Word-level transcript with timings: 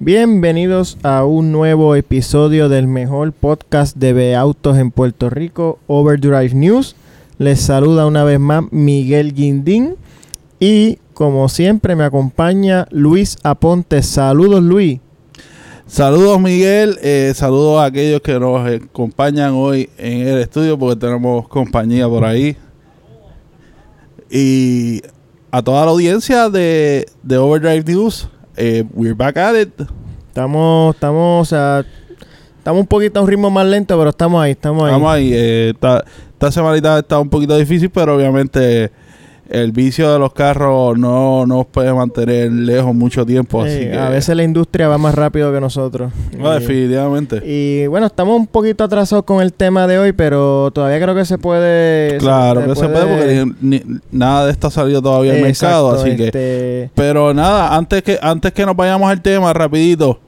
Bienvenidos 0.00 0.96
a 1.02 1.24
un 1.24 1.50
nuevo 1.50 1.96
episodio 1.96 2.68
del 2.68 2.86
mejor 2.86 3.32
podcast 3.32 3.96
de 3.96 4.36
autos 4.36 4.78
en 4.78 4.92
Puerto 4.92 5.28
Rico, 5.28 5.80
Overdrive 5.88 6.54
News. 6.54 6.94
Les 7.38 7.60
saluda 7.60 8.06
una 8.06 8.22
vez 8.22 8.38
más 8.38 8.62
Miguel 8.70 9.34
Guindín 9.34 9.96
y 10.60 11.00
como 11.14 11.48
siempre 11.48 11.96
me 11.96 12.04
acompaña 12.04 12.86
Luis 12.92 13.38
Aponte. 13.42 14.04
Saludos 14.04 14.62
Luis. 14.62 15.00
Saludos 15.88 16.40
Miguel, 16.40 16.96
eh, 17.02 17.32
saludos 17.34 17.80
a 17.80 17.86
aquellos 17.86 18.20
que 18.20 18.38
nos 18.38 18.70
acompañan 18.70 19.54
hoy 19.54 19.90
en 19.98 20.28
el 20.28 20.38
estudio 20.38 20.78
porque 20.78 21.00
tenemos 21.00 21.48
compañía 21.48 22.08
por 22.08 22.24
ahí. 22.24 22.56
Y 24.30 25.02
a 25.50 25.60
toda 25.60 25.84
la 25.84 25.90
audiencia 25.90 26.50
de, 26.50 27.08
de 27.24 27.36
Overdrive 27.36 27.82
News, 27.82 28.28
eh, 28.58 28.84
we're 28.92 29.14
back 29.14 29.36
at 29.36 29.54
it. 29.56 29.72
Estamos, 30.28 30.94
estamos, 30.94 31.42
o 31.42 31.44
sea, 31.48 31.84
estamos 32.58 32.80
un 32.80 32.86
poquito 32.86 33.18
a 33.18 33.22
un 33.22 33.28
ritmo 33.28 33.50
más 33.50 33.66
lento, 33.66 33.96
pero 33.96 34.10
estamos 34.10 34.42
ahí, 34.42 34.52
estamos 34.52 34.82
ahí. 34.82 34.88
Estamos 34.90 35.12
ahí. 35.12 35.32
Eh, 35.32 35.70
esta, 35.74 36.04
esta 36.32 36.52
semanita 36.52 36.98
está 36.98 37.18
un 37.18 37.28
poquito 37.28 37.56
difícil, 37.56 37.90
pero 37.90 38.16
obviamente 38.16 38.90
el 39.48 39.72
vicio 39.72 40.12
de 40.12 40.18
los 40.18 40.32
carros 40.32 40.98
no 40.98 41.46
nos 41.46 41.66
puede 41.66 41.92
mantener 41.94 42.52
lejos 42.52 42.94
mucho 42.94 43.24
tiempo. 43.24 43.62
así 43.62 43.78
que, 43.80 43.96
a 43.98 44.08
veces 44.10 44.36
la 44.36 44.42
industria 44.42 44.88
va 44.88 44.98
más 44.98 45.14
rápido 45.14 45.52
que 45.52 45.60
nosotros. 45.60 46.12
No, 46.38 46.50
Y- 46.56 46.60
definitivamente. 46.60 47.40
Y 47.44 47.86
bueno, 47.86 48.06
estamos 48.06 48.36
un 48.36 48.46
poquito 48.46 48.84
atrasados 48.84 49.24
con 49.24 49.40
el 49.42 49.52
tema 49.52 49.86
de 49.86 49.98
hoy, 49.98 50.12
pero 50.12 50.70
todavía 50.72 51.00
creo 51.00 51.14
que 51.14 51.24
se 51.24 51.38
puede. 51.38 52.18
Claro 52.18 52.64
que 52.66 52.74
se 52.76 52.88
puede 52.88 53.06
porque 53.06 53.46
ni- 53.60 53.78
ni- 53.80 54.00
nada 54.12 54.46
de 54.46 54.52
esto 54.52 54.66
ha 54.66 54.70
salido 54.70 55.00
todavía 55.00 55.32
al 55.32 55.40
mercado, 55.42 55.92
así 55.92 56.14
que... 56.16 56.26
este, 56.26 56.90
Pero 56.94 57.32
nada, 57.32 57.74
antes 57.76 58.02
que 58.02 58.18
antes 58.20 58.52
que 58.52 58.66
nos 58.66 58.76
vayamos 58.76 59.10
al 59.10 59.22
tema, 59.22 59.52
rapidito. 59.52 60.18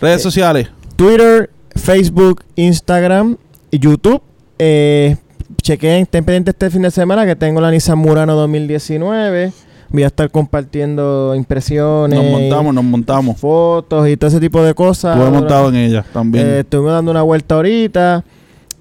Redes 0.00 0.20
Eh, 0.20 0.22
sociales. 0.22 0.68
Twitter, 0.96 1.50
Facebook, 1.76 2.42
Instagram 2.56 3.36
y 3.70 3.78
YouTube. 3.78 4.22
Eh, 4.58 5.16
chequen, 5.62 6.02
estén 6.02 6.24
pendientes 6.24 6.54
este 6.54 6.70
fin 6.70 6.82
de 6.82 6.90
semana 6.90 7.24
que 7.24 7.36
tengo 7.36 7.60
la 7.60 7.70
Nissan 7.70 7.98
Murano 7.98 8.34
2019. 8.34 9.52
Voy 9.90 10.02
a 10.02 10.06
estar 10.06 10.30
compartiendo 10.30 11.34
impresiones, 11.36 12.18
Nos 12.18 12.30
montamos, 12.30 12.74
nos 12.74 12.84
montamos. 12.84 13.38
fotos 13.38 14.08
y 14.08 14.16
todo 14.16 14.28
ese 14.28 14.40
tipo 14.40 14.62
de 14.62 14.74
cosas. 14.74 15.16
Estuve 15.16 15.30
montado 15.30 15.68
en 15.68 15.76
ella 15.76 16.04
también. 16.12 16.46
Eh, 16.46 16.58
estuvimos 16.60 16.92
dando 16.92 17.10
una 17.10 17.22
vuelta 17.22 17.54
ahorita. 17.56 18.24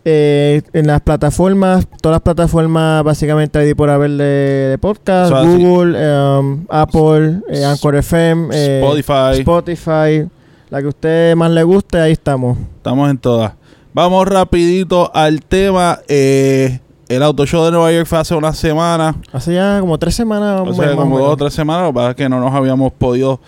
Eh, 0.03 0.63
en 0.73 0.87
las 0.87 1.01
plataformas, 1.01 1.85
todas 2.01 2.15
las 2.15 2.21
plataformas 2.21 3.03
básicamente 3.03 3.59
hay 3.59 3.75
por 3.75 3.89
haber 3.91 4.11
de, 4.11 4.69
de 4.71 4.77
podcast. 4.79 5.31
Google, 5.31 5.95
um, 6.39 6.65
Apple, 6.69 7.41
eh, 7.49 7.63
Anchor 7.65 7.95
FM, 7.97 8.49
eh, 8.51 8.79
Spotify. 8.81 9.39
Spotify, 9.41 10.27
la 10.71 10.79
que 10.79 10.85
a 10.85 10.89
usted 10.89 11.35
más 11.35 11.51
le 11.51 11.61
guste, 11.61 11.99
ahí 11.99 12.13
estamos. 12.13 12.57
Estamos 12.77 13.11
en 13.11 13.17
todas. 13.19 13.51
Vamos 13.93 14.27
rapidito 14.27 15.11
al 15.13 15.41
tema. 15.43 15.99
Eh, 16.07 16.79
el 17.09 17.23
Auto 17.23 17.45
Show 17.45 17.65
de 17.65 17.71
Nueva 17.71 17.91
York 17.91 18.05
fue 18.07 18.19
hace 18.19 18.33
una 18.35 18.53
semana. 18.53 19.15
Hace 19.33 19.53
ya 19.53 19.79
como 19.81 19.97
tres 19.97 20.15
semanas. 20.15 20.61
O 20.65 20.73
sea, 20.73 20.87
más 20.87 20.95
como 20.95 21.19
dos 21.19 21.33
o 21.33 21.37
tres 21.37 21.53
semanas. 21.53 21.83
Lo 21.83 21.89
que 21.89 21.95
pasa 21.95 22.09
es 22.11 22.15
que 22.15 22.29
no 22.29 22.39
nos 22.39 22.53
habíamos 22.53 22.93
podido 22.93 23.39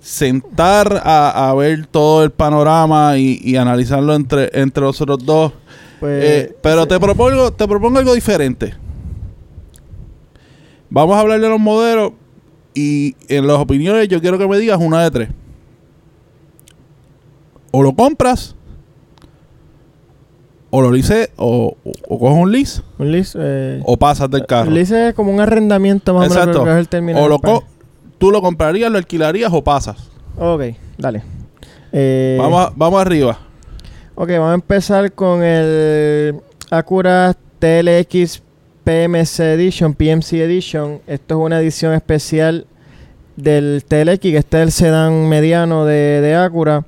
sentar 0.00 1.00
a, 1.04 1.48
a 1.50 1.54
ver 1.54 1.86
todo 1.86 2.24
el 2.24 2.30
panorama 2.30 3.16
y, 3.18 3.40
y 3.42 3.56
analizarlo 3.56 4.14
entre, 4.14 4.50
entre 4.60 4.82
nosotros 4.82 5.24
dos. 5.24 5.52
Pues, 6.00 6.24
Eh, 6.24 6.56
pero 6.62 6.82
sí. 6.82 6.88
te 6.88 6.98
propongo, 7.00 7.52
te 7.52 7.68
propongo 7.68 7.98
algo 7.98 8.14
diferente. 8.14 8.74
Vamos 10.90 11.16
a 11.16 11.20
hablar 11.20 11.40
de 11.40 11.48
los 11.48 11.60
modelos 11.60 12.12
y 12.74 13.14
en 13.28 13.46
las 13.46 13.58
opiniones 13.58 14.08
yo 14.08 14.20
quiero 14.20 14.38
que 14.38 14.48
me 14.48 14.58
digas 14.58 14.78
una 14.80 15.02
de 15.04 15.10
tres. 15.10 15.28
O 17.70 17.82
lo 17.82 17.92
compras, 17.94 18.54
o 20.70 20.82
lo 20.82 20.90
lease, 20.90 21.30
o, 21.36 21.76
o, 21.84 21.92
o 22.08 22.18
coges 22.18 22.36
un 22.42 22.52
lease, 22.52 22.82
Un 22.98 23.10
lease, 23.12 23.38
eh, 23.40 23.80
o 23.84 23.96
pasas 23.96 24.30
del 24.30 24.44
carro. 24.46 24.68
un 24.68 24.74
lease 24.74 25.08
es 25.08 25.14
como 25.14 25.32
un 25.32 25.40
arrendamiento 25.40 26.12
más 26.14 26.26
o 26.26 26.34
menos. 26.34 26.56
Exacto. 26.66 26.96
el 26.98 27.16
O 27.16 27.28
lo 27.28 27.38
co- 27.38 27.64
tú 28.18 28.30
lo 28.30 28.42
comprarías, 28.42 28.90
lo 28.90 28.98
alquilarías 28.98 29.50
o 29.52 29.62
pasas. 29.64 29.96
Ok, 30.38 30.62
dale. 30.98 31.22
Eh, 31.92 32.36
Vamos, 32.40 32.70
vamos 32.76 33.00
arriba. 33.00 33.38
Ok, 34.14 34.28
vamos 34.32 34.50
a 34.50 34.54
empezar 34.54 35.12
con 35.12 35.42
el 35.42 36.36
Acura 36.70 37.34
TLX 37.58 38.42
PMC 38.84 39.40
Edition, 39.54 39.94
PMC 39.94 40.32
Edition. 40.34 41.00
Esto 41.06 41.38
es 41.40 41.46
una 41.46 41.60
edición 41.60 41.94
especial 41.94 42.66
del 43.36 43.84
TLX, 43.86 44.18
que 44.20 44.36
este 44.36 44.58
es 44.58 44.62
el 44.64 44.72
sedán 44.72 45.28
mediano 45.28 45.84
de, 45.84 46.20
de 46.20 46.34
Acura. 46.34 46.84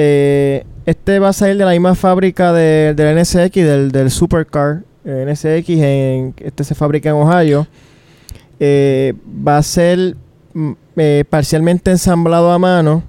Eh, 0.00 0.64
este 0.86 1.18
va 1.18 1.30
a 1.30 1.32
salir 1.32 1.56
de 1.58 1.64
la 1.64 1.72
misma 1.72 1.96
fábrica 1.96 2.52
de- 2.52 2.94
del 2.94 3.18
NSX, 3.18 3.52
del, 3.56 3.90
del 3.90 4.10
Supercar 4.12 4.82
eh, 5.04 5.24
NSX. 5.28 5.68
En, 5.70 6.34
este 6.38 6.62
se 6.62 6.74
fabrica 6.76 7.08
en 7.08 7.16
Ohio. 7.16 7.66
Eh, 8.60 9.14
va 9.46 9.58
a 9.58 9.62
ser 9.64 10.16
mm, 10.54 10.72
eh, 10.96 11.24
parcialmente 11.28 11.90
ensamblado 11.90 12.52
a 12.52 12.58
mano 12.60 13.02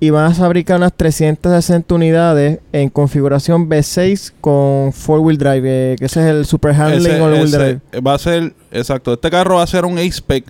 y 0.00 0.10
van 0.10 0.30
a 0.30 0.34
fabricar 0.34 0.76
unas 0.78 0.92
360 0.94 1.94
unidades 1.94 2.60
en 2.72 2.88
configuración 2.90 3.68
V6 3.68 4.32
con 4.40 4.92
4-wheel 4.92 5.36
drive, 5.38 5.62
eh, 5.64 5.96
que 5.98 6.04
ese 6.06 6.20
es 6.20 6.26
el 6.26 6.44
super 6.46 6.74
handling 6.74 7.20
all-wheel 7.20 7.44
ese 7.44 7.58
drive. 7.58 7.80
va 8.06 8.14
a 8.14 8.18
ser, 8.18 8.52
exacto, 8.72 9.12
este 9.14 9.30
carro 9.30 9.56
va 9.56 9.62
a 9.62 9.66
ser 9.66 9.84
un 9.86 9.98
A-Spec 9.98 10.44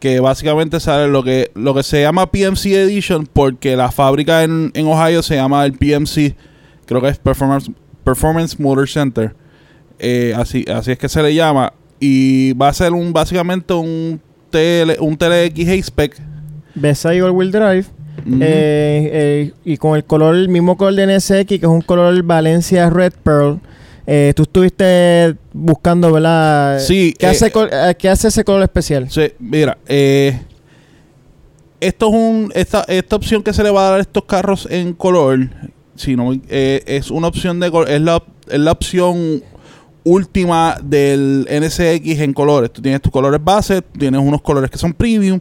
que 0.00 0.20
básicamente 0.20 0.80
sale 0.80 1.08
lo 1.08 1.22
que 1.22 1.50
lo 1.54 1.74
que 1.74 1.82
se 1.82 2.02
llama 2.02 2.30
PMC 2.30 2.66
Edition 2.66 3.28
porque 3.32 3.76
la 3.76 3.90
fábrica 3.90 4.44
en, 4.44 4.70
en 4.74 4.86
Ohio 4.86 5.22
se 5.22 5.36
llama 5.36 5.64
el 5.64 5.72
PMC, 5.72 6.34
creo 6.86 7.00
que 7.00 7.08
es 7.08 7.18
Performance, 7.18 7.70
Performance 8.04 8.58
Motor 8.58 8.88
Center, 8.88 9.34
Eh, 10.00 10.32
así, 10.36 10.64
así 10.72 10.92
es 10.92 10.98
que 10.98 11.08
se 11.08 11.22
le 11.22 11.34
llama 11.34 11.72
y 11.98 12.52
va 12.52 12.68
a 12.68 12.72
ser 12.72 12.92
un 12.92 13.12
básicamente 13.12 13.74
un 13.74 14.20
TL, 14.50 15.00
un 15.00 15.16
TLX 15.16 15.68
A-Spec 15.68 16.16
V6 16.80 17.24
all-wheel 17.24 17.50
drive. 17.50 17.86
Eh, 18.26 19.10
eh, 19.12 19.52
y 19.64 19.76
con 19.76 19.96
el 19.96 20.04
color, 20.04 20.34
el 20.34 20.48
mismo 20.48 20.76
color 20.76 20.94
de 20.94 21.16
NSX, 21.16 21.46
que 21.46 21.54
es 21.56 21.64
un 21.64 21.80
color 21.82 22.22
Valencia 22.22 22.90
Red 22.90 23.12
Pearl. 23.22 23.60
Eh, 24.10 24.32
tú 24.34 24.44
estuviste 24.44 25.36
buscando, 25.52 26.10
¿verdad? 26.10 26.78
Sí, 26.80 27.14
¿Qué, 27.18 27.26
eh, 27.26 27.28
hace, 27.28 27.52
eh, 27.54 27.94
¿Qué 27.98 28.08
hace 28.08 28.28
ese 28.28 28.42
color 28.42 28.62
especial? 28.62 29.10
Sí, 29.10 29.32
mira, 29.38 29.76
eh, 29.86 30.40
esto 31.78 32.08
es 32.08 32.14
un 32.14 32.50
esta, 32.54 32.84
esta 32.88 33.16
opción 33.16 33.42
que 33.42 33.52
se 33.52 33.62
le 33.62 33.70
va 33.70 33.86
a 33.86 33.90
dar 33.90 33.98
a 33.98 34.02
estos 34.02 34.24
carros 34.24 34.66
en 34.70 34.94
color, 34.94 35.40
si 35.94 36.16
no, 36.16 36.32
eh, 36.48 36.82
es 36.86 37.10
una 37.10 37.28
opción 37.28 37.60
de 37.60 37.70
color, 37.70 37.90
es 37.90 38.00
la, 38.00 38.22
es 38.48 38.58
la 38.58 38.72
opción 38.72 39.42
última 40.04 40.76
del 40.82 41.46
NSX 41.50 42.20
en 42.20 42.32
colores. 42.32 42.72
Tú 42.72 42.80
tienes 42.80 43.02
tus 43.02 43.12
colores 43.12 43.40
base, 43.44 43.82
tienes 43.82 44.20
unos 44.22 44.40
colores 44.40 44.70
que 44.70 44.78
son 44.78 44.94
premium 44.94 45.38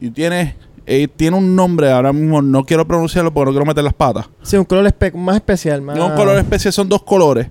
y 0.00 0.08
tienes 0.10 0.54
eh, 0.86 1.08
tiene 1.16 1.36
un 1.36 1.56
nombre 1.56 1.90
ahora 1.90 2.12
mismo 2.12 2.42
no 2.42 2.62
quiero 2.62 2.86
pronunciarlo 2.86 3.32
porque 3.32 3.46
no 3.46 3.52
quiero 3.52 3.66
meter 3.66 3.82
las 3.82 3.94
patas. 3.94 4.26
Sí, 4.42 4.56
un 4.56 4.64
color 4.66 4.86
espe- 4.86 5.14
más 5.14 5.34
especial. 5.36 5.80
Más... 5.82 5.96
No 5.96 6.06
un 6.08 6.14
color 6.14 6.38
especial, 6.38 6.72
son 6.72 6.88
dos 6.88 7.02
colores. 7.02 7.48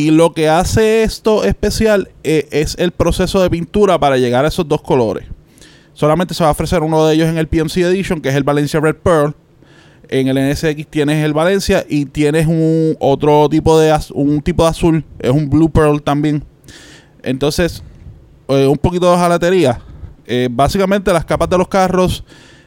Y 0.00 0.10
lo 0.12 0.32
que 0.32 0.48
hace 0.48 1.02
esto 1.02 1.44
especial 1.44 2.08
eh, 2.24 2.48
es 2.52 2.74
el 2.78 2.90
proceso 2.90 3.42
de 3.42 3.50
pintura 3.50 4.00
para 4.00 4.16
llegar 4.16 4.46
a 4.46 4.48
esos 4.48 4.66
dos 4.66 4.80
colores. 4.80 5.26
Solamente 5.92 6.32
se 6.32 6.42
va 6.42 6.48
a 6.48 6.52
ofrecer 6.52 6.82
uno 6.82 7.04
de 7.04 7.12
ellos 7.12 7.28
en 7.28 7.36
el 7.36 7.48
PMC 7.48 7.76
Edition, 7.76 8.22
que 8.22 8.30
es 8.30 8.34
el 8.34 8.42
Valencia 8.42 8.80
Red 8.80 8.96
Pearl. 8.96 9.34
En 10.08 10.28
el 10.28 10.52
NSX 10.52 10.86
tienes 10.86 11.22
el 11.22 11.34
Valencia 11.34 11.84
y 11.86 12.06
tienes 12.06 12.46
un 12.46 12.96
otro 12.98 13.46
tipo 13.50 13.78
de 13.78 13.94
un 14.14 14.40
tipo 14.40 14.62
de 14.62 14.70
azul, 14.70 15.04
es 15.18 15.30
un 15.30 15.50
Blue 15.50 15.68
Pearl 15.68 16.00
también. 16.00 16.44
Entonces, 17.22 17.82
eh, 18.48 18.66
un 18.66 18.78
poquito 18.78 19.12
de 19.12 19.18
jalatería. 19.18 19.82
Eh, 20.24 20.48
básicamente 20.50 21.12
las 21.12 21.26
capas 21.26 21.50
de 21.50 21.58
los 21.58 21.68
carros 21.68 22.24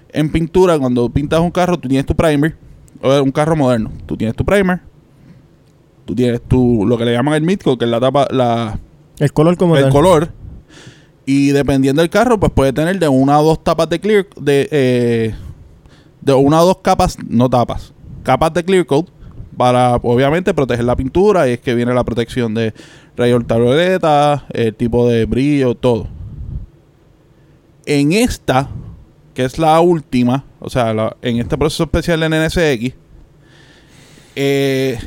en 0.10 0.32
pintura, 0.32 0.78
cuando 0.78 1.10
pintas 1.10 1.40
un 1.40 1.50
carro, 1.50 1.80
tú 1.80 1.88
tienes 1.88 2.06
tu 2.06 2.16
primer, 2.16 2.56
o 3.02 3.24
un 3.24 3.32
carro 3.32 3.56
moderno, 3.56 3.92
tú 4.06 4.16
tienes 4.16 4.36
tu 4.36 4.46
primer, 4.46 4.82
tú 6.06 6.16
tienes 6.16 6.42
tu 6.42 6.86
lo 6.86 6.98
que 6.98 7.06
le 7.06 7.14
llaman 7.14 7.36
el 7.36 7.42
midcoat, 7.44 7.78
que 7.80 7.86
es 7.86 7.92
la 7.92 8.00
tapa, 8.00 8.28
la, 8.32 8.80
El 9.20 9.32
color 9.34 9.58
como 9.58 9.76
el 9.78 9.84
tal. 9.84 9.92
color. 9.92 10.30
Y 11.26 11.52
dependiendo 11.52 12.02
del 12.02 12.10
carro, 12.10 12.40
pues 12.40 12.52
puede 12.52 12.74
tener 12.74 13.00
de 13.00 13.08
una 13.08 13.40
o 13.40 13.44
dos 13.44 13.64
tapas 13.64 13.90
de 13.90 14.00
clear, 14.00 14.28
de, 14.40 14.68
eh, 14.72 15.36
de 16.22 16.34
una 16.34 16.62
o 16.62 16.66
dos 16.66 16.78
capas, 16.82 17.18
no 17.28 17.50
tapas, 17.50 17.94
capas 18.24 18.54
de 18.54 18.64
clear 18.66 18.86
coat 18.86 19.08
para 19.56 19.96
obviamente 19.98 20.54
proteger 20.54 20.84
la 20.84 20.96
pintura 20.96 21.48
y 21.48 21.54
es 21.54 21.60
que 21.60 21.76
viene 21.76 21.94
la 21.94 22.04
protección 22.04 22.54
de 22.54 22.74
rayos 23.16 23.38
ultravioleta, 23.40 24.46
el 24.52 24.74
tipo 24.76 25.08
de 25.08 25.26
brillo, 25.26 25.76
todo. 25.76 26.08
En 27.86 28.14
esta, 28.14 28.70
que 29.34 29.44
es 29.46 29.58
la 29.60 29.80
última, 29.80 30.46
o 30.60 30.70
sea, 30.70 30.94
la- 30.94 31.16
en 31.22 31.38
este 31.38 31.58
proceso 31.58 31.84
especial 31.84 32.24
en 32.24 32.34
NSX, 32.34 32.96
eh, 34.36 34.98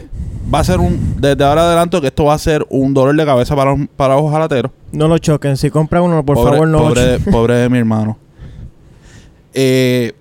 va 0.53 0.61
a 0.61 0.65
ser 0.65 0.79
un, 0.81 1.17
desde 1.21 1.45
ahora 1.45 1.67
adelanto 1.67 2.01
que 2.01 2.07
esto 2.09 2.25
va 2.25 2.35
a 2.35 2.39
ser 2.39 2.65
un 2.71 2.95
dolor 2.95 3.17
de 3.17 3.25
cabeza 3.25 3.55
para, 3.57 3.75
los- 3.75 3.89
para 3.97 4.15
los 4.17 4.31
jalateros. 4.31 4.71
No 4.93 5.09
lo 5.09 5.19
choquen. 5.19 5.57
Si 5.57 5.71
compra 5.71 6.03
uno, 6.03 6.25
por 6.25 6.37
Pobre- 6.37 6.53
favor, 6.53 6.69
no 6.69 6.79
pobre, 6.79 7.01
lo 7.05 7.11
de, 7.13 7.19
pobre 7.33 7.55
de 7.57 7.69
mi 7.69 7.79
hermano. 7.79 8.19
Eh, 9.55 10.13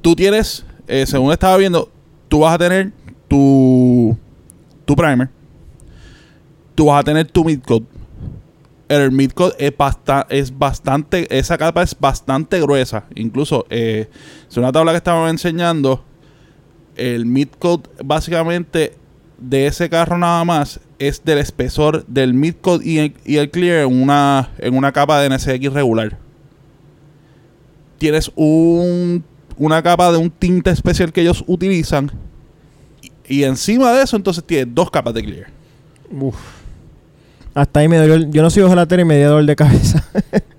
tú 0.00 0.14
tienes, 0.14 0.64
eh, 0.86 1.06
según 1.06 1.32
estaba 1.32 1.56
viendo, 1.56 1.90
tú 2.28 2.40
vas 2.40 2.54
a 2.54 2.58
tener 2.58 2.92
tu, 3.28 4.16
tu 4.84 4.94
primer, 4.96 5.28
tú 6.74 6.86
vas 6.86 7.00
a 7.00 7.04
tener 7.04 7.26
tu 7.30 7.44
midcoat. 7.44 7.82
El 8.88 9.12
midcoat 9.12 9.54
es, 9.58 9.76
basta- 9.76 10.26
es 10.30 10.56
bastante, 10.56 11.26
esa 11.36 11.58
capa 11.58 11.82
es 11.82 11.94
bastante 11.98 12.58
gruesa. 12.60 13.04
Incluso, 13.14 13.66
eh, 13.68 14.08
es 14.48 14.56
una 14.56 14.72
tabla 14.72 14.92
que 14.92 14.96
estaba 14.98 15.28
enseñando. 15.28 16.04
El 16.98 17.26
midcoat, 17.26 17.86
básicamente, 18.04 18.92
de 19.38 19.66
ese 19.68 19.88
carro 19.88 20.18
nada 20.18 20.44
más, 20.44 20.80
es 20.98 21.24
del 21.24 21.38
espesor 21.38 22.04
del 22.06 22.34
midcoat 22.34 22.84
y 22.84 22.98
el, 22.98 23.14
y 23.24 23.36
el 23.36 23.50
clear 23.50 23.86
en 23.86 24.02
una, 24.02 24.50
en 24.58 24.76
una 24.76 24.90
capa 24.92 25.20
de 25.20 25.30
NSX 25.30 25.72
regular. 25.72 26.18
Tienes 27.98 28.30
un, 28.34 29.24
una 29.56 29.82
capa 29.82 30.10
de 30.12 30.18
un 30.18 30.30
tinte 30.30 30.70
especial 30.70 31.12
que 31.12 31.20
ellos 31.20 31.44
utilizan. 31.46 32.10
Y, 33.28 33.44
encima 33.44 33.92
de 33.92 34.02
eso, 34.02 34.16
entonces 34.16 34.42
tienes 34.44 34.74
dos 34.74 34.90
capas 34.90 35.14
de 35.14 35.22
clear. 35.22 35.46
Uf. 36.10 36.36
Hasta 37.54 37.80
ahí 37.80 37.88
me 37.88 37.96
el- 37.98 38.30
Yo 38.30 38.42
no 38.42 38.50
soy 38.50 38.62
ojolatero 38.62 39.02
y 39.02 39.04
me 39.04 39.18
dio 39.18 39.28
dolor 39.30 39.46
de 39.46 39.56
cabeza. 39.56 40.04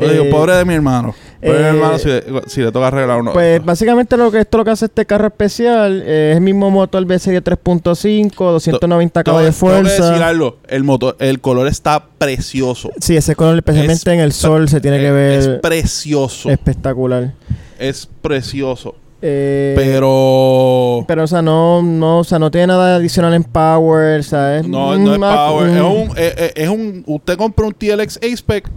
Yo 0.00 0.08
digo, 0.12 0.24
Eh, 0.24 0.30
pobre 0.30 0.54
de 0.54 0.64
mi 0.64 0.74
hermano. 0.74 1.14
Pobre 1.40 1.58
de 1.58 1.58
mi 1.58 1.64
eh, 1.64 1.70
hermano 1.80 1.98
si, 1.98 2.08
le- 2.08 2.22
si 2.46 2.60
le 2.62 2.72
toca 2.72 2.86
arreglar 2.88 3.20
uno. 3.20 3.32
Pues 3.32 3.64
básicamente 3.64 4.16
lo 4.16 4.30
que 4.30 4.40
esto 4.40 4.58
lo 4.58 4.64
que 4.64 4.70
hace 4.72 4.86
este 4.86 5.06
carro 5.06 5.26
especial 5.28 6.02
eh, 6.04 6.30
es 6.32 6.36
el 6.36 6.42
mismo 6.42 6.70
motor 6.70 7.04
V6 7.04 7.32
de 7.32 7.42
3.5, 7.42 8.34
290 8.52 9.22
Tengo- 9.22 9.24
caballos 9.36 9.54
de 9.54 9.60
tengo 9.60 9.72
que 9.82 9.82
decir 9.88 10.04
fuerza. 10.04 10.26
algo. 10.28 10.56
El 10.68 10.84
motor, 10.84 11.16
el 11.20 11.40
color 11.40 11.66
está 11.68 12.04
precioso. 12.18 12.90
Sí, 13.00 13.16
ese 13.16 13.34
color 13.36 13.56
especialmente 13.56 14.10
Es 14.10 14.14
en 14.14 14.20
el 14.20 14.32
sol 14.32 14.68
se 14.68 14.80
tiene 14.80 14.98
que 14.98 15.08
Es- 15.08 15.38
Es 15.40 15.46
ver 15.48 15.60
precioso. 15.60 16.50
espectacular. 16.50 17.32
Es 17.78 18.08
precioso. 18.22 18.94
Eh, 19.20 19.72
Pero. 19.76 21.04
pero 21.08 21.24
o 21.24 21.26
sea, 21.26 21.42
no 21.42 21.82
no, 21.82 22.18
o 22.20 22.24
sea, 22.24 22.38
no 22.38 22.52
tiene 22.52 22.68
nada 22.68 22.96
adicional 22.96 23.34
en 23.34 23.42
power, 23.42 24.20
o 24.20 24.22
sea, 24.22 24.58
es 24.58 24.68
No, 24.68 24.96
no 24.96 25.12
es 25.14 25.18
power. 25.18 25.68
Es 25.70 25.82
un- 25.82 26.52
es, 26.54 26.68
un. 26.68 27.02
Usted 27.06 27.36
compra 27.36 27.66
un 27.66 27.74
TLX 27.74 28.18
A-Spec 28.22 28.70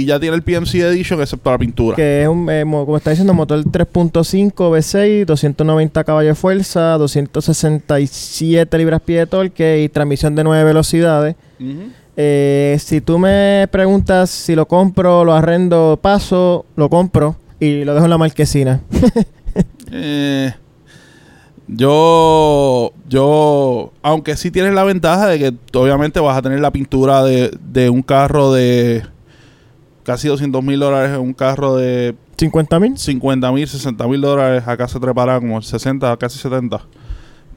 y 0.00 0.04
ya 0.06 0.18
tiene 0.20 0.36
el 0.36 0.42
PMC 0.42 0.74
Edition, 0.76 1.20
excepto 1.20 1.50
la 1.50 1.58
pintura. 1.58 1.96
que 1.96 2.22
es 2.22 2.28
un, 2.28 2.48
eh, 2.50 2.64
mo- 2.64 2.84
como 2.84 2.96
está 2.96 3.10
diciendo, 3.10 3.32
motor 3.34 3.62
3.5 3.64 4.70
V6, 4.70 5.24
290 5.26 6.04
caballos 6.04 6.30
de 6.30 6.34
fuerza, 6.34 6.98
267 6.98 8.78
libras-pie 8.78 9.18
de 9.20 9.26
torque 9.26 9.82
y 9.82 9.88
transmisión 9.88 10.34
de 10.34 10.44
9 10.44 10.64
velocidades. 10.64 11.36
Eh, 12.16 12.76
si 12.80 13.00
tú 13.00 13.18
me 13.18 13.66
preguntas 13.70 14.30
si 14.30 14.54
lo 14.54 14.66
compro, 14.66 15.24
lo 15.24 15.32
arrendo, 15.34 15.98
paso, 16.00 16.64
lo 16.76 16.88
compro 16.88 17.36
y 17.58 17.84
lo 17.84 17.94
dejo 17.94 18.04
en 18.06 18.10
la 18.10 18.18
marquesina. 18.18 18.80
Eh, 19.96 20.52
yo, 21.68 22.92
yo, 23.08 23.92
aunque 24.02 24.36
sí 24.36 24.50
tienes 24.50 24.74
la 24.74 24.82
ventaja 24.84 25.28
de 25.28 25.38
que 25.38 25.78
obviamente 25.78 26.18
vas 26.20 26.36
a 26.36 26.42
tener 26.42 26.58
la 26.60 26.70
pintura 26.72 27.22
de, 27.22 27.56
de 27.72 27.88
un 27.90 28.02
carro 28.02 28.52
de 28.52 29.02
casi 30.04 30.28
200 30.28 30.62
mil 30.62 30.78
dólares 30.78 31.10
en 31.12 31.20
un 31.20 31.32
carro 31.34 31.76
de 31.76 32.14
¿50 32.36 32.80
mil? 32.80 32.96
50 32.98 33.52
mil, 33.52 33.66
60 33.66 34.06
mil 34.06 34.20
dólares. 34.20 34.62
Acá 34.66 34.86
se 34.86 35.00
trepará 35.00 35.40
como 35.40 35.60
60, 35.60 36.16
casi 36.18 36.38
70. 36.38 36.80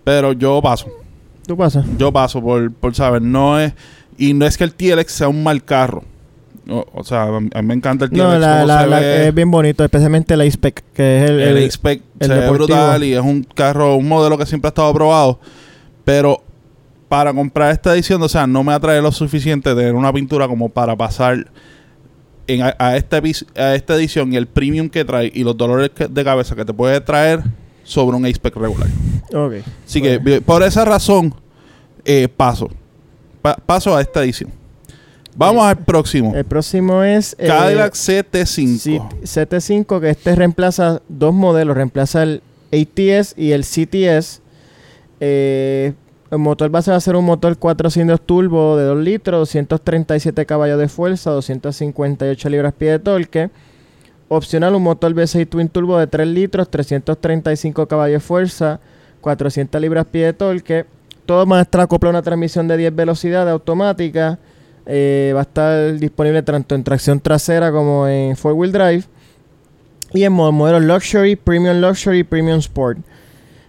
Pero 0.03 0.33
yo 0.33 0.61
paso, 0.61 0.87
¿Tú 1.45 1.55
pasas? 1.57 1.85
yo 1.97 2.11
paso 2.11 2.41
por, 2.41 2.71
por 2.71 2.95
saber, 2.95 3.21
no 3.21 3.59
es, 3.59 3.73
y 4.17 4.33
no 4.33 4.45
es 4.45 4.57
que 4.57 4.63
el 4.63 4.73
TLX 4.73 5.11
sea 5.11 5.27
un 5.27 5.43
mal 5.43 5.63
carro. 5.63 6.03
O, 6.69 6.85
o 6.93 7.03
sea, 7.03 7.23
a 7.23 7.39
mí 7.39 7.49
me 7.63 7.73
encanta 7.73 8.05
el 8.05 8.11
TLX. 8.11 8.19
No, 8.21 8.37
la, 8.39 8.65
la- 8.65 8.85
ve. 8.99 9.27
es 9.27 9.33
bien 9.33 9.49
bonito, 9.51 9.83
especialmente 9.83 10.33
el 10.33 10.41
A-Spec, 10.41 10.83
que 10.93 11.23
es 11.23 11.29
el... 11.29 11.39
El, 11.39 11.57
el- 11.57 11.65
A-Spec 11.67 12.01
se 12.19 12.27
ve 12.27 12.49
brutal 12.49 13.03
y 13.03 13.13
es 13.13 13.21
un 13.21 13.43
carro, 13.43 13.95
un 13.95 14.07
modelo 14.07 14.37
que 14.37 14.45
siempre 14.45 14.67
ha 14.67 14.71
estado 14.71 14.87
aprobado. 14.89 15.39
Pero 16.05 16.41
para 17.09 17.33
comprar 17.33 17.71
esta 17.71 17.93
edición, 17.93 18.21
o 18.21 18.27
sea, 18.29 18.47
no 18.47 18.63
me 18.63 18.73
atrae 18.73 19.01
lo 19.01 19.11
suficiente 19.11 19.73
tener 19.75 19.95
una 19.95 20.11
pintura 20.11 20.47
como 20.47 20.67
para 20.69 20.95
pasar 20.95 21.47
en, 22.47 22.61
a, 22.63 22.75
a 22.79 22.97
esta, 22.97 23.21
a 23.55 23.75
esta 23.75 23.95
edición 23.95 24.33
y 24.33 24.37
el 24.37 24.47
premium 24.47 24.89
que 24.89 25.03
trae 25.05 25.31
y 25.33 25.43
los 25.43 25.55
dolores 25.57 25.89
que- 25.91 26.07
de 26.07 26.23
cabeza 26.23 26.55
que 26.55 26.65
te 26.65 26.73
puede 26.73 26.99
traer 27.01 27.41
sobre 27.83 28.17
un 28.17 28.25
A-Spec 28.25 28.55
regular. 28.55 28.87
Ok. 29.33 29.53
Así 29.85 30.01
que 30.01 30.19
por 30.41 30.63
esa 30.63 30.83
razón, 30.85 31.33
eh, 32.05 32.27
paso. 32.27 32.69
Pa- 33.41 33.55
paso 33.65 33.95
a 33.95 34.01
esta 34.01 34.23
edición. 34.23 34.51
Vamos 35.35 35.63
al 35.65 35.77
próximo. 35.77 36.33
El 36.35 36.45
próximo 36.45 37.03
es... 37.03 37.35
eh, 37.37 37.45
Cadillac 37.47 37.93
CT5. 37.93 38.77
C- 39.23 39.45
CT5, 39.45 39.99
que 40.01 40.09
este 40.09 40.35
reemplaza 40.35 41.01
dos 41.07 41.33
modelos, 41.33 41.75
reemplaza 41.77 42.23
el 42.23 42.41
ATS 42.73 43.35
y 43.37 43.51
el 43.51 43.61
CTS. 43.63 44.41
Eh, 45.19 45.93
el 46.31 46.37
motor 46.39 46.69
base 46.69 46.91
va 46.91 46.97
a 46.97 47.01
ser 47.01 47.15
un 47.15 47.25
motor 47.25 47.57
4 47.57 47.89
cilindros 47.89 48.21
turbo 48.21 48.75
de 48.77 48.83
2 48.85 48.97
litros, 49.03 49.39
237 49.39 50.45
caballos 50.45 50.79
de 50.79 50.87
fuerza, 50.87 51.31
258 51.31 52.49
libras-pie 52.49 52.91
de 52.91 52.99
torque. 52.99 53.49
Opcional, 54.29 54.75
un 54.75 54.83
motor 54.83 55.13
V6 55.13 55.47
Twin 55.47 55.69
Turbo 55.69 55.97
de 55.97 56.07
3 56.07 56.27
litros, 56.27 56.69
335 56.69 57.87
caballos 57.87 58.21
de 58.21 58.27
fuerza, 58.27 58.79
400 59.21 59.79
libras-pie 59.79 60.25
de 60.25 60.33
torque. 60.33 60.85
Todo 61.25 61.45
va 61.45 61.59
a 61.59 61.61
estar 61.61 61.81
acoplado 61.81 62.09
a 62.09 62.19
una 62.19 62.21
transmisión 62.23 62.67
de 62.67 62.75
10 62.77 62.93
velocidades 62.95 63.51
automática. 63.51 64.37
Eh, 64.85 65.31
va 65.33 65.39
a 65.39 65.43
estar 65.43 65.93
disponible 65.93 66.41
tanto 66.43 66.75
en 66.75 66.83
tracción 66.83 67.19
trasera 67.21 67.71
como 67.71 68.07
en 68.07 68.35
four 68.35 68.53
wheel 68.53 68.71
drive. 68.73 69.03
Y 70.13 70.23
en 70.23 70.33
mo- 70.33 70.51
modelos 70.51 70.83
Luxury, 70.83 71.35
Premium 71.37 71.79
Luxury, 71.81 72.23
Premium 72.23 72.59
Sport. 72.59 72.99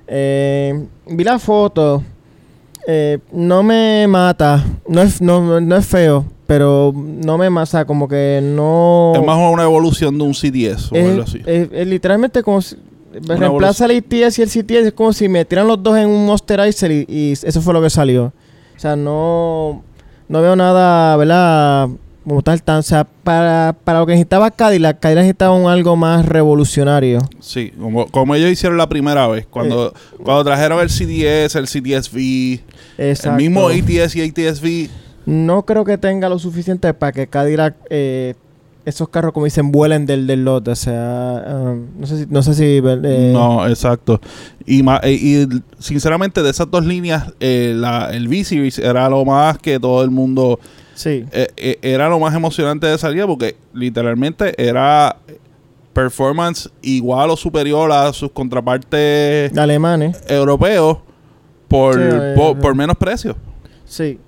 Eh, 0.09 0.87
vi 1.07 1.23
la 1.25 1.39
foto. 1.39 2.03
Eh, 2.91 3.19
no 3.33 3.63
me 3.63 4.07
mata. 4.09 4.65
No 4.89 5.03
es, 5.03 5.21
no, 5.21 5.61
no 5.61 5.77
es 5.77 5.87
feo. 5.87 6.25
Pero 6.47 6.95
no 6.97 7.37
me 7.37 7.51
mata. 7.51 7.85
Como 7.85 8.09
que 8.09 8.41
no. 8.43 9.13
Es 9.15 9.23
más 9.23 9.37
una 9.53 9.65
evolución 9.65 10.17
de 10.17 10.25
un 10.25 10.33
CTS 10.33 10.91
o 10.93 10.97
Es- 10.97 11.11
algo 11.11 11.23
así. 11.25 11.43
es- 11.45 11.69
es 11.71 11.87
literalmente 11.87 12.43
como 12.43 12.63
si. 12.63 12.77
Una 13.25 13.37
reemplaza 13.37 13.85
el 13.87 13.93
ITS 13.93 14.39
y 14.39 14.43
el 14.43 14.49
CTS. 14.49 14.87
Es 14.89 14.93
como 14.95 15.13
si 15.13 15.29
me 15.29 15.45
tiran 15.45 15.67
los 15.69 15.83
dos 15.83 15.97
en 15.99 16.09
un 16.09 16.25
Mosterizer 16.27 16.91
y, 16.91 17.05
y 17.09 17.33
eso 17.33 17.61
fue 17.61 17.75
lo 17.75 17.83
que 17.83 17.91
salió. 17.91 18.33
O 18.77 18.81
sea, 18.81 18.97
no. 18.97 19.83
No 20.29 20.41
veo 20.43 20.57
nada, 20.57 21.17
¿verdad? 21.17 21.89
Como 22.29 22.43
tal, 22.43 22.63
tan. 22.63 22.81
O 22.81 22.83
sea, 22.83 23.05
para, 23.05 23.75
para 23.85 24.01
lo 24.01 24.07
que 24.07 24.13
necesitaba 24.13 24.51
Cadillac, 24.51 25.01
Cadillac 25.01 25.23
necesitaba 25.23 25.55
un 25.55 25.71
algo 25.71 25.97
más 25.97 26.27
revolucionario. 26.27 27.21
Sí, 27.41 27.73
como, 27.81 28.07
como 28.09 28.35
ellos 28.35 28.51
hicieron 28.51 28.77
la 28.77 28.89
primera 28.89 29.27
vez. 29.29 29.47
Cuando, 29.47 29.95
cuando 30.23 30.45
trajeron 30.45 30.81
el 30.81 30.91
CDS, 30.91 31.57
el 31.57 31.65
CTSV, 31.65 32.61
Exacto. 32.99 33.31
el 33.31 33.37
mismo 33.37 33.69
ATS 33.69 34.17
y 34.17 34.29
ATSV. 34.29 34.91
No 35.25 35.65
creo 35.65 35.85
que 35.85 35.97
tenga 35.97 36.29
lo 36.29 36.39
suficiente 36.39 36.93
para 36.93 37.13
que 37.13 37.29
Cadillac, 37.29 37.77
eh, 37.89 38.35
esos 38.89 39.09
carros, 39.09 39.33
como 39.33 39.45
dicen, 39.45 39.71
vuelen 39.71 40.07
del, 40.07 40.27
del 40.27 40.45
lote. 40.45 40.71
O 40.71 40.77
sea, 40.77 41.45
um, 41.47 41.87
no 41.99 42.07
sé 42.07 42.19
si. 42.19 42.27
No 42.29 42.43
sé 42.43 42.55
si 42.55 42.65
eh, 42.65 43.31
no, 43.33 43.67
exacto. 43.67 44.21
Y, 44.67 44.83
eh, 45.03 45.13
y 45.13 45.49
sinceramente, 45.79 46.43
de 46.43 46.51
esas 46.51 46.71
dos 46.71 46.85
líneas, 46.85 47.33
eh, 47.41 47.75
la, 47.77 48.11
el 48.13 48.29
V-Series 48.29 48.79
era 48.79 49.09
lo 49.09 49.25
más 49.25 49.59
que 49.59 49.79
todo 49.79 50.03
el 50.03 50.11
mundo. 50.11 50.59
Sí. 50.99 51.25
eh, 51.31 51.47
eh, 51.57 51.79
era 51.83 52.09
lo 52.09 52.19
más 52.19 52.35
emocionante 52.35 52.89
de 52.89 52.99
salir 52.99 53.25
porque 53.27 53.55
literalmente 53.73 54.53
era 54.59 55.17
performance 55.93 56.69
igual 56.83 57.31
o 57.31 57.37
superior 57.37 57.91
a 57.93 58.13
sus 58.13 58.31
contrapartes 58.33 59.57
alemanes. 59.57 60.21
europeos 60.29 60.99
por, 61.69 61.95
Sí, 61.95 62.01
eh, 62.03 62.35
por, 62.37 62.57
eh. 62.57 62.61
por 62.61 62.75
menos 62.75 62.97
precio. 62.97 63.37
Sí. 63.85 64.19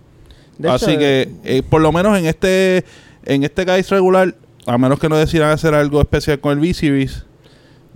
De 0.59 0.69
Así 0.71 0.91
hecho, 0.93 0.99
que, 0.99 1.65
por 1.69 1.81
lo 1.81 1.91
menos 1.91 2.17
en 2.19 2.27
este 2.27 2.85
en 3.25 3.45
este 3.45 3.65
guys 3.65 3.89
regular, 3.91 4.35
a 4.67 4.79
menos 4.79 4.99
que 4.99 5.09
no 5.09 5.17
decidan 5.17 5.51
hacer 5.51 5.75
algo 5.75 6.01
especial 6.01 6.39
con 6.41 6.53
el 6.53 6.59
V-Series, 6.59 7.25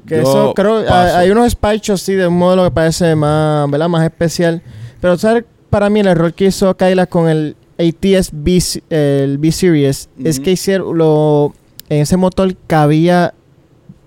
Que 0.07 0.17
yo 0.17 0.23
eso 0.23 0.53
creo 0.55 0.85
paso. 0.87 1.17
hay, 1.17 1.31
unos 1.31 1.53
spikes 1.53 1.97
sí 1.99 2.15
de 2.15 2.27
un 2.27 2.39
modelo 2.39 2.65
que 2.65 2.71
parece 2.71 3.15
más, 3.15 3.71
¿verdad? 3.71 3.89
más 3.89 4.05
especial. 4.05 4.63
Pero 5.01 5.17
¿sabes? 5.19 5.45
para 5.71 5.91
mí 5.91 6.01
el 6.01 6.07
error 6.07 6.33
que 6.33 6.47
hizo 6.47 6.75
Cadillac 6.77 7.09
con 7.09 7.29
el 7.29 7.57
ATS 7.79 8.31
B, 8.33 8.63
el 8.91 9.39
B 9.39 9.53
Series 9.53 10.09
es 10.23 10.41
que 10.41 10.53
hicieron 10.53 10.97
lo 10.97 11.55
en 11.89 12.01
ese 12.01 12.17
motor 12.17 12.55
cabía 12.67 13.35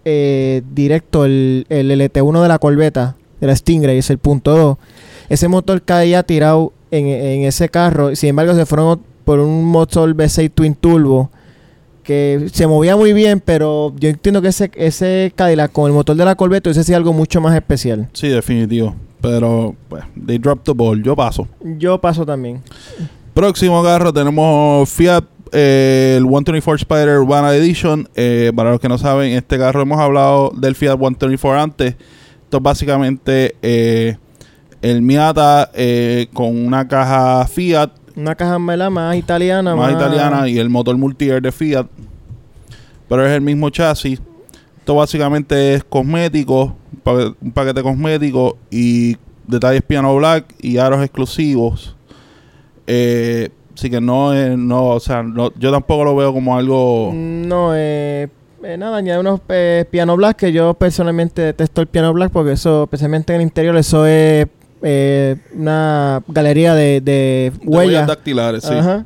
eh, 0.06 0.62
directo 0.74 1.26
el, 1.26 1.66
el 1.70 1.92
LT1 1.92 2.42
de 2.42 2.48
la 2.48 2.60
Corvette, 2.60 3.14
de 3.40 3.48
la 3.48 3.56
Stingray, 3.56 3.98
es 3.98 4.10
el 4.10 4.18
punto 4.18 4.58
2. 4.58 4.78
Ese 5.30 5.48
motor 5.48 5.82
caía 5.82 6.24
tirado 6.24 6.72
en, 6.92 7.08
en 7.08 7.44
ese 7.44 7.70
carro. 7.70 8.16
Sin 8.16 8.30
embargo, 8.30 8.56
se 8.56 8.66
fueron 8.66 9.02
por 9.26 9.40
un 9.40 9.66
motor 9.66 10.16
V6 10.16 10.52
Twin 10.54 10.76
Turbo 10.76 11.30
que 12.04 12.48
se 12.54 12.66
movía 12.68 12.96
muy 12.96 13.12
bien, 13.12 13.42
pero 13.44 13.94
yo 14.00 14.08
entiendo 14.08 14.42
que 14.42 14.48
ese, 14.48 14.72
ese 14.76 15.34
Cadillac 15.36 15.74
con 15.74 15.88
el 15.88 15.94
motor 15.94 16.16
de 16.16 16.24
la 16.24 16.36
Corvette 16.36 16.68
ese 16.68 16.86
sí 16.86 16.94
algo 16.94 17.12
mucho 17.12 17.42
más 17.42 17.54
especial. 17.54 18.08
Sí, 18.14 18.30
definitivo. 18.30 18.96
Pero, 19.20 19.76
pues, 19.90 20.06
they 20.26 20.38
dropped 20.38 20.64
the 20.64 20.72
ball. 20.74 21.04
Yo 21.04 21.18
paso. 21.18 21.50
Yo 21.78 22.00
paso 22.00 22.26
también. 22.26 22.62
Próximo 23.38 23.84
carro 23.84 24.12
tenemos 24.12 24.90
Fiat 24.90 25.24
eh, 25.52 26.16
el 26.18 26.24
124 26.24 26.76
Spider 26.78 27.20
Urbana 27.20 27.54
Edition. 27.54 28.10
Eh, 28.16 28.52
para 28.56 28.72
los 28.72 28.80
que 28.80 28.90
no 28.90 28.98
saben, 28.98 29.34
este 29.34 29.60
carro 29.60 29.84
hemos 29.84 30.00
hablado 30.00 30.52
del 30.58 30.74
Fiat 30.74 30.98
124 30.98 31.62
antes. 31.62 31.96
Esto 32.46 32.58
es 32.58 32.64
básicamente 32.64 33.56
eh, 33.62 34.18
el 34.82 35.04
Miata 35.04 35.70
con 36.34 36.66
una 36.66 36.88
caja 36.88 37.46
Fiat 37.46 37.92
Una 38.16 38.34
caja 38.34 38.58
¿verdad? 38.58 38.90
más 38.90 39.16
italiana. 39.16 39.76
más 39.76 39.94
italiana 39.94 40.50
y 40.50 40.58
el 40.58 40.72
motor 40.72 40.98
multi-air 40.98 41.40
de 41.40 41.52
Fiat. 41.52 41.86
Pero 43.08 43.24
es 43.24 43.34
el 43.34 43.42
mismo 43.42 43.70
chasis. 43.70 44.20
Esto 44.80 44.96
básicamente 44.96 45.76
es 45.76 45.84
cosmético, 45.84 46.76
un 47.40 47.52
paquete 47.52 47.84
cosmético 47.84 48.58
y 48.72 49.16
detalles 49.46 49.84
piano 49.84 50.16
black 50.16 50.56
y 50.60 50.80
aros 50.80 51.04
exclusivos. 51.04 51.97
Eh, 52.88 53.50
así 53.76 53.90
que 53.90 54.00
no, 54.02 54.34
es- 54.34 54.58
no, 54.58 54.88
o 54.88 55.00
sea, 55.00 55.22
no- 55.24 55.52
yo 55.60 55.72
tampoco 55.72 56.04
lo 56.06 56.16
veo 56.16 56.34
como 56.34 56.58
algo. 56.58 57.12
No, 57.14 57.72
eh, 57.76 58.28
eh, 58.64 58.78
nada, 58.78 58.98
añade 58.98 59.20
unos 59.20 59.42
eh, 59.50 59.86
piano 59.92 60.16
black 60.18 60.38
que 60.38 60.52
yo 60.52 60.74
personalmente 60.74 61.42
detesto 61.42 61.82
el 61.82 61.88
piano 61.88 62.12
black 62.14 62.32
porque 62.32 62.54
eso, 62.54 62.84
especialmente 62.84 63.34
en 63.34 63.42
el 63.42 63.48
interior, 63.48 63.76
eso 63.78 64.06
es 64.06 64.48
eh, 64.82 65.36
una 65.56 66.22
galería 66.28 66.74
de, 66.76 67.02
de 67.02 67.52
de 67.52 67.68
huellas. 67.68 68.08
dactilares, 68.08 68.64
sí. 68.64 68.74
Ajá. 68.74 69.06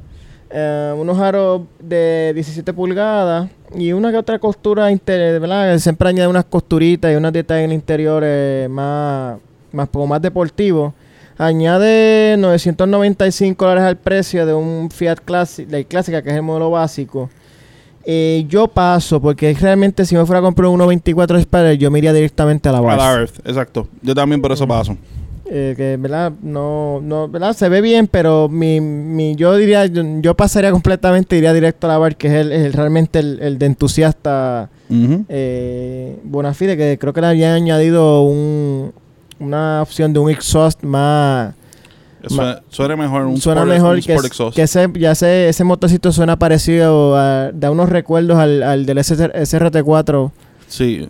Eh, 0.53 0.93
unos 0.97 1.17
aros 1.19 1.61
de 1.79 2.31
17 2.35 2.73
pulgadas 2.73 3.50
y 3.73 3.93
una 3.93 4.11
que 4.11 4.17
otra 4.17 4.38
costura 4.38 4.91
inter, 4.91 5.39
¿verdad? 5.39 5.77
Siempre 5.79 6.09
añade 6.09 6.27
unas 6.27 6.43
costuritas 6.45 7.11
y 7.11 7.15
unos 7.15 7.31
detalles 7.31 7.63
en 7.65 7.71
el 7.71 7.75
interior 7.75 8.21
eh, 8.25 8.67
más, 8.69 9.38
más, 9.71 9.88
como 9.89 10.07
más 10.07 10.21
deportivos. 10.21 10.93
Añade 11.38 12.35
995 12.38 13.65
dólares 13.65 13.83
al 13.88 13.97
precio 13.97 14.45
de 14.45 14.53
un 14.53 14.89
Fiat 14.91 15.19
Classic, 15.23 15.67
de 15.67 15.85
Clásica, 15.85 16.21
que 16.21 16.29
es 16.29 16.35
el 16.35 16.41
modelo 16.43 16.69
básico. 16.71 17.29
Eh, 18.03 18.45
yo 18.50 18.67
paso, 18.67 19.21
porque 19.21 19.53
realmente 19.59 20.05
si 20.05 20.15
me 20.15 20.25
fuera 20.25 20.39
a 20.39 20.41
comprar 20.41 20.69
un 20.69 20.79
1.24 20.79 21.38
Spider, 21.39 21.77
yo 21.77 21.91
me 21.91 22.00
iría 22.00 22.13
directamente 22.13 22.67
a 22.69 22.71
la 22.71 22.77
A 22.79 22.81
base. 22.81 22.97
la 22.97 23.13
Earth, 23.13 23.39
exacto. 23.47 23.88
Yo 24.01 24.15
también 24.15 24.41
por 24.41 24.51
eso 24.51 24.67
paso. 24.67 24.97
Eh, 25.53 25.73
que 25.75 25.97
verdad 25.97 26.31
no 26.41 27.01
no 27.03 27.27
verdad 27.27 27.51
se 27.53 27.67
ve 27.67 27.81
bien 27.81 28.07
pero 28.07 28.47
mi, 28.47 28.79
mi 28.79 29.35
yo 29.35 29.53
diría 29.57 29.85
yo, 29.85 30.01
yo 30.21 30.33
pasaría 30.33 30.71
completamente 30.71 31.35
iría 31.35 31.51
directo 31.51 31.88
a 31.88 31.89
la 31.89 31.97
bar 31.97 32.15
que 32.15 32.27
es 32.27 32.33
el, 32.35 32.53
el- 32.53 32.71
realmente 32.71 33.19
el, 33.19 33.38
el 33.41 33.57
de 33.57 33.65
entusiasta 33.65 34.69
eh, 35.27 36.17
Bonafide 36.23 36.77
que 36.77 36.97
creo 36.97 37.11
que 37.11 37.19
le 37.19 37.27
habían 37.27 37.51
añadido 37.51 38.21
un, 38.21 38.93
una 39.41 39.81
opción 39.81 40.13
de 40.13 40.19
un 40.19 40.29
exhaust 40.29 40.83
más 40.83 41.53
Suena, 42.27 42.62
suena 42.69 42.95
mejor 42.95 43.24
un 43.25 43.38
suena 43.41 43.62
Sport- 43.62 43.69
mejor 43.74 43.95
un 43.95 44.01
que, 44.01 44.12
Sport 44.13 44.25
es- 44.25 44.31
Exhaust. 44.31 44.55
que 44.55 44.62
ese 44.62 44.88
ya 45.00 45.12
ese, 45.12 45.50
ese 45.50 45.63
motorcito 45.63 46.12
suena 46.12 46.38
parecido 46.38 47.15
a, 47.17 47.51
da 47.51 47.71
unos 47.71 47.89
recuerdos 47.89 48.38
al, 48.38 48.62
al 48.62 48.86
del 48.86 49.00
SR 49.00 49.33
SRT4 49.33 50.31
Sí. 50.67 51.07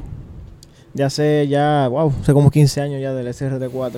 ya 0.94 1.10
sé, 1.10 1.48
ya, 1.50 1.88
wow, 1.90 2.14
hace 2.22 2.32
como 2.34 2.50
15 2.50 2.80
años 2.82 3.02
ya 3.02 3.14
del 3.14 3.28
SRT4. 3.28 3.92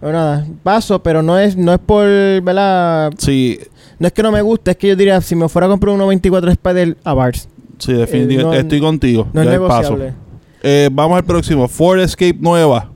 Pero 0.00 0.12
nada, 0.12 0.46
paso, 0.62 1.02
pero 1.02 1.22
no 1.22 1.38
es, 1.38 1.56
no 1.56 1.72
es 1.72 1.78
por, 1.80 2.04
¿verdad? 2.06 3.12
Sí, 3.18 3.58
No 3.98 4.06
es 4.08 4.12
que 4.12 4.22
no 4.22 4.30
me 4.32 4.42
guste, 4.42 4.70
es 4.72 4.76
que 4.76 4.88
yo 4.88 4.96
diría, 4.96 5.20
si 5.20 5.34
me 5.34 5.48
fuera 5.48 5.66
a 5.66 5.70
comprar 5.70 5.94
un 5.94 6.00
1.24 6.00 6.50
Spider 6.52 6.96
a 7.04 7.14
Bars, 7.14 7.48
sí, 7.78 7.92
definitivamente. 7.94 8.56
no- 8.56 8.60
Estoy 8.62 8.80
contigo. 8.80 9.26
no 9.32 9.40
es 9.42 9.46
Ya 9.48 9.58
paso. 9.60 9.80
negociable. 9.96 10.14
Eh, 10.62 10.88
vamos 10.92 11.16
al 11.16 11.24
próximo. 11.24 11.66
Ford 11.68 12.00
Escape 12.00 12.36
nueva. 12.40 12.90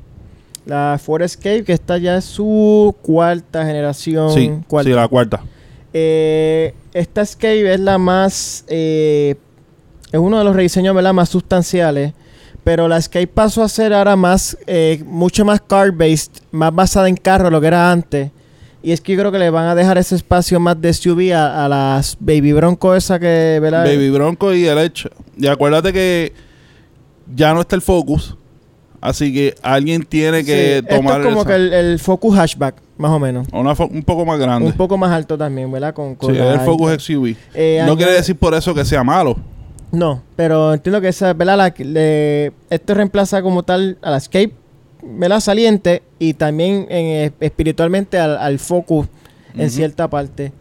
La 0.68 1.00
Ford 1.02 1.22
Escape, 1.22 1.64
que 1.64 1.72
esta 1.72 1.96
ya 1.96 2.18
es 2.18 2.26
su 2.26 2.94
cuarta 3.00 3.64
generación. 3.64 4.30
Sí, 4.34 4.52
cuarta. 4.68 4.90
sí, 4.90 4.94
la 4.94 5.08
cuarta. 5.08 5.40
Eh, 5.94 6.74
esta 6.92 7.22
Escape 7.22 7.72
es 7.72 7.80
la 7.80 7.96
más, 7.96 8.66
eh, 8.68 9.36
es 10.12 10.20
uno 10.20 10.36
de 10.36 10.44
los 10.44 10.54
rediseños, 10.54 10.94
¿verdad? 10.94 11.14
Más 11.14 11.30
sustanciales. 11.30 12.12
Pero 12.64 12.86
la 12.86 12.98
Escape 12.98 13.28
pasó 13.28 13.62
a 13.62 13.68
ser 13.70 13.94
ahora 13.94 14.14
más, 14.14 14.58
eh, 14.66 15.02
mucho 15.06 15.42
más 15.46 15.62
car-based, 15.62 16.32
más 16.50 16.74
basada 16.74 17.08
en 17.08 17.16
carro, 17.16 17.48
lo 17.48 17.62
que 17.62 17.68
era 17.68 17.90
antes. 17.90 18.30
Y 18.82 18.92
es 18.92 19.00
que 19.00 19.14
yo 19.14 19.20
creo 19.20 19.32
que 19.32 19.38
le 19.38 19.48
van 19.48 19.68
a 19.68 19.74
dejar 19.74 19.96
ese 19.96 20.16
espacio 20.16 20.60
más 20.60 20.78
de 20.78 20.92
SUV 20.92 21.32
a, 21.32 21.64
a 21.64 21.68
las 21.70 22.14
Baby 22.20 22.52
Bronco 22.52 22.94
esa 22.94 23.18
que, 23.18 23.58
¿verdad? 23.62 23.86
Baby 23.86 24.10
Bronco 24.10 24.52
y 24.52 24.66
el 24.66 24.76
Edge. 24.76 25.08
Y 25.38 25.46
acuérdate 25.46 25.94
que 25.94 26.34
ya 27.34 27.54
no 27.54 27.62
está 27.62 27.74
el 27.74 27.80
Focus. 27.80 28.36
Así 29.00 29.32
que 29.32 29.54
alguien 29.62 30.02
tiene 30.04 30.44
que 30.44 30.82
Sí, 30.82 30.88
tomar 30.96 31.18
Esto 31.20 31.28
es 31.28 31.34
como 31.34 31.40
esa- 31.42 31.48
que 31.50 31.54
el, 31.54 31.72
el 31.72 31.98
Focus 32.00 32.36
Hatchback, 32.36 32.74
más 32.96 33.12
o 33.12 33.18
menos. 33.20 33.46
una 33.52 33.72
un 33.72 34.02
poco 34.02 34.24
más 34.26 34.38
grande. 34.40 34.66
Un 34.66 34.72
poco 34.72 34.98
más 34.98 35.12
alto 35.12 35.38
también, 35.38 35.70
¿verdad? 35.70 35.94
Con, 35.94 36.16
con 36.16 36.34
Sí, 36.34 36.40
el 36.40 36.60
Focus. 36.60 36.92
XUV. 37.04 37.36
Eh, 37.54 37.82
no 37.86 37.96
quiere 37.96 38.12
decir 38.12 38.34
por 38.36 38.54
eso 38.54 38.74
que 38.74 38.84
sea 38.84 39.04
malo. 39.04 39.36
No, 39.92 40.22
pero 40.36 40.74
entiendo 40.74 41.00
que 41.00 41.08
esa, 41.08 41.32
¿verdad? 41.32 41.56
La, 41.56 41.74
le- 41.84 42.52
esto 42.70 42.94
reemplaza 42.94 43.40
como 43.40 43.62
tal 43.62 43.98
a 44.02 44.10
la 44.10 44.16
Escape, 44.18 44.52
¿verdad? 45.02 45.40
Saliente 45.40 46.02
y 46.18 46.34
también 46.34 46.86
en, 46.90 47.06
eh, 47.06 47.32
espiritualmente 47.40 48.18
al, 48.18 48.36
al 48.36 48.58
Focus 48.58 49.06
en 49.56 49.70
cierta 49.70 50.08
parte. 50.10 50.52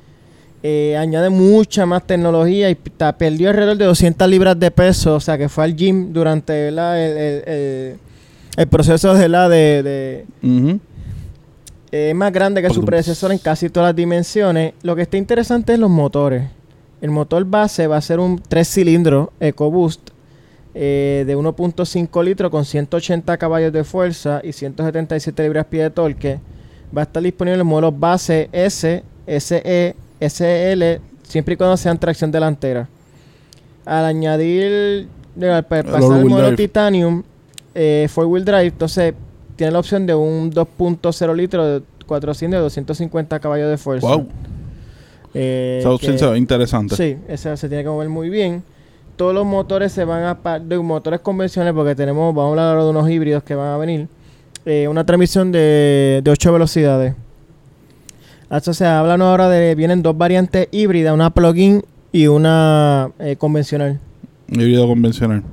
Eh, 0.63 0.95
añade 0.97 1.29
mucha 1.29 1.85
más 1.85 2.05
tecnología 2.05 2.69
y 2.69 2.75
perdió 2.75 3.49
alrededor 3.49 3.77
de 3.77 3.85
200 3.85 4.27
libras 4.29 4.59
de 4.59 4.71
peso, 4.71 5.15
o 5.15 5.19
sea 5.19 5.37
que 5.37 5.49
fue 5.49 5.63
al 5.63 5.75
gym 5.75 6.13
durante 6.13 6.53
¿verdad? 6.53 7.03
El, 7.03 7.17
el- 7.17 7.43
el- 7.47 7.99
el 8.57 8.67
proceso 8.67 9.13
de 9.13 9.29
la 9.29 9.47
de, 9.47 9.83
de- 9.83 10.25
Ujú. 10.43 10.79
eh, 11.91 12.09
es 12.09 12.15
más 12.15 12.33
grande 12.33 12.61
que 12.61 12.69
su 12.69 12.83
predecesor 12.83 13.31
en 13.31 13.37
casi 13.37 13.69
todas 13.69 13.89
las 13.89 13.95
dimensiones. 13.95 14.73
Lo 14.83 14.95
que 14.95 15.03
está 15.03 15.15
interesante 15.17 15.73
es 15.73 15.79
los 15.79 15.89
motores. 15.89 16.43
El 16.99 17.11
motor 17.11 17.45
base 17.45 17.87
va 17.87 17.97
a 17.97 18.01
ser 18.01 18.19
un 18.19 18.41
3 18.45 18.67
cilindros 18.67 19.29
EcoBoost 19.39 20.09
eh, 20.73 21.23
de 21.25 21.37
1.5 21.37 22.23
litros 22.23 22.51
con 22.51 22.65
180 22.65 23.37
caballos 23.37 23.71
de 23.71 23.83
fuerza 23.83 24.41
y 24.43 24.51
177 24.53 25.43
libras-pie 25.43 25.83
de 25.83 25.89
torque. 25.91 26.39
Va 26.95 27.01
a 27.01 27.03
estar 27.03 27.21
disponible 27.21 27.61
en 27.61 27.67
modelos 27.67 27.97
base 27.99 28.49
S, 28.51 29.03
SE, 29.27 29.95
SL, 30.19 31.01
siempre 31.23 31.53
y 31.53 31.57
cuando 31.57 31.77
sean 31.77 31.97
tracción 31.99 32.31
delantera. 32.31 32.87
Al 33.85 34.05
añadir, 34.05 35.07
digo, 35.35 35.53
al 35.53 35.65
pasar 35.65 35.95
el 36.19 36.25
modelo. 36.25 36.55
Titanium, 36.55 37.23
eh, 37.79 38.07
four 38.09 38.25
wheel 38.25 38.43
drive, 38.43 38.65
entonces 38.67 39.13
tiene 39.55 39.71
la 39.71 39.79
opción 39.79 40.05
de 40.07 40.15
un 40.15 40.51
2.0 40.51 41.35
litros 41.35 41.81
de 41.81 41.85
400 42.07 42.57
de 42.57 42.61
250 42.63 43.39
caballos 43.39 43.69
de 43.69 43.77
fuerza. 43.77 44.07
Wow. 44.07 44.27
Eh, 45.33 45.77
Esa 45.81 45.91
opción 45.91 46.13
que- 46.13 46.19
se 46.19 46.25
ve 46.25 46.37
interesante. 46.37 46.95
Sí, 46.95 47.17
esa 47.27 47.55
se 47.57 47.67
tiene 47.69 47.83
que 47.83 47.89
mover 47.89 48.09
muy 48.09 48.29
bien. 48.29 48.63
Todos 49.17 49.33
los 49.33 49.45
motores 49.45 49.91
se 49.91 50.03
van 50.05 50.23
a... 50.23 50.37
pa- 50.39 50.59
De 50.59 50.77
motores 50.79 51.19
convencionales, 51.21 51.73
porque 51.75 51.95
tenemos... 51.95 52.33
Vamos 52.35 52.47
a 52.47 52.49
hablar 52.51 52.69
ahora 52.69 52.83
de 52.85 52.89
unos 52.91 53.09
híbridos 53.09 53.43
que 53.43 53.55
van 53.55 53.67
a 53.69 53.77
venir. 53.77 54.07
Eh, 54.65 54.87
una 54.87 55.05
transmisión 55.05 55.51
de, 55.51 56.21
de 56.23 56.31
8 56.31 56.53
velocidades. 56.53 57.13
Esto 58.49 58.73
se 58.73 58.85
hablan 58.85 59.21
ahora 59.21 59.49
de... 59.49 59.75
Vienen 59.75 60.01
dos 60.01 60.17
variantes 60.17 60.67
híbridas, 60.71 61.13
una 61.13 61.29
plug-in 61.31 61.83
y 62.11 62.27
una 62.27 63.09
eh, 63.19 63.35
convencional. 63.37 63.99
Híbrido 64.49 64.87
convencional. 64.87 65.43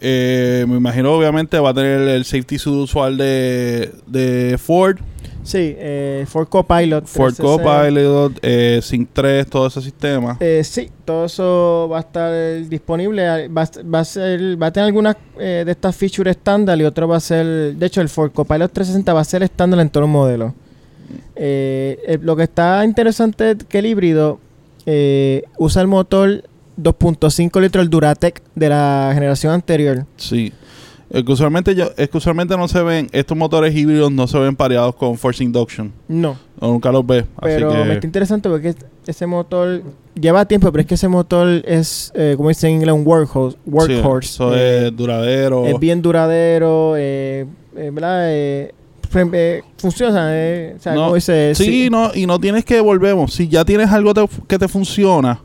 Eh, 0.00 0.64
me 0.68 0.76
imagino, 0.76 1.12
obviamente, 1.12 1.58
va 1.58 1.70
a 1.70 1.74
tener 1.74 2.00
el 2.08 2.24
safety 2.24 2.58
suit 2.58 2.74
usual 2.76 3.16
de, 3.18 3.90
de 4.06 4.56
Ford. 4.58 4.96
Sí, 5.42 5.74
eh, 5.78 6.26
Ford 6.28 6.48
Copilot. 6.48 7.06
Ford 7.06 7.34
360. 7.34 7.80
Copilot, 7.82 8.38
eh, 8.42 8.80
Sync 8.82 9.08
3, 9.12 9.46
todo 9.46 9.66
ese 9.66 9.80
sistema. 9.80 10.36
Eh, 10.40 10.62
sí, 10.64 10.90
todo 11.04 11.24
eso 11.24 11.88
va 11.90 11.98
a 11.98 12.00
estar 12.00 12.62
disponible. 12.68 13.48
Va, 13.48 13.62
a- 13.62 13.82
va 13.82 14.00
a 14.00 14.04
ser, 14.04 14.62
va 14.62 14.66
a 14.66 14.72
tener 14.72 14.86
algunas 14.86 15.16
eh, 15.38 15.62
de 15.64 15.72
estas 15.72 15.96
features 15.96 16.30
estándar 16.30 16.78
y 16.78 16.84
otro 16.84 17.08
va 17.08 17.16
a 17.16 17.20
ser, 17.20 17.74
de 17.74 17.86
hecho, 17.86 18.00
el 18.00 18.08
Ford 18.10 18.32
Copilot 18.32 18.70
360 18.70 19.12
va 19.14 19.20
a 19.20 19.24
ser 19.24 19.42
estándar 19.42 19.80
en 19.80 19.88
todos 19.90 20.02
los 20.02 20.10
modelos. 20.10 20.52
Eh, 21.36 22.18
lo 22.22 22.36
que 22.36 22.44
está 22.44 22.84
interesante 22.84 23.52
es 23.52 23.64
que 23.64 23.78
el 23.78 23.86
híbrido 23.86 24.38
usa 25.58 25.82
el 25.82 25.88
motor 25.88 26.44
2.5 26.82 27.60
litros 27.60 27.82
el 27.82 27.90
Duratec 27.90 28.42
de 28.54 28.68
la 28.68 29.10
generación 29.14 29.52
anterior. 29.52 30.06
Sí. 30.16 30.52
Es 31.10 31.24
que 31.24 31.32
usualmente, 31.32 31.74
yo, 31.74 31.90
es 31.96 32.08
que 32.08 32.18
usualmente 32.18 32.56
no 32.56 32.68
se 32.68 32.80
ven, 32.82 33.08
estos 33.10 33.36
motores 33.36 33.74
híbridos 33.74 34.12
no 34.12 34.28
se 34.28 34.38
ven 34.38 34.54
pareados 34.54 34.94
con 34.94 35.18
Force 35.18 35.42
Induction. 35.42 35.92
No, 36.06 36.36
O 36.60 36.68
nunca 36.68 36.92
los 36.92 37.04
ves. 37.04 37.24
pero 37.42 37.68
así 37.70 37.78
me 37.78 37.84
que, 37.86 37.92
está 37.94 38.06
interesante 38.06 38.48
porque 38.48 38.68
es- 38.68 38.76
ese 39.08 39.26
motor 39.26 39.82
lleva 40.14 40.44
tiempo, 40.44 40.70
pero 40.70 40.82
es 40.82 40.86
que 40.86 40.94
ese 40.94 41.08
motor 41.08 41.48
es, 41.66 42.12
eh, 42.14 42.34
como 42.36 42.48
dicen 42.50 42.70
en 42.70 42.76
inglés, 42.76 42.94
un 42.94 43.04
workhorse. 43.04 43.56
sí, 43.56 43.70
workhorse. 43.70 44.28
eso 44.34 44.54
Eh, 44.54 44.86
es 44.86 44.96
duradero. 44.96 45.66
Es 45.66 45.80
bien 45.80 46.00
duradero, 46.00 46.94
eh, 46.96 47.44
eh, 47.76 47.90
¿verdad? 47.92 48.26
Eh, 48.32 48.72
eh, 49.32 49.62
funciona, 49.78 50.28
eh, 50.30 50.74
o 50.78 50.80
sea, 50.80 50.94
No, 50.94 51.02
como 51.06 51.14
dice, 51.16 51.56
Sí, 51.56 51.88
no, 51.90 52.12
y 52.14 52.24
no 52.26 52.38
tienes 52.38 52.64
que 52.64 52.80
volvemos. 52.80 53.34
Si 53.34 53.48
ya 53.48 53.64
tienes 53.64 53.90
algo 53.90 54.14
te- 54.14 54.28
que 54.46 54.58
te 54.60 54.68
funciona, 54.68 55.40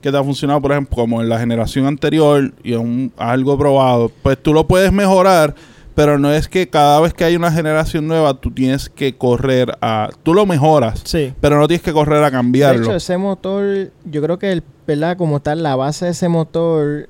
que 0.00 0.10
te 0.10 0.16
ha 0.16 0.24
funcionado, 0.24 0.60
por 0.62 0.72
ejemplo, 0.72 0.96
como 0.96 1.20
en 1.20 1.28
la 1.28 1.38
generación 1.38 1.86
anterior 1.86 2.52
y 2.62 2.72
es 2.72 2.78
un- 2.78 3.12
algo 3.16 3.56
probado, 3.58 4.10
pues 4.22 4.38
tú 4.42 4.52
lo 4.54 4.66
puedes 4.66 4.92
mejorar, 4.92 5.54
pero 5.94 6.18
no 6.18 6.32
es 6.32 6.48
que 6.48 6.68
cada 6.68 6.98
vez 7.00 7.12
que 7.12 7.24
hay 7.24 7.36
una 7.36 7.52
generación 7.52 8.06
nueva 8.06 8.32
tú 8.34 8.50
tienes 8.50 8.88
que 8.88 9.16
correr 9.16 9.76
a... 9.82 10.08
Tú 10.22 10.32
lo 10.32 10.46
mejoras, 10.46 11.02
Sí. 11.04 11.34
pero 11.40 11.58
no 11.58 11.68
tienes 11.68 11.82
que 11.82 11.92
correr 11.92 12.22
a 12.22 12.26
De 12.26 12.30
cambiarlo. 12.32 12.82
hecho, 12.84 12.94
ese 12.96 13.18
motor, 13.18 13.90
yo 14.04 14.22
creo 14.22 14.38
que 14.38 14.52
el, 14.52 14.62
¿verdad? 14.86 15.16
Como 15.18 15.40
tal, 15.40 15.62
la 15.62 15.76
base 15.76 16.06
de 16.06 16.12
ese 16.12 16.28
motor 16.28 17.08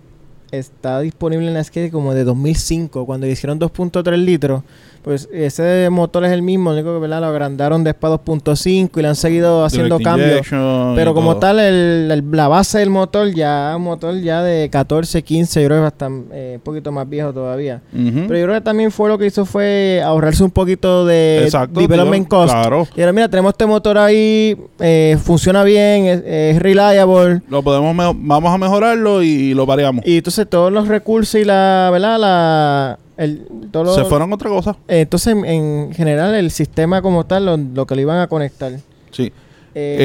está 0.50 0.99
disponible 1.00 1.47
en 1.47 1.54
la 1.54 1.62
skate 1.62 1.92
como 1.92 2.12
de 2.14 2.25
2005, 2.25 3.06
cuando 3.06 3.26
hicieron 3.28 3.61
2.3 3.61 4.16
litros. 4.16 4.62
Pues 5.02 5.28
ese 5.33 5.88
motor 5.90 6.26
es 6.26 6.33
el 6.33 6.42
mismo, 6.42 6.71
lo 6.71 6.76
único 6.76 6.92
que 6.92 7.00
¿verdad? 7.00 7.21
lo 7.23 7.28
agrandaron 7.28 7.83
después 7.85 8.12
a 8.12 8.16
2.5 8.23 8.90
y 8.99 9.00
le 9.02 9.09
han 9.09 9.16
seguido 9.16 9.64
haciendo 9.64 9.97
Direct 9.97 10.04
cambios. 10.11 10.47
y 10.47 10.95
Pero 10.97 11.14
como 11.14 11.30
todo. 11.30 11.40
tal, 11.40 11.59
el, 11.59 12.11
el- 12.11 12.25
la 12.33 12.49
base 12.49 12.80
del 12.80 12.90
motor 12.90 13.33
ya 13.35 13.73
un 13.76 13.83
motor 13.85 14.14
ya 14.21 14.42
de 14.42 14.69
14, 14.69 15.23
15, 15.23 15.62
yo 15.62 15.69
creo 15.69 15.78
que 15.78 15.87
es 15.87 15.90
bastante, 15.92 16.28
eh, 16.35 16.52
un 16.57 16.61
poquito 16.61 16.92
más 16.92 17.09
viejo 17.09 17.33
todavía. 17.33 17.80
Pero 17.92 18.37
yo 18.37 18.45
creo 18.45 18.52
que 18.54 18.61
también 18.61 18.90
fue 18.90 19.09
lo 19.09 19.16
que 19.16 19.25
hizo 19.26 19.47
fue 19.47 20.02
ahorrarse 20.04 20.45
un 20.45 20.50
poquito 20.50 21.07
de 21.07 21.45
Exacto, 21.45 21.80
development 21.80 22.28
cost. 22.28 22.52
Claro. 22.52 22.87
Y 22.95 23.00
ahora, 23.00 23.12
mira, 23.14 23.28
tenemos 23.30 23.52
este 23.52 23.64
motor 23.66 23.97
ahí, 23.97 24.54
eh, 24.80 25.16
funciona 25.23 25.64
bien, 25.64 26.04
es, 26.07 26.23
es 26.26 26.59
reliable. 26.62 27.40
Lo 27.49 27.62
podemos 27.62 27.97
vamos 27.97 28.52
a 28.54 28.59
mejorarlo 28.59 29.23
y 29.23 29.54
lo 29.54 29.64
variamos. 29.64 30.07
Y 30.07 30.19
entonces 30.19 30.47
todos 30.49 30.71
los 30.71 30.88
recursos 30.88 31.40
y 31.40 31.45
la, 31.45 31.88
¿verdad? 31.90 32.19
La, 32.19 32.99
el, 33.21 33.47
todo 33.71 33.85
lo- 33.85 33.95
Se 33.95 34.05
fueron 34.05 34.33
a 34.33 34.35
otra 34.35 34.49
cosa. 34.50 34.77
eh, 34.89 35.00
entonces, 35.03 35.35
en, 35.35 35.45
en 35.45 35.93
general, 35.95 36.35
el 36.35 36.50
sistema 36.50 37.03
como 37.03 37.25
tal, 37.27 37.47
lo, 37.47 37.57
lo 37.57 37.87
que 37.87 37.95
le 37.97 38.03
iban 38.03 38.19
a 38.19 38.27
conectar. 38.27 38.73
Sí. 39.11 39.33
Eh, 39.75 39.97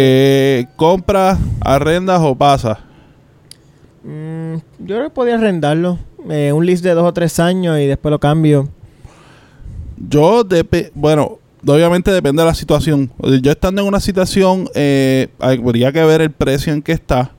Eh, 0.61 0.65
compras, 0.75 1.39
arrendas 1.61 2.19
o 2.21 2.35
pasas. 2.35 2.77
mm, 4.03 4.55
yo 4.79 4.95
creo 4.95 5.03
que 5.05 5.09
podía 5.09 5.35
arrendarlo. 5.35 5.97
eh, 6.29 6.51
un 6.51 6.65
list 6.65 6.83
de 6.83 6.91
dos 6.95 7.03
o 7.05 7.13
tres 7.13 7.39
años 7.39 7.77
y 7.79 7.85
después 7.85 8.09
lo 8.11 8.19
cambio. 8.19 8.67
Yo, 9.97 10.43
bueno, 10.95 11.37
obviamente 11.65 12.11
depende 12.11 12.41
de 12.41 12.47
la 12.47 12.53
situación. 12.55 13.11
Yo 13.41 13.51
estando 13.51 13.81
en 13.81 13.87
una 13.87 13.99
situación, 13.99 14.67
eh, 14.75 15.29
habría 15.39 15.91
que 15.91 16.03
ver 16.03 16.21
el 16.21 16.31
precio 16.31 16.73
en 16.73 16.81
que 16.81 16.91
está. 16.93 17.31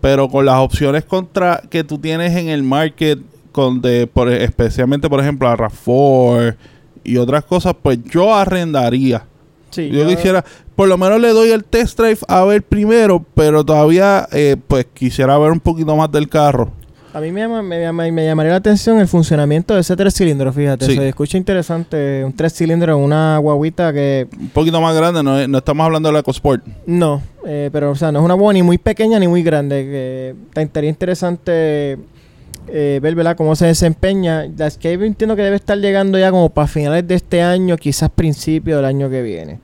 Pero 0.00 0.28
con 0.28 0.44
las 0.46 0.56
opciones 0.56 1.04
contra 1.04 1.62
que 1.70 1.84
tú 1.84 1.98
tienes 1.98 2.34
en 2.36 2.48
el 2.48 2.62
market, 2.62 3.18
con 3.52 3.80
de, 3.80 4.06
por, 4.06 4.28
especialmente 4.32 5.08
por 5.08 5.20
ejemplo 5.20 5.48
a 5.48 5.56
RAV4 5.56 6.56
y 7.04 7.16
otras 7.18 7.44
cosas, 7.44 7.74
pues 7.80 7.98
yo 8.04 8.34
arrendaría. 8.34 9.24
Sí, 9.70 9.88
yo 9.90 10.06
quisiera, 10.06 10.44
por 10.76 10.86
lo 10.88 10.98
menos 10.98 11.20
le 11.20 11.28
doy 11.30 11.50
el 11.50 11.64
test 11.64 11.98
drive 11.98 12.18
a 12.28 12.44
ver 12.44 12.62
primero, 12.62 13.24
pero 13.34 13.64
todavía 13.64 14.28
eh, 14.32 14.56
pues 14.68 14.86
quisiera 14.92 15.38
ver 15.38 15.50
un 15.52 15.60
poquito 15.60 15.96
más 15.96 16.10
del 16.12 16.28
carro. 16.28 16.70
A 17.14 17.20
mí 17.20 17.30
me, 17.30 17.40
llama- 17.42 17.62
me, 17.62 18.10
me 18.12 18.24
llamaría 18.24 18.52
la 18.52 18.56
atención 18.56 18.98
el 18.98 19.06
funcionamiento 19.06 19.74
de 19.74 19.80
ese 19.80 19.94
tres 19.96 20.14
cilindros, 20.14 20.54
fíjate. 20.54 20.86
Sí. 20.86 20.94
Se 20.96 21.08
escucha 21.08 21.36
interesante 21.36 22.22
un 22.24 22.32
tres 22.34 22.54
cilindros 22.54 22.98
una 22.98 23.36
guaguita 23.38 23.92
que 23.92 24.28
Un 24.38 24.48
poquito 24.48 24.80
más 24.80 24.94
grande, 24.96 25.22
no, 25.22 25.46
no 25.46 25.58
estamos 25.58 25.84
hablando 25.84 26.08
de 26.08 26.12
la 26.14 26.18
EcoSport. 26.20 26.64
no, 26.86 27.20
eh, 27.46 27.68
pero 27.72 27.90
o 27.90 27.94
sea, 27.94 28.12
no 28.12 28.20
es 28.20 28.24
una 28.24 28.32
guagua 28.34 28.52
ni 28.54 28.62
muy 28.62 28.78
pequeña 28.78 29.18
ni 29.18 29.28
muy 29.28 29.42
grande. 29.42 29.84
Que 29.84 30.34
te- 30.54 30.62
estaría 30.62 30.88
interesante 30.88 31.98
eh, 32.68 33.00
ver 33.02 33.14
¿verdad? 33.14 33.36
cómo 33.36 33.56
se 33.56 33.66
desempeña. 33.66 34.46
La 34.56 34.66
Escape 34.66 35.06
entiendo 35.06 35.36
que 35.36 35.42
debe 35.42 35.56
estar 35.56 35.78
llegando 35.78 36.18
ya 36.18 36.30
como 36.30 36.50
para 36.50 36.66
finales 36.66 37.06
de 37.06 37.14
este 37.14 37.42
año, 37.42 37.76
quizás 37.76 38.10
principios 38.10 38.78
del 38.78 38.84
año 38.84 39.10
que 39.10 39.22
viene. 39.22 39.60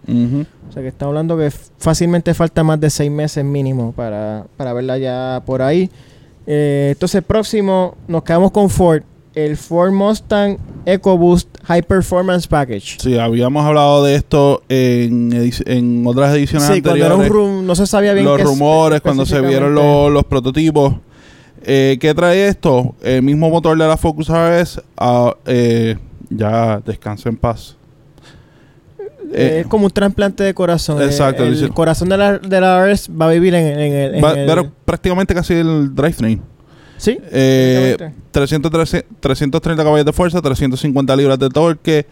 O 0.68 0.72
sea 0.72 0.82
que 0.82 0.88
estamos 0.88 1.12
hablando 1.12 1.36
que 1.38 1.50
fácilmente 1.50 2.34
falta 2.34 2.62
más 2.62 2.80
de 2.80 2.90
seis 2.90 3.10
meses 3.10 3.44
mínimo 3.44 3.92
para, 3.92 4.46
para 4.56 4.72
verla 4.72 4.98
ya 4.98 5.42
por 5.46 5.62
ahí. 5.62 5.90
Eh, 6.46 6.90
entonces, 6.92 7.22
próximo 7.22 7.96
nos 8.06 8.22
quedamos 8.22 8.50
con 8.50 8.70
Ford. 8.70 9.02
El 9.34 9.56
Ford 9.56 9.92
Mustang 9.92 10.56
EcoBoost 10.84 11.48
High 11.64 11.82
Performance 11.82 12.46
Package. 12.48 12.96
Sí, 12.98 13.18
habíamos 13.18 13.64
hablado 13.64 14.02
de 14.02 14.16
esto 14.16 14.62
en, 14.68 15.30
en 15.66 16.06
otras 16.06 16.34
ediciones 16.34 16.66
Sí, 16.66 16.82
cuando 16.82 17.04
era 17.04 17.14
un 17.14 17.66
no 17.66 17.74
se 17.74 17.86
sabía 17.86 18.14
bien 18.14 18.24
los 18.24 18.40
rumores, 18.40 19.00
cuando 19.00 19.24
se 19.24 19.40
vieron 19.40 19.74
los, 19.74 20.10
los 20.10 20.24
prototipos. 20.24 20.94
Eh, 21.64 21.98
¿Qué 22.00 22.14
trae 22.14 22.48
esto? 22.48 22.94
El 23.02 23.22
mismo 23.22 23.50
motor 23.50 23.76
de 23.78 23.86
la 23.86 23.96
Focus 23.96 24.28
RS. 24.30 24.80
ah, 24.96 25.34
eh, 25.46 25.96
ya 26.30 26.80
descansa 26.84 27.28
en 27.28 27.36
paz. 27.36 27.76
Eh, 28.98 29.04
Eh, 29.34 29.60
es 29.60 29.66
como 29.66 29.84
un 29.86 29.90
trasplante 29.90 30.42
de 30.44 30.54
corazón. 30.54 31.02
Exacto, 31.02 31.44
El, 31.44 31.68
corazón 31.74 32.08
de 32.08 32.16
la, 32.16 32.38
de 32.38 32.60
la 32.60 32.86
RS 32.86 33.10
va 33.14 33.26
a 33.26 33.30
vivir 33.30 33.54
en, 33.54 33.66
en 33.78 33.92
el. 33.92 34.14
en 34.16 34.24
va- 34.24 34.32
el- 34.32 34.46
pero 34.46 34.72
prácticamente 34.84 35.34
casi 35.34 35.54
el 35.54 35.94
drivetrain. 35.94 36.40
sí. 36.96 37.18
Eh, 37.30 37.90
exactamente. 37.92 38.18
313 38.30 39.06
330 39.20 39.84
caballos 39.84 40.06
de 40.06 40.12
fuerza, 40.12 40.40
350 40.40 41.14
libras 41.16 41.38
de 41.38 41.48
torque, 41.50 42.06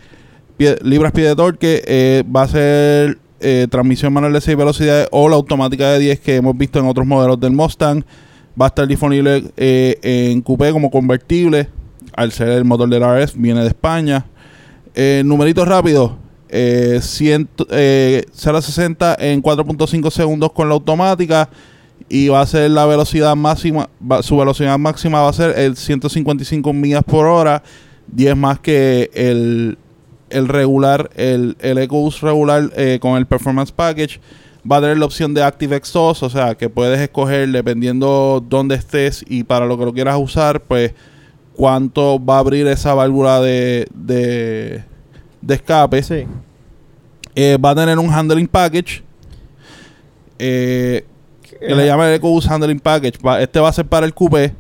pie- 0.59 0.79
libras 0.83 1.13
pie 1.13 1.29
de 1.29 1.37
torque. 1.37 2.25
va 2.35 2.43
a 2.43 2.49
ser 2.49 3.19
transmisión 3.71 4.13
manual 4.13 4.33
de 4.33 4.41
6 4.41 4.57
velocidades 4.57 5.09
o 5.13 5.29
la 5.29 5.37
automática 5.37 5.91
de 5.93 5.99
10 6.01 6.21
que 6.21 6.37
hemos 6.37 6.57
visto 6.57 6.79
en 6.79 6.87
otros 6.87 7.07
modelos 7.07 7.39
del 7.39 7.53
Mustang. 7.53 8.03
Va 8.61 8.67
a 8.67 8.69
estar 8.69 8.87
disponible 8.87 9.45
eh, 9.57 9.99
en 10.03 10.41
coupé 10.41 10.73
como 10.73 10.91
convertible. 10.91 11.69
Al 12.15 12.33
ser 12.33 12.49
el 12.49 12.65
motor 12.65 12.89
del 12.89 13.03
RS, 13.03 13.35
viene 13.37 13.61
de 13.61 13.69
España. 13.69 14.27
Eh, 14.95 15.23
numeritos 15.25 15.69
rápidos. 15.69 16.13
Eh, 16.49 17.01
100, 17.03 17.49
eh, 17.71 18.25
0 18.33 18.59
a 18.59 18.63
60 18.63 19.17
en 19.19 19.43
4.5 19.43 20.11
segundos 20.11 20.53
con 20.53 20.69
la 20.69 20.75
automática 20.75 21.51
y 22.09 22.29
va 22.29 22.41
a 22.41 22.47
ser 22.47 22.71
la 22.71 22.87
velocidad 22.87 23.35
máxima, 23.35 23.89
su 24.23 24.37
velocidad 24.37 24.79
máxima 24.79 25.23
va 25.23 25.29
a 25.29 25.33
ser 25.33 25.59
el 25.59 25.77
155 25.77 26.73
millas 26.73 27.03
por 27.03 27.27
hora, 27.27 27.63
10 28.13 28.37
más 28.37 28.61
que 28.61 29.11
el, 29.15 29.79
el 30.31 30.49
regular, 30.49 31.11
el, 31.17 31.57
el 31.61 31.79
EcoBoost 31.79 32.23
regular 32.23 32.71
eh, 32.77 32.99
con 33.01 33.17
el 33.17 33.27
Performance 33.27 33.73
Package. 33.73 34.21
Va 34.71 34.79
a 34.79 34.81
tener 34.81 34.99
la 34.99 35.05
opción 35.05 35.33
de 35.35 35.43
Active 35.43 35.77
Exhaust, 35.77 36.23
o 36.23 36.31
sea 36.31 36.55
que 36.57 36.69
puedes 36.69 36.99
escoger 37.01 37.49
dependiendo 37.51 38.45
dónde 38.49 38.75
estés 38.75 39.25
y 39.29 39.45
para 39.45 39.67
lo 39.67 39.79
que 39.79 39.85
lo 39.85 39.93
quieras 39.93 40.17
usar, 40.19 40.61
pues 40.63 40.93
cuánto 41.55 42.23
va 42.25 42.37
a 42.37 42.39
abrir 42.41 42.67
esa 42.67 42.93
válvula 42.95 43.41
de, 43.41 43.87
de, 43.95 44.83
de 45.41 45.55
escape. 45.55 46.03
Sí. 46.03 46.25
Eh, 47.35 47.59
va 47.65 47.71
a 47.71 47.75
tener 47.77 47.99
un 47.99 48.11
handling 48.11 48.49
package. 48.49 49.03
Eh, 50.39 51.05
que 51.61 51.75
le 51.75 51.87
llama 51.87 52.09
el 52.09 52.15
EcoBoost 52.17 52.51
Handling 52.51 52.81
Package. 52.81 53.19
Va- 53.27 53.41
este 53.41 53.61
va 53.61 53.69
a 53.69 53.73
ser 53.73 53.87
para 53.87 54.05
el 54.05 54.13
coupé. 54.15 54.53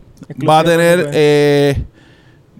Va 0.48 0.60
a 0.60 0.64
tener 0.64 1.10
eh, 1.12 1.82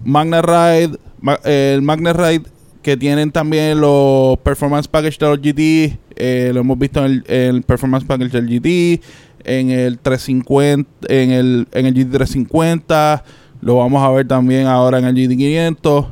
Magna 0.03 0.41
Ride, 0.41 0.97
ma- 1.19 1.39
eh, 1.43 1.73
el 1.75 1.81
Magna 1.81 2.13
Ride 2.13 2.43
que 2.83 2.95
tienen 2.97 3.31
también 3.31 3.81
los 3.81 4.37
Performance 4.39 4.87
Package 4.87 5.17
de 5.17 5.25
los 5.27 5.39
GT. 5.41 5.97
Eh, 6.17 6.51
lo 6.53 6.61
hemos 6.61 6.77
visto 6.79 6.99
en 6.99 7.05
el, 7.05 7.23
en 7.27 7.55
el 7.55 7.61
Performance 7.63 8.05
Package 8.05 8.31
del 8.41 8.47
GT, 8.47 9.01
en 9.45 9.69
el 9.71 9.99
350, 9.99 10.89
en 11.13 11.31
el, 11.31 11.67
en 11.71 11.85
el 11.85 11.93
GT 11.93 12.11
350. 12.11 13.23
Lo 13.61 13.77
vamos 13.77 14.03
a 14.03 14.09
ver 14.11 14.27
también 14.27 14.67
ahora 14.67 14.99
en 14.99 15.05
el 15.05 15.13
GT 15.15 15.37
500. 15.37 16.05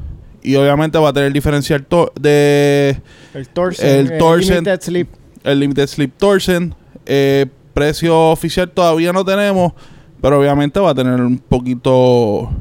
Y 0.44 0.56
obviamente 0.56 0.98
va 1.00 1.10
a 1.10 1.14
tener 1.14 1.28
el 1.28 1.34
diferencial 1.34 1.84
to- 1.86 2.12
de 2.20 2.98
El 3.34 3.48
Torsen. 3.50 3.88
el. 3.90 4.20
Limited 4.64 4.82
Slip. 4.82 5.10
el 5.44 5.60
Limited 5.60 5.88
Slip 5.88 6.14
Torsen. 6.18 6.74
Eh, 7.06 7.46
precio 7.74 8.30
oficial 8.32 8.70
todavía 8.72 9.12
no 9.12 9.26
tenemos, 9.26 9.74
pero 10.22 10.40
obviamente 10.40 10.80
va 10.80 10.92
a 10.92 10.96
tener 10.96 11.20
un 11.20 11.38
poquito 11.40 12.52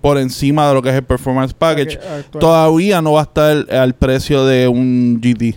por 0.00 0.18
encima 0.18 0.68
de 0.68 0.74
lo 0.74 0.82
que 0.82 0.88
es 0.90 0.94
el 0.94 1.04
Performance 1.04 1.52
Package. 1.54 1.98
Todavía 2.40 3.02
no 3.02 3.12
va 3.12 3.20
a 3.20 3.24
estar 3.24 3.66
al 3.74 3.94
precio 3.94 4.44
de 4.46 4.66
un 4.68 5.20
GT. 5.20 5.54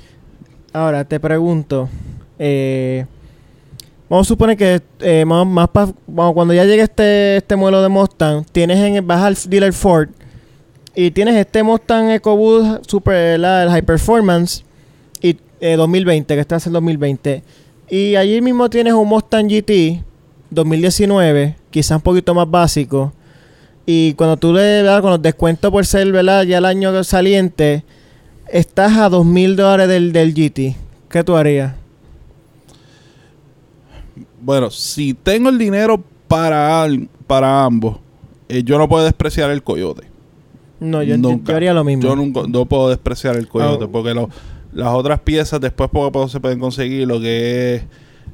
Ahora 0.72 1.04
te 1.04 1.20
pregunto, 1.20 1.90
eh, 2.38 3.06
vamos 4.08 4.28
a 4.28 4.30
suponer 4.30 4.56
que 4.56 4.82
eh, 5.00 5.26
cuando 5.26 6.54
ya 6.54 6.64
llegue 6.64 6.84
este, 6.84 7.38
este 7.38 7.56
modelo 7.56 7.82
de 7.82 7.90
Mustang, 7.90 8.46
tienes 8.52 8.78
en 8.78 9.06
vas 9.08 9.24
al 9.24 9.50
dealer 9.50 9.74
Ford 9.74 10.10
y 10.94 11.10
tienes 11.10 11.36
este 11.38 11.64
Mustang 11.64 12.12
EcoBoost 12.12 12.88
Super 12.88 13.40
la, 13.40 13.68
High 13.70 13.82
Performance 13.82 14.64
y 15.22 15.38
eh, 15.60 15.76
2020 15.76 16.36
que 16.36 16.42
está 16.42 16.58
en 16.58 16.62
el 16.68 16.74
2020 16.74 17.44
y 17.90 18.16
allí 18.16 18.40
mismo 18.40 18.70
tienes 18.70 18.94
un 18.94 19.08
Mustang 19.08 19.48
GT 19.48 20.04
2019, 20.52 21.56
quizás 21.72 21.96
un 21.98 22.02
poquito 22.02 22.36
más 22.36 22.50
básico. 22.50 23.12
Y 23.88 24.14
cuando 24.14 24.38
tú 24.38 24.54
le 24.54 24.84
das 24.84 25.02
con 25.02 25.10
los 25.10 25.22
descuentos 25.22 25.72
por 25.72 25.84
ser 25.86 26.14
ya 26.46 26.60
el 26.60 26.66
año 26.66 27.04
saliente 27.04 27.84
estás 28.52 28.98
a 28.98 29.10
dos 29.10 29.26
mil 29.26 29.56
dólares 29.56 29.88
del, 29.88 30.12
del 30.14 30.34
GT. 30.34 30.76
¿Qué 31.10 31.24
tú 31.24 31.36
harías? 31.36 31.74
Bueno, 34.42 34.70
si 34.70 35.14
tengo 35.14 35.50
el 35.50 35.58
dinero 35.58 36.02
para, 36.28 36.84
al- 36.84 37.10
para 37.28 37.64
ambos, 37.66 37.98
eh, 38.48 38.64
yo 38.64 38.78
no 38.78 38.88
puedo 38.88 39.04
despreciar 39.04 39.50
el 39.52 39.64
coyote. 39.64 40.08
No, 40.80 41.04
yo, 41.04 41.18
Nunca. 41.18 41.52
yo 41.52 41.58
haría 41.58 41.74
lo 41.74 41.84
mismo. 41.84 42.04
Yo 42.04 42.16
nunca, 42.16 42.42
no 42.48 42.66
puedo 42.66 42.90
despreciar 42.90 43.36
el 43.36 43.48
coyote 43.50 43.86
Ah. 43.86 43.90
porque 43.92 44.14
lo- 44.14 44.30
las 44.72 44.94
otras 44.94 45.20
piezas 45.20 45.60
después 45.60 45.90
poco 45.90 46.06
a 46.08 46.12
poco 46.12 46.30
se 46.30 46.40
pueden 46.40 46.60
conseguir 46.60 47.08
lo 47.08 47.20
que 47.20 47.76
es 47.76 47.84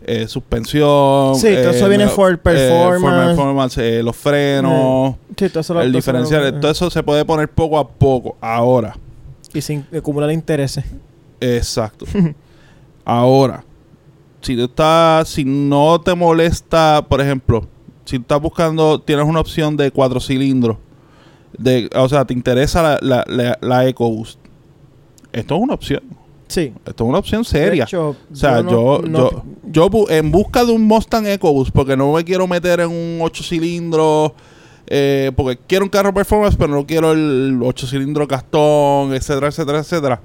eh, 0.07 0.27
suspensión. 0.27 1.33
Sí, 1.35 1.47
todo 1.55 1.71
eso 1.71 1.85
eh, 1.87 1.89
viene 1.89 2.05
me- 2.05 2.11
Ford 2.11 2.33
eh, 2.35 2.37
Performance. 2.37 4.03
Los 4.03 4.15
frenos, 4.15 5.15
Sí, 5.35 5.49
todo 5.49 5.61
eso 5.61 5.73
lo- 5.73 5.81
el 5.81 5.87
eso 5.89 5.97
diferencial. 5.97 6.59
Todo 6.59 6.69
eso 6.71 6.89
se 6.91 7.01
puede 7.01 7.25
poner 7.25 7.49
poco 7.49 7.79
a 7.79 7.87
poco. 7.87 8.37
Ahora, 8.39 8.95
Y 9.55 9.61
sin 9.61 9.85
acumular 9.95 10.31
intereses. 10.31 10.85
exacto. 11.39 12.05
Ahora, 13.05 13.63
si 14.41 14.55
tú 14.55 14.65
estás, 14.65 15.29
si 15.29 15.45
no 15.45 15.99
te 16.01 16.13
molesta, 16.15 17.05
por 17.07 17.21
ejemplo, 17.21 17.67
si 18.05 18.17
estás 18.17 18.41
buscando, 18.41 18.99
tienes 18.99 19.25
una 19.25 19.39
opción 19.39 19.77
de 19.77 19.91
cuatro 19.91 20.19
cilindros, 20.19 20.77
de, 21.57 21.89
o 21.95 22.09
sea, 22.09 22.25
te 22.25 22.33
interesa 22.33 22.81
la, 22.83 22.99
la, 23.01 23.23
la, 23.27 23.57
la 23.61 23.87
EcoBoost. 23.87 24.39
Esto 25.31 25.55
es 25.55 25.61
una 25.61 25.73
opción. 25.73 26.01
Sí. 26.47 26.73
Esto 26.85 27.03
es 27.05 27.09
una 27.09 27.17
opción 27.19 27.43
seria. 27.45 27.85
hecho, 27.85 28.09
O 28.31 28.35
sea, 28.35 28.61
yo, 28.61 29.01
no- 29.07 29.31
yo, 29.31 29.43
yo 29.71 29.89
bu- 29.89 30.09
en 30.11 30.31
busca 30.31 30.63
de 30.65 30.71
un 30.71 30.83
Mustang 30.83 31.25
EcoBoost, 31.27 31.71
porque 31.71 31.97
no 31.97 32.11
me 32.13 32.23
quiero 32.23 32.47
meter 32.47 32.81
en 32.81 32.89
un 32.89 33.19
8 33.21 33.43
cilindros, 33.43 34.31
eh, 34.87 35.31
porque 35.35 35.59
quiero 35.67 35.85
un 35.85 35.89
carro 35.89 36.13
performance, 36.13 36.55
pero 36.57 36.69
no 36.73 36.85
quiero 36.85 37.11
el 37.13 37.59
8 37.63 37.87
cilindros 37.87 38.27
castón, 38.27 39.13
etcétera, 39.13 39.47
etcétera, 39.47 39.79
etcétera. 39.79 40.21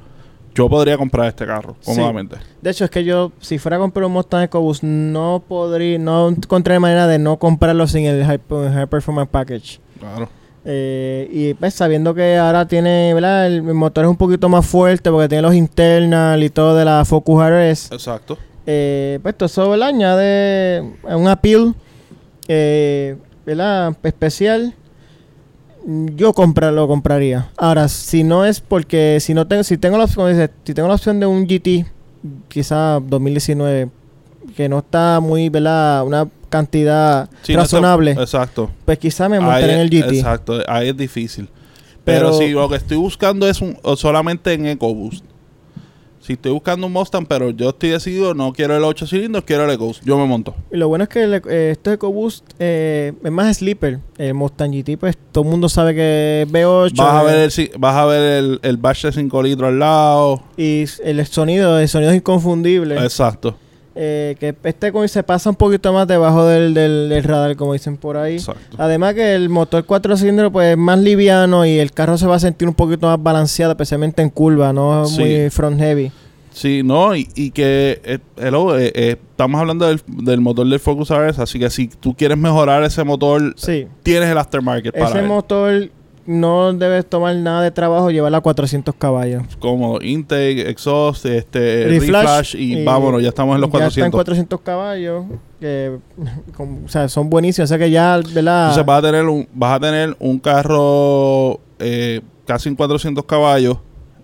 Yo 0.55 0.69
podría 0.69 0.99
comprar 0.99 1.29
este 1.29 1.47
carro 1.47 1.77
Sí. 1.81 1.93
cómodamente. 1.95 2.37
De 2.61 2.71
hecho, 2.71 2.85
es 2.85 2.91
que 2.91 3.05
yo, 3.05 3.31
si 3.41 3.59
fuera 3.59 3.77
a 3.77 3.81
comprar 3.81 4.05
un 4.07 4.13
Mustang 4.13 4.43
EcoBoost, 4.45 4.83
no 4.83 5.43
podría, 5.47 5.97
no 5.99 6.29
encontré 6.29 6.79
manera 6.81 7.07
de 7.07 7.19
no 7.21 7.39
comprarlo 7.39 7.87
sin 7.87 8.05
el 8.07 8.25
High, 8.25 8.41
High 8.49 8.87
Performance 8.89 9.29
Package. 9.31 9.81
Claro. 10.01 10.29
Eh, 10.65 11.29
y 11.33 11.55
pues 11.55 11.73
sabiendo 11.73 12.13
que 12.15 12.37
ahora 12.37 12.67
tiene, 12.67 13.15
¿verdad? 13.15 13.47
El, 13.47 13.55
el 13.67 13.75
motor 13.75 14.05
es 14.05 14.11
un 14.11 14.17
poquito 14.17 14.49
más 14.49 14.67
fuerte 14.67 15.11
porque 15.11 15.29
tiene 15.29 15.43
los 15.43 15.55
internal 15.55 16.43
y 16.43 16.51
todo 16.51 16.75
de 16.77 16.85
la 16.85 17.05
Focus 17.05 17.43
RS. 17.43 17.95
Exacto. 17.95 18.37
Eh, 18.67 19.21
pues 19.23 19.37
todo 19.39 19.47
eso, 19.47 19.71
¿verdad? 19.71 19.89
Añade 19.89 20.83
un 21.05 21.29
appeal, 21.29 21.75
eh, 22.49 23.17
¿verdad? 23.57 23.97
Especial. 24.05 24.75
Yo 25.87 26.33
compra, 26.35 26.71
lo 26.71 26.87
compraría. 26.87 27.51
Ahora, 27.57 27.89
si 27.89 28.23
no 28.23 28.45
es 28.45 28.61
porque, 28.61 29.19
si 29.21 29.33
no 29.35 29.47
tengo, 29.47 29.65
si 29.65 29.79
tengo 29.79 29.97
la 29.99 30.05
opción, 30.05 30.29
dice, 30.31 30.51
si 30.65 30.75
tengo 30.75 30.89
la 30.89 30.95
opción 30.95 31.19
de 31.21 31.27
un 31.27 31.47
GT, 31.47 31.87
quizá 32.49 33.01
2019, 33.01 33.89
que 34.55 34.69
no 34.69 34.81
está 34.81 35.21
muy, 35.21 35.49
¿verdad? 35.49 36.05
Una 36.05 36.29
cantidad 36.51 37.31
Sí, 37.43 37.55
no 37.55 37.61
razonable, 37.61 38.11
está- 38.11 38.23
exacto. 38.23 38.71
pues 38.85 38.99
quizá 38.99 39.29
me 39.29 39.41
montaré 39.41 39.73
en 39.75 39.81
el 39.81 39.89
GT. 39.91 40.17
Exacto. 40.19 40.59
Ahí 40.69 40.89
es 40.91 40.97
difícil. 40.97 41.49
Pero, 42.05 42.27
Pero- 42.27 42.39
si 42.39 42.49
lo 42.51 42.69
que 42.69 42.77
estoy 42.77 42.97
buscando 42.99 43.49
es 43.49 43.61
un, 43.63 43.77
solamente 43.97 44.53
en 44.53 44.67
EcoBoost. 44.67 45.25
Si 46.21 46.35
estoy 46.35 46.53
buscando 46.53 46.87
un 46.87 46.93
Mustang, 46.93 47.25
pero 47.25 47.49
yo 47.51 47.71
estoy 47.71 47.91
decidido, 47.91 48.35
no 48.35 48.53
quiero 48.53 48.77
el 48.77 48.85
8 48.85 49.07
cilindros, 49.07 49.45
quiero 49.45 49.65
el 49.65 49.71
EcoBoost. 49.71 50.05
Yo 50.05 50.19
me 50.19 50.27
monto. 50.27 50.55
Y 50.71 50.77
lo 50.77 50.87
bueno 50.89 51.05
es 51.05 51.09
que 51.09 51.23
el, 51.23 51.35
eh, 51.35 51.71
este 51.73 51.95
EcoBoost 51.95 52.45
eh, 52.59 53.15
es 53.25 53.33
más 53.33 53.57
sleeper. 53.57 54.01
El 54.19 54.35
Mustang 54.35 54.71
GT, 54.71 54.99
pues 54.99 55.17
todo 55.33 55.45
el 55.45 55.51
mundo 55.51 55.71
sabe 55.71 55.95
que 55.95 56.43
es 56.43 56.53
V8. 56.53 56.95
Vas 56.95 57.15
a 57.15 57.23
ver 57.23 57.39
el, 57.39 57.71
vas 57.79 57.97
a 57.97 58.05
ver 58.05 58.21
el, 58.21 58.61
el 58.63 58.77
batch 58.77 59.05
de 59.05 59.13
5 59.13 59.43
litros 59.43 59.69
al 59.69 59.79
lado. 59.79 60.43
Y 60.59 60.85
el 61.03 61.27
sonido, 61.27 61.79
el 61.79 61.89
sonido 61.89 62.11
es 62.11 62.19
inconfundible. 62.19 62.97
Exacto. 62.97 63.57
Eh, 63.97 64.37
que 64.39 64.55
este 64.65 64.93
como 64.93 65.07
se 65.09 65.23
pasa 65.25 65.51
un 65.51 65.57
poquito 65.57 65.93
más 65.93 66.07
debajo 66.07 66.47
del, 66.47 66.75
del, 66.75 67.09
del 67.09 67.25
radar, 67.25 67.57
como 67.57 67.73
dicen 67.73 67.97
por 67.97 68.17
ahí. 68.17 68.35
Exacto. 68.37 68.77
Además 68.79 69.15
que 69.15 69.35
el 69.35 69.49
motor 69.49 69.85
4 69.85 70.17
cilindros 70.17 70.53
pues 70.53 70.73
es 70.73 70.77
más 70.79 70.99
liviano 71.01 71.67
y 71.67 71.79
el 71.79 71.91
carro 71.93 72.17
se 72.17 72.27
va 72.27 72.37
a 72.37 72.41
sentir 72.41 72.69
un 72.69 72.75
poquito 72.75 73.09
más 73.09 73.21
balanceado, 73.21 73.73
especialmente 73.73 74.23
en 74.23 74.31
curva, 74.31 74.73
no 74.73 75.03
es 75.05 75.11
Sí. 75.11 75.21
muy 75.23 75.51
front 75.51 75.79
heavy. 75.81 76.13
Sí, 76.53 76.83
no, 76.85 77.15
y, 77.15 77.29
y 77.35 77.51
que 77.53 78.01
eh, 78.05 78.19
hello, 78.37 78.77
eh, 78.79 78.93
eh, 78.95 79.17
estamos 79.31 79.61
hablando 79.61 79.87
del, 79.87 80.01
del 80.07 80.41
motor 80.41 80.69
del 80.69 80.81
Focus 80.81 81.11
RS, 81.11 81.39
así 81.41 81.59
que 81.59 81.71
si 81.71 81.87
tú 81.89 82.15
quieres 82.15 82.37
mejorar 82.39 82.83
ese 82.85 83.03
motor, 83.05 83.55
Sí. 83.57 83.87
tienes 84.03 84.29
el 84.29 84.37
aftermarket 84.39 84.93
para 84.95 85.11
Ese 85.11 85.19
él. 85.21 85.27
No 86.27 86.73
debes 86.73 87.09
tomar 87.09 87.35
nada 87.37 87.63
de 87.63 87.71
trabajo 87.71 88.11
llevarlo 88.11 88.39
a 88.39 88.41
400 88.41 88.95
caballos. 88.95 89.43
Como 89.59 90.01
intake, 90.01 90.69
exhaust, 90.69 91.25
este, 91.27 91.87
Reflash 91.89 92.53
reflash 92.53 92.55
y, 92.57 92.79
y 92.81 92.85
vámonos, 92.85 93.23
ya 93.23 93.29
estamos 93.31 93.55
en 93.55 93.61
los 93.63 93.71
Ya 93.73 93.87
está 93.87 94.07
en 94.07 94.11
400. 94.11 94.19
400 94.19 94.61
caballos. 94.61 95.25
Que, 95.59 95.99
con- 96.57 96.85
o 96.85 96.89
sea, 96.89 97.09
son 97.09 97.29
buenísimos. 97.31 97.67
O 97.67 97.69
sea 97.69 97.79
que 97.79 97.91
ya, 97.91 98.17
¿verdad? 98.33 98.69
Entonces 98.69 98.87
vas 98.87 98.99
a 98.99 99.07
tener 99.07 99.25
un, 99.25 99.49
vas 99.53 99.77
a 99.77 99.81
tener 99.81 100.17
un 100.19 100.39
carro 100.39 101.61
eh, 101.79 102.21
casi 102.47 102.69
en 102.69 102.77
400 102.77 103.25
caballos, 103.25 103.79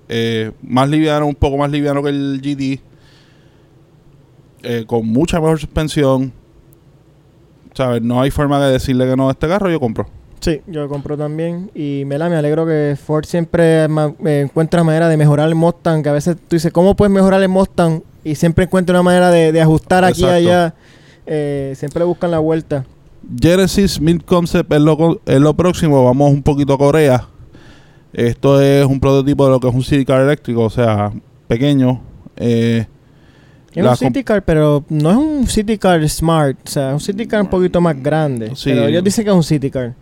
eh, 0.09 0.53
más 0.63 0.89
liviano, 0.89 1.27
un 1.27 1.35
poco 1.35 1.57
más 1.57 1.71
liviano 1.71 2.03
que 2.03 2.11
el 2.11 2.41
GT, 2.43 2.81
eh, 4.63 4.85
con 4.87 5.07
mucha 5.07 5.41
mejor 5.41 5.59
suspensión. 5.59 6.33
¿Sabes? 7.75 8.01
No 8.01 8.21
hay 8.23 8.31
forma 8.31 8.65
de 8.65 8.73
decirle 8.73 9.07
que 9.07 9.17
no 9.17 9.29
a 9.29 9.33
este 9.33 9.47
carro, 9.49 9.71
yo 9.71 9.79
compro. 9.79 10.07
Sí, 10.41 10.61
yo 10.67 10.83
lo 10.83 10.89
compro 10.89 11.17
también. 11.17 11.71
Y 11.75 12.05
¿verdad? 12.05 12.31
me 12.31 12.37
alegro 12.37 12.67
que 12.67 12.97
Ford 13.03 13.25
siempre 13.25 13.89
ma- 13.89 14.13
eh, 14.25 14.43
encuentra 14.45 14.85
manera 14.85 15.09
de 15.09 15.17
mejorar 15.17 15.49
el 15.49 15.55
Mustang. 15.55 16.03
Que 16.03 16.09
a 16.09 16.13
veces 16.13 16.37
tú 16.37 16.57
dices, 16.57 16.73
¿cómo 16.73 16.95
puedes 16.95 17.13
mejorar 17.13 17.43
el 17.43 17.49
Mustang? 17.49 18.03
Y 18.23 18.35
siempre 18.35 18.65
encuentra 18.65 18.93
una 18.95 19.03
manera 19.03 19.31
de, 19.31 19.53
de 19.53 19.61
ajustar 19.61 20.05
aquí 20.05 20.23
y 20.23 20.27
allá. 20.27 20.75
Eh, 21.27 21.73
siempre 21.77 22.01
le 22.01 22.05
buscan 22.07 22.31
la 22.31 22.39
vuelta. 22.39 22.85
Genesis 23.41 24.01
Mid 24.01 24.21
Concept 24.23 24.73
es 24.73 24.81
lo, 24.81 24.97
co- 24.97 25.21
es 25.27 25.41
lo 25.41 25.55
próximo. 25.55 26.05
Vamos 26.05 26.31
un 26.33 26.43
poquito 26.43 26.75
a 26.75 26.79
Corea. 26.79 27.27
Esto 28.13 28.61
es 28.63 28.87
un 28.87 28.99
prototipo 29.01 29.45
de 29.45 29.51
lo 29.51 29.61
que 29.61 29.69
es 29.69 29.75
un 29.75 29.83
city 29.83 30.05
car 30.05 30.23
eléctrico, 30.23 30.63
o 30.63 30.71
sea, 30.71 31.13
pequeño. 31.49 32.01
Eh, 32.37 32.87
Es 33.75 33.85
un 33.85 33.97
City 33.97 34.25
Car, 34.25 34.43
pero 34.43 34.85
no 34.89 35.11
es 35.11 35.17
un 35.17 35.47
City 35.47 35.77
Car 35.77 36.09
Smart. 36.09 36.57
O 36.67 36.71
sea, 36.71 36.89
es 36.89 36.95
un 36.95 37.01
City 37.01 37.27
Car 37.27 37.43
un 37.43 37.49
poquito 37.49 37.79
más 37.81 38.01
grande. 38.03 38.53
Sí. 38.55 38.71
Pero 38.71 38.87
ellos 38.87 39.05
dicen 39.05 39.25
que 39.25 39.31
es 39.31 39.37
un 39.37 39.43
City 39.43 39.71
Car. 39.71 39.95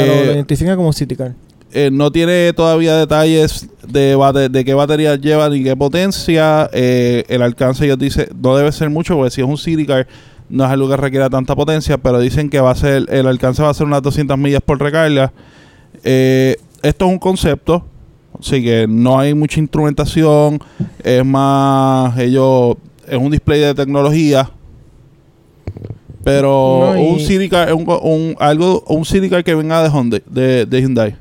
Eh, 0.00 0.24
lo 0.26 0.32
identifican 0.32 0.76
como 0.76 0.92
City 0.92 1.16
Car. 1.16 1.32
Eh, 1.74 1.88
no 1.90 2.12
tiene 2.12 2.52
todavía 2.52 2.96
detalles 2.96 3.66
de, 3.88 4.14
bate- 4.16 4.48
de 4.50 4.64
qué 4.64 4.74
batería 4.74 5.16
lleva 5.16 5.48
ni 5.48 5.62
qué 5.64 5.74
potencia. 5.76 6.68
Eh, 6.72 7.24
el 7.28 7.40
alcance, 7.42 7.84
ellos 7.84 7.98
dicen, 7.98 8.26
no 8.40 8.56
debe 8.56 8.70
ser 8.72 8.90
mucho, 8.90 9.14
porque 9.16 9.30
si 9.30 9.40
es 9.40 9.46
un 9.46 9.56
City 9.56 9.86
Car, 9.86 10.06
no 10.50 10.64
es 10.64 10.70
algo 10.70 10.88
que 10.88 10.96
requiera 10.98 11.30
tanta 11.30 11.56
potencia, 11.56 11.96
pero 11.96 12.20
dicen 12.20 12.50
que 12.50 12.60
va 12.60 12.72
a 12.72 12.74
ser, 12.74 13.06
el 13.08 13.26
alcance 13.26 13.62
va 13.62 13.70
a 13.70 13.74
ser 13.74 13.86
unas 13.86 14.02
200 14.02 14.36
millas 14.36 14.60
por 14.60 14.78
recarga. 14.80 15.32
Eh, 16.04 16.56
esto 16.82 17.06
es 17.06 17.10
un 17.12 17.18
concepto, 17.18 17.84
así 18.38 18.62
que 18.62 18.86
no 18.86 19.18
hay 19.18 19.32
mucha 19.32 19.58
instrumentación, 19.60 20.60
es 21.02 21.24
más, 21.24 22.18
ellos, 22.18 22.76
es 23.08 23.16
un 23.16 23.30
display 23.30 23.60
de 23.60 23.74
tecnología. 23.74 24.50
Pero 26.24 26.92
No, 26.94 26.96
y- 26.98 27.08
un 27.10 27.18
City 27.20 27.48
Car 27.48 27.72
un, 27.74 27.84
un- 27.88 28.36
algo, 28.38 28.84
un 28.88 29.04
City 29.04 29.28
Car 29.28 29.42
que 29.42 29.54
venga 29.54 29.82
de 29.82 29.88
Hyundai, 29.90 30.22
de, 30.26 30.66
de 30.66 30.80
Hyundai. 30.80 31.16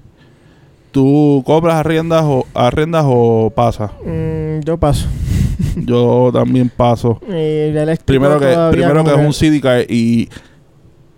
¿Tú 0.91 1.41
compras 1.45 1.75
arriendas 1.75 2.23
o, 2.25 2.45
arriendas 2.53 3.05
o 3.07 3.51
pasas? 3.55 3.91
Mm, 4.05 4.59
yo 4.65 4.77
paso. 4.77 5.07
Yo 5.77 6.31
también 6.33 6.69
paso. 6.69 7.19
Y 7.29 7.31
el 7.31 7.77
eléctrico 7.77 8.05
Primero 8.05 8.39
que, 8.39 8.71
primero 8.75 9.03
que 9.05 9.11
es 9.11 9.17
un 9.17 9.33
City 9.33 9.61
Car 9.61 9.85
y 9.89 10.27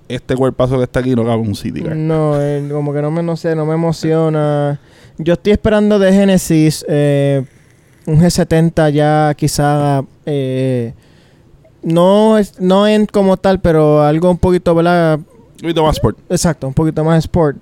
este 0.08 0.36
cuerpazo 0.36 0.78
que 0.78 0.84
está 0.84 1.00
aquí 1.00 1.16
no 1.16 1.24
cabe 1.26 1.38
un 1.42 1.56
City 1.56 1.82
Car. 1.82 1.96
No, 1.96 2.40
eh, 2.40 2.64
como 2.72 2.94
que 2.94 3.02
no 3.02 3.10
me, 3.10 3.24
no 3.24 3.36
sé, 3.36 3.56
no 3.56 3.66
me 3.66 3.74
emociona. 3.74 4.80
Yo 5.18 5.34
estoy 5.34 5.54
esperando 5.54 5.98
de 5.98 6.12
Genesis 6.14 6.86
eh, 6.88 7.44
un 8.06 8.20
G70 8.20 8.92
ya 8.92 9.34
quizá 9.36 10.04
eh, 10.26 10.94
no 11.84 12.38
es, 12.38 12.60
no 12.60 12.88
en 12.88 13.06
como 13.06 13.38
tal, 13.38 13.60
pero 13.60 14.02
algo 14.04 14.32
un 14.32 14.38
poquito, 14.38 14.74
¿verdad? 14.76 15.20
Un 15.20 15.26
poquito 15.62 15.84
más 15.84 15.96
sport. 15.98 16.18
Exacto, 16.30 16.68
un 16.68 16.74
poquito 16.74 17.04
más 17.04 17.20
sport. 17.20 17.58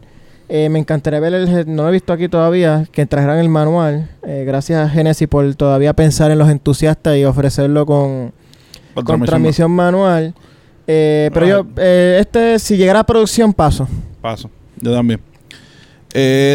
Eh, 0.50 0.68
me 0.70 0.80
encantaría 0.80 1.20
ver 1.22 1.34
el, 1.34 1.74
no 1.76 1.84
lo 1.84 1.90
he 1.90 1.92
visto 1.94 2.12
aquí 2.12 2.28
todavía, 2.28 2.86
que 2.92 3.06
trajeran 3.06 3.38
el 3.40 3.48
manual. 3.50 4.10
Eh, 4.28 4.44
gracias 4.46 4.86
a 4.86 4.90
Genesis 4.90 5.28
por 5.28 5.54
todavía 5.56 5.94
pensar 5.94 6.30
en 6.32 6.38
los 6.40 6.50
entusiastas 6.50 7.16
y 7.18 7.24
ofrecerlo 7.24 7.86
con, 7.86 8.34
Con 8.94 9.06
transmisión. 9.06 9.26
transmisión 9.26 9.72
manual. 9.72 10.34
Eh, 10.88 11.30
pero 11.34 11.46
Ah. 11.46 11.50
yo, 11.50 11.66
este, 12.20 12.60
si 12.60 12.76
llegara 12.76 13.00
a 13.00 13.06
producción, 13.06 13.54
paso. 13.54 13.88
Paso. 14.22 14.50
Yo 14.82 14.92
también. 14.94 15.22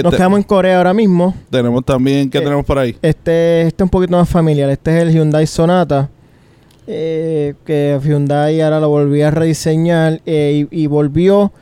Nos 0.05 0.15
quedamos 0.15 0.39
en 0.39 0.43
Corea 0.43 0.77
ahora 0.77 0.93
mismo. 0.93 1.35
tenemos 1.49 1.83
también, 1.83 2.29
¿qué 2.29 2.41
tenemos 2.41 2.67
por 2.67 2.79
ahí? 2.79 2.91
Este, 3.01 3.63
este 3.63 3.83
es 3.83 3.85
un 3.85 3.89
poquito 3.89 4.15
más 4.15 4.29
familiar. 4.29 4.69
Este 4.69 4.95
es 4.95 5.03
el 5.05 5.13
Hyundai 5.15 5.47
Sonata. 5.47 6.11
Eh, 6.87 7.55
que 7.65 7.99
Hyundai 8.03 8.61
ahora 8.61 8.81
lo 8.81 8.89
volvió 8.89 9.27
a 9.27 9.31
rediseñar 9.31 10.21
eh, 10.27 10.67
y, 10.71 10.87
volvió 10.87 11.53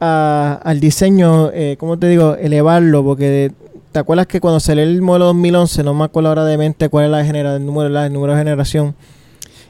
a- 0.00 0.60
al 0.62 0.80
diseño, 0.80 1.50
eh, 1.52 1.76
¿cómo 1.78 1.98
te 1.98 2.08
digo? 2.08 2.36
Elevarlo. 2.36 3.02
Porque 3.04 3.52
te 3.92 3.98
acuerdas 3.98 4.26
que 4.26 4.40
cuando 4.40 4.60
salió 4.60 4.84
el 4.84 5.02
modelo 5.02 5.26
2011, 5.26 5.82
no 5.82 5.94
me 5.94 6.04
acuerdo 6.04 6.28
ahora 6.28 6.44
de 6.44 6.56
mente 6.58 6.88
cuál 6.88 7.06
es 7.06 7.10
la 7.10 7.24
genera, 7.24 7.56
el, 7.56 7.66
número, 7.66 7.90
de 7.90 8.38
generación. 8.38 8.94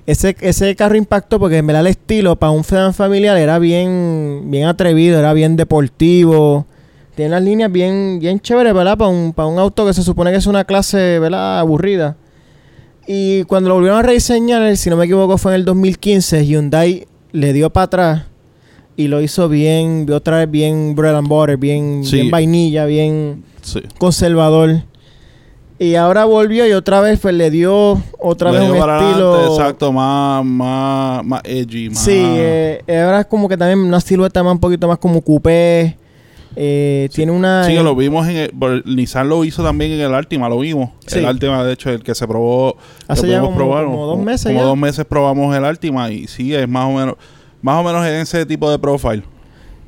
Ese, 0.07 0.37
ese 0.41 0.75
carro 0.77 0.97
impactó 0.97 1.39
porque 1.39 1.59
en 1.59 1.67
verdad 1.67 1.83
el 1.83 1.89
estilo 1.89 2.37
para 2.37 2.51
un 2.51 2.65
sedán 2.65 2.95
familiar 2.95 3.37
era 3.37 3.59
bien, 3.59 4.43
bien 4.47 4.67
atrevido, 4.67 5.19
era 5.19 5.33
bien 5.33 5.57
deportivo. 5.57 6.67
Tiene 7.15 7.31
las 7.33 7.43
líneas 7.43 7.71
bien, 7.71 8.19
bien 8.21 8.41
chéveres. 8.41 8.73
Para 8.73 8.95
un, 9.09 9.33
para 9.33 9.47
un 9.47 9.59
auto 9.59 9.87
que 9.87 9.95
se 9.95 10.03
supone 10.03 10.31
que 10.31 10.39
es 10.39 10.47
una 10.47 10.65
clase, 10.65 11.19
¿verdad? 11.19 11.59
Aburrida. 11.59 12.17
Y 13.13 13.43
cuando 13.45 13.71
lo 13.71 13.75
volvieron 13.75 13.99
a 13.99 14.03
rediseñar, 14.03 14.77
si 14.77 14.89
no 14.89 14.97
me 14.97 15.05
equivoco, 15.07 15.37
fue 15.37 15.51
en 15.51 15.57
el 15.57 15.65
2015, 15.65 16.47
Hyundai 16.47 17.09
le 17.33 17.53
dio 17.53 17.69
para 17.71 17.85
atrás 17.85 18.23
y 18.97 19.09
lo 19.09 19.21
hizo 19.21 19.49
bien, 19.49 20.07
otra 20.13 20.39
vez 20.39 20.49
bien 20.49 20.95
bread 20.95 21.17
and 21.17 21.27
butter, 21.27 21.57
bien, 21.57 22.05
Sí. 22.05 22.17
bien 22.17 22.31
vainilla, 22.31 22.85
bien 22.85 23.43
Sí. 23.63 23.81
conservador. 23.99 24.85
Y 25.81 25.97
ahora 25.97 26.25
volvió 26.25 26.69
y 26.69 26.73
otra 26.73 27.01
vez 27.01 27.19
pues 27.19 27.35
le 27.35 27.51
dio 27.51 28.01
otra 28.21 28.53
Le 28.53 28.59
vez 28.59 28.67
dio 28.69 28.75
un 28.75 28.81
para 28.81 29.01
estilo. 29.01 29.35
adelante, 29.35 29.55
exacto, 29.57 29.93
más, 29.93 30.45
más, 30.45 31.25
más 31.25 31.41
edgy, 31.45 31.89
más... 31.91 31.99
Sí, 32.05 32.13
eh, 32.17 32.81
ahora 33.05 33.21
es 33.23 33.27
como 33.27 33.49
que 33.49 33.57
también 33.57 33.81
una 33.81 34.01
silueta 34.01 34.43
más 34.45 34.53
un 34.53 34.61
poquito 34.61 34.87
más 34.87 34.99
como 34.99 35.21
coupé. 35.21 35.97
Eh, 36.57 37.09
Tiene 37.13 37.33
una. 37.33 37.65
Sí, 37.65 37.75
lo 37.75 37.95
vimos 37.95 38.27
en 38.29 38.37
el, 38.37 38.83
Nissan 38.85 39.29
lo 39.29 39.45
hizo 39.45 39.63
también 39.63 39.93
en 39.93 40.01
el 40.01 40.15
Altima, 40.15 40.49
lo 40.49 40.59
vimos. 40.59 40.91
Sí. 41.07 41.19
El 41.21 41.27
Altima, 41.27 41.63
de 41.65 41.73
hecho, 41.73 41.91
el 41.91 42.03
que 42.03 42.15
se 42.15 42.27
probó. 42.27 42.77
Hace 43.07 43.29
ya 43.29 43.41
como- 43.41 43.57
como 43.57 44.07
dos 44.07 44.19
meses 44.19 44.47
Como 44.47 44.59
ya. 44.61 44.65
dos 44.67 44.77
meses 44.77 45.05
probamos 45.05 45.57
el 45.57 45.65
Altima 45.65 46.11
y 46.11 46.27
sí, 46.27 46.55
es 46.55 46.69
más 46.69 46.87
o 46.87 46.93
menos, 46.93 47.15
más 47.63 47.77
o 47.81 47.85
menos 47.85 48.05
en 48.07 48.15
ese 48.17 48.45
tipo 48.47 48.71
de 48.71 48.79
profile. 48.79 49.23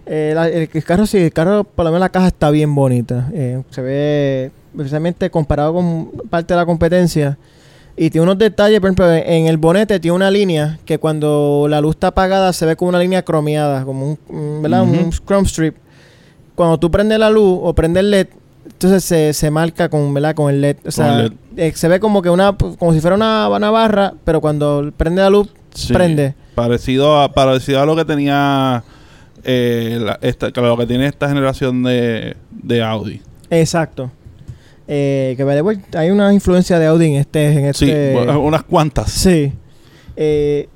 Eh, 0.06 0.32
la- 0.34 0.48
el, 0.48 0.68
el 0.72 0.84
carro 0.84 1.06
sí, 1.06 1.18
el 1.18 1.32
carro, 1.32 1.64
por 1.64 1.84
lo 1.84 1.90
menos 1.90 2.00
la 2.00 2.08
caja 2.10 2.28
está 2.28 2.50
bien 2.50 2.74
bonita. 2.74 3.28
Eh, 3.34 3.62
se 3.70 3.82
ve, 3.82 4.50
especialmente 4.76 5.30
comparado 5.30 5.74
con 5.74 6.10
parte 6.30 6.54
de 6.54 6.58
la 6.60 6.66
competencia. 6.66 7.38
Y 7.96 8.08
tiene 8.08 8.22
unos 8.22 8.38
detalles, 8.38 8.80
por 8.80 8.88
ejemplo, 8.88 9.12
en 9.12 9.46
el 9.48 9.58
bonete 9.58 10.00
tiene 10.00 10.14
una 10.14 10.30
línea 10.30 10.78
que 10.86 10.98
cuando 10.98 11.66
la 11.68 11.80
luz 11.80 11.96
está 11.96 12.06
apagada 12.08 12.52
se 12.54 12.64
ve 12.64 12.74
como 12.74 12.88
una 12.88 12.98
línea 12.98 13.22
cromeada, 13.22 13.84
como 13.84 14.16
un, 14.28 14.62
¿verdad? 14.62 14.82
Un 14.82 15.10
chrome 15.10 15.46
strip. 15.46 15.76
Cuando 16.54 16.78
tú 16.78 16.90
prendes 16.90 17.18
la 17.18 17.30
luz 17.30 17.58
o 17.62 17.74
prendes 17.74 18.02
el 18.02 18.10
LED, 18.10 18.26
entonces 18.66 19.04
se, 19.04 19.32
se 19.32 19.50
marca 19.50 19.88
con, 19.88 20.12
¿verdad? 20.14 20.34
con 20.34 20.52
el 20.52 20.60
LED. 20.60 20.76
O 20.86 20.90
sea, 20.90 21.28
eh, 21.56 21.72
se 21.74 21.88
ve 21.88 21.98
como 22.00 22.20
que 22.22 22.30
una, 22.30 22.56
como 22.56 22.92
si 22.92 23.00
fuera 23.00 23.16
una, 23.16 23.48
una 23.48 23.70
barra, 23.70 24.14
pero 24.24 24.40
cuando 24.40 24.92
prende 24.96 25.22
la 25.22 25.30
luz, 25.30 25.48
Sí. 25.74 25.92
prende. 25.92 26.34
Parecido 26.54 27.18
a, 27.20 27.32
parecido 27.32 27.80
a 27.80 27.86
lo 27.86 27.96
que 27.96 28.04
tenía 28.04 28.84
eh, 29.44 29.98
la- 30.00 30.18
esta, 30.20 30.50
lo 30.54 30.76
que 30.76 30.86
tiene 30.86 31.06
esta 31.06 31.28
generación 31.28 31.82
de, 31.82 32.36
de 32.50 32.82
Audi. 32.82 33.22
Exacto. 33.48 34.10
Eh, 34.86 35.34
que 35.36 35.44
way, 35.44 35.80
hay 35.96 36.10
una 36.10 36.32
influencia 36.34 36.78
de 36.78 36.86
Audi 36.86 37.06
en 37.06 37.14
este. 37.14 37.46
En 37.68 37.74
Sí, 37.74 37.86
este 37.90 38.14
bu- 38.16 38.38
unas 38.40 38.62
cuantas. 38.64 39.10
sí. 39.10 39.52
Eh, 40.16 40.68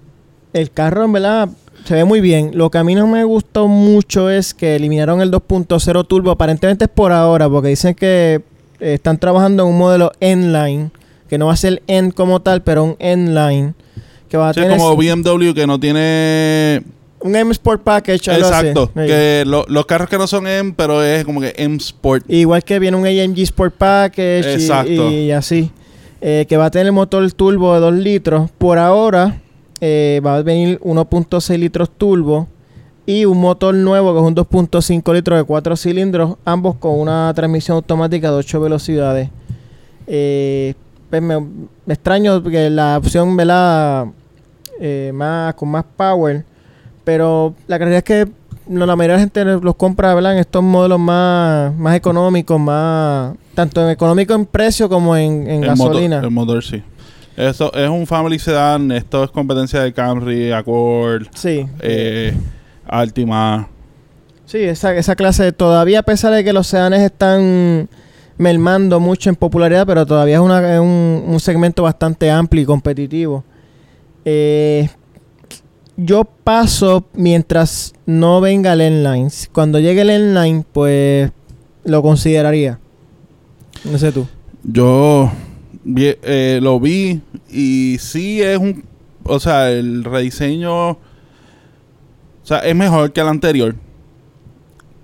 el 0.55 0.71
carro, 0.71 1.05
en 1.05 1.13
verdad, 1.13 1.49
se 1.87 1.95
ve 1.95 2.05
muy 2.05 2.21
bien. 2.21 2.51
Lo 2.55 2.71
que 2.71 2.79
a 2.79 2.85
mí 2.85 2.95
no 2.95 3.07
me 3.07 3.25
gustó 3.25 3.69
mucho 3.69 4.29
es 4.31 4.53
que 4.55 4.77
eliminaron 4.77 5.21
el 5.21 5.31
2.0 5.31 6.07
turbo. 6.07 6.31
Aparentemente 6.31 6.85
es 6.87 6.91
por 6.91 7.13
ahora, 7.13 7.49
porque 7.49 7.69
dicen 7.69 7.95
que 7.95 8.43
eh, 8.81 8.95
están 8.95 9.19
trabajando 9.19 9.63
en 9.63 9.69
un 9.71 9.79
modelo 9.79 10.13
N-Line, 10.21 10.91
que 11.29 11.39
no 11.39 11.47
va 11.47 11.53
a 11.53 11.57
ser 11.57 11.83
N 11.87 12.13
como 12.13 12.41
tal, 12.41 12.63
pero 12.63 12.85
un 12.85 12.97
N-Line. 12.99 13.75
Que 14.29 14.37
va 14.37 14.49
a 14.51 14.55
Sí, 14.55 14.61
tener 14.61 14.77
como 14.79 14.97
BMW 14.97 15.53
que 15.55 15.67
no 15.67 15.79
tiene 15.79 16.83
un 17.21 17.37
M 17.37 17.53
Sport 17.53 17.83
Package. 17.83 18.31
así. 18.33 18.41
Exacto. 18.41 18.91
Que 18.95 19.45
lo- 19.47 19.65
los 19.69 19.87
carros 19.87 20.09
que 20.09 20.19
no 20.19 20.27
son 20.27 20.47
M, 20.49 20.75
pero 20.77 21.03
es 21.05 21.25
como 21.25 21.41
que 21.41 21.55
M 21.57 21.77
Sport. 21.77 22.25
Igual 22.29 22.65
que 22.65 22.79
viene 22.81 22.97
un 22.97 23.07
AMG 23.07 23.41
Sport 23.43 23.75
Package 23.77 24.55
Exacto. 24.55 25.11
Y, 25.11 25.31
así. 25.31 25.71
Eh, 26.21 26.47
que 26.49 26.57
va 26.57 26.67
a 26.67 26.71
tener 26.71 26.91
motor 26.93 27.31
turbo 27.33 27.75
de 27.75 27.81
2 27.81 27.95
litros. 27.95 28.51
Por 28.59 28.79
ahora 28.79 29.41
eh, 29.81 30.21
va 30.25 30.37
a 30.37 30.43
venir 30.43 30.81
1.6 30.81 31.59
litros 31.59 31.91
turbo 31.91 32.47
y 33.05 33.25
un 33.25 33.41
motor 33.41 33.75
nuevo 33.75 34.13
que 34.13 34.21
es 34.21 34.27
un 34.27 34.35
2.5 34.35 35.15
litros 35.15 35.39
de 35.39 35.45
4 35.45 35.77
cilindros, 35.77 36.37
ambos 36.45 36.77
con 36.77 36.99
una 36.99 37.33
transmisión 37.35 37.77
automática 37.77 38.31
de 38.31 38.37
8 38.37 38.61
velocidades. 38.61 39.31
Eh, 40.07 40.75
pues 41.09 41.23
me, 41.23 41.41
me 41.41 41.95
extraño 41.95 42.43
que 42.43 42.69
la 42.69 42.99
opción, 42.99 43.37
¿verdad? 43.37 44.07
Eh, 44.81 45.13
más, 45.15 45.55
con 45.55 45.71
más 45.71 45.85
power. 45.97 46.45
Pero 47.05 47.55
la 47.69 47.79
realidad 47.79 47.99
es 47.99 48.05
que 48.05 48.29
no, 48.67 48.85
la 48.85 48.97
mayoría 48.97 49.17
de 49.17 49.19
la 49.19 49.55
gente 49.55 49.65
los 49.65 49.77
compra 49.77 50.13
¿verdad? 50.15 50.33
en 50.33 50.39
estos 50.39 50.63
modelos 50.63 50.99
más, 50.99 51.75
más 51.77 51.97
económicos, 51.97 52.59
más 52.59 53.35
tanto 53.55 53.81
en 53.83 53.91
económico 53.91 54.35
en 54.35 54.45
precio 54.45 54.89
como 54.89 55.17
en, 55.17 55.49
en 55.49 55.63
el 55.63 55.69
gasolina. 55.69 56.17
Motor, 56.17 56.29
el 56.29 56.35
motor, 56.35 56.65
sí. 56.65 56.83
Esto 57.37 57.73
es 57.75 57.89
un 57.89 58.07
family 58.07 58.39
sedan. 58.39 58.91
Esto 58.93 59.25
es 59.25 59.31
competencia 59.31 59.81
de 59.83 59.93
Camry, 59.93 60.53
Accord, 60.53 61.27
sí, 61.35 61.67
eh, 61.81 62.35
Altima. 62.87 63.69
sí, 64.47 64.59
esa, 64.59 64.95
esa 64.97 65.15
clase 65.17 65.53
todavía 65.53 65.99
a 66.01 66.03
pesar 66.03 66.33
de 66.33 66.43
que 66.45 66.53
los 66.53 66.67
sedanes 66.67 67.01
están 67.03 67.89
mermando 68.39 69.01
mucho 69.01 69.29
en 69.31 69.37
popularidad, 69.37 69.87
pero 69.87 70.07
todavía 70.07 70.37
es, 70.37 70.41
una- 70.41 70.75
es 70.75 70.81
un, 70.81 71.25
un 71.27 71.41
segmento 71.41 71.83
bastante 71.83 72.31
amplio 72.31 72.63
y 72.63 72.67
competitivo. 72.67 73.45
Eh, 74.25 74.89
yo 75.97 76.25
paso 76.25 77.05
mientras 77.15 77.95
no 78.05 78.41
venga 78.41 78.73
el 78.75 78.81
N-Line. 78.83 79.31
Cuando 79.53 79.79
llegue 79.79 80.03
el 80.03 80.11
N-Line, 80.11 80.65
pues 80.73 81.31
lo 81.85 82.03
consideraría. 82.03 82.79
No 83.85 83.97
sé 83.99 84.13
tú. 84.13 84.27
Yo 84.63 85.31
eh, 85.95 86.59
lo 86.63 86.81
vi 86.81 87.21
y 87.51 87.97
sí 88.01 88.43
es 88.43 88.59
un... 88.59 88.85
O 89.25 89.41
sea, 89.41 89.71
el 89.71 90.05
rediseño... 90.05 90.91
O 90.91 90.99
sea, 92.43 92.59
es 92.59 92.77
mejor 92.77 93.13
que 93.13 93.21
el 93.21 93.29
anterior. 93.29 93.75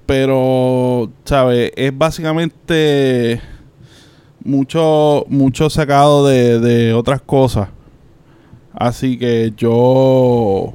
Pero, 0.07 1.11
¿sabes? 1.25 1.73
Es 1.77 1.97
básicamente 1.97 3.41
mucho, 4.45 5.25
mucho 5.29 5.71
sacado 5.71 6.27
de, 6.27 6.61
de 6.61 6.95
otras 6.95 7.21
cosas. 7.23 7.69
Así 8.75 9.19
que 9.19 9.53
yo... 9.57 10.75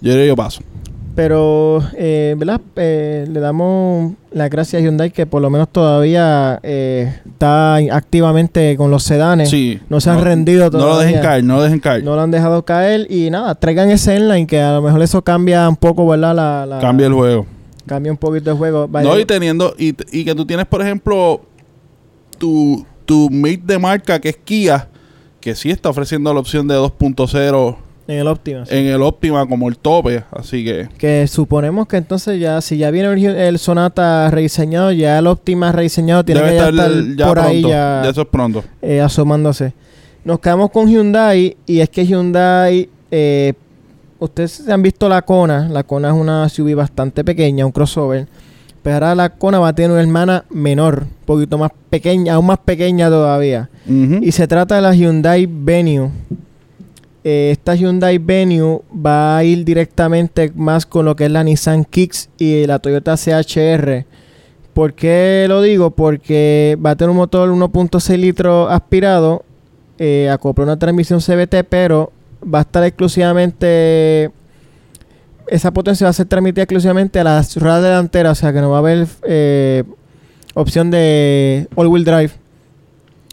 Yo 0.00 0.24
yo 0.24 0.36
paso. 0.36 0.62
Pero, 1.16 1.82
eh, 1.96 2.34
¿verdad? 2.38 2.60
Eh, 2.76 3.26
le 3.28 3.40
damos 3.40 4.12
las 4.32 4.50
gracias 4.50 4.80
a 4.82 4.84
Hyundai 4.84 5.10
que 5.10 5.24
por 5.24 5.40
lo 5.40 5.48
menos 5.48 5.68
todavía 5.70 6.60
eh, 6.62 7.10
está 7.26 7.76
activamente 7.76 8.76
con 8.76 8.90
los 8.90 9.02
sedanes. 9.02 9.48
Sí. 9.48 9.80
no 9.88 9.98
se 10.00 10.10
han 10.10 10.22
rendido 10.22 10.68
No 10.70 10.78
lo 10.78 10.98
dejen 10.98 11.14
todavía. 11.14 11.20
caer, 11.22 11.44
no 11.44 11.56
lo 11.56 11.62
dejen 11.62 11.80
caer. 11.80 12.04
No 12.04 12.14
lo 12.16 12.20
han 12.20 12.30
dejado 12.30 12.64
caer. 12.66 13.06
Y 13.10 13.30
nada, 13.30 13.54
traigan 13.54 13.88
ese 13.90 14.14
N-Line 14.16 14.46
que 14.46 14.60
a 14.60 14.74
lo 14.74 14.82
mejor 14.82 15.00
eso 15.02 15.22
cambia 15.22 15.66
un 15.68 15.76
poco, 15.76 16.06
¿verdad? 16.06 16.34
La, 16.36 16.66
la- 16.66 16.78
Cambia 16.80 17.06
el 17.06 17.14
juego. 17.14 17.46
Cambia 17.86 18.12
un 18.12 18.18
poquito 18.18 18.50
el 18.50 18.56
juego. 18.58 18.86
No, 18.92 19.18
y 19.18 19.24
teniendo, 19.24 19.74
y, 19.78 19.94
y 20.12 20.24
que 20.24 20.34
tú 20.34 20.44
tienes, 20.44 20.66
por 20.66 20.82
ejemplo, 20.82 21.40
tu, 22.36 22.84
tu 23.06 23.30
mate 23.30 23.62
de 23.64 23.78
marca 23.78 24.20
que 24.20 24.28
es 24.28 24.36
Kia, 24.36 24.88
que 25.40 25.54
sí 25.54 25.70
está 25.70 25.88
ofreciendo 25.88 26.34
la 26.34 26.40
opción 26.40 26.68
de 26.68 26.74
2.0 26.74 27.76
en 28.08 28.18
el 28.18 28.26
Optima. 28.28 28.64
sí. 28.66 28.74
en 28.76 28.86
el 28.86 29.02
Optima 29.02 29.46
como 29.46 29.68
el 29.68 29.76
tope, 29.78 30.22
así 30.30 30.64
que 30.64 30.88
Que 30.98 31.26
suponemos 31.26 31.86
que 31.88 31.96
entonces 31.96 32.38
ya, 32.40 32.60
si 32.60 32.76
ya 32.78 32.90
viene 32.90 33.08
el, 33.48 33.58
Sonata 33.58 34.30
rediseñado, 34.30 34.92
ya 34.92 35.18
el 35.18 35.26
Optima 35.26 35.72
rediseñado 35.72 36.24
tiene 36.24 36.40
debe 36.40 36.52
que 36.52 36.56
ya 36.58 36.68
estar 36.68 37.16
ya 37.16 37.26
por 37.26 37.38
ahí 37.38 37.62
ya, 37.62 38.02
ya 38.04 38.10
eso 38.10 38.22
es 38.22 38.28
pronto. 38.28 38.64
eh, 38.82 39.00
asomándose. 39.00 39.72
Nos 40.24 40.40
quedamos 40.40 40.70
con 40.70 40.88
Hyundai 40.88 41.56
y 41.66 41.80
es 41.80 41.88
que 41.88 42.04
Hyundai, 42.04 42.88
eh, 43.10 43.52
ustedes 44.18 44.68
han 44.68 44.82
visto 44.82 45.08
la 45.08 45.22
Kona, 45.22 45.68
la 45.68 45.84
Kona 45.84 46.08
es 46.08 46.14
una 46.14 46.48
SUV 46.48 46.74
bastante 46.74 47.22
pequeña, 47.22 47.64
un 47.64 47.70
crossover, 47.72 48.26
pero 48.82 48.94
ahora 48.96 49.14
la 49.14 49.28
Kona 49.30 49.58
va 49.60 49.68
a 49.68 49.72
tener 49.72 49.90
una 49.92 50.00
hermana 50.00 50.44
menor, 50.50 51.02
un 51.02 51.26
poquito 51.26 51.58
más 51.58 51.70
pequeña, 51.90 52.34
aún 52.34 52.46
más 52.46 52.58
pequeña 52.58 53.08
todavía. 53.08 53.68
Y 53.88 54.32
se 54.32 54.48
trata 54.48 54.76
de 54.76 54.82
la 54.82 54.94
Hyundai 54.94 55.46
Venue. 55.48 56.10
Eh, 57.28 57.50
esta 57.50 57.74
Hyundai 57.74 58.18
Venue 58.18 58.82
va 58.94 59.36
a 59.36 59.42
ir 59.42 59.64
directamente 59.64 60.52
más 60.54 60.86
con 60.86 61.04
lo 61.04 61.16
que 61.16 61.24
es 61.24 61.30
la 61.32 61.42
Nissan 61.42 61.84
Kicks 61.84 62.30
y 62.38 62.64
la 62.68 62.78
Toyota 62.78 63.16
CHR. 63.16 64.06
¿Por 64.72 64.94
qué 64.94 65.46
lo 65.48 65.60
digo? 65.60 65.90
Porque 65.90 66.78
va 66.78 66.90
a 66.90 66.96
tener 66.96 67.10
un 67.10 67.16
motor 67.16 67.50
1.6 67.50 68.16
litros 68.16 68.70
aspirado, 68.70 69.44
eh, 69.98 70.30
acopla 70.30 70.62
una 70.62 70.78
transmisión 70.78 71.18
CVT, 71.18 71.64
pero 71.68 72.12
va 72.42 72.58
a 72.58 72.62
estar 72.62 72.84
exclusivamente... 72.84 74.30
Esa 75.48 75.72
potencia 75.72 76.04
va 76.04 76.10
a 76.10 76.12
ser 76.12 76.26
transmitida 76.26 76.62
exclusivamente 76.62 77.18
a 77.18 77.24
las 77.24 77.56
ruedas 77.56 77.82
delanteras, 77.82 78.38
o 78.38 78.40
sea 78.40 78.52
que 78.52 78.60
no 78.60 78.70
va 78.70 78.76
a 78.76 78.78
haber 78.78 79.08
eh, 79.24 79.82
opción 80.54 80.92
de 80.92 81.66
all-wheel 81.74 82.04
drive 82.04 82.30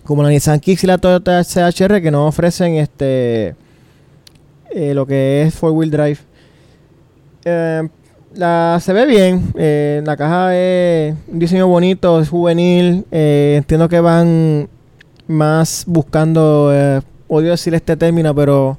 como 0.03 0.23
la 0.23 0.29
Nissan 0.29 0.59
Kicks 0.59 0.83
y 0.83 0.87
la 0.87 0.97
Toyota 0.97 1.43
CHR 1.43 2.01
que 2.01 2.09
no 2.09 2.25
ofrecen 2.25 2.73
este 2.77 3.55
eh, 4.73 4.93
lo 4.93 5.05
que 5.05 5.43
es 5.43 5.53
four 5.55 5.71
wheel 5.71 5.91
drive 5.91 6.19
Eh, 7.45 7.87
la 8.35 8.79
se 8.81 8.93
ve 8.93 9.05
bien 9.05 9.51
eh, 9.55 10.01
la 10.05 10.15
caja 10.17 10.55
es 10.57 11.13
un 11.27 11.37
diseño 11.39 11.67
bonito 11.67 12.19
es 12.21 12.29
juvenil 12.29 13.05
eh, 13.11 13.55
entiendo 13.57 13.87
que 13.89 13.99
van 13.99 14.69
más 15.27 15.83
buscando 15.85 16.71
odio 17.27 17.51
decir 17.51 17.73
este 17.75 17.95
término 17.97 18.33
pero 18.33 18.77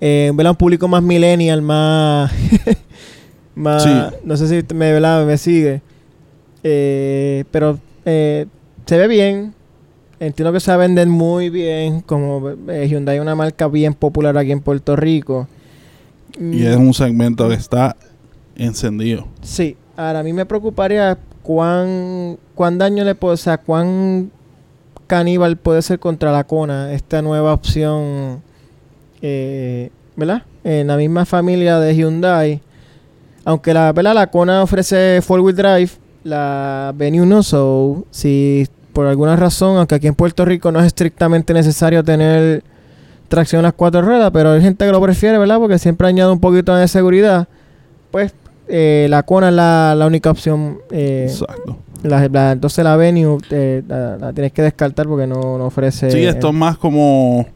eh, 0.00 0.30
¿verdad? 0.34 0.50
un 0.52 0.56
público 0.56 0.86
más 0.88 1.02
millennial 1.02 1.62
más 1.62 2.30
más 3.54 3.82
Sí. 3.82 3.90
no 4.24 4.36
sé 4.36 4.46
si 4.48 4.74
me, 4.74 4.92
¿verdad? 4.92 5.26
me 5.26 5.36
sigue 5.38 5.80
pero 6.62 7.78
eh, 8.04 8.46
se 8.86 8.96
ve 8.98 9.08
bien 9.08 9.54
entiendo 10.26 10.52
que 10.52 10.60
se 10.60 10.70
va 10.70 10.76
a 10.76 10.78
vender 10.78 11.08
muy 11.08 11.50
bien, 11.50 12.00
como 12.00 12.50
eh, 12.68 12.86
Hyundai 12.88 13.16
es 13.16 13.22
una 13.22 13.34
marca 13.34 13.66
bien 13.66 13.94
popular 13.94 14.36
aquí 14.38 14.52
en 14.52 14.60
Puerto 14.60 14.94
Rico. 14.94 15.48
Y 16.40 16.64
es 16.64 16.76
un 16.76 16.94
segmento 16.94 17.48
que 17.48 17.54
está 17.54 17.96
encendido. 18.56 19.26
Sí, 19.42 19.76
ahora 19.96 20.20
a 20.20 20.22
mí 20.22 20.32
me 20.32 20.46
preocuparía 20.46 21.18
cuán, 21.42 22.38
cuán 22.54 22.78
daño 22.78 23.04
le 23.04 23.14
puede, 23.14 23.34
o 23.34 23.36
sea, 23.36 23.58
cuán 23.58 24.30
caníbal 25.08 25.56
puede 25.56 25.82
ser 25.82 25.98
contra 25.98 26.30
la 26.32 26.44
Kona, 26.44 26.92
esta 26.92 27.20
nueva 27.20 27.52
opción, 27.52 28.42
eh, 29.20 29.90
¿verdad? 30.16 30.44
En 30.62 30.86
la 30.86 30.96
misma 30.96 31.26
familia 31.26 31.80
de 31.80 31.96
Hyundai. 31.96 32.62
Aunque 33.44 33.74
la, 33.74 33.92
¿verdad? 33.92 34.14
la 34.14 34.28
Kona 34.28 34.62
ofrece 34.62 35.20
four-wheel 35.20 35.56
drive, 35.56 35.90
la 36.22 36.94
Venue 36.96 37.26
no, 37.26 37.42
so 37.42 38.06
si 38.12 38.68
por 38.92 39.06
alguna 39.06 39.36
razón, 39.36 39.76
aunque 39.78 39.94
aquí 39.96 40.06
en 40.06 40.14
Puerto 40.14 40.44
Rico 40.44 40.70
no 40.72 40.80
es 40.80 40.86
estrictamente 40.86 41.54
necesario 41.54 42.02
tener 42.04 42.62
tracción 43.28 43.60
en 43.60 43.64
las 43.64 43.72
cuatro 43.72 44.02
ruedas, 44.02 44.30
pero 44.32 44.52
hay 44.52 44.60
gente 44.60 44.84
que 44.84 44.90
lo 44.92 45.00
prefiere, 45.00 45.38
¿verdad? 45.38 45.58
Porque 45.58 45.78
siempre 45.78 46.06
añade 46.08 46.30
un 46.32 46.40
poquito 46.40 46.74
de 46.74 46.86
seguridad. 46.88 47.48
Pues 48.10 48.34
eh, 48.68 49.06
la 49.08 49.22
Kona 49.22 49.48
es 49.48 49.54
la, 49.54 49.94
la 49.96 50.06
única 50.06 50.30
opción. 50.30 50.78
Eh, 50.90 51.26
Exacto. 51.30 51.78
la- 52.02 52.28
la- 52.28 52.52
entonces 52.52 52.84
la 52.84 52.96
Venue 52.96 53.38
eh, 53.50 53.82
la, 53.88 54.18
la 54.18 54.32
tienes 54.32 54.52
que 54.52 54.60
descartar 54.62 55.06
porque 55.06 55.26
no, 55.26 55.56
no 55.56 55.64
ofrece. 55.66 56.10
Sí, 56.10 56.22
esto 56.24 56.48
es 56.48 56.54
más 56.54 56.76
como 56.76 57.46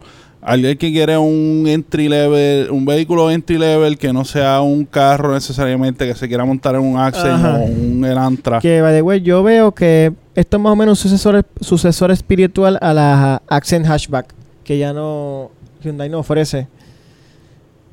alguien 0.41 0.79
que 0.79 0.91
quiere 0.93 1.19
un 1.19 1.65
entry 1.67 2.09
level, 2.09 2.71
un 2.71 2.87
vehículo 2.87 3.31
entry 3.31 3.59
level 3.59 3.99
que 3.99 4.13
no 4.13 4.25
sea 4.25 4.61
un 4.63 4.85
carro 4.87 5.35
necesariamente 5.35 6.07
que 6.07 6.15
se 6.15 6.27
quiera 6.29 6.45
montar 6.47 6.77
en 6.77 6.83
un 6.83 6.97
Accent 6.99 7.27
Ajá. 7.35 7.59
o 7.59 7.65
un 7.65 8.03
Elantra. 8.05 8.61
Que, 8.61 8.81
by 8.81 8.95
the 8.95 9.03
way, 9.03 9.21
yo 9.21 9.43
veo 9.43 9.73
que 9.73 10.13
esto 10.37 10.59
es 10.59 10.63
más 10.63 10.73
o 10.73 10.77
menos 10.77 11.05
un 11.05 11.11
sucesor, 11.11 11.45
sucesor 11.61 12.11
espiritual 12.11 12.79
a 12.81 12.93
la 12.93 13.43
Accent 13.49 13.87
Hatchback, 13.87 14.35
que 14.63 14.79
ya 14.79 14.93
no 14.93 15.51
Hyundai 15.83 16.09
no 16.09 16.19
ofrece. 16.19 16.69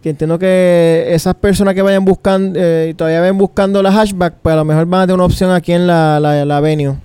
Que 0.02 0.10
entiendo 0.10 0.38
que 0.38 1.06
esas 1.08 1.36
personas 1.36 1.74
que 1.74 1.82
vayan 1.82 2.04
buscando, 2.04 2.60
eh, 2.62 2.90
y 2.92 2.94
todavía 2.94 3.22
ven 3.22 3.38
buscando 3.38 3.82
la 3.82 3.90
hatchback, 3.90 4.36
pues 4.42 4.52
a 4.52 4.58
lo 4.58 4.66
mejor 4.66 4.86
van 4.86 5.02
a 5.02 5.04
tener 5.06 5.16
una 5.16 5.24
opción 5.24 5.52
aquí 5.52 5.72
en 5.72 5.88
la, 5.88 6.20
la, 6.20 6.44
la 6.44 6.60
Venue. 6.60 6.98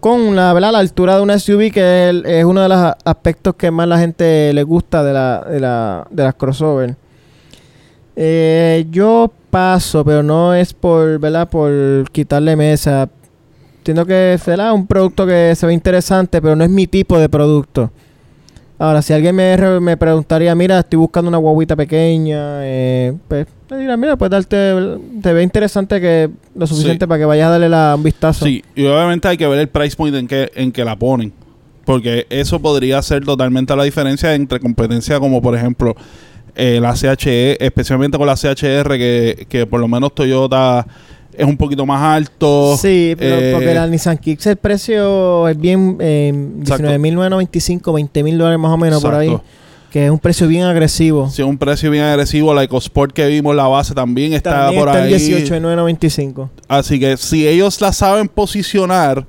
Con 0.00 0.36
la, 0.36 0.52
la 0.52 0.78
altura 0.78 1.16
de 1.16 1.22
una 1.22 1.38
SUV, 1.38 1.72
que 1.72 2.22
es, 2.26 2.44
uno 2.44 2.60
de 2.60 2.68
los 2.68 2.92
aspectos 3.04 3.54
que 3.54 3.70
más 3.70 3.88
la 3.88 3.98
gente 3.98 4.52
le 4.52 4.62
gusta 4.64 5.02
de, 5.02 5.12
la, 5.14 5.46
de, 5.48 5.60
la, 5.60 6.06
de 6.10 6.22
las 6.24 6.34
crossover. 6.34 6.96
Eh, 8.14 8.84
yo 8.90 9.32
paso, 9.48 10.04
pero 10.04 10.22
no 10.22 10.52
es 10.54 10.74
por, 10.74 11.18
¿verdad? 11.18 11.48
Por 11.48 12.10
quitarle 12.10 12.56
mesa. 12.56 13.08
Entiendo 13.82 14.06
que 14.06 14.38
¿verdad? 14.46 14.74
un 14.74 14.86
producto 14.86 15.26
que 15.26 15.54
se 15.56 15.66
ve 15.66 15.72
interesante, 15.72 16.40
pero 16.40 16.54
no 16.54 16.62
es 16.62 16.70
mi 16.70 16.86
tipo 16.86 17.18
de 17.18 17.28
producto. 17.28 17.90
Ahora, 18.78 19.02
si 19.02 19.12
alguien 19.12 19.34
me, 19.34 19.56
me 19.80 19.96
preguntaría, 19.96 20.54
mira, 20.54 20.78
estoy 20.78 20.98
buscando 21.00 21.28
una 21.28 21.38
guaguita 21.38 21.74
pequeña, 21.74 22.64
eh, 22.64 23.12
pues 23.26 23.48
le 23.70 23.78
diría, 23.78 23.96
mira, 23.96 24.16
pues 24.16 24.30
darte, 24.30 24.74
te 25.20 25.32
ve 25.32 25.42
interesante 25.42 26.00
que 26.00 26.30
lo 26.54 26.64
suficiente 26.68 27.06
Sí. 27.06 27.08
para 27.08 27.18
que 27.18 27.24
vayas 27.24 27.48
a 27.48 27.50
darle 27.50 27.68
la, 27.68 27.94
un 27.96 28.04
vistazo. 28.04 28.44
Sí, 28.44 28.62
y 28.76 28.86
obviamente 28.86 29.26
hay 29.26 29.36
que 29.36 29.48
ver 29.48 29.58
el 29.58 29.68
price 29.68 29.96
point 29.96 30.14
en 30.14 30.28
que, 30.28 30.52
en 30.54 30.70
que 30.70 30.84
la 30.84 30.94
ponen. 30.96 31.32
Porque 31.84 32.28
eso 32.30 32.60
podría 32.62 33.02
ser 33.02 33.24
totalmente 33.24 33.74
la 33.74 33.82
diferencia 33.82 34.32
entre 34.36 34.60
competencia 34.60 35.18
como 35.18 35.42
por 35.42 35.56
ejemplo 35.56 35.96
eh, 36.54 36.78
la 36.80 36.94
CHE, 36.94 37.56
especialmente 37.58 38.16
con 38.16 38.28
la 38.28 38.36
CHR 38.36 38.88
que, 38.96 39.46
que 39.48 39.66
por 39.66 39.80
lo 39.80 39.88
menos 39.88 40.14
Toyota 40.14 40.86
es 41.34 41.46
un 41.46 41.56
poquito 41.56 41.84
más 41.86 42.02
alto. 42.02 42.76
Sí, 42.76 43.14
pero 43.18 43.36
eh, 43.36 43.52
porque 43.52 43.74
la 43.74 43.86
Nissan 43.86 44.18
Kicks 44.18 44.46
el 44.46 44.56
precio 44.56 45.48
es 45.48 45.58
bien 45.58 45.96
eh, 46.00 46.32
Exacto. 46.60 46.86
19.995, 46.86 47.80
20.000 47.82 48.36
dólares 48.36 48.58
más 48.58 48.72
o 48.72 48.76
menos 48.76 49.02
por 49.02 49.14
ahí, 49.14 49.36
que 49.90 50.04
es 50.06 50.10
un 50.10 50.18
precio 50.18 50.46
bien 50.48 50.62
agresivo. 50.64 51.28
Sí, 51.30 51.42
un 51.42 51.58
precio 51.58 51.90
bien 51.90 52.04
agresivo. 52.04 52.52
La 52.54 52.62
EcoSport 52.64 53.12
que 53.12 53.26
vimos, 53.26 53.54
la 53.54 53.66
base 53.66 53.94
también 53.94 54.32
está 54.32 54.64
También 54.66 54.80
por 54.80 54.88
está 54.88 55.02
ahí. 55.02 55.14
en 55.14 55.46
18.995. 55.46 56.48
Así 56.68 56.98
que 57.00 57.16
si 57.16 57.46
ellos 57.46 57.80
la 57.80 57.92
saben 57.92 58.28
posicionar, 58.28 59.26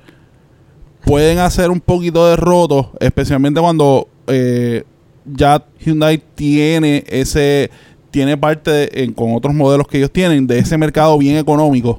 pueden 1.04 1.38
hacer 1.38 1.70
un 1.70 1.80
poquito 1.80 2.28
de 2.28 2.36
roto, 2.36 2.92
especialmente 3.00 3.60
cuando 3.60 4.08
eh, 4.26 4.84
ya 5.26 5.62
Hyundai 5.84 6.22
tiene 6.34 7.04
ese 7.08 7.70
tiene 8.14 8.36
parte 8.36 8.70
de- 8.70 8.90
en- 9.02 9.12
con 9.12 9.34
otros 9.34 9.52
modelos 9.52 9.88
que 9.88 9.98
ellos 9.98 10.12
tienen 10.12 10.46
de 10.46 10.60
ese 10.60 10.78
mercado 10.78 11.18
bien 11.18 11.36
económico. 11.36 11.98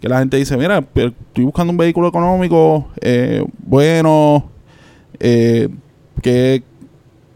Que 0.00 0.08
la 0.08 0.20
gente 0.20 0.36
dice, 0.36 0.56
mira, 0.56 0.78
estoy 0.94 1.44
buscando 1.44 1.72
un 1.72 1.76
vehículo 1.76 2.06
económico, 2.06 2.86
eh, 3.00 3.44
bueno, 3.66 4.48
eh, 5.18 5.68
¿qué, 6.22 6.62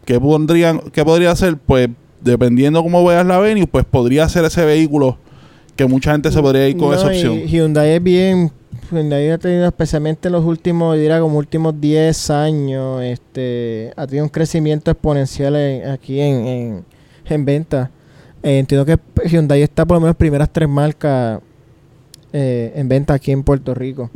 qué 0.05 0.17
pondrían, 0.17 0.79
¿qué 0.93 1.03
podría 1.03 1.31
hacer? 1.31 1.57
Pues 1.57 1.89
dependiendo 2.21 2.81
cómo 2.81 3.03
veas 3.03 3.25
la 3.25 3.37
Venue, 3.39 3.67
pues 3.67 3.83
podría 3.83 4.29
ser 4.29 4.45
ese 4.45 4.63
vehículo 4.63 5.17
que 5.75 5.85
mucha 5.85 6.13
gente 6.13 6.31
se 6.31 6.41
podría 6.41 6.69
ir 6.69 6.77
con 6.77 6.87
No, 6.91 6.95
esa 6.95 7.07
opción. 7.07 7.39
Hyundai 7.41 7.91
es 7.95 8.01
bien. 8.01 8.49
Hyundai 8.89 9.29
ha 9.31 9.37
tenido, 9.37 9.65
especialmente 9.65 10.29
en 10.29 10.31
los 10.31 10.45
últimos, 10.45 10.95
diría 10.97 11.19
como 11.19 11.37
últimos 11.37 11.79
10 11.81 12.29
años, 12.29 13.03
este, 13.03 13.91
ha 13.97 14.07
tenido 14.07 14.23
un 14.23 14.29
crecimiento 14.29 14.89
exponencial 14.89 15.53
en- 15.57 15.89
aquí 15.89 16.21
en, 16.21 16.47
en, 16.47 16.85
en 17.25 17.43
venta. 17.45 17.91
Eh, 18.45 18.59
entiendo 18.59 18.85
que 18.85 18.99
Hyundai 19.27 19.63
está 19.63 19.85
por 19.85 19.97
lo 19.97 20.01
menos 20.01 20.15
primeras 20.15 20.49
tres 20.53 20.69
marcas 20.69 21.39
eh, 22.31 22.71
en 22.75 22.87
venta 22.87 23.15
aquí 23.15 23.31
en 23.31 23.43
Puerto 23.43 23.73
Rico. 23.73 24.11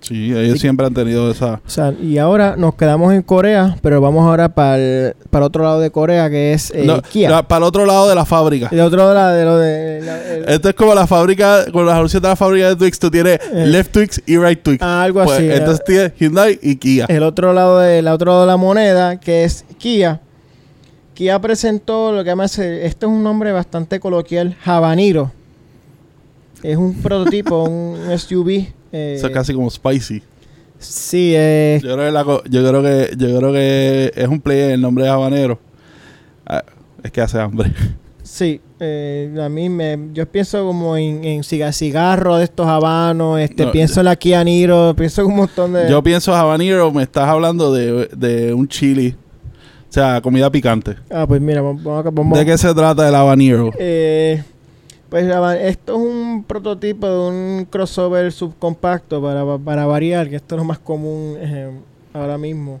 Sí, 0.00 0.30
ellos 0.36 0.60
siempre 0.60 0.86
han 0.86 0.94
tenido 0.94 1.28
esa... 1.30 1.54
O 1.66 1.68
sea, 1.68 1.92
y 2.00 2.18
ahora 2.18 2.54
nos 2.56 2.74
quedamos 2.76 3.12
en 3.12 3.22
Corea, 3.22 3.76
pero 3.82 4.00
vamos 4.00 4.24
ahora 4.24 4.50
para 4.50 4.76
el, 4.78 5.14
para 5.30 5.44
el 5.44 5.46
otro 5.48 5.64
lado 5.64 5.80
de 5.80 5.90
Corea, 5.90 6.30
que 6.30 6.52
es 6.52 6.70
eh, 6.72 6.84
No, 6.84 7.02
Kia. 7.02 7.28
la- 7.30 7.48
para 7.48 7.58
el 7.58 7.62
otro 7.64 7.84
lado 7.86 8.08
de 8.08 8.14
la 8.14 8.24
fábrica. 8.24 8.68
El 8.70 8.80
otro 8.80 8.98
lado 9.12 9.34
de 9.34 9.44
lo 9.44 9.56
de... 9.58 10.02
la- 10.02 10.22
el- 10.34 10.44
Esto 10.48 10.68
es 10.68 10.74
como 10.76 10.94
la 10.94 11.08
fábrica, 11.08 11.64
con 11.72 11.84
la 11.86 11.96
solución 11.96 12.22
de 12.22 12.28
la 12.28 12.36
fábrica 12.36 12.68
de 12.68 12.76
Twix, 12.76 12.98
tú 13.00 13.10
tienes 13.10 13.40
Eh. 13.52 13.66
left 13.66 13.90
Twix 13.90 14.22
y 14.26 14.36
right 14.36 14.62
Twix. 14.62 14.80
algo 14.82 15.24
Pues, 15.24 15.38
así. 15.38 15.50
entonces 15.50 15.84
tienes 15.84 16.12
Hyundai 16.20 16.58
y 16.62 16.76
Kia. 16.76 17.06
el 17.08 17.24
otro 17.24 17.52
lado 17.52 17.80
de 17.80 17.98
el 17.98 18.06
otro 18.06 18.26
lado 18.30 18.42
de 18.42 18.46
la 18.46 18.56
moneda 18.58 19.18
que 19.18 19.42
es 19.44 19.64
Kia 19.78 20.20
Kia 21.16 21.40
presentó 21.40 22.12
lo 22.12 22.22
que 22.22 22.34
ese- 22.44 22.84
esto 22.86 23.06
es 23.06 23.12
un 23.12 23.22
nombre 23.22 23.50
bastante 23.50 23.98
coloquial 23.98 24.54
Habanero 24.64 25.32
es 26.62 26.76
un 26.76 26.94
prototipo 26.94 27.64
un 27.68 27.96
SUV 28.18 28.66
eh, 28.92 29.14
Eso 29.16 29.26
es 29.26 29.32
casi 29.32 29.52
como 29.54 29.70
spicy. 29.70 30.22
sí 30.78 31.32
eh, 31.34 31.80
Yo 31.82 31.94
creo 31.94 32.06
que, 32.06 32.12
la 32.12 32.22
yo 32.50 32.68
creo 32.68 32.82
que, 32.82 33.14
yo 33.16 33.38
creo 33.38 33.52
que 33.52 34.12
es 34.14 34.28
un 34.28 34.40
play 34.40 34.72
el 34.72 34.80
nombre 34.80 35.04
de 35.04 35.10
habanero. 35.10 35.58
Ah, 36.46 36.62
es 37.02 37.10
que 37.10 37.20
hace 37.20 37.38
hambre. 37.40 37.72
sí 38.22 38.60
eh, 38.78 39.34
a 39.42 39.48
mí 39.48 39.68
me 39.70 39.98
yo 40.12 40.26
pienso 40.30 40.64
como 40.66 40.96
en, 40.98 41.24
en 41.24 41.40
ciga- 41.42 41.72
cigarro 41.72 42.36
de 42.36 42.44
estos 42.44 42.66
habanos 42.66 43.40
este 43.40 43.64
No, 43.64 43.72
pienso 43.72 44.00
en 44.00 44.04
la 44.06 44.16
Kia 44.16 44.44
Niro 44.44 44.94
pienso 44.96 45.22
en 45.22 45.28
un 45.28 45.36
montón 45.36 45.72
de 45.72 45.88
Yo 45.90 46.02
pienso 46.02 46.34
habanero, 46.34 46.92
me 46.92 47.04
estás 47.04 47.26
hablando 47.28 47.72
de, 47.72 48.08
de 48.14 48.52
un 48.52 48.68
chili. 48.68 49.14
O 49.96 49.98
sea, 49.98 50.20
comida 50.20 50.50
picante. 50.50 50.94
ah 51.10 51.24
pues 51.26 51.40
mira 51.40 51.62
vamos, 51.62 51.82
vamos, 51.82 52.04
vamos- 52.12 52.38
¿De 52.38 52.44
qué 52.44 52.58
se 52.58 52.74
trata 52.74 53.08
el 53.08 53.14
habanero? 53.14 53.70
Eh, 53.78 54.42
pues 55.08 55.24
esto 55.62 55.94
es 55.94 55.98
un 55.98 56.44
prototipo 56.46 57.08
de 57.08 57.18
un 57.30 57.64
crossover 57.64 58.30
subcompacto 58.30 59.22
para, 59.22 59.56
para 59.56 59.86
variar, 59.86 60.28
que 60.28 60.36
esto 60.36 60.54
es 60.54 60.58
lo 60.58 60.64
más 60.64 60.78
común 60.80 61.36
eh, 61.38 61.70
ahora 62.12 62.36
mismo. 62.36 62.78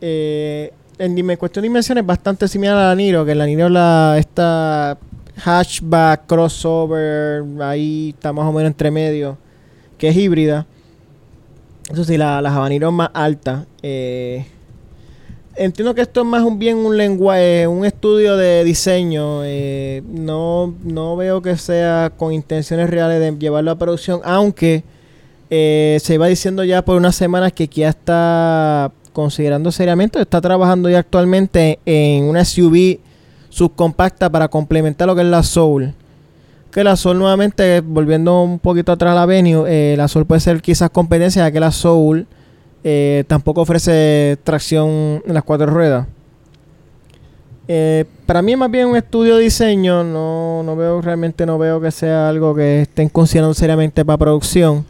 Eh, 0.00 0.72
en 0.98 1.36
cuestión 1.36 1.64
de 1.64 1.68
dimensiones 1.68 2.06
bastante 2.06 2.48
similar 2.48 2.78
a 2.78 2.88
la 2.88 2.94
Niro, 2.94 3.26
que 3.26 3.34
la 3.34 3.44
Niro 3.44 3.68
la 3.68 4.16
esta 4.18 4.96
hatchback 5.36 6.26
crossover 6.26 7.44
ahí 7.60 8.14
está 8.16 8.32
más 8.32 8.46
o 8.46 8.52
menos 8.52 8.68
entre 8.68 8.90
medio, 8.90 9.36
que 9.98 10.08
es 10.08 10.16
híbrida. 10.16 10.64
Eso 11.92 12.04
sí, 12.04 12.16
la, 12.16 12.40
la 12.40 12.54
Habanero 12.54 12.90
más 12.90 13.10
alta. 13.12 13.66
Eh, 13.82 14.46
Entiendo 15.54 15.94
que 15.94 16.00
esto 16.00 16.22
es 16.22 16.26
más 16.26 16.42
un 16.42 16.58
bien 16.58 16.78
un 16.78 16.96
lenguaje, 16.96 17.66
un 17.66 17.84
estudio 17.84 18.36
de 18.38 18.64
diseño. 18.64 19.44
eh, 19.44 20.02
no, 20.08 20.74
no 20.82 21.16
veo 21.16 21.42
que 21.42 21.56
sea 21.58 22.10
con 22.16 22.32
intenciones 22.32 22.88
reales 22.88 23.20
de 23.20 23.38
llevarlo 23.38 23.70
a 23.70 23.78
producción, 23.78 24.20
aunque 24.24 24.82
eh, 25.50 25.98
se 26.00 26.14
iba 26.14 26.26
diciendo 26.26 26.64
ya 26.64 26.82
por 26.82 26.96
unas 26.96 27.14
semanas 27.14 27.52
que 27.52 27.68
Kia 27.68 27.90
está 27.90 28.90
considerando 29.12 29.70
seriamente, 29.70 30.18
está 30.22 30.40
trabajando 30.40 30.88
ya 30.88 31.00
actualmente 31.00 31.78
en 31.84 32.24
una 32.24 32.46
SUV 32.46 32.98
subcompacta 33.50 34.30
para 34.30 34.48
complementar 34.48 35.06
lo 35.06 35.14
que 35.14 35.20
es 35.20 35.26
la 35.26 35.42
Soul. 35.42 35.92
Que 36.70 36.82
la 36.82 36.96
Soul 36.96 37.18
nuevamente, 37.18 37.82
volviendo 37.82 38.40
un 38.40 38.58
poquito 38.58 38.92
atrás 38.92 39.12
a 39.12 39.14
la 39.16 39.26
Venue, 39.26 39.66
eh, 39.68 39.94
la 39.98 40.08
Soul 40.08 40.24
puede 40.24 40.40
ser 40.40 40.62
quizás 40.62 40.88
competencia, 40.88 41.46
ya 41.46 41.52
que 41.52 41.60
la 41.60 41.72
Soul 41.72 42.26
eh, 42.84 43.24
tampoco 43.26 43.60
ofrece 43.62 44.36
tracción 44.44 45.22
en 45.26 45.34
las 45.34 45.44
cuatro 45.44 45.66
ruedas. 45.66 46.06
Eh, 47.68 48.04
para 48.26 48.42
mí 48.42 48.52
es 48.52 48.58
más 48.58 48.70
bien 48.70 48.88
un 48.88 48.96
estudio 48.96 49.36
de 49.36 49.44
diseño, 49.44 50.02
no, 50.02 50.62
no 50.64 50.74
veo 50.76 51.00
realmente 51.00 51.46
no 51.46 51.58
veo 51.58 51.80
que 51.80 51.90
sea 51.92 52.28
algo 52.28 52.54
que 52.54 52.82
estén 52.82 53.08
considerando 53.08 53.54
seriamente 53.54 54.04
para 54.04 54.18
producción. 54.18 54.84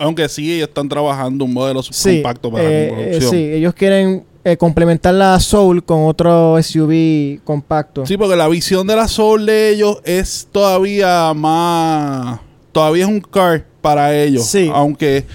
Aunque 0.00 0.28
sí, 0.28 0.52
ellos 0.52 0.68
están 0.68 0.88
trabajando 0.88 1.44
un 1.44 1.52
modelo 1.52 1.82
Sí, 1.82 2.16
compacto 2.16 2.50
para 2.50 2.64
eh, 2.64 2.86
eh, 2.88 2.92
producción. 2.92 3.30
sí, 3.30 3.36
ellos 3.52 3.74
quieren 3.74 4.24
complementar 4.58 5.12
la 5.12 5.38
Soul 5.40 5.84
con 5.84 6.06
otro 6.06 6.56
SUV 6.62 7.40
compacto. 7.44 8.06
Sí, 8.06 8.16
porque 8.16 8.34
la 8.34 8.48
visión 8.48 8.86
de 8.86 8.96
la 8.96 9.06
Soul 9.06 9.44
de 9.44 9.70
ellos 9.70 9.98
es 10.04 10.48
todavía 10.50 11.34
más. 11.34 12.40
Todavía 12.72 13.04
es 13.04 13.10
un 13.10 13.20
car 13.20 13.66
para 13.82 14.16
ellos. 14.16 14.46
Sí. 14.46 14.70
Aunque, 14.72 15.26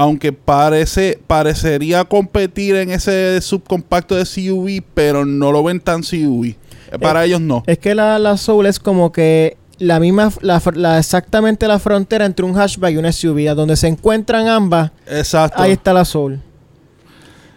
aunque 0.00 0.32
parece, 0.32 1.20
parecería 1.26 2.06
competir 2.06 2.74
en 2.76 2.90
ese 2.90 3.38
subcompacto 3.42 4.16
de 4.16 4.24
SUV, 4.24 4.82
pero 4.94 5.26
no 5.26 5.52
lo 5.52 5.62
ven 5.62 5.78
tan 5.78 6.02
SUV. 6.02 6.46
Eh, 6.46 6.56
Para 6.98 7.26
ellos 7.26 7.42
no. 7.42 7.62
Es 7.66 7.76
que 7.76 7.94
la, 7.94 8.18
la 8.18 8.38
Soul 8.38 8.64
es 8.64 8.78
como 8.80 9.12
que 9.12 9.58
la 9.76 10.00
misma, 10.00 10.32
la, 10.40 10.98
exactamente 10.98 11.68
la 11.68 11.78
frontera 11.78 12.24
entre 12.24 12.46
un 12.46 12.54
hatchback 12.54 12.94
y 12.94 12.96
un 12.96 13.12
SUV, 13.12 13.54
donde 13.54 13.76
se 13.76 13.88
encuentran 13.88 14.48
ambas, 14.48 14.90
Exacto. 15.06 15.60
ahí 15.60 15.72
está 15.72 15.92
la 15.92 16.06
Soul. 16.06 16.40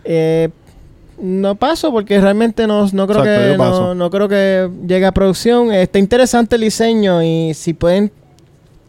Eh, 0.03 0.49
no 1.17 1.55
paso 1.55 1.93
porque 1.93 2.19
realmente 2.19 2.67
no, 2.67 2.89
no 2.91 3.07
creo 3.07 3.23
Exacto, 3.23 3.51
que 3.51 3.57
no, 3.57 3.95
no 3.95 4.09
creo 4.09 4.27
que 4.27 4.69
llegue 4.85 5.05
a 5.05 5.13
producción. 5.13 5.71
Está 5.71 5.97
interesante 5.97 6.57
el 6.57 6.63
diseño 6.63 7.23
y 7.23 7.53
si 7.53 7.73
pueden 7.73 8.11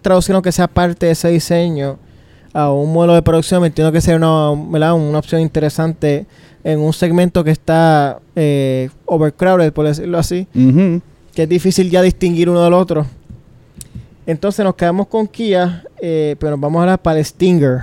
traducir 0.02 0.34
aunque 0.34 0.50
sea 0.50 0.66
parte 0.66 1.07
de 1.07 1.12
ese 1.12 1.28
diseño 1.28 2.00
a 2.55 2.70
un 2.70 2.92
modelo 2.92 3.14
de 3.14 3.22
producción, 3.22 3.61
me 3.61 3.66
entiendo 3.66 3.92
que 3.92 4.00
sería 4.00 4.16
una, 4.16 4.70
¿verdad? 4.70 4.94
una 4.94 5.18
opción 5.18 5.40
interesante 5.40 6.24
en 6.62 6.78
un 6.78 6.92
segmento 6.92 7.44
que 7.44 7.50
está 7.50 8.20
eh, 8.36 8.88
overcrowded, 9.05 9.72
por 9.72 9.86
decirlo 9.86 10.16
así 10.18 10.46
que 11.34 11.42
es 11.42 11.48
difícil 11.48 11.90
ya 11.90 12.00
distinguir 12.00 12.48
uno 12.48 12.62
del 12.62 12.72
otro. 12.72 13.07
Entonces 14.24 14.64
nos 14.64 14.76
quedamos 14.76 15.09
con 15.09 15.26
Kia, 15.26 15.82
eh, 16.00 16.36
pero 16.38 16.52
nos 16.52 16.61
vamos 16.61 16.78
ahora 16.78 16.96
para 16.96 17.18
el 17.18 17.24
Stinger, 17.24 17.80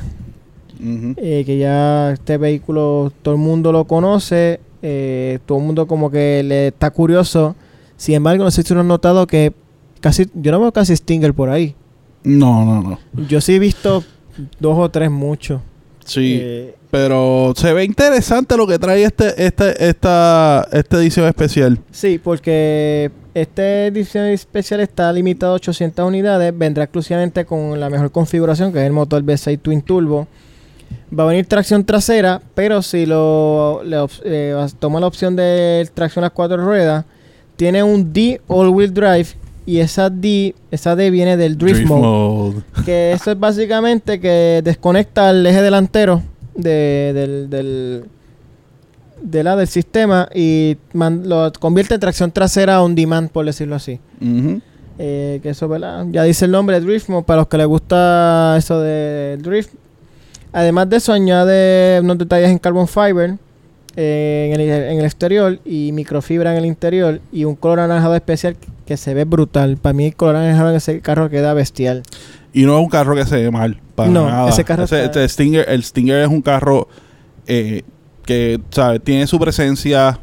eh, 1.18 1.44
que 1.46 1.58
ya 1.58 2.12
este 2.12 2.38
vehículo 2.38 3.12
todo 3.22 3.34
el 3.36 3.42
mundo 3.42 3.74
lo 3.74 3.84
conoce, 3.86 4.62
todo 5.46 5.58
el 5.58 5.64
mundo 5.66 5.86
como 5.86 6.10
que 6.10 6.42
le 6.44 6.68
está 6.68 6.92
curioso. 6.92 7.56
Sin 7.98 8.16
embargo, 8.16 8.46
no 8.46 8.52
sé 8.52 8.64
si 8.64 8.74
lo 8.74 8.80
han 8.80 8.88
notado 8.88 9.28
que 9.28 9.52
casi, 10.00 10.28
yo 10.34 10.54
no 10.54 10.62
veo 10.62 10.72
casi 10.72 10.96
Stinger 10.96 11.34
por 11.34 11.50
ahí. 11.50 11.76
No, 12.24 12.66
no, 12.66 12.82
no. 12.82 13.00
Yo 13.28 13.42
sí 13.42 13.56
he 13.56 13.60
visto 13.60 14.04
dos 14.60 14.78
o 14.78 14.90
tres 14.90 15.10
mucho. 15.12 15.62
Sí. 16.06 16.40
Eh, 16.42 16.76
Pero 16.90 17.54
se 17.56 17.74
ve 17.74 17.84
interesante 17.84 18.58
lo 18.58 18.68
que 18.68 18.80
trae 18.80 19.04
este, 19.04 19.46
este, 19.46 19.88
esta, 19.88 20.68
esta 20.72 20.98
edición 20.98 21.28
especial. 21.28 21.80
Sí, 21.92 22.20
porque 22.22 23.12
esta 23.34 23.86
edición 23.86 24.26
especial 24.26 24.82
está 24.82 25.12
limitado 25.14 25.54
a 25.54 25.56
800 25.56 26.06
unidades. 26.06 26.58
Vendrá 26.58 26.84
exclusivamente 26.84 27.46
con 27.46 27.80
la 27.80 27.90
mejor 27.90 28.12
configuración, 28.12 28.74
que 28.74 28.80
es 28.80 28.86
el 28.86 28.94
motor 28.94 29.24
V6 29.24 29.60
Twin 29.62 29.82
Turbo. 29.82 30.28
Va 31.18 31.24
a 31.24 31.28
venir 31.28 31.46
tracción 31.46 31.86
trasera, 31.86 32.42
pero 32.56 32.82
si 32.82 33.06
lo 33.06 33.82
le 33.84 33.98
eh, 34.24 34.66
toma 34.80 35.00
la 35.00 35.08
opción 35.08 35.36
de 35.36 35.90
tracción 35.94 36.24
a 36.24 36.28
las 36.28 36.34
cuatro 36.34 36.58
ruedas, 36.58 37.06
tiene 37.58 37.84
un 37.84 38.12
D 38.12 38.42
All-Wheel 38.48 38.94
Drive. 38.94 39.28
Y 39.72 39.80
esa 39.80 40.10
D, 40.10 40.54
esa 40.70 40.96
D 40.98 41.10
viene 41.12 41.38
del 41.38 41.58
Drift, 41.58 41.86
Mode. 41.86 42.62
Que 42.84 43.14
eso 43.14 43.32
es 43.32 43.40
básicamente 43.40 44.20
que 44.20 44.62
desconecta 44.64 45.30
el 45.30 45.46
eje 45.46 45.62
delantero 45.62 46.22
de- 46.56 47.12
del, 47.14 47.50
del, 47.50 48.04
de 49.22 49.44
la, 49.44 49.56
del 49.56 49.68
sistema 49.68 50.28
y 50.36 50.76
man- 50.92 51.24
lo 51.30 51.54
convierte 51.58 51.94
en 51.94 52.00
tracción 52.02 52.32
trasera 52.32 52.82
on 52.84 52.96
demand, 52.96 53.30
por 53.30 53.46
decirlo 53.46 53.76
así. 53.76 54.00
Eh, 55.00 55.40
que 55.42 55.50
eso, 55.52 55.70
¿verdad? 55.70 56.06
Ya 56.12 56.24
dice 56.24 56.46
el 56.46 56.52
nombre 56.52 56.80
Drift 56.82 57.08
Mode 57.08 57.24
para 57.24 57.38
los 57.42 57.48
que 57.48 57.58
les 57.58 57.68
gusta 57.68 58.56
eso 58.58 58.80
de 58.82 59.38
Drift. 59.42 59.74
Además 60.52 60.90
de 60.90 60.98
eso, 60.98 61.14
añade 61.14 62.02
unos 62.02 62.18
detalles 62.18 62.50
en 62.50 62.58
carbon 62.60 62.88
fiber 62.90 63.38
en, 63.96 64.54
el, 64.54 64.62
en 64.62 65.00
el 65.00 65.06
exterior 65.06 65.60
y 65.66 65.92
microfibra 65.94 66.52
en 66.52 66.58
el 66.60 66.66
interior 66.66 67.20
y 67.32 67.46
un 67.46 67.56
color 67.56 67.80
anaranjado 67.82 68.16
especial 68.16 68.56
que 68.86 68.98
se 68.98 69.14
ve 69.14 69.26
brutal. 69.26 69.78
Para 69.78 69.94
mí, 69.94 70.06
el 70.08 70.16
color 70.16 70.36
anaranjado 70.38 70.70
en 70.72 70.76
ese 70.78 71.02
carro 71.02 71.30
queda 71.30 71.54
bestial. 71.54 72.04
Y 72.54 72.64
no 72.64 72.78
es 72.78 72.84
un 72.84 72.90
carro 72.90 73.16
que 73.16 73.26
se 73.26 73.38
ve 73.38 73.52
mal. 73.52 73.80
Para 73.96 74.10
No, 74.10 74.28
nada. 74.28 74.50
ese 74.50 74.64
carro 74.64 74.84
está- 74.84 75.04
este 75.04 75.28
Stinger, 75.28 75.66
el 75.70 75.84
Stinger 75.84 76.22
es 76.22 76.28
un 76.28 76.42
carro 76.42 76.88
eh, 77.48 77.84
que 78.26 78.60
¿sabes? 78.72 79.02
tiene 79.04 79.28
su 79.28 79.40
presencia. 79.40 80.20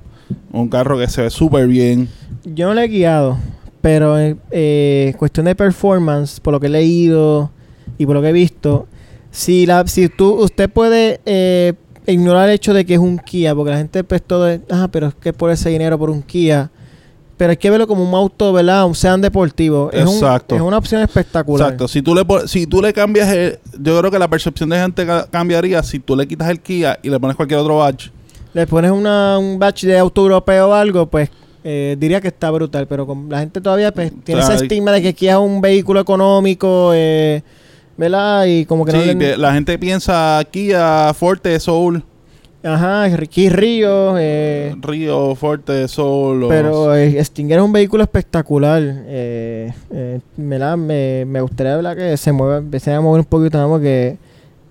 Un 0.52 0.68
carro 0.68 0.98
que 0.98 1.08
se 1.08 1.22
ve 1.22 1.30
súper 1.30 1.66
bien. 1.66 2.08
Yo 2.44 2.66
no 2.68 2.74
le 2.74 2.84
he 2.84 2.88
guiado, 2.88 3.38
pero 3.80 4.18
en 4.18 4.38
eh, 4.50 5.14
cuestión 5.18 5.46
de 5.46 5.54
performance, 5.54 6.38
por 6.40 6.52
lo 6.52 6.60
que 6.60 6.66
he 6.66 6.70
leído 6.70 7.50
y 7.96 8.04
por 8.04 8.14
lo 8.14 8.20
que 8.22 8.28
he 8.28 8.32
visto, 8.32 8.86
si 9.30 9.64
la, 9.64 9.86
si 9.86 10.08
tú, 10.10 10.34
usted 10.34 10.68
puede 10.68 11.20
eh, 11.24 11.72
ignorar 12.12 12.48
el 12.48 12.54
hecho 12.54 12.72
de 12.74 12.84
que 12.84 12.94
es 12.94 13.00
un 13.00 13.18
Kia, 13.18 13.54
porque 13.54 13.70
la 13.70 13.76
gente 13.78 14.04
pues 14.04 14.22
todo 14.22 14.48
es, 14.48 14.60
ah, 14.70 14.88
pero 14.90 15.08
es 15.08 15.14
que 15.14 15.32
por 15.32 15.50
ese 15.50 15.68
dinero 15.70 15.98
por 15.98 16.10
un 16.10 16.22
Kia. 16.22 16.70
Pero 17.36 17.50
hay 17.50 17.56
que 17.56 17.70
verlo 17.70 17.86
como 17.86 18.02
un 18.02 18.12
auto, 18.14 18.52
¿verdad? 18.52 18.84
Un 18.84 18.96
sedan 18.96 19.20
deportivo. 19.20 19.90
Es, 19.92 20.04
un- 20.04 20.18
es 20.56 20.60
una 20.60 20.78
opción 20.78 21.02
espectacular. 21.02 21.66
Exacto. 21.68 21.86
Si 21.86 22.02
tú 22.02 22.12
le 22.14 22.24
si 22.48 22.66
tú 22.66 22.82
le 22.82 22.92
cambias 22.92 23.28
el, 23.28 23.58
yo 23.80 23.96
creo 24.00 24.10
que 24.10 24.18
la 24.18 24.26
percepción 24.28 24.68
de 24.70 24.80
gente 24.80 25.06
ca- 25.06 25.28
cambiaría 25.30 25.80
si 25.84 26.00
tú 26.00 26.16
le 26.16 26.26
quitas 26.26 26.48
el 26.50 26.58
Kia 26.60 26.98
y 27.00 27.08
le 27.10 27.20
pones 27.20 27.36
cualquier 27.36 27.60
otro 27.60 27.76
badge. 27.78 28.10
Le 28.54 28.66
pones 28.66 28.90
una, 28.90 29.38
un 29.38 29.56
batch 29.58 29.84
de 29.84 29.96
auto 29.98 30.22
europeo 30.22 30.70
o 30.70 30.72
algo, 30.72 31.06
pues 31.06 31.30
eh, 31.62 31.96
diría 32.00 32.20
que 32.20 32.26
está 32.28 32.50
brutal. 32.50 32.88
Pero 32.88 33.06
con 33.06 33.28
la 33.28 33.38
gente 33.38 33.60
todavía 33.60 33.92
pues, 33.92 34.10
tiene 34.24 34.42
sea, 34.42 34.56
ese 34.56 34.64
estigma 34.64 34.90
de 34.90 35.02
que 35.02 35.14
Kia 35.14 35.32
es 35.34 35.38
un 35.38 35.60
vehículo 35.60 36.00
económico, 36.00 36.90
eh, 36.92 37.42
¿verdad? 37.98 38.46
Y 38.46 38.64
como 38.64 38.86
que 38.86 38.92
no 38.92 39.02
Sí, 39.02 39.14
le- 39.14 39.36
la 39.36 39.52
gente 39.52 39.78
piensa 39.78 40.40
Kia, 40.50 41.12
Forte, 41.12 41.60
Soul, 41.60 42.02
Ajá, 42.62 43.06
Ricky 43.16 43.48
Ríos, 43.50 44.16
eh, 44.18 44.74
Río, 44.80 45.34
Forte, 45.36 45.86
Soul. 45.86 46.46
pero 46.48 46.94
eh, 46.94 47.22
Stinger 47.24 47.58
es 47.58 47.64
un 47.64 47.72
vehículo 47.72 48.02
espectacular. 48.02 48.82
Eh, 48.82 49.72
eh, 49.92 50.20
me, 50.36 50.58
la- 50.58 50.76
me, 50.76 51.24
me 51.24 51.40
gustaría 51.40 51.76
¿verdad? 51.76 51.96
que 51.96 52.16
se 52.16 52.32
mueva, 52.32 52.56
empecé 52.58 52.92
a 52.92 53.00
mover 53.00 53.20
un 53.20 53.26
poquito, 53.26 53.58
¿no? 53.58 53.68
porque 53.68 54.16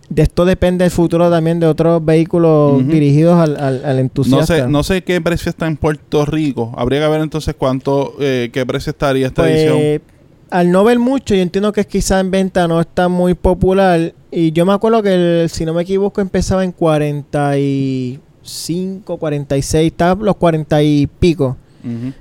de 0.09 0.21
esto 0.21 0.43
depende 0.45 0.83
el 0.85 0.91
futuro 0.91 1.29
también 1.31 1.59
de 1.61 1.67
otros 1.67 2.03
vehículos 2.03 2.85
dirigidos 2.87 3.39
al, 3.39 3.55
al, 3.57 3.83
al 3.85 3.95
no 3.95 4.01
entusiasta. 4.01 4.45
sé, 4.45 4.67
no 4.67 4.83
sé 4.83 5.01
qué 5.03 5.19
precio 5.21 5.49
está 5.49 5.65
en 5.67 5.77
Puerto 5.77 6.25
Rico. 6.25 6.73
Habría 6.77 6.99
que 7.01 7.07
ver 7.07 7.21
entonces 7.21 7.55
cuánto, 7.57 8.15
eh, 8.19 8.49
qué 8.51 8.65
precio 8.65 8.89
estaría 8.91 9.27
esta 9.27 9.43
Pues, 9.43 9.61
edición. 9.61 10.01
Al 10.49 10.71
no 10.71 10.83
ver 10.83 10.99
mucho, 10.99 11.35
yo 11.35 11.41
entiendo 11.41 11.71
que 11.73 11.85
quizá 11.85 12.19
en 12.19 12.31
venta 12.31 12.67
no 12.67 12.79
está 12.81 13.07
muy 13.07 13.33
popular. 13.33 14.13
Y 14.31 14.51
yo 14.51 14.65
me 14.65 14.73
acuerdo 14.73 15.01
que, 15.03 15.43
el- 15.43 15.49
si 15.49 15.65
no 15.65 15.73
me 15.73 15.83
equivoco, 15.83 16.21
empezaba 16.21 16.63
en 16.63 16.71
45, 16.71 19.17
46, 19.17 19.91
estaba 19.91 20.23
los 20.23 20.35
40 20.35 20.81
y 20.83 21.07
pico. 21.07 21.57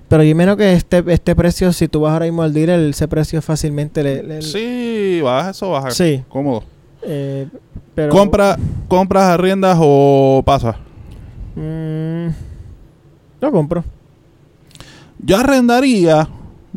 Pero 0.09 0.23
yo 0.23 0.37
menos 0.37 0.57
que 0.57 0.75
este, 0.75 1.03
este 1.09 1.35
precio, 1.35 1.73
si 1.73 1.89
tú 1.89 2.03
vas 2.03 2.13
ahora 2.13 2.27
mismo 2.27 2.45
al 2.45 2.53
dealer, 2.53 2.79
ese 2.89 3.09
precio 3.09 3.43
fácilmente 3.43 4.01
le... 4.05 4.23
le- 4.23 4.43
Sí, 4.43 5.21
baja 5.25 5.51
eso, 5.51 5.71
baja. 5.71 5.91
Sí. 5.91 6.23
Cómodo. 6.29 6.63
eh, 7.03 7.49
pero, 7.93 8.13
Compra, 8.13 8.57
¿Compras, 8.87 9.25
arriendas 9.25 9.77
o 9.81 10.41
pasa? 10.47 10.77
Mm, 11.57 12.29
lo 13.41 13.51
compro. 13.51 13.83
Yo 15.19 15.37
arrendaría, 15.37 16.29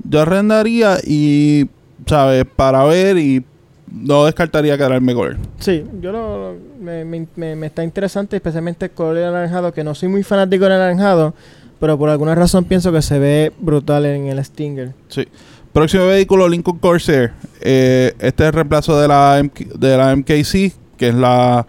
yo 0.03 0.21
arrendaría 0.21 0.97
y, 1.05 1.67
¿sabes? 2.05 2.45
Para 2.55 2.83
ver 2.85 3.17
y 3.17 3.43
no 3.91 4.25
descartaría 4.25 4.77
quedarme 4.77 5.13
con 5.15 5.31
él. 5.31 5.37
Sí, 5.59 5.83
yo 6.01 6.11
lo, 6.11 6.55
me, 6.79 7.03
me- 7.05 7.27
me- 7.35 7.55
me 7.55 7.67
está 7.67 7.83
interesante, 7.83 8.35
especialmente 8.35 8.85
el 8.85 8.91
color 8.91 9.17
anaranjado, 9.23 9.73
que 9.73 9.83
no 9.83 9.95
soy 9.95 10.09
muy 10.09 10.23
fanático 10.23 10.63
del 10.65 10.73
anaranjado, 10.73 11.33
pero 11.79 11.97
por 11.97 12.09
alguna 12.09 12.35
razón 12.35 12.65
pienso 12.65 12.91
que 12.91 13.01
se 13.01 13.17
ve 13.19 13.51
brutal 13.59 14.05
en 14.05 14.27
el 14.27 14.43
Stinger. 14.45 14.93
Sí. 15.07 15.27
Próximo 15.73 16.07
vehículo, 16.07 16.47
Lincoln 16.49 16.77
Corsair. 16.79 17.31
Eh, 17.61 18.13
este 18.19 18.43
es 18.43 18.47
el 18.47 18.53
reemplazo 18.53 18.99
de 18.99 19.07
la, 19.07 19.39
MK 19.43 19.59
de 19.75 19.97
la 19.97 20.15
MKC, 20.15 20.73
que 20.97 21.09
es 21.09 21.15
la, 21.15 21.65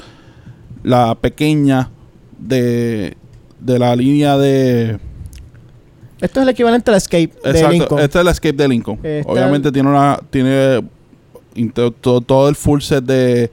la 0.82 1.14
pequeña 1.14 1.90
de, 2.38 3.14
de 3.60 3.78
la 3.78 3.94
línea 3.96 4.36
de... 4.38 4.98
Esto 6.20 6.40
es 6.40 6.42
el 6.44 6.48
equivalente 6.50 6.90
al 6.90 6.96
Escape 6.96 7.30
de 7.42 7.50
Exacto, 7.50 7.70
Lincoln. 7.72 8.00
este 8.00 8.18
es 8.18 8.22
el 8.22 8.28
Escape 8.28 8.52
de 8.56 8.68
Lincoln. 8.68 8.98
Está 9.02 9.30
Obviamente 9.32 9.72
tiene 9.72 9.88
una 9.88 10.18
tiene 10.30 10.82
todo 12.02 12.48
el 12.48 12.54
full 12.56 12.80
set 12.80 13.04
de, 13.04 13.50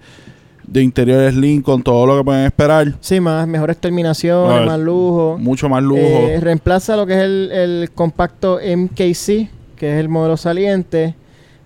de 0.67 0.83
interiores 0.83 1.33
Lincoln, 1.35 1.81
todo 1.81 2.05
lo 2.05 2.17
que 2.17 2.23
pueden 2.23 2.45
esperar. 2.45 2.93
Sí, 3.01 3.19
más 3.19 3.47
mejores 3.47 3.77
terminaciones, 3.77 4.65
más 4.65 4.79
lujo. 4.79 5.37
Mucho 5.39 5.67
más 5.69 5.81
lujo. 5.83 5.99
Eh, 6.01 6.39
reemplaza 6.39 6.95
lo 6.95 7.05
que 7.05 7.13
es 7.13 7.19
el, 7.23 7.49
el 7.51 7.91
compacto 7.93 8.59
MKC, 8.59 9.49
que 9.75 9.93
es 9.93 9.99
el 9.99 10.09
modelo 10.09 10.37
saliente. 10.37 11.15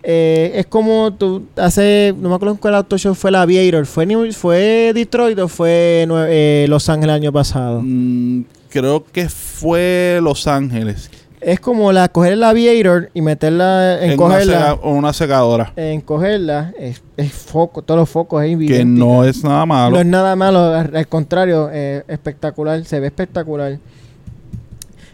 Eh, 0.04 0.54
es 0.56 0.66
como 0.66 1.14
tú 1.14 1.44
hace, 1.58 2.16
no 2.18 2.30
me 2.30 2.36
acuerdo 2.36 2.58
cuál 2.60 2.74
auto 2.76 2.98
show 2.98 3.14
fue 3.14 3.30
el 3.30 3.36
Aviator. 3.36 3.86
¿Fue, 3.86 4.06
New- 4.08 4.32
fue 4.34 4.92
Detroit 4.96 5.38
o 5.38 5.48
fue 5.48 6.08
eh, 6.10 6.66
Los 6.70 6.90
Ángeles 6.90 7.14
el 7.16 7.22
año 7.22 7.32
pasado? 7.32 7.82
Mm, 7.84 8.44
creo 8.72 9.04
que 9.04 9.30
fue 9.30 10.20
Los 10.24 10.48
Ángeles. 10.48 11.12
Es 11.40 11.60
como 11.60 11.92
la 11.92 12.08
coger 12.10 12.34
el 12.34 12.44
Aviator 12.44 13.10
y 13.16 13.22
meterla 13.22 13.98
en, 14.04 14.12
En 14.12 14.20
una, 14.20 14.36
cogerla. 14.36 14.76
sega- 14.76 14.80
una 14.84 15.12
secadora. 15.14 15.74
En 15.76 16.02
cogerla, 16.02 16.72
es, 16.80 17.02
es 17.18 17.32
foco, 17.34 17.82
todos 17.82 18.00
los 18.00 18.10
focos 18.10 18.44
es 18.44 18.56
Que 18.68 18.86
no 18.86 19.24
es 19.24 19.44
nada 19.44 19.66
malo. 19.66 19.96
No 19.96 20.00
es 20.00 20.06
nada 20.06 20.36
malo, 20.36 20.60
al, 20.76 20.96
al 20.96 21.08
contrario, 21.08 21.70
eh, 21.74 22.04
espectacular, 22.08 22.84
se 22.86 23.00
ve 23.00 23.08
espectacular. 23.08 23.80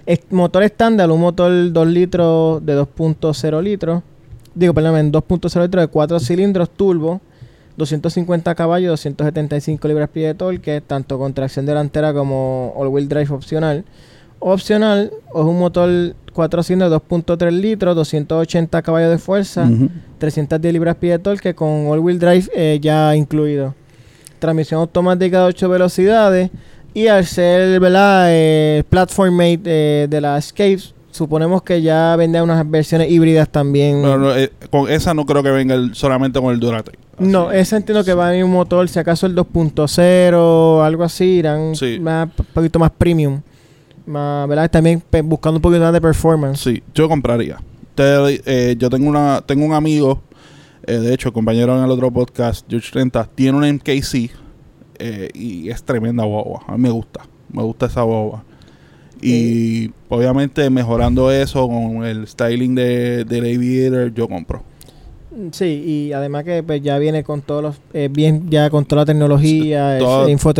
Es 0.05 0.19
motor 0.29 0.63
estándar, 0.63 1.09
un 1.11 1.19
motor 1.21 1.71
2 1.71 1.87
litros 1.87 2.65
de 2.65 2.77
2.0 2.77 3.61
litros. 3.61 4.03
Digo, 4.55 4.73
perdón, 4.73 4.97
en 4.97 5.11
2.0 5.13 5.61
litros 5.61 5.81
de 5.83 5.87
4 5.87 6.19
cilindros 6.19 6.69
turbo, 6.69 7.21
250 7.77 8.55
caballos, 8.55 8.89
275 8.91 9.87
libras-pie 9.87 10.27
de 10.27 10.33
torque, 10.33 10.81
tanto 10.81 11.17
con 11.17 11.33
tracción 11.33 11.65
delantera 11.65 12.13
como 12.13 12.73
all-wheel 12.75 13.07
drive 13.07 13.31
opcional. 13.31 13.85
Opcional 14.39 15.11
es 15.29 15.41
un 15.41 15.57
motor 15.57 15.89
4 16.33 16.63
cilindros 16.63 16.91
de 16.91 16.97
2.3 16.97 17.51
litros, 17.51 17.95
280 17.95 18.81
caballos 18.81 19.09
de 19.11 19.17
fuerza, 19.17 19.63
Ujú. 19.63 19.89
310 20.19 20.73
libras-pie 20.73 21.11
de 21.11 21.19
torque 21.19 21.55
con 21.55 21.87
all-wheel 21.87 22.19
drive 22.19 22.49
eh, 22.53 22.79
ya 22.81 23.15
incluido. 23.15 23.73
Transmisión 24.39 24.81
automática 24.81 25.39
de 25.39 25.45
8 25.45 25.69
velocidades. 25.69 26.51
Y 26.93 27.07
al 27.07 27.25
ser, 27.25 27.79
¿verdad? 27.79 28.27
Eh, 28.29 28.83
platform 28.89 29.35
mate 29.35 29.61
eh, 29.65 30.07
de 30.09 30.21
la 30.21 30.37
Escape, 30.37 30.79
suponemos 31.17 31.61
que 31.63 31.81
ya 31.81 32.15
vende 32.15 32.41
unas 32.41 32.69
versiones 32.69 33.09
híbridas 33.11 33.49
también. 33.49 34.01
Pero 34.01 34.17
no, 34.17 34.35
eh, 34.35 34.51
con 34.69 34.89
esa 34.89 35.13
no 35.13 35.25
creo 35.25 35.43
que 35.43 35.51
venga 35.51 35.75
el- 35.75 35.93
solamente 35.95 36.39
con 36.39 36.53
el 36.53 36.59
Duratec. 36.59 36.97
No, 37.19 37.51
ese 37.51 37.75
entiendo 37.75 38.03
que 38.03 38.13
va 38.13 38.35
en 38.35 38.43
un 38.45 38.51
motor, 38.51 38.87
si 38.87 38.99
acaso 38.99 39.25
el 39.25 39.35
2.0, 39.35 40.83
algo 40.83 41.03
así, 41.03 41.25
irán 41.25 41.75
Sí. 41.75 41.99
más, 41.99 42.29
un 42.37 42.45
poquito 42.53 42.79
más 42.79 42.91
premium. 42.91 43.41
Más, 44.05 44.47
¿verdad? 44.47 44.69
También 44.71 45.03
buscando 45.23 45.57
un 45.57 45.61
poquito 45.61 45.81
más 45.81 45.93
de 45.93 45.99
performance. 46.01 46.59
Sí, 46.61 46.81
yo 46.93 47.09
compraría. 47.09 47.57
Te- 47.95 48.41
eh, 48.45 48.75
yo 48.77 48.89
tengo 48.89 49.09
una 49.09 49.41
tengo 49.45 49.65
un 49.65 49.73
amigo, 49.73 50.21
eh, 50.85 50.93
de 50.99 51.13
hecho, 51.13 51.33
compañero 51.33 51.77
en 51.77 51.83
el 51.83 51.91
otro 51.91 52.11
podcast, 52.11 52.65
George 52.69 52.89
Renta, 52.93 53.27
tiene 53.33 53.57
una 53.57 53.67
MKC 53.67 54.29
eh, 54.99 55.29
y 55.33 55.69
es 55.69 55.83
tremenda 55.83 56.23
boba. 56.23 56.61
A 56.67 56.73
mí 56.73 56.83
me 56.83 56.89
gusta, 56.89 57.21
me 57.51 57.63
gusta 57.63 57.87
esa 57.87 58.03
boba. 58.03 58.43
Y 59.21 59.91
obviamente 60.09 60.69
mejorando 60.69 61.31
eso 61.31 61.67
con 61.67 62.05
el 62.05 62.27
styling 62.27 62.75
de, 62.75 63.23
del 63.25 63.55
Aviator, 63.55 64.13
yo 64.13 64.27
compro. 64.27 64.63
Sí, 65.51 65.83
y 65.85 66.13
además 66.13 66.43
que 66.45 66.63
pues, 66.63 66.81
ya 66.81 66.97
viene 66.97 67.23
con 67.23 67.41
todos 67.41 67.61
los, 67.61 67.75
eh, 67.93 68.09
bien, 68.11 68.49
ya 68.49 68.69
con 68.71 68.85
toda 68.85 69.03
la 69.03 69.05
tecnología, 69.05 69.97
Sí, 69.99 70.03
todo- 70.03 70.25
el 70.25 70.31
info, 70.31 70.51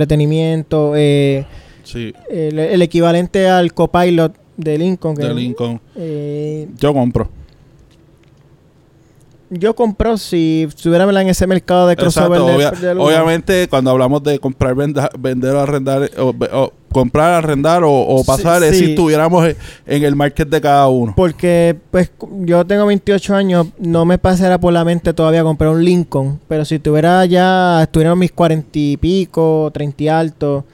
infoentretenimiento, 0.00 0.94
eh, 0.96 1.44
Sí, 1.82 2.12
el, 2.30 2.58
el 2.58 2.82
equivalente 2.82 3.48
al 3.48 3.72
copilot 3.72 4.34
de 4.56 4.78
Lincoln. 4.78 5.16
que- 5.16 5.24
de 5.26 5.34
Lincoln. 5.34 5.80
eh, 5.96 6.66
Yo 6.78 6.92
compro. 6.92 7.28
Yo 9.50 9.74
compro 9.76 10.16
si 10.18 10.66
estuviera 10.68 11.06
¿verdad? 11.06 11.22
en 11.22 11.28
ese 11.28 11.46
mercado 11.46 11.86
de 11.86 11.96
crossover 11.96 12.40
de- 12.40 12.52
obvia- 12.56 12.70
de 12.72 12.90
obviamente 12.92 13.68
cuando 13.68 13.90
hablamos 13.90 14.22
de 14.22 14.38
comprar, 14.38 14.74
venda- 14.74 15.10
vender 15.18 15.54
o 15.54 15.60
arrendar, 15.60 16.10
o, 16.18 16.34
o 16.52 16.72
comprar, 16.92 17.32
arrendar 17.34 17.84
o, 17.84 17.90
o 17.92 18.18
Sí, 18.20 18.24
pasar, 18.26 18.62
es 18.64 18.76
sí. 18.76 18.84
si 18.84 18.90
estuviéramos 18.90 19.46
en, 19.46 19.56
en 19.86 20.02
el 20.04 20.16
market 20.16 20.48
de 20.48 20.60
cada 20.60 20.88
uno. 20.88 21.12
Porque 21.16 21.76
pues 21.90 22.10
yo 22.40 22.64
tengo 22.66 22.86
28 22.86 23.34
años, 23.34 23.66
no 23.78 24.04
me 24.04 24.18
pasará 24.18 24.58
por 24.58 24.72
la 24.72 24.84
mente 24.84 25.12
todavía 25.12 25.42
comprar 25.42 25.70
un 25.70 25.84
Lincoln, 25.84 26.40
pero 26.48 26.64
si 26.64 26.78
tuviera 26.78 27.24
ya, 27.26 27.82
estuvieran 27.82 28.18
mis 28.18 28.32
40 28.32 28.68
y 28.72 28.96
pico, 28.96 29.70
30 29.72 30.02
y 30.02 30.08
alto, 30.08 30.64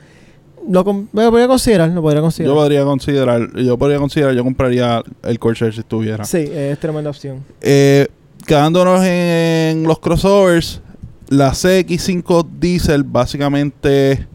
lo, 0.69 0.85
lo 1.13 1.31
podría 1.31 1.49
considerar, 1.49 1.89
lo 1.91 2.01
podría 2.03 2.21
Yo 2.21 2.23
considerar. 2.23 2.55
podría 2.55 2.85
considerar, 2.85 3.57
yo 3.57 3.77
podría 3.77 3.99
considerar, 3.99 4.35
yo 4.35 4.45
compraría 4.45 5.03
el 5.25 5.39
Corsair 5.39 5.75
si 5.75 5.81
estuviera. 5.81 6.25
Sí, 6.25 6.49
es 6.51 6.79
tremenda 6.79 7.11
opción. 7.11 7.43
Eh, 7.61 8.07
quedándonos 8.47 9.05
en 9.05 9.85
los 9.85 9.99
crossovers, 9.99 10.81
la 11.29 11.53
CX5 11.53 12.47
Diesel, 12.61 13.05
básicamente 13.05 14.27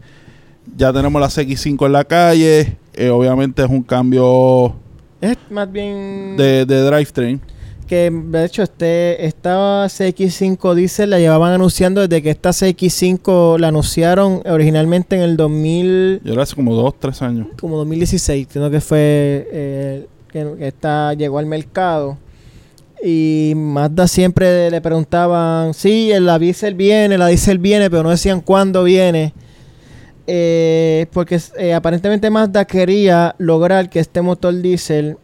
ya 0.76 0.92
tenemos 0.92 1.20
la 1.20 1.28
CX5 1.28 1.86
en 1.86 1.92
la 1.92 2.04
calle. 2.04 2.76
eh, 2.94 3.10
obviamente 3.10 3.62
es 3.62 3.68
un 3.70 3.82
cambio 3.82 4.74
Es 5.20 5.36
más 5.50 5.70
bien 5.70 6.36
de, 6.36 6.64
de 6.66 6.82
drivetrain. 6.82 7.40
que 7.86 8.10
de 8.10 8.44
hecho 8.44 8.62
este 8.62 9.24
esta 9.26 9.86
CX5 9.86 10.74
Diesel 10.74 11.10
la 11.10 11.18
llevaban 11.18 11.52
anunciando 11.52 12.00
desde 12.06 12.22
que 12.22 12.30
esta 12.30 12.50
CX5 12.50 13.58
la 13.58 13.68
anunciaron 13.68 14.42
originalmente 14.46 15.16
en 15.16 15.22
el 15.22 15.36
2000 15.36 16.20
Yo 16.24 16.32
era 16.32 16.42
hace 16.42 16.54
como 16.56 16.74
dos, 16.74 16.94
tres 16.98 17.22
años. 17.22 17.46
como 17.60 17.76
2016, 17.78 18.48
creo 18.52 18.70
que 18.70 18.80
fue 18.80 19.48
eh, 19.52 20.06
que, 20.30 20.46
que 20.58 20.68
esta 20.68 21.14
llegó 21.14 21.38
al 21.38 21.46
mercado. 21.46 22.18
Y 23.04 23.52
Mazda 23.56 24.08
siempre 24.08 24.70
le 24.70 24.80
preguntaban, 24.80 25.72
sí, 25.74 26.10
la 26.20 26.38
diesel 26.38 26.74
viene, 26.74 27.16
la 27.18 27.28
diesel 27.28 27.58
viene, 27.58 27.88
pero 27.90 28.02
no 28.02 28.10
decían 28.10 28.40
cuándo 28.40 28.82
viene. 28.84 29.32
Eh, 30.26 31.06
porque 31.12 31.40
eh, 31.58 31.72
aparentemente 31.74 32.28
Mazda 32.28 32.64
quería 32.66 33.34
lograr 33.38 33.88
que 33.88 34.00
este 34.00 34.20
motor 34.20 34.54
diésel 34.60 35.16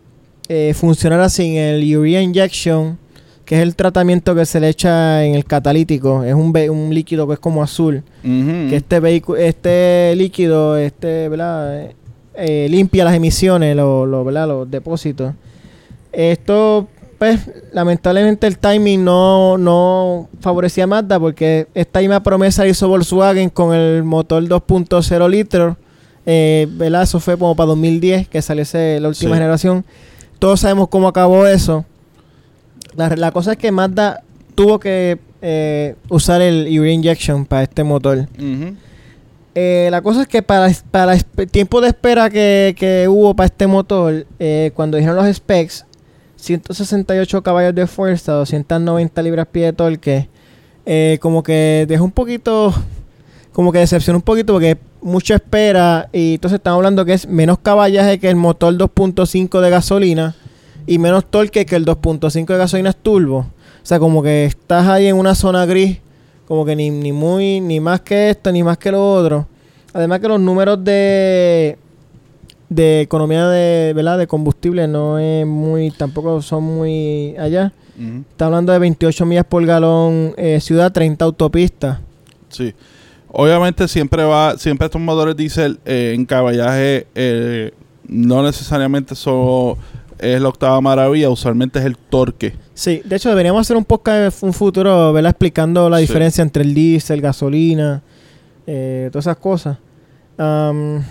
eh, 0.49 0.72
funcionara 0.75 1.29
sin 1.29 1.57
el 1.57 1.97
urea 1.97 2.22
injection, 2.22 2.97
que 3.45 3.57
es 3.57 3.62
el 3.62 3.75
tratamiento 3.77 4.35
que 4.35 4.47
se 4.47 4.61
le 4.61 4.68
echa 4.68 5.22
en 5.25 5.35
el 5.35 5.45
catalítico. 5.45 6.22
Es 6.25 6.33
un, 6.35 6.57
un 6.70 6.95
líquido 6.95 7.27
que 7.27 7.35
es 7.35 7.39
como 7.41 7.62
azul 7.62 8.03
que 8.70 8.77
este 8.77 9.01
vehículo, 9.01 9.39
este 9.39 10.14
líquido, 10.16 10.79
este, 10.79 11.29
¿verdad? 11.29 11.91
Limpia 12.68 13.05
las 13.05 13.14
emisiones, 13.14 13.77
lo- 13.77 14.07
lo- 14.07 14.25
¿verdad? 14.25 14.49
los 14.49 14.70
depósitos. 14.70 15.35
Esto, 16.12 16.89
pues, 17.25 17.51
lamentablemente 17.72 18.47
el 18.47 18.59
timing 18.59 19.05
no, 19.05 19.57
no 19.59 20.29
favorecía 20.41 20.85
a 20.85 20.87
Mazda 20.87 21.18
porque 21.18 21.66
esta 21.75 22.01
misma 22.01 22.22
promesa 22.22 22.66
hizo 22.66 22.89
Volkswagen 22.89 23.49
con 23.51 23.75
el 23.75 24.03
motor 24.05 24.43
2.0 24.45 25.29
litros. 25.29 25.77
Eh, 26.27 26.66
¿verdad? 26.70 27.03
Eso 27.03 27.20
fue 27.20 27.37
como 27.39 27.55
para 27.55 27.68
2010 27.68 28.29
que 28.29 28.41
salió 28.43 28.62
ese- 28.62 28.99
la 29.01 29.09
última 29.09 29.31
Sí. 29.35 29.39
generación. 29.39 29.85
Todos 30.39 30.61
sabemos 30.61 30.89
cómo 30.89 31.09
acabó 31.09 31.47
eso. 31.47 31.85
La, 32.97 33.09
la 33.16 33.31
cosa 33.33 33.53
es 33.53 33.59
que 33.59 33.70
Mazda 33.72 34.22
tuvo 34.55 34.79
que 34.79 35.18
eh, 35.43 35.95
usar 36.09 36.41
el 36.41 36.66
urea 36.81 36.93
injection 36.93 37.45
para 37.45 37.62
este 37.64 37.85
motor. 37.85 38.27
Eh, 39.57 39.89
la 39.91 40.03
cosa 40.03 40.22
es 40.22 40.29
que 40.29 40.43
para, 40.43 40.72
para 40.91 41.14
el 41.14 41.25
tiempo 41.51 41.81
de 41.81 41.89
espera 41.89 42.29
que, 42.31 42.75
que 42.77 43.07
hubo 43.09 43.35
para 43.35 43.47
este 43.47 43.66
motor, 43.66 44.27
eh, 44.39 44.72
cuando 44.75 44.97
dijeron 44.97 45.16
los 45.16 45.37
specs, 45.37 45.85
168 46.45 47.43
caballos 47.43 47.75
de 47.75 47.87
fuerza, 47.87 48.33
290 48.33 49.23
libras-pie 49.23 49.65
de 49.65 49.73
torque, 49.73 50.29
eh, 50.85 51.19
como 51.23 51.43
que 51.43 51.87
dejó 51.89 52.05
un 52.05 52.11
poquito, 52.11 52.75
como 53.53 53.73
que 53.73 53.79
decepcionó 53.79 54.19
un 54.19 54.23
poquito 54.23 54.53
porque 54.53 54.77
mucha 55.01 55.37
espera 55.37 56.09
y 56.13 56.35
entonces 56.35 56.59
estamos 56.59 56.77
hablando 56.79 57.05
que 57.05 57.15
es 57.15 57.27
menos 57.27 57.59
caballaje 57.59 58.19
que 58.19 58.29
el 58.29 58.37
motor 58.37 58.75
2.5 58.75 59.61
de 59.61 59.71
gasolina 59.71 60.35
y 60.87 60.99
menos 60.99 61.25
torque 61.31 61.65
que 61.65 61.77
el 61.77 61.87
2.5 61.87 62.47
de 62.47 62.59
gasolina 62.59 62.91
es 62.91 62.97
turbo. 62.97 63.39
O 63.39 63.87
sea, 63.87 63.99
como 63.99 64.23
que 64.23 64.45
estás 64.45 64.87
ahí 64.89 65.07
en 65.07 65.17
una 65.17 65.35
zona 65.35 65.65
gris, 65.65 65.99
como 66.47 66.67
que 66.67 66.77
ni, 66.77 66.91
ni 66.91 67.13
muy, 67.13 67.61
ni 67.61 67.81
más 67.81 68.03
que 68.03 68.31
esto, 68.31 68.53
ni 68.53 68.63
más 68.63 68.77
que 68.77 68.93
lo 68.93 69.13
otro. 69.15 69.47
Además 69.95 70.21
que 70.21 70.29
los 70.29 70.41
números 70.41 70.83
de 70.85 71.79
de 72.75 73.01
economía 73.03 73.49
de, 73.49 73.93
¿verdad? 73.95 74.18
de 74.18 74.27
combustible 74.27 74.87
no 74.89 75.18
es 75.18 75.47
muy, 75.47 75.91
tampoco 75.91 76.43
son 76.43 76.64
muy 76.64 77.37
allá. 77.39 77.72
Está 78.31 78.47
hablando 78.47 78.72
de 78.72 78.79
28 78.81 79.25
millas 79.25 79.45
por 79.45 79.64
galón 79.64 80.35
eh, 80.37 80.59
ciudad, 80.61 80.93
30 80.93 81.25
autopistas. 81.25 82.01
Sí. 82.49 82.75
Obviamente 83.29 83.87
siempre 83.89 84.25
va, 84.25 84.57
siempre 84.59 84.87
estos 84.87 85.01
motores 85.01 85.37
diésel 85.37 85.79
eh, 85.85 86.12
en 86.14 86.25
caballaje 86.25 87.07
eh, 87.14 87.72
no 88.09 88.43
necesariamente 88.43 89.14
son 89.14 89.77
es 90.18 90.41
la 90.41 90.49
octava 90.49 90.81
maravilla, 90.81 91.29
usualmente 91.31 91.79
es 91.79 91.85
el 91.85 91.97
torque. 91.97 92.55
Sí, 92.75 93.03
de 93.05 93.16
hecho 93.16 93.29
deberíamos 93.29 93.61
hacer 93.61 93.77
un 93.77 93.85
podcast 93.85 94.43
un 94.43 94.53
futuro, 94.53 95.12
¿verdad? 95.12 95.31
Explicando 95.31 95.89
la 95.91 95.97
Sí. 95.99 96.03
diferencia 96.03 96.43
entre 96.43 96.62
el 96.64 96.75
diésel, 96.75 97.20
gasolina, 97.20 98.03
todas 98.66 99.25
esas 99.27 99.37
cosas. 99.37 99.79
Am, 100.39 101.03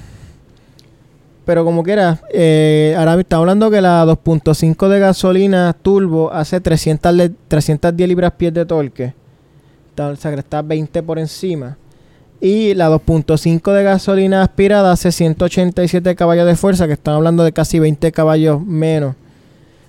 pero 1.46 1.66
como 1.66 1.84
quiera, 1.84 2.20
eh, 2.34 2.96
ahora 2.98 3.20
estamos 3.20 3.44
hablando 3.44 3.70
que 3.72 3.82
la 3.82 4.06
2.5 4.06 4.88
de 4.90 5.00
gasolina 5.00 5.74
turbo 5.82 6.32
hace 6.32 6.60
300 6.62 7.14
le- 7.14 7.32
310 7.48 8.08
libras-pies 8.08 8.54
de 8.54 8.66
torque. 8.66 9.14
Está- 9.90 10.10
o 10.10 10.16
sea, 10.16 10.32
que 10.34 10.40
está 10.40 10.62
20 10.62 11.04
por 11.04 11.20
encima. 11.20 11.78
Y 12.42 12.74
la 12.74 12.90
2.5 12.90 13.72
de 13.74 13.84
gasolina 13.84 14.42
aspirada 14.42 14.92
hace 14.92 15.12
187 15.12 16.16
caballos 16.16 16.46
de 16.48 16.56
fuerza, 16.56 16.88
que 16.88 16.94
están 16.94 17.16
hablando 17.16 17.44
de 17.44 17.54
casi 17.54 17.80
20 17.80 18.12
caballos 18.12 18.62
menos. 18.66 19.16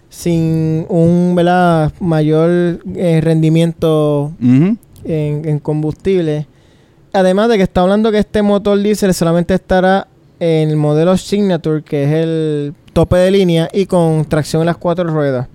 Sin 0.09 0.87
un 0.89 1.35
¿verdad? 1.35 1.93
mayor 1.99 2.79
eh, 2.95 3.21
rendimiento 3.23 4.33
en, 4.41 4.79
en 5.05 5.59
combustible. 5.59 6.47
Además 7.13 7.49
de 7.49 7.57
que 7.57 7.63
está 7.65 7.81
hablando 7.81 8.13
que 8.13 8.19
este 8.19 8.43
motor 8.43 8.79
diésel 8.81 9.13
solamente 9.15 9.55
estará 9.55 10.07
el 10.41 10.77
modelo 10.77 11.17
Signature, 11.17 11.83
que 11.83 12.05
es 12.05 12.11
el 12.13 12.75
tope 12.93 13.17
de 13.17 13.31
línea 13.31 13.69
y 13.73 13.87
con 13.87 14.25
tracción 14.25 14.63
en 14.63 14.67
las 14.67 14.77
cuatro 14.77 15.05
ruedas. 15.05 15.49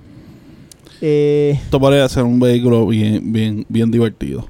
Eh, 1.02 1.58
Esto 1.64 1.80
podría 1.80 2.08
ser 2.10 2.24
un 2.24 2.40
vehículo 2.40 2.86
bien, 2.88 3.32
bien, 3.32 3.66
bien 3.70 3.92
divertido. 3.92 4.48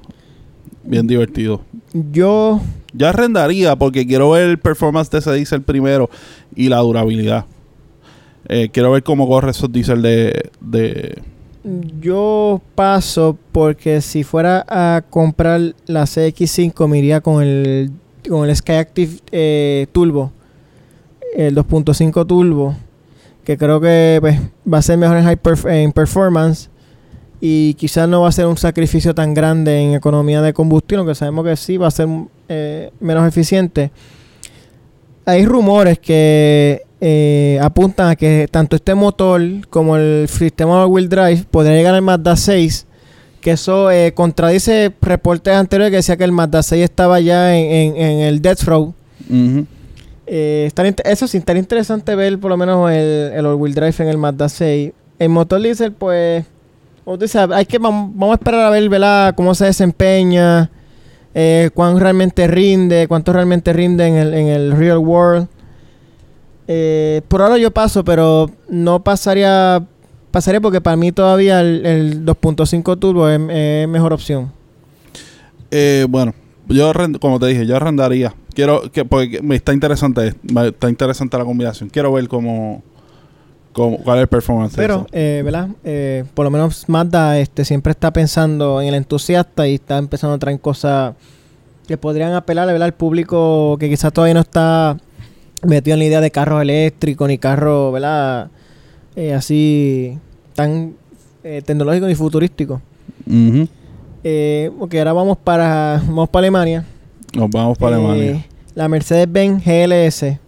Bien 0.82 1.06
divertido. 1.06 1.60
yo 1.92 2.60
Yo 2.92 3.08
arrendaría 3.08 3.76
porque 3.76 4.06
quiero 4.06 4.30
ver 4.30 4.48
el 4.48 4.58
performance 4.58 5.10
de 5.10 5.18
ese 5.18 5.32
diesel 5.34 5.62
primero 5.62 6.10
y 6.56 6.68
la 6.68 6.78
durabilidad. 6.78 7.44
Eh, 8.48 8.70
quiero 8.72 8.90
ver 8.90 9.02
cómo 9.02 9.28
corre 9.28 9.50
esos 9.50 9.70
diesel 9.70 10.02
de, 10.02 10.50
de... 10.60 11.22
Yo 12.00 12.60
paso 12.74 13.38
porque 13.52 14.00
si 14.00 14.24
fuera 14.24 14.64
a 14.66 15.02
comprar 15.08 15.74
la 15.86 16.04
CX5 16.04 16.88
me 16.88 16.98
iría 16.98 17.20
con 17.20 17.42
el, 17.42 17.92
con 18.28 18.48
el 18.48 18.54
Skyactiv 18.54 19.20
eh, 19.32 19.86
Turbo, 19.92 20.32
el 21.36 21.56
2.5 21.56 22.26
Turbo, 22.26 22.76
que 23.44 23.56
creo 23.56 23.80
que 23.80 24.18
pues, 24.20 24.40
va 24.72 24.78
a 24.78 24.82
ser 24.82 24.98
mejor 24.98 25.16
en, 25.16 25.24
high 25.24 25.92
performance 25.92 26.70
y 27.40 27.74
quizás 27.74 28.08
no 28.08 28.22
va 28.22 28.28
a 28.28 28.32
ser 28.32 28.46
un 28.46 28.56
sacrificio 28.56 29.14
tan 29.14 29.32
grande 29.32 29.80
en 29.80 29.94
economía 29.94 30.42
de 30.42 30.52
combustión, 30.52 31.06
que 31.06 31.14
sabemos 31.14 31.44
que 31.44 31.56
sí 31.56 31.76
va 31.76 31.88
a 31.88 31.90
ser 31.90 32.08
eh, 32.48 32.90
menos 33.00 33.26
eficiente. 33.26 33.90
Hay 35.24 35.46
rumores 35.46 35.98
que 35.98 36.82
eh, 37.00 37.58
apuntan 37.62 38.08
a 38.08 38.16
que 38.16 38.46
tanto 38.50 38.76
este 38.76 38.94
motor 38.94 39.40
como 39.70 39.96
el 39.96 40.28
sistema 40.28 40.84
all-wheel 40.84 41.08
drive 41.08 41.44
podría 41.50 41.74
llegar 41.74 41.94
al 41.94 42.02
Mazda 42.02 42.36
6, 42.36 42.86
que 43.40 43.52
eso 43.52 43.90
eh, 43.90 44.12
contradice 44.14 44.92
reportes 45.00 45.54
anteriores 45.54 45.90
que 45.90 45.96
decía 45.96 46.16
que 46.16 46.24
el 46.24 46.32
Mazda 46.32 46.62
6 46.62 46.84
estaba 46.84 47.20
ya 47.20 47.56
en, 47.56 47.70
en- 47.70 47.96
en 47.96 48.20
el 48.20 48.40
Death 48.42 48.62
Row. 48.64 48.94
Eh, 50.26 50.70
eso 51.04 51.26
sí, 51.26 51.38
estaría 51.38 51.60
interesante 51.60 52.14
ver 52.14 52.38
por 52.38 52.50
lo 52.50 52.56
menos 52.56 52.90
el, 52.90 53.32
el 53.34 53.46
all-wheel 53.46 53.74
drive 53.74 53.94
en 53.98 54.08
el 54.08 54.18
Mazda 54.18 54.48
6. 54.48 54.92
El 55.18 55.28
motor 55.28 55.60
diesel, 55.60 55.92
pues, 55.92 56.44
hay 57.52 57.66
que, 57.66 57.80
vam- 57.80 58.10
vamos 58.14 58.30
a 58.32 58.34
esperar 58.34 58.60
a 58.66 58.70
ver 58.70 58.88
¿verdad? 58.88 59.34
cómo 59.34 59.54
se 59.54 59.64
desempeña, 59.66 60.70
eh, 61.34 61.70
cuán 61.74 61.98
realmente 61.98 62.46
rinde, 62.46 63.06
cuánto 63.08 63.32
realmente 63.32 63.72
rinde 63.72 64.06
en 64.06 64.14
el, 64.16 64.34
en 64.34 64.46
el 64.48 64.72
real 64.72 64.98
world. 64.98 65.48
Eh, 66.68 67.22
por 67.28 67.42
ahora 67.42 67.58
yo 67.58 67.70
paso, 67.72 68.04
pero 68.04 68.48
no 68.68 69.02
pasaría, 69.02 69.82
pasaría 70.30 70.60
porque 70.60 70.80
para 70.80 70.96
mí 70.96 71.12
todavía 71.12 71.60
el, 71.60 71.84
el 71.84 72.24
2.5 72.24 72.98
turbo 72.98 73.28
es, 73.28 73.40
es 73.50 73.88
mejor 73.88 74.12
opción. 74.12 74.52
Eh, 75.70 76.06
bueno, 76.08 76.34
yo 76.68 76.92
como 77.20 77.38
te 77.38 77.46
dije, 77.46 77.66
yo 77.66 77.76
arrendaría. 77.76 78.34
Quiero 78.54 78.90
que 78.90 79.04
porque 79.04 79.40
me 79.42 79.56
está 79.56 79.72
interesante, 79.72 80.34
me 80.42 80.68
está 80.68 80.88
interesante 80.88 81.38
la 81.38 81.44
combinación. 81.44 81.88
Quiero 81.88 82.12
ver 82.12 82.28
cómo, 82.28 82.82
cómo 83.72 83.98
cuál 83.98 84.18
es 84.18 84.22
el 84.22 84.28
performance. 84.28 84.72
de 84.72 84.82
Pero, 84.82 85.06
eh, 85.12 85.42
¿verdad? 85.44 85.68
Eh, 85.84 86.24
por 86.34 86.44
lo 86.44 86.50
menos 86.50 86.88
Mazda 86.88 87.38
este, 87.38 87.64
siempre 87.64 87.92
está 87.92 88.12
pensando 88.12 88.80
en 88.80 88.88
el 88.88 88.94
entusiasta 88.94 89.68
y 89.68 89.74
está 89.74 89.98
empezando 89.98 90.34
a 90.34 90.38
traer 90.38 90.60
cosas 90.60 91.14
que 91.86 91.96
podrían 91.96 92.32
apelar 92.34 92.66
¿verdad? 92.66 92.86
al 92.86 92.94
público 92.94 93.76
que 93.78 93.88
quizás 93.88 94.12
todavía 94.12 94.34
no 94.34 94.40
está 94.40 94.96
metido 95.62 95.94
en 95.94 96.00
la 96.00 96.04
idea 96.04 96.20
de 96.20 96.30
carros 96.30 96.62
eléctricos 96.62 97.28
ni 97.28 97.38
carros, 97.38 97.92
¿verdad? 97.92 98.48
Eh, 99.16 99.34
así 99.34 100.18
tan 100.54 100.94
eh, 101.44 101.62
tecnológicos 101.64 102.08
ni 102.08 102.14
futurísticos. 102.14 102.80
Ujú. 103.26 103.68
Eh, 104.22 104.70
ahora 104.98 105.12
vamos 105.12 105.38
para, 105.38 106.02
vamos 106.06 106.28
para 106.28 106.40
Alemania. 106.46 106.84
Nos 107.34 107.50
vamos 107.50 107.78
para 107.78 107.96
Alemania. 107.96 108.44
La 108.74 108.88
Mercedes-Benz 108.88 109.64
GLS. 109.64 110.38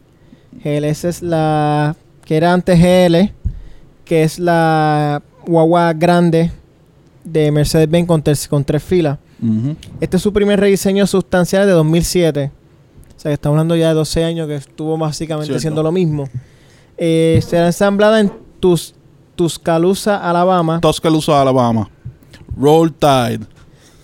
GLS 0.65 1.05
es 1.05 1.23
la 1.23 1.97
que 2.25 2.37
era 2.37 2.53
antes 2.53 2.79
GL, 2.79 3.33
que 4.05 4.23
es 4.23 4.39
la 4.39 5.23
guagua 5.47 5.93
grande 5.93 6.51
de 7.25 7.51
Mercedes-Benz 7.51 8.07
con, 8.07 8.23
tres- 8.23 8.49
con 8.49 8.65
tres 8.65 8.83
filas. 8.83 9.19
Este 10.01 10.19
es 10.19 10.23
su 10.23 10.33
primer 10.33 10.61
rediseño 10.61 11.05
sustancial 11.07 11.67
de 11.67 11.73
2007. 11.73 12.51
O 13.17 13.21
sea, 13.21 13.31
que 13.31 13.35
estamos 13.35 13.55
hablando 13.57 13.75
ya 13.75 13.89
de 13.89 13.95
12 13.95 14.23
años 14.25 14.47
que 14.47 14.55
estuvo 14.57 14.97
básicamente 14.97 15.47
Cierto. 15.47 15.59
haciendo 15.59 15.83
lo 15.83 15.91
mismo. 15.91 16.29
Eh, 16.97 17.41
será 17.45 17.67
ensamblada 17.67 18.21
en 18.21 18.31
Tus, 18.63 18.95
Tuscaloosa, 19.35 20.17
Alabama. 20.31 20.81
Tuscaloosa, 20.81 21.41
Alabama. 21.43 21.91
Roll 22.57 22.93
Tide. 22.93 23.41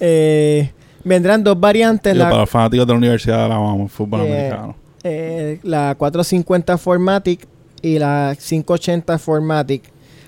Eh, 0.01 0.73
vendrán 1.05 1.45
dos 1.45 1.59
variantes. 1.59 2.17
La- 2.17 2.25
para 2.25 2.41
los 2.41 2.51
fanáticos 2.51 2.85
de 2.85 2.93
la 2.93 2.97
Universidad 2.99 3.37
de 3.39 3.45
Alabama, 3.45 3.87
fútbol 3.89 4.23
Eh, 4.23 4.25
americano. 4.33 4.75
eh, 5.05 5.61
la 5.63 5.95
450 5.97 6.77
Formatic 6.77 7.47
y 7.83 8.01
la 8.01 8.37
580 8.37 9.17
Formatic. 9.19 9.85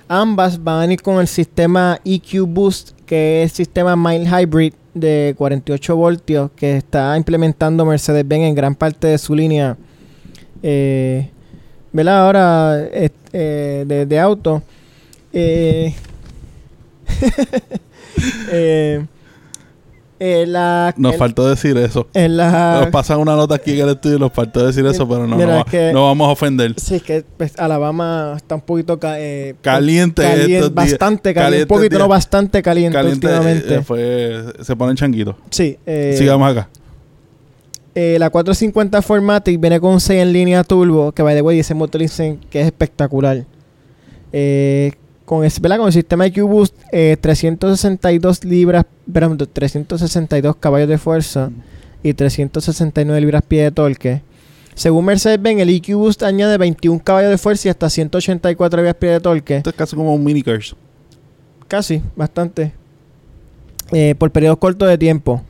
Ambas 0.06 0.62
van 0.62 0.88
a 0.88 0.92
ir 0.92 1.02
con 1.02 1.18
el 1.20 1.26
sistema 1.26 1.98
EQ 2.04 2.46
Boost, 2.46 2.92
que 3.06 3.42
es 3.42 3.50
el 3.50 3.56
sistema 3.56 3.96
mild 3.96 4.28
hybrid 4.28 4.74
de 4.94 5.34
48 5.38 5.96
voltios 5.96 6.50
que 6.54 6.76
está 6.76 7.16
implementando 7.16 7.84
Mercedes-Benz 7.84 8.44
en 8.44 8.54
gran 8.54 8.74
parte 8.76 9.08
de 9.08 9.18
su 9.18 9.34
línea. 9.34 9.76
Eh, 10.62 11.30
¿Verdad? 11.92 12.26
Ahora 12.26 12.78
eh, 12.92 13.84
de, 13.86 14.06
de 14.06 14.18
auto. 14.20 14.62
Eh, 15.32 15.94
eh, 18.52 19.04
eh, 20.22 20.44
la, 20.46 20.92
Nos 20.98 21.14
el- 21.14 21.18
faltó 21.18 21.48
decir 21.48 21.76
eso. 21.78 22.06
en 22.12 22.36
la, 22.36 22.80
Nos 22.82 22.90
pasan 22.90 23.18
una 23.20 23.34
nota 23.36 23.54
aquí 23.54 23.72
en 23.72 23.86
el 23.88 23.94
estudio 23.94 24.16
y 24.16 24.20
nos 24.20 24.32
faltó 24.32 24.66
decir 24.66 24.84
eso, 24.84 25.08
pero 25.08 25.26
no, 25.26 25.36
Mira, 25.36 25.54
no, 25.54 25.58
es 25.60 25.64
que- 25.64 25.92
no 25.94 26.04
vamos 26.04 26.28
a 26.28 26.32
ofender. 26.32 26.74
Sí, 26.78 26.96
es 26.96 27.02
que 27.02 27.24
pues, 27.36 27.58
Alabama 27.58 28.34
está 28.36 28.54
un 28.54 28.60
poquito 28.60 28.98
ca- 29.00 29.18
eh, 29.18 29.54
Caliente 29.62 30.22
estos 30.56 30.74
bastante 30.74 31.32
caliente, 31.32 31.34
Caliente 31.34 31.62
un 31.72 31.78
poquito, 31.78 31.96
días. 31.96 32.00
no 32.00 32.08
bastante 32.08 32.62
caliente, 32.62 32.94
Caliente 32.98 33.26
últimamente. 33.26 33.74
eh, 33.76 33.82
fue, 33.82 34.44
se 34.62 34.76
ponen 34.76 34.96
changuitos. 34.96 35.36
sí, 35.50 35.78
eh, 35.86 36.14
Sigamos 36.18 36.50
acá. 36.50 36.68
Eh, 37.94 38.16
la 38.18 38.30
450 38.30 39.02
Formatic 39.02 39.60
viene 39.60 39.80
con 39.80 39.94
un 39.94 40.00
6 40.00 40.22
en 40.22 40.32
línea 40.32 40.64
turbo, 40.64 41.12
que 41.12 41.22
by 41.22 41.34
the 41.34 41.42
way, 41.42 41.58
ese 41.58 41.74
motor 41.74 42.00
dicen 42.00 42.38
que 42.50 42.60
es 42.60 42.66
espectacular. 42.66 43.44
Eh, 44.32 44.92
con, 45.24 45.44
el, 45.44 45.52
con 45.52 45.86
el 45.86 45.92
sistema 45.92 46.26
EQ 46.26 46.42
Boost, 46.42 46.76
eh, 46.92 47.16
362 47.20 48.44
libras, 48.44 48.84
perdón, 49.12 49.38
362 49.38 50.56
caballos 50.56 50.88
de 50.88 50.98
fuerza 50.98 51.50
y 52.02 52.14
369 52.14 53.20
libras-pie 53.20 53.64
de 53.64 53.70
torque. 53.70 54.22
Según 54.74 55.04
Mercedes-Benz, 55.04 55.60
el 55.60 55.68
EQ 55.70 55.94
Boost 55.96 56.22
añade 56.22 56.56
21 56.58 57.02
caballos 57.02 57.30
de 57.30 57.38
fuerza 57.38 57.68
y 57.68 57.70
hasta 57.70 57.90
184 57.90 58.78
libras-pie 58.78 59.10
de 59.10 59.20
torque. 59.20 59.56
Esto 59.56 59.70
es 59.70 59.76
casi 59.76 59.96
como 59.96 60.14
un 60.14 60.24
mini 60.24 60.42
curse. 60.42 60.74
Casi, 61.66 62.02
bastante. 62.16 62.72
Eh, 63.92 64.14
por 64.16 64.30
periodos 64.30 64.58
cortos 64.58 64.88
de 64.88 64.96
tiempo. 64.96 65.42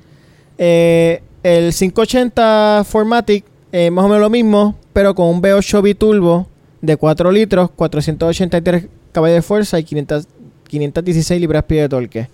Eh, 0.58 1.22
el 1.42 1.72
580 1.72 2.84
Formatic, 2.86 3.44
eh, 3.72 3.90
más 3.90 4.04
o 4.04 4.08
menos 4.08 4.20
lo 4.20 4.30
mismo, 4.30 4.76
pero 4.92 5.14
con 5.14 5.28
un 5.28 5.42
V8 5.42 5.82
biturbo 5.82 6.46
de 6.80 6.96
4 6.96 7.30
litros, 7.32 7.70
483 7.70 8.86
caballos 9.12 9.36
de 9.36 9.42
fuerza 9.42 9.78
y 9.78 9.84
500 9.84 10.26
516 10.70 11.40
libras-pie 11.40 11.82
de 11.82 11.88
torque. 11.88 12.28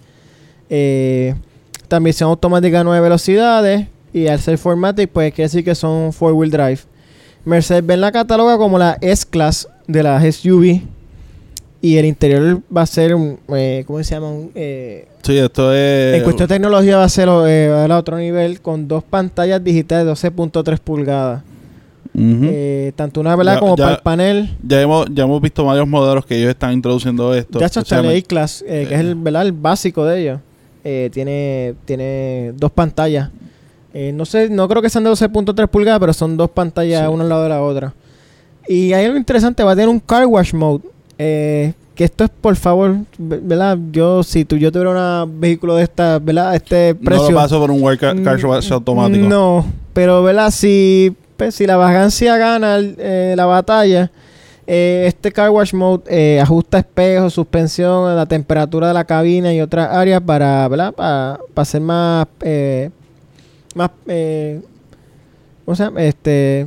Eh, 0.68 1.34
transmisión 1.88 2.28
automática 2.30 2.80
a 2.80 2.84
9 2.84 3.00
velocidades 3.00 3.88
y 4.12 4.26
al 4.28 4.40
ser 4.40 4.58
Formatic, 4.58 5.10
pues 5.10 5.32
quiere 5.32 5.46
decir 5.46 5.64
que 5.64 5.74
son 5.74 6.12
4-wheel 6.12 6.50
drive. 6.50 6.80
Mercedes-Benz 7.44 8.00
la 8.00 8.12
cataloga 8.12 8.58
como 8.58 8.78
la 8.78 8.98
S-Class 9.00 9.68
de 9.86 10.02
las 10.02 10.22
SUV 10.36 10.82
y 11.82 11.96
el 11.98 12.06
interior 12.06 12.60
va 12.74 12.82
a 12.82 12.86
ser 12.86 13.14
un, 13.14 13.38
eh, 13.54 13.84
¿cómo 13.86 14.02
se 14.02 14.14
llama? 14.14 14.30
Un, 14.30 14.50
eh, 14.54 15.06
Sí, 15.22 15.36
esto 15.38 15.72
es. 15.74 16.16
en 16.16 16.22
cuestión 16.24 16.48
de 16.48 16.54
tecnología 16.54 16.96
va 16.98 17.04
a 17.04 17.08
ser 17.08 17.28
eh, 17.28 17.68
va 17.68 17.84
a 17.94 17.98
otro 17.98 18.16
nivel 18.18 18.60
con 18.60 18.86
dos 18.88 19.02
pantallas 19.04 19.62
digitales 19.62 20.04
de 20.06 20.10
12.3 20.30 20.78
pulgadas. 20.80 21.42
Tanto 22.96 23.20
una 23.20 23.36
¿verdad? 23.36 23.54
Ya- 23.54 23.60
como 23.60 23.76
ya- 23.76 23.84
para 23.84 23.96
el 23.96 24.02
panel. 24.02 24.56
ya, 24.66 24.80
hemos, 24.80 25.06
ya 25.12 25.24
hemos 25.24 25.40
visto 25.42 25.64
varios 25.64 25.86
modelos 25.86 26.24
que 26.24 26.36
ellos 26.38 26.50
están 26.50 26.72
introduciendo 26.72 27.34
esto. 27.34 27.58
Ya 27.60 27.66
está 27.66 28.00
el 28.00 28.16
A-Class, 28.18 28.64
que 28.66 28.82
es 28.84 28.90
el, 28.92 29.14
¿verdad? 29.16 29.42
el 29.42 29.52
básico 29.52 30.04
de 30.04 30.20
ellos. 30.22 30.40
Tiene, 31.12 31.74
tiene 31.84 32.52
dos 32.56 32.70
pantallas. 32.70 33.30
No 34.14 34.24
sé, 34.24 34.48
no 34.48 34.68
creo 34.68 34.80
que 34.82 34.88
sean 34.90 35.04
de 35.04 35.10
12.3 35.10 35.68
pulgadas, 35.68 36.00
pero 36.00 36.12
son 36.12 36.36
dos 36.36 36.50
pantallas 36.50 37.02
Sí. 37.06 37.12
una 37.12 37.24
al 37.24 37.28
lado 37.28 37.42
de 37.42 37.48
la 37.48 37.62
otra. 37.62 37.94
Y 38.68 38.92
hay 38.92 39.04
algo 39.06 39.16
interesante, 39.16 39.62
va 39.62 39.72
a 39.72 39.74
tener 39.76 39.88
un 39.88 40.00
car 40.00 40.26
wash 40.26 40.52
mode. 40.54 40.82
Eh, 41.18 41.72
que 41.94 42.04
esto 42.04 42.24
es, 42.24 42.30
por 42.30 42.56
favor, 42.56 42.94
ve- 43.16 43.40
¿verdad? 43.42 43.78
Yo, 43.90 44.22
si 44.22 44.44
tú, 44.44 44.56
yo 44.56 44.70
tuviera 44.70 45.24
un 45.24 45.40
vehículo 45.40 45.76
de 45.76 45.84
esta, 45.84 46.18
¿verdad? 46.18 46.54
Este 46.54 46.94
No 47.00 47.04
precio. 47.04 47.30
lo 47.30 47.36
paso 47.36 47.58
por 47.58 47.70
un 47.70 47.80
car, 47.96 48.20
car 48.22 48.38
Mm, 48.38 48.46
wash 48.48 48.70
automático. 48.72 49.26
No, 49.26 49.64
pero 49.94 50.22
¿verdad? 50.22 50.50
Si, 50.50 51.14
pues, 51.38 51.54
si 51.54 51.66
la 51.66 51.76
vagancia 51.78 52.36
gana 52.36 52.76
eh, 52.80 53.32
la 53.34 53.46
batalla, 53.46 54.10
eh, 54.66 55.04
este 55.06 55.32
car 55.32 55.48
wash 55.48 55.72
mode 55.72 56.02
eh, 56.08 56.38
ajusta 56.40 56.78
espejos, 56.78 57.32
suspensión, 57.32 58.14
la 58.14 58.26
temperatura 58.26 58.88
de 58.88 58.94
la 58.94 59.04
cabina 59.04 59.54
y 59.54 59.60
otras 59.62 59.90
áreas 59.90 60.20
para, 60.20 60.68
¿verdad? 60.68 60.92
Para, 60.92 61.38
para 61.54 61.64
ser 61.64 61.80
más, 61.80 62.26
eh, 62.42 62.90
más, 63.74 63.90
eh, 64.06 64.60
¿cómo 65.64 65.74
se 65.76 65.84
llama? 65.84 66.02
Este, 66.02 66.66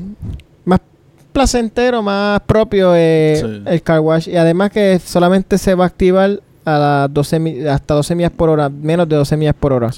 placentero, 1.34 2.02
más 2.02 2.40
propio 2.42 2.94
eh, 2.96 3.38
Sí. 3.42 3.64
el 3.66 3.82
car 3.82 4.00
wash. 4.00 4.28
Y 4.28 4.36
además 4.36 4.72
que 4.72 5.00
solamente 5.00 5.58
se 5.58 5.76
va 5.76 5.86
a 5.86 5.88
activar 5.88 6.42
a 6.66 6.78
las 6.78 7.14
12 7.14 7.40
mi- 7.40 7.66
hasta 7.66 7.94
12 7.94 8.16
millas 8.16 8.32
por 8.32 8.50
hora, 8.50 8.70
menos 8.70 9.08
de 9.10 9.16
12 9.16 9.38
millas 9.38 9.56
por 9.60 9.74
hora. 9.74 9.90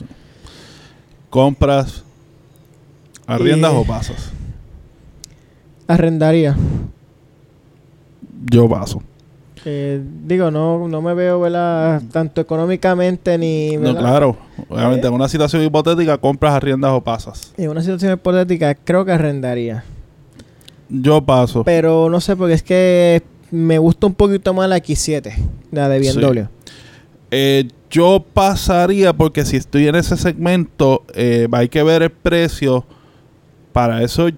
¿Compras, 1.29 2.03
arriendas 3.25 3.71
o 3.73 3.83
pasas? 3.85 4.31
Arrendaría. 5.87 6.55
Yo 8.49 8.67
paso. 8.69 9.01
Eh, 9.63 10.01
digo, 10.25 10.49
no, 10.49 10.87
no 10.87 11.01
me 11.01 11.13
veo, 11.13 11.39
¿verdad? 11.39 12.01
Tanto 12.11 12.41
económicamente 12.41 13.37
ni... 13.37 13.75
No, 13.77 13.81
¿verdad? 13.93 13.99
claro. 14.01 14.37
Obviamente, 14.69 15.05
Eh. 15.05 15.09
en 15.09 15.13
una 15.13 15.27
situación 15.29 15.63
hipotética, 15.63 16.17
compras, 16.17 16.53
arriendas 16.55 16.91
o 16.91 17.01
pasas. 17.01 17.53
En 17.57 17.69
una 17.69 17.81
situación 17.81 18.13
hipotética, 18.13 18.73
creo 18.75 19.05
que 19.05 19.11
arrendaría. 19.11 19.83
Yo 20.91 21.21
paso. 21.21 21.63
Pero 21.63 22.09
no 22.09 22.19
sé, 22.19 22.35
porque 22.35 22.53
es 22.53 22.63
que 22.63 23.23
me 23.49 23.77
gusta 23.77 24.07
un 24.07 24.13
poquito 24.13 24.53
más 24.53 24.67
la 24.69 24.77
X7, 24.77 25.33
la 25.71 25.87
de 25.89 26.03
Sí. 26.03 26.17
BMW. 26.19 26.41
Eh, 27.31 27.67
yo 27.89 28.23
pasaría 28.33 29.13
porque 29.13 29.45
si 29.45 29.57
estoy 29.57 29.87
en 29.87 29.95
ese 29.95 30.17
segmento, 30.17 31.03
eh, 31.13 31.47
hay 31.51 31.69
que 31.69 31.81
ver 31.83 32.03
el 32.03 32.11
precio. 32.11 32.85
Para 33.71 34.03
eso, 34.03 34.27
y, 34.27 34.35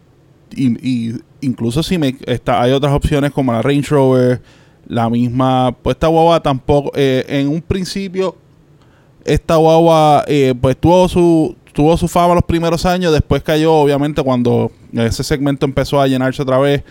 y 0.55 1.15
incluso 1.41 1.81
si 1.81 1.97
me 1.97 2.15
está, 2.27 2.61
hay 2.61 2.71
otras 2.71 2.93
opciones 2.93 3.31
como 3.31 3.51
la 3.51 3.63
Range 3.63 3.89
Rover, 3.89 4.41
la 4.87 5.09
misma, 5.09 5.75
pues 5.81 5.95
esta 5.95 6.07
guagua 6.07 6.41
tampoco, 6.43 6.91
eh, 6.93 7.25
en 7.27 7.47
un 7.47 7.61
principio, 7.61 8.35
esta 9.25 9.55
guagua 9.55 10.23
eh, 10.27 10.53
pues 10.59 10.77
tuvo 10.77 11.07
su, 11.09 11.55
tuvo 11.73 11.97
su 11.97 12.07
fama 12.07 12.35
los 12.35 12.43
primeros 12.43 12.85
años, 12.85 13.11
después 13.11 13.43
cayó 13.43 13.73
obviamente 13.73 14.23
cuando 14.23 14.71
ese 14.93 15.23
segmento 15.23 15.65
empezó 15.65 15.99
a 15.99 16.07
llenarse 16.07 16.41
otra 16.41 16.59
vez, 16.59 16.83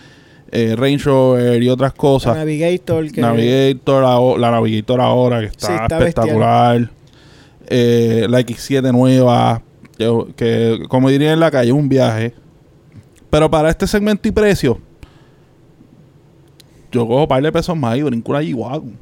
eh, 0.51 0.75
Range 0.77 1.03
Rover 1.03 1.63
y 1.63 1.69
otras 1.69 1.93
La 1.93 1.97
cosas. 1.97 2.35
Navigator, 2.37 3.11
que... 3.11 3.21
Navigator, 3.21 4.37
la 4.39 4.51
Navigator 4.51 5.01
ahora 5.01 5.39
que 5.39 5.47
está, 5.47 5.67
Sí, 5.67 5.73
está 5.73 5.97
espectacular. 5.97 6.91
Eh, 7.67 8.27
la 8.29 8.41
X7 8.41 8.91
nueva, 8.91 9.63
que, 9.97 10.25
que, 10.35 10.83
como 10.89 11.09
diría 11.09 11.33
en 11.33 11.39
la 11.39 11.49
calle, 11.49 11.71
un 11.71 11.89
viaje. 11.89 12.35
Pero 13.29 13.49
para 13.49 13.69
este 13.69 13.87
segmento 13.87 14.27
y 14.27 14.31
precio, 14.31 14.79
yo 16.91 17.07
cojo 17.07 17.27
par 17.27 17.41
de 17.41 17.51
pesos 17.51 17.75
más 17.75 17.97
y 17.97 18.03
brinco 18.03 18.31
una 18.31 18.41
G-Wagon. 18.41 18.95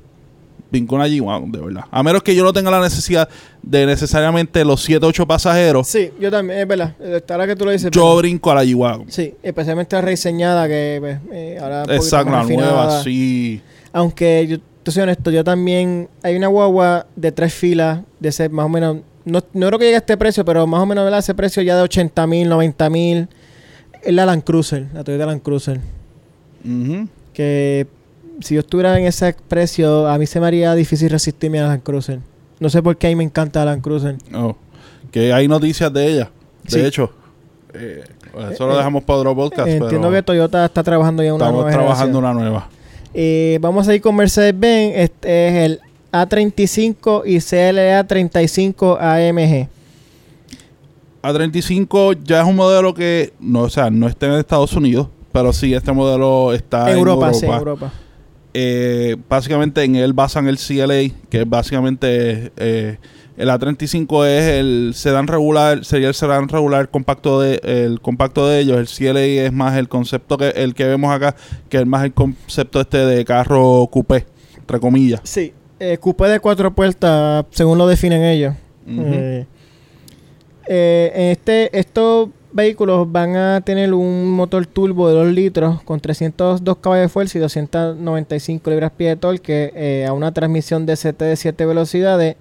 Brinco 0.72 0.96
una 0.96 1.08
G-Wagon, 1.08 1.52
de 1.52 1.60
verdad. 1.60 1.84
A 1.92 2.02
menos 2.02 2.24
que 2.24 2.34
yo 2.34 2.44
no 2.44 2.54
tenga 2.54 2.72
la 2.72 2.80
necesidad 2.80 3.28
de 3.62 3.86
necesariamente 3.86 4.64
los 4.64 4.82
7 4.82 5.06
8 5.06 5.28
pasajeros, 5.28 5.88
Sí, 5.88 6.12
yo 6.20 6.32
también, 6.32 6.60
es 6.60 6.68
verdad. 6.68 6.96
Ahora 7.30 7.46
que 7.46 7.56
tú 7.56 7.66
lo 7.66 7.72
dices... 7.72 7.92
yo 7.92 8.02
¿verdad? 8.06 8.18
brinco 8.18 8.52
a 8.52 8.56
la 8.56 8.64
G-Wagon. 8.64 9.12
Sí, 9.12 9.36
especialmente 9.44 9.96
la 9.96 10.02
reseñada 10.02 10.68
que 10.68 10.98
pues, 11.00 11.20
eh, 11.34 11.58
ahora 11.62 11.84
Exacto, 11.90 12.32
la 12.32 12.44
nueva, 12.44 13.04
sí. 13.04 13.62
Aunque 13.94 14.48
yo 14.48 14.58
te 14.84 14.92
soy 14.92 15.04
honesto, 15.04 15.30
yo 15.30 15.44
también 15.44 16.10
hay 16.24 16.36
una 16.36 16.48
guagua 16.48 17.06
de 17.16 17.32
tres 17.32 17.54
filas 17.54 18.02
de 18.20 18.30
ese 18.30 18.50
más 18.50 18.66
o 18.66 18.70
menos 18.70 18.98
no, 19.26 19.44
no 19.54 19.68
creo 19.68 19.80
que 19.80 19.86
llegue 19.86 19.96
a 19.96 20.00
este 20.00 20.18
precio, 20.18 20.44
pero 20.46 20.66
más 20.66 20.82
o 20.82 20.86
menos 20.86 21.04
¿verdad? 21.04 21.20
ese 21.20 21.36
precio 21.36 21.62
ya 21.62 21.76
de 21.76 21.84
80 21.84 22.26
mil, 22.28 22.50
90 22.50 22.90
mil 22.90 23.28
es 24.02 24.14
la 24.14 24.26
Land 24.26 24.44
Cruiser, 24.44 24.88
la 24.94 25.04
Toyota 25.04 25.26
Land 25.26 25.42
Cruiser. 25.42 25.80
Ujú. 26.66 27.08
Que 27.34 27.88
si 28.42 28.56
yo 28.56 28.62
estuviera 28.62 28.98
en 29.00 29.06
ese 29.06 29.36
precio, 29.48 30.08
a 30.08 30.18
mí 30.18 30.26
se 30.26 30.40
me 30.40 30.48
haría 30.48 30.74
difícil 30.76 31.10
resistirme 31.10 31.60
a 31.60 31.64
la 31.64 31.68
Land 31.70 31.84
Cruiser. 31.84 32.20
No 32.60 32.70
sé 32.70 32.82
por 32.84 32.98
qué 32.98 33.08
a 33.08 33.10
mí 33.10 33.16
me 33.16 33.24
encanta 33.24 33.60
la 33.66 33.72
Land 33.72 33.82
Cruiser. 33.84 34.18
Oh, 34.34 34.56
que 35.12 35.34
hay 35.34 35.48
noticias 35.48 35.92
de 35.92 36.08
ella. 36.08 36.32
De 36.64 36.70
Sí. 36.72 36.80
hecho, 36.80 37.12
eh, 37.74 38.04
eso 38.52 38.68
lo 38.68 38.74
Eh, 38.74 38.78
dejamos 38.78 39.04
para 39.04 39.20
otro 39.20 39.36
podcast. 39.36 39.68
Eh, 39.68 39.78
Entiendo 39.78 40.08
pero 40.10 40.12
que 40.12 40.24
Toyota 40.24 40.66
está 40.66 40.84
trabajando 40.84 41.24
ya 41.24 41.30
en 41.30 41.36
una 41.36 41.46
estamos 41.46 41.62
nueva 41.64 41.78
trabajando 41.78 42.20
generación. 42.20 42.38
una 42.38 42.50
nueva. 42.50 42.70
Eh, 43.14 43.58
vamos 43.62 43.88
a 43.88 43.96
ir 43.96 44.02
con 44.02 44.16
Mercedes-Benz. 44.16 44.94
Este 44.96 45.48
es 45.48 45.54
el 45.66 45.80
A35 46.14 47.24
y 47.26 47.40
CLA 47.40 48.06
35 48.06 48.98
AMG. 49.00 49.68
A35 51.24 52.18
ya 52.24 52.42
es 52.42 52.48
un 52.48 52.56
modelo 52.56 52.94
que, 52.94 53.34
no, 53.40 53.62
o 53.62 53.70
sea, 53.70 53.90
no 53.90 54.08
está 54.08 54.26
en 54.28 54.34
Estados 54.34 54.74
Unidos, 54.74 55.08
pero 55.32 55.54
sí 55.54 55.74
este 55.74 55.92
modelo 55.92 56.52
está 56.54 56.90
en 56.92 56.98
Europa, 56.98 57.34
sí, 57.34 57.46
en 57.46 57.52
Europa. 57.52 57.92
Eh, 58.54 59.16
básicamente 59.30 59.84
en 59.84 59.96
él 59.96 60.14
basan 60.14 60.48
el 60.48 60.58
CLA, 60.58 61.14
que 61.30 61.42
es 61.42 61.50
básicamente 61.50 62.52
eh, 62.58 62.98
el 63.38 63.50
A35 63.50 64.28
es 64.28 64.44
el 64.60 64.92
sedán 64.94 65.28
regular, 65.28 65.86
sería 65.86 66.10
el 66.10 66.14
sedán 66.14 66.50
regular 66.50 66.90
compacto 66.90 67.40
de 67.40 67.62
el 67.64 68.02
compacto 68.02 68.48
de 68.48 68.60
ellos, 68.60 68.78
el 68.78 68.88
CLA 68.88 69.22
es 69.22 69.54
más 69.54 69.78
el 69.78 69.88
concepto 69.88 70.38
que 70.38 70.50
el 70.50 70.74
que 70.74 70.86
vemos 70.86 71.14
acá, 71.14 71.36
que 71.70 71.78
es 71.78 71.86
más 71.86 72.04
el 72.04 72.14
concepto 72.14 72.82
este 72.82 72.98
de 72.98 73.24
carro 73.24 73.88
coupé, 73.88 74.26
entre 74.58 74.80
comillas. 74.80 75.22
Sí, 75.24 75.54
eh, 75.80 75.98
coupé 75.98 76.28
de 76.28 76.40
cuatro 76.42 76.74
puertas, 76.76 77.46
según 77.52 77.78
lo 77.78 77.88
definen 77.88 78.24
ellos. 78.24 78.56
En 78.86 79.48
este, 80.68 81.78
estos 81.78 82.30
vehículos 82.54 83.12
van 83.12 83.36
a 83.36 83.62
tener 83.62 83.94
un 83.94 84.32
motor 84.32 84.66
turbo 84.66 85.08
de 85.08 85.16
2 85.16 85.28
litros 85.28 85.82
con 85.84 86.00
302 86.00 86.78
caballos 86.78 87.06
de 87.06 87.10
fuerza 87.10 87.38
y 87.38 87.42
295 87.42 88.70
libras-pie 88.70 89.10
de 89.10 89.16
torque 89.16 89.72
eh, 89.76 90.06
a 90.08 90.14
una 90.14 90.34
transmisión 90.34 90.86
DCT 90.86 91.20
de 91.20 91.36
7 91.36 91.66
velocidades 91.66 92.36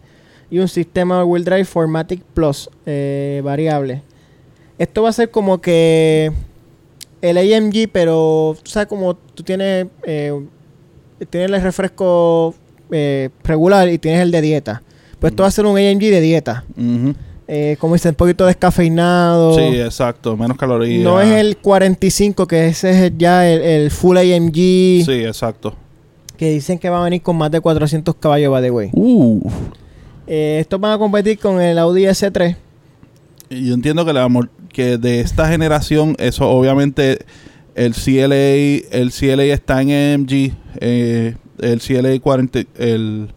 y 0.50 0.58
un 0.58 0.68
sistema 0.68 1.24
wheel 1.24 1.44
drive 1.44 1.64
Formatic 1.64 2.22
Plus 2.34 2.68
eh, 2.86 3.40
variable. 3.44 4.02
Esto 4.78 5.02
va 5.02 5.10
a 5.10 5.12
ser 5.12 5.30
como 5.30 5.60
que 5.60 6.32
el 7.22 7.38
AMG, 7.38 7.90
pero 7.92 8.56
tú 8.62 8.70
sabes 8.70 8.88
como 8.88 9.14
tú 9.14 9.42
tienes, 9.42 9.86
eh, 10.04 10.32
tienes 11.28 11.50
el 11.50 11.62
refresco 11.62 12.54
regular 13.44 13.88
y 13.88 13.98
tienes 13.98 14.22
el 14.22 14.32
de 14.32 14.40
dieta. 14.40 14.82
Pues 15.20 15.32
esto 15.32 15.42
va 15.42 15.48
a 15.48 15.52
ser 15.52 15.66
un 15.66 15.76
AMG 15.76 16.00
de 16.00 16.20
dieta. 16.20 16.64
Eh, 17.52 17.76
como 17.80 17.94
dicen, 17.94 18.10
un 18.10 18.14
poquito 18.14 18.46
descafeinado. 18.46 19.56
Sí, 19.56 19.80
exacto, 19.80 20.36
menos 20.36 20.56
calorías. 20.56 21.02
no 21.02 21.20
es 21.20 21.32
el 21.32 21.56
45, 21.56 22.46
que 22.46 22.68
ese 22.68 23.06
es 23.06 23.12
ya 23.18 23.50
el, 23.50 23.60
el 23.62 23.90
Full 23.90 24.16
AMG. 24.18 24.54
Sí, 24.54 25.24
exacto. 25.26 25.74
Que 26.36 26.50
dicen 26.52 26.78
que 26.78 26.88
va 26.88 27.00
a 27.00 27.04
venir 27.04 27.22
con 27.22 27.36
más 27.36 27.50
de 27.50 27.60
400 27.60 28.14
caballos, 28.14 28.52
by 28.52 28.62
the 28.62 28.70
way. 28.70 28.90
Uh. 28.92 29.40
Eh, 30.28 30.58
estos 30.60 30.80
van 30.80 30.92
a 30.92 30.98
competir 30.98 31.40
con 31.40 31.60
el 31.60 31.76
Audi 31.78 32.04
S3. 32.04 32.54
Y 33.50 33.66
Yo 33.66 33.74
entiendo 33.74 34.04
que, 34.06 34.12
la 34.12 34.22
amor- 34.22 34.48
que 34.72 34.96
de 34.96 35.18
esta 35.18 35.48
generación, 35.48 36.14
eso 36.20 36.48
obviamente 36.48 37.18
el 37.74 37.94
CLA, 37.94 38.96
el 38.96 39.10
CLA 39.10 39.42
está 39.52 39.82
en 39.82 39.90
AMG, 39.90 40.52
eh, 40.80 41.34
el 41.60 41.80
CLA 41.80 42.16
40, 42.20 42.60
el 42.78 43.28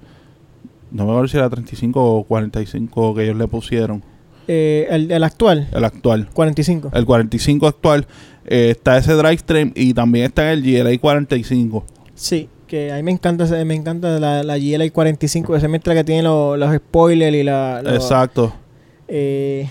no 0.93 1.05
me 1.05 1.11
acuerdo 1.11 1.27
si 1.27 1.37
era 1.37 1.49
35 1.49 2.01
o 2.01 2.23
45 2.23 3.15
que 3.15 3.23
ellos 3.23 3.35
le 3.35 3.47
pusieron, 3.47 4.03
eh, 4.47 4.87
el, 4.89 5.11
el 5.11 5.23
actual, 5.23 5.67
el 5.71 5.83
actual. 5.83 6.29
45. 6.33 6.91
El 6.93 7.05
45 7.05 7.67
actual 7.67 8.07
eh, 8.45 8.71
está 8.71 8.97
ese 8.97 9.13
drivetrain 9.13 9.71
y 9.75 9.93
también 9.93 10.25
está 10.25 10.51
en 10.51 10.59
el 10.59 10.83
GLA 10.83 10.97
45. 10.99 11.85
Sí, 12.13 12.49
que 12.67 12.91
a 12.91 12.97
mí 12.97 13.03
me 13.03 13.11
encanta, 13.11 13.45
me 13.65 13.73
encanta 13.73 14.19
la, 14.19 14.43
la 14.43 14.57
GLA 14.57 14.89
45, 14.91 15.55
esa 15.55 15.67
mientras 15.67 15.95
que 15.95 16.03
tiene 16.03 16.23
los, 16.23 16.57
los 16.57 16.75
spoilers 16.75 17.35
y 17.35 17.43
la... 17.43 17.81
Exacto. 17.85 18.53
Eh, 19.07 19.69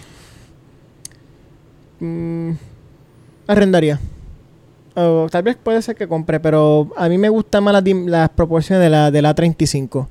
mm, 2.00 2.52
arrendaría. 3.46 4.00
O 4.94 5.26
tal 5.30 5.42
vez 5.42 5.56
puede 5.56 5.80
ser 5.82 5.96
que 5.96 6.06
compre, 6.06 6.38
pero 6.40 6.90
a 6.96 7.08
mí 7.08 7.16
me 7.16 7.28
gustan 7.28 7.64
más 7.64 7.72
las, 7.72 7.84
las 8.06 8.28
proporciones 8.30 8.82
de 8.82 8.90
la, 8.90 9.10
de 9.10 9.22
la 9.22 9.34
35. 9.34 10.08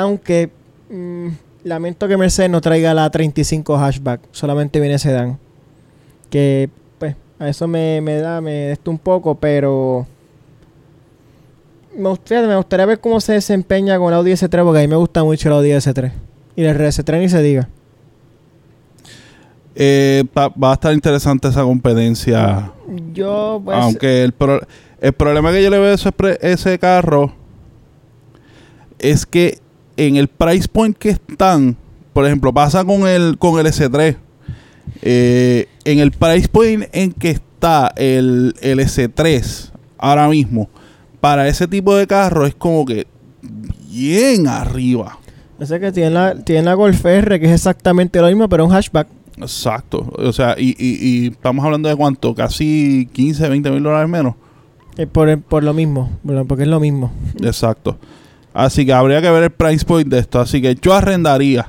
Aunque 0.00 0.50
mm, 0.90 1.28
lamento 1.64 2.06
que 2.08 2.16
Mercedes 2.16 2.50
no 2.50 2.60
traiga 2.60 2.94
la 2.94 3.10
35 3.10 3.76
hatchback, 3.76 4.20
solamente 4.32 4.80
viene 4.80 4.98
sedán. 4.98 5.38
Que 6.30 6.68
pues 6.98 7.16
a 7.38 7.48
eso 7.48 7.66
me, 7.66 8.00
me 8.00 8.16
da, 8.18 8.40
me 8.40 8.70
esto 8.72 8.90
un 8.90 8.98
poco, 8.98 9.34
pero 9.34 10.06
me 11.96 12.08
gustaría, 12.10 12.46
me 12.46 12.56
gustaría 12.56 12.86
ver 12.86 13.00
cómo 13.00 13.20
se 13.20 13.32
desempeña 13.32 13.98
con 13.98 14.08
el 14.08 14.14
Audi 14.18 14.32
S3, 14.32 14.62
porque 14.62 14.78
a 14.78 14.82
mí 14.82 14.88
me 14.88 14.96
gusta 14.96 15.24
mucho 15.24 15.48
el 15.48 15.54
Audi 15.54 15.70
S3. 15.70 16.12
Y 16.54 16.64
el 16.64 16.76
RS3 16.76 17.18
ni 17.18 17.28
se 17.28 17.42
diga. 17.42 17.68
Eh, 19.74 20.24
pa- 20.32 20.48
va 20.48 20.70
a 20.70 20.74
estar 20.74 20.92
interesante 20.92 21.48
esa 21.48 21.62
competencia. 21.62 22.72
Yo, 23.12 23.60
pues, 23.64 23.78
Aunque 23.78 24.22
el, 24.24 24.32
pro- 24.32 24.60
el 25.00 25.12
problema 25.12 25.52
que 25.52 25.62
yo 25.62 25.70
le 25.70 25.78
veo 25.78 25.92
a 25.94 26.30
ese 26.40 26.78
carro 26.78 27.32
es 28.98 29.24
que 29.24 29.58
en 29.98 30.16
el 30.16 30.28
price 30.28 30.68
point 30.68 30.96
que 30.96 31.10
están, 31.10 31.76
por 32.12 32.24
ejemplo, 32.24 32.52
pasa 32.54 32.84
con 32.84 33.06
el, 33.06 33.36
con 33.38 33.58
el 33.60 33.66
S3. 33.66 34.16
eh, 35.02 35.66
en 35.84 35.98
el 35.98 36.12
price 36.12 36.48
point 36.48 36.84
en 36.92 37.12
que 37.12 37.30
está 37.30 37.92
el, 37.96 38.54
el 38.62 38.78
S3 38.78 39.70
ahora 39.98 40.28
mismo, 40.28 40.70
para 41.20 41.48
ese 41.48 41.66
tipo 41.66 41.94
de 41.94 42.06
carro 42.06 42.46
es 42.46 42.54
como 42.54 42.84
que 42.86 43.06
bien 43.90 44.46
arriba. 44.46 45.18
sé 45.62 45.80
que 45.80 45.92
tiene 45.92 46.10
la, 46.10 46.34
tiene 46.36 46.62
la 46.62 46.74
Golf 46.74 47.04
R, 47.04 47.40
que 47.40 47.46
es 47.46 47.52
exactamente 47.52 48.20
lo 48.20 48.28
mismo, 48.28 48.48
pero 48.48 48.64
un 48.64 48.70
hatchback. 48.72 49.08
Exacto. 49.38 50.12
O 50.16 50.32
sea, 50.32 50.54
y, 50.58 50.70
y, 50.78 50.98
y 51.24 51.26
estamos 51.28 51.64
hablando 51.64 51.88
de 51.88 51.96
cuánto, 51.96 52.34
casi 52.34 53.08
15, 53.12 53.48
20 53.48 53.70
mil 53.70 53.82
dólares 53.82 54.08
menos. 54.08 54.34
Eh, 54.96 55.06
por, 55.06 55.40
por 55.42 55.62
lo 55.62 55.74
mismo, 55.74 56.10
porque 56.48 56.64
es 56.64 56.68
lo 56.68 56.80
mismo. 56.80 57.12
Exacto. 57.42 57.98
Así 58.52 58.84
que 58.86 58.92
habría 58.92 59.20
que 59.20 59.30
ver 59.30 59.44
el 59.44 59.50
price 59.50 59.84
point 59.84 60.08
de 60.08 60.18
esto. 60.18 60.40
Así 60.40 60.60
que 60.60 60.74
yo 60.74 60.94
arrendaría. 60.94 61.68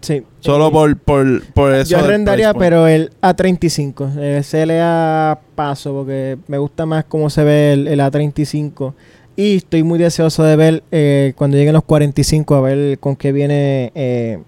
Sí. 0.00 0.22
Solo 0.40 0.68
Eh, 0.68 0.72
por, 0.72 0.96
por, 0.98 1.44
por 1.52 1.74
eso. 1.74 1.90
Yo 1.92 1.98
arrendaría, 1.98 2.52
pero 2.54 2.86
el 2.88 3.10
A35. 3.22 4.16
El 4.18 4.44
CLA 4.44 5.38
paso, 5.54 5.92
porque 5.92 6.38
me 6.48 6.58
gusta 6.58 6.86
más 6.86 7.04
cómo 7.04 7.30
se 7.30 7.44
ve 7.44 7.72
el, 7.74 7.88
el 7.88 8.00
A35. 8.00 8.94
Y 9.36 9.56
estoy 9.56 9.82
muy 9.82 9.98
deseoso 9.98 10.44
de 10.44 10.56
ver 10.56 10.82
eh, 10.92 11.32
cuando 11.36 11.56
lleguen 11.56 11.72
los 11.72 11.84
45, 11.84 12.54
a 12.54 12.60
ver 12.60 12.98
con 12.98 13.16
qué 13.16 13.32
viene 13.32 13.90
eh, 13.94 14.38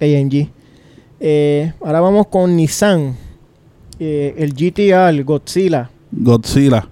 AMG. 0.00 0.48
Eh, 1.20 1.72
ahora 1.84 2.00
vamos 2.00 2.26
con 2.28 2.56
Nissan. 2.56 3.16
Eh, 3.98 4.34
el 4.38 4.52
GTR, 4.54 5.22
Godzilla. 5.24 5.90
Godzilla. 6.12 6.88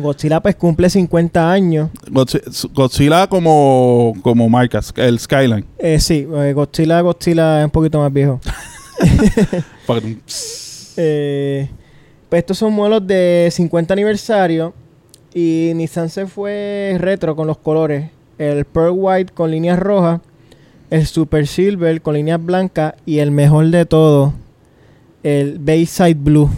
Godzilla 0.00 0.40
pues 0.40 0.54
cumple 0.56 0.90
50 0.90 1.50
años. 1.50 1.90
Godzi- 2.10 2.70
Godzilla 2.74 3.26
como, 3.28 4.12
como 4.22 4.48
marcas. 4.48 4.92
El 4.96 5.18
Skyline. 5.18 5.64
Eh, 5.78 5.98
sí, 6.00 6.26
eh, 6.36 6.52
Godzilla, 6.52 7.00
Godzilla 7.00 7.60
es 7.60 7.64
un 7.64 7.70
poquito 7.70 7.98
más 8.00 8.12
viejo. 8.12 8.40
Eh, 10.96 11.68
pues 12.28 12.40
estos 12.40 12.58
son 12.58 12.72
modelos 12.72 13.06
de 13.06 13.48
50 13.52 13.92
aniversario 13.92 14.72
y 15.34 15.72
Nissan 15.74 16.08
se 16.08 16.26
fue 16.26 16.96
retro 16.98 17.36
con 17.36 17.46
los 17.46 17.58
colores. 17.58 18.10
El 18.38 18.64
Pearl 18.64 18.92
White 18.94 19.32
con 19.34 19.50
líneas 19.50 19.78
rojas, 19.78 20.20
el 20.90 21.06
Super 21.06 21.46
Silver 21.46 22.00
con 22.02 22.14
líneas 22.14 22.42
blancas 22.44 22.94
y 23.06 23.18
el 23.18 23.30
mejor 23.30 23.66
de 23.70 23.84
todo, 23.86 24.32
el 25.22 25.58
Bayside 25.58 26.14
Blue. 26.14 26.50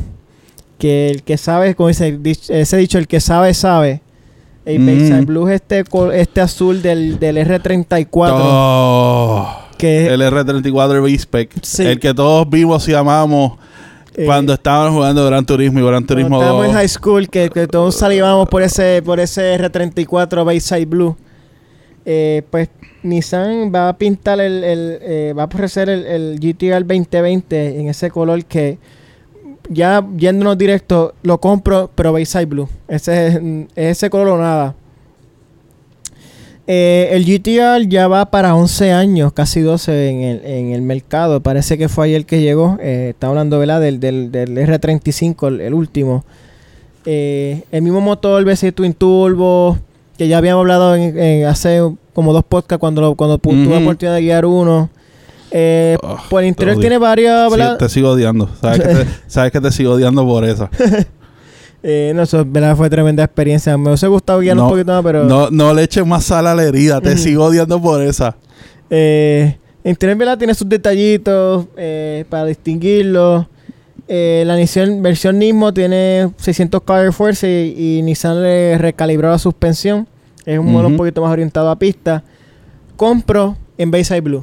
Que 0.79 1.11
el 1.11 1.23
que 1.23 1.37
sabe, 1.37 1.75
como 1.75 1.89
dice 1.89 2.19
ese 2.49 2.77
dicho, 2.77 2.99
el 2.99 3.07
que 3.09 3.21
sabe, 3.21 3.53
sabe. 3.55 4.01
El 4.65 4.81
Mm. 4.81 5.25
Blue 5.25 5.49
es 5.49 5.57
este, 5.63 5.83
este 6.15 6.41
azul 6.41 6.83
del, 6.83 7.19
del 7.19 7.39
R34. 7.39 8.07
Oh, 8.35 9.49
que 9.79 10.07
el 10.09 10.21
R34 10.21 11.03
V-Spec. 11.03 11.51
Sí. 11.63 11.85
El 11.85 11.99
que 11.99 12.13
todos 12.13 12.49
vimos 12.51 12.87
y 12.89 12.95
amamos 12.95 13.59
eh, 14.15 14.25
cuando 14.27 14.53
estábamos 14.53 14.95
jugando 14.95 15.25
Gran 15.27 15.47
Turismo 15.47 15.79
y 15.79 15.83
Gran 15.83 16.05
Cuando 16.05 16.07
Turismo 16.07 16.37
estábamos 16.41 16.67
2. 16.67 16.71
en 16.71 16.77
high 16.77 16.89
school, 16.89 17.29
que, 17.31 17.49
que 17.51 17.67
todos 17.67 17.95
salíamos 17.95 18.49
por 18.49 18.63
ese, 18.63 19.01
por 19.03 19.21
ese 19.21 19.59
R34 19.59 20.45
Bayside 20.45 20.87
Blue. 20.87 21.17
Eh, 22.05 22.43
pues 22.51 22.69
Nissan 23.03 23.73
va 23.75 23.89
a 23.91 23.97
pintar 23.97 24.41
el, 24.41 24.65
el, 24.65 24.99
eh, 25.03 25.35
va 25.37 25.43
a 25.45 25.47
ofrecer 25.47 25.89
el, 25.89 26.05
el 26.07 26.39
GTR 26.41 26.81
2020 26.87 27.81
en 27.81 27.89
ese 27.89 28.11
color 28.11 28.45
que 28.45 28.79
ya 29.69 30.07
yéndonos 30.17 30.57
directo, 30.59 31.15
lo 31.23 31.39
compro, 31.39 31.91
pero 31.95 32.13
Bayside 32.13 32.47
Blue. 32.47 32.69
Ese 32.89 33.27
es, 33.29 33.35
es 33.37 33.97
ese 33.97 34.11
color 34.11 34.29
o 34.29 34.39
nada. 34.39 34.75
Eh, 36.71 37.09
el 37.13 37.25
GTR 37.25 37.89
ya 37.89 38.09
va 38.09 38.31
para 38.31 38.55
11 38.55 38.93
años, 38.93 39.33
casi 39.33 39.61
12 39.63 40.11
en 40.11 40.21
el, 40.21 40.45
en 40.45 40.73
el 40.73 40.83
mercado. 40.83 41.41
Parece 41.43 41.79
que 41.79 41.89
fue 41.89 42.07
ayer 42.07 42.27
que 42.27 42.43
llegó. 42.43 42.77
Eh, 42.81 43.09
está 43.11 43.29
hablando 43.29 43.59
¿verdad? 43.59 43.81
Del, 43.81 44.01
del, 44.01 44.31
del 44.31 44.55
R35, 44.59 45.49
el, 45.49 45.61
el 45.63 45.73
último. 45.75 46.25
Eh, 47.07 47.63
el 47.73 47.81
mismo 47.83 48.03
motor 48.03 48.45
V6 48.45 48.75
Twin 48.75 48.93
Turbo, 48.93 49.79
que 50.19 50.29
ya 50.29 50.37
habíamos 50.37 50.61
hablado 50.61 50.95
en, 50.95 51.19
en 51.19 51.47
hace 51.47 51.81
como 52.13 52.35
dos 52.35 52.45
podcasts 52.45 52.81
cuando, 52.81 53.01
lo- 53.01 53.15
cuando 53.15 53.39
tuve 53.39 53.63
Ujú. 53.63 53.71
la 53.71 53.79
oportunidad 53.79 54.15
de 54.17 54.21
guiar 54.23 54.45
uno. 54.45 54.91
Eh, 55.51 55.97
Ah, 56.03 56.23
por 56.29 56.43
el 56.43 56.49
interior 56.49 56.79
tiene 56.79 56.99
varias, 56.99 57.51
te 57.79 57.89
sigo 57.89 58.11
odiando. 58.11 58.49
Sabes 58.61 58.81
que 58.81 58.89
te, 58.89 59.07
sabes 59.27 59.53
que 59.53 59.61
te 59.61 59.73
sigo 59.73 59.93
odiando 59.93 60.25
por 60.27 60.45
eso. 60.45 60.69
Eh, 61.81 62.11
no, 62.13 62.23
eso 62.23 62.45
¿verdad? 62.45 62.77
fue 62.77 62.91
tremenda 62.91 63.23
experiencia. 63.23 63.77
Me 63.79 63.87
hubiese 63.91 64.09
gustado 64.09 64.41
guiar 64.41 64.57
un 64.57 64.65
No, 64.65 64.69
poquito 64.69 64.91
más, 64.93 65.03
pero... 65.05 65.25
No, 65.25 65.49
no 65.49 65.73
le 65.73 65.85
eches 65.85 66.05
más 66.05 66.25
sal 66.25 66.49
a 66.49 66.55
la 66.55 66.65
herida. 66.65 67.01
Te 67.01 67.17
sigo 67.17 67.45
odiando 67.45 67.81
por 67.81 68.03
esa. 68.03 68.37
Eh, 68.91 69.57
el 69.85 69.91
interior 69.91 70.19
¿verdad? 70.19 70.37
tiene 70.39 70.55
sus 70.55 70.69
detallitos 70.69 71.67
eh, 71.77 72.25
para 72.29 72.47
distinguirlo. 72.47 73.49
Eh, 74.09 74.43
la 74.45 74.57
Nissan, 74.57 75.01
versión 75.03 75.39
Nismo 75.39 75.73
tiene 75.73 76.33
600 76.39 76.83
caballos 76.83 77.07
de 77.07 77.13
fuerza 77.17 77.47
y, 77.47 77.99
y 77.99 78.03
Nissan 78.03 78.43
le 78.43 78.77
recalibró 78.77 79.31
la 79.31 79.39
suspensión. 79.39 80.09
Es 80.45 80.59
un 80.59 80.73
modelo 80.73 80.89
un 80.89 80.97
poquito 80.97 81.23
más 81.23 81.31
orientado 81.31 81.71
a 81.71 81.79
pista. 81.79 82.25
Compro 82.97 83.57
en 83.77 83.93
Bayside 83.93 84.21
Blue. 84.21 84.43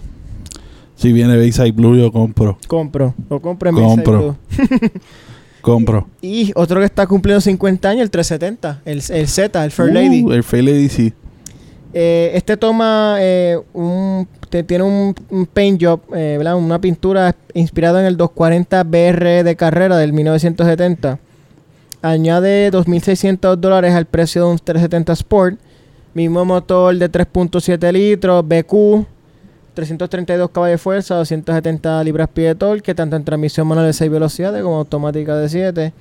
Si 0.96 1.12
viene 1.12 1.36
Bayside 1.38 1.72
Blue, 1.72 1.96
yo 1.98 2.12
compro. 2.12 2.58
Compro. 2.68 3.14
Lo 3.30 3.42
compro 3.42 3.70
en 3.70 3.76
Compro. 3.76 4.38
Bayside 4.50 4.68
Blue. 4.80 4.92
Compro. 5.62 6.08
Y 6.22 6.52
otro 6.56 6.80
que 6.80 6.86
está 6.86 7.08
cumpliendo 7.08 7.42
50 7.42 7.90
años, 7.90 8.04
el 8.04 8.12
370. 8.12 8.82
El, 8.86 9.02
el 9.10 9.28
Z, 9.28 9.66
el 9.66 9.72
Fair 9.72 9.90
Uh, 9.90 9.94
Lady. 9.94 10.26
El 10.32 10.44
Fair 10.44 10.64
Lady 10.64 10.90
sí. 10.90 11.12
Eh, 11.92 12.32
este 12.36 12.56
toma 12.58 13.16
eh, 13.20 13.58
un, 13.74 14.28
te- 14.50 14.64
tiene 14.64 14.84
un, 14.84 15.16
un 15.32 15.46
paint 15.48 15.82
job, 15.82 16.02
eh, 16.14 16.36
¿verdad? 16.38 16.56
una 16.58 16.80
pintura 16.80 17.36
inspirada 17.54 18.02
en 18.02 18.06
el 18.06 18.16
240 18.18 18.84
BR 18.84 19.44
de 19.44 19.56
carrera 19.56 19.98
del 19.98 20.14
1970. 20.14 21.18
Añade 22.02 22.72
2.600 22.72 23.56
dólares 23.56 23.94
al 23.96 24.06
precio 24.06 24.46
de 24.46 24.52
un 24.52 24.60
370 24.60 25.14
Sport. 25.14 25.58
Mismo 26.14 26.46
motor 26.46 26.96
de 26.96 27.12
3.7 27.12 27.92
litros, 27.92 28.46
BQ, 28.48 29.06
332 29.76 30.50
caballos 30.50 30.74
de 30.74 30.78
fuerza, 30.80 31.16
270 31.16 32.04
libras-pie 32.04 32.48
de 32.48 32.56
torque, 32.56 32.96
tanto 32.96 33.16
en 33.16 33.24
transmisión 33.24 33.68
manual 33.68 33.86
de 33.88 33.94
6 33.94 34.10
velocidades 34.10 34.64
como 34.64 34.78
automática 34.78 35.36
de 35.38 35.50
7. 35.50 35.94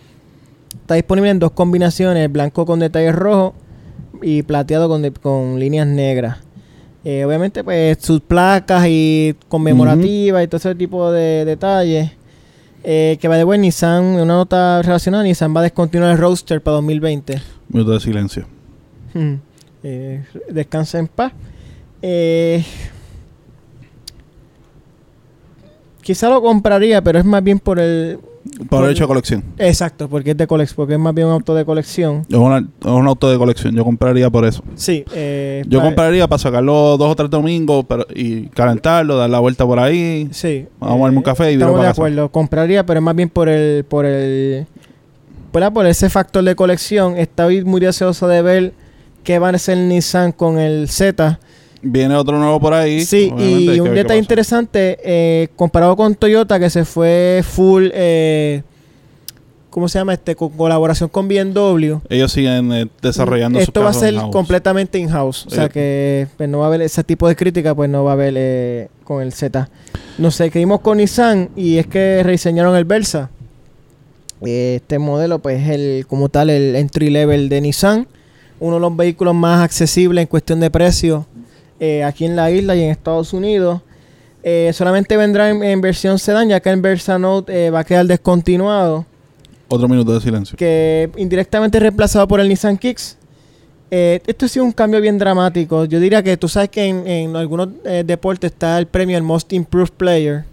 Está 0.81 0.95
disponible 0.95 1.31
en 1.31 1.39
dos 1.39 1.53
combinaciones, 1.53 2.31
blanco 2.33 2.65
con 2.67 2.81
detalles 2.81 3.15
rojos 3.15 3.53
y 4.23 4.43
plateado 4.43 4.89
con, 4.89 5.03
de- 5.03 5.13
con 5.13 5.59
líneas 5.61 5.87
negras. 5.87 6.39
Eh, 7.05 7.25
obviamente, 7.25 7.63
pues 7.63 7.99
sus 8.01 8.21
placas 8.21 8.87
y 8.89 9.37
conmemorativas 9.49 10.43
y 10.43 10.47
todo 10.47 10.57
ese 10.57 10.75
tipo 10.75 11.13
de 11.13 11.45
detalles. 11.45 12.11
Eh, 12.87 13.17
que 13.21 13.29
va 13.29 13.37
de 13.39 13.45
buen 13.45 13.63
Nissan, 13.63 14.05
una 14.05 14.25
nota 14.27 14.83
relacionada, 14.83 15.23
Nissan 15.25 15.55
va 15.57 15.61
a 15.61 15.63
descontinuar 15.63 16.11
el 16.13 16.19
roadster 16.19 16.63
para 16.63 16.75
2020. 16.77 17.41
Minuto 17.71 17.93
de 17.93 18.01
silencio. 18.01 18.47
Hmm. 19.15 19.35
Eh, 19.83 20.23
descansa 20.51 20.99
en 20.99 21.09
paz. 21.09 21.33
Eh, 22.03 22.63
quizá 26.05 26.29
lo 26.29 26.41
compraría, 26.43 27.03
pero 27.03 27.19
es 27.19 27.25
más 27.25 27.43
bien 27.43 27.59
por 27.59 27.81
el... 27.81 28.19
Por 28.69 28.81
Por- 28.83 28.91
hecho 28.91 29.05
de 29.05 29.09
colección. 29.09 29.43
Exacto, 29.57 30.07
porque 30.07 30.33
es 30.33 30.37
de 30.37 30.47
colección, 30.47 30.77
porque 30.77 30.93
es 30.93 30.99
más 31.01 31.15
bien 31.15 31.27
un 31.29 31.33
auto 31.33 31.55
de 31.55 31.65
colección. 31.65 32.27
Es, 32.29 32.37
una- 32.37 32.59
es 32.59 32.87
un 32.87 33.07
auto 33.09 33.31
de 33.31 33.39
colección. 33.39 33.75
Yo 33.75 33.83
compraría 33.85 34.29
por 34.29 34.45
eso. 34.45 34.63
Sí. 34.75 35.03
eh, 35.15 35.65
Yo 35.67 35.81
compraría 35.81 36.29
para 36.29 36.39
sacarlo 36.39 36.99
dos 36.99 37.11
o 37.11 37.17
tres 37.17 37.31
domingos 37.31 37.87
pero, 37.89 38.07
y 38.15 38.49
calentarlo, 38.49 39.17
dar 39.17 39.31
la 39.31 39.39
vuelta 39.41 39.65
por 39.67 39.79
ahí. 39.81 40.29
Sí. 40.31 40.67
Vamos 40.79 40.99
a 41.01 41.03
darme 41.05 41.17
un 41.17 41.23
café 41.25 41.51
y 41.51 41.55
Estamos 41.55 41.75
de 41.77 41.79
para 41.79 41.89
casa. 41.89 42.03
acuerdo. 42.03 42.29
Compraría, 42.31 42.85
pero 42.85 43.01
es 43.01 43.05
más 43.05 43.17
bien 43.17 43.31
por 43.31 43.49
el... 43.49 43.83
Por 43.85 44.05
el 44.05 44.67
¿verdad? 45.53 45.73
por 45.73 45.87
ese 45.87 46.11
factor 46.11 46.45
de 46.45 46.55
colección. 46.55 47.17
Estoy 47.17 47.65
muy 47.65 47.81
deseoso 47.81 48.29
de 48.29 48.43
ver 48.43 48.73
qué 49.23 49.39
va 49.39 49.49
a 49.49 49.53
hacer 49.53 49.79
Nissan 49.79 50.33
con 50.33 50.59
el 50.59 50.89
Z. 50.91 51.41
Viene 51.85 52.15
otro 52.15 52.39
nuevo 52.39 52.59
por 52.61 52.73
ahí. 52.75 53.05
Sí, 53.05 53.31
obviamente, 53.33 53.77
y 53.77 53.81
un 53.81 53.95
detalle 53.95 54.19
interesante, 54.19 54.99
eh, 55.05 55.49
comparado 55.55 55.97
con 55.97 56.15
Toyota, 56.15 56.59
que 56.59 56.71
se 56.71 56.85
fue 56.85 57.43
full, 57.47 57.89
eh, 57.93 58.63
¿cómo 59.71 59.89
se 59.89 59.99
llama? 59.99 60.15
este 60.15 60.35
Con 60.35 60.49
colaboración 60.51 61.09
con 61.11 61.29
BMW. 61.29 61.99
Ellos 62.09 62.33
siguen 62.33 62.73
eh, 62.73 62.87
desarrollando 63.03 63.59
Esto 63.59 63.83
va 63.83 63.91
a 63.91 63.93
ser 63.93 64.15
completamente 64.33 64.99
in-house. 64.99 65.47
O 65.47 65.51
sea 65.51 65.65
Eh. 65.67 65.69
que 65.69 66.27
pues, 66.37 66.49
no 66.49 66.59
va 66.61 66.65
a 66.65 66.69
haber 66.69 66.81
ese 66.83 67.05
tipo 67.05 67.29
de 67.29 67.37
crítica, 67.37 67.75
pues 67.75 67.91
no 67.91 68.03
va 68.05 68.13
a 68.13 68.15
haber 68.15 68.89
con 69.05 69.23
el 69.23 69.33
Z. 69.33 69.69
No 70.17 70.31
sé, 70.31 70.51
seguimos 70.51 70.81
con 70.81 70.97
Nissan 70.99 71.51
y 71.57 71.77
es 71.79 71.87
que 71.87 72.23
rediseñaron 72.25 72.77
el 72.77 72.85
Versa. 72.85 73.31
Este 74.41 74.99
modelo, 74.99 75.39
pues 75.39 75.63
es 75.63 75.69
el, 75.71 76.07
como 76.07 76.29
tal, 76.29 76.51
el 76.51 76.77
entry 76.77 77.11
level 77.11 77.49
de 77.49 77.61
Nissan. 77.61 78.07
Uno 78.61 78.77
de 78.77 78.81
los 78.81 78.97
vehículos 78.97 79.35
más 79.35 79.63
accesibles 79.63 80.23
en 80.23 80.29
cuestión 80.29 80.61
de 80.61 80.71
precio 80.71 81.27
eh, 81.81 82.03
aquí 82.05 82.25
en 82.25 82.37
la 82.37 82.51
isla 82.51 82.75
y 82.77 82.83
en 82.83 82.91
Estados 82.91 83.33
Unidos. 83.33 83.81
Eh, 84.43 84.71
solamente 84.75 85.17
vendrá 85.17 85.51
en, 85.51 85.63
en 85.65 85.81
versión 85.81 86.19
sedán, 86.19 86.49
ya 86.49 86.61
que 86.61 86.69
el 86.71 86.81
Versa 86.81 87.19
Note 87.19 87.67
eh, 87.67 87.71
va 87.71 87.81
a 87.81 87.85
quedar 87.85 88.07
descontinuado 88.07 89.07
Otro 89.69 89.89
minuto 89.89 90.13
de 90.13 90.21
silencio. 90.21 90.57
que 90.57 91.11
indirectamente 91.17 91.81
reemplazado 91.81 92.29
por 92.29 92.41
el 92.41 92.49
Nissan 92.49 92.77
Kicks. 92.77 93.17
Esto 93.91 94.47
ha 94.47 94.49
sido 94.49 94.65
un 94.65 94.73
cambio 94.73 95.01
bien 95.01 95.19
dramático. 95.19 95.85
Yo 95.85 96.01
diría 96.01 96.21
que 96.21 96.37
tú 96.37 96.49
sabes 96.49 96.69
que 96.69 96.85
en, 96.85 97.07
en 97.07 97.37
algunos 97.37 97.69
deportes 98.05 98.51
está 98.51 98.77
el 98.79 98.87
premio 98.89 99.17
al 99.17 99.23
Most 99.23 99.53
Improved 99.53 99.93
Player. 99.97 100.45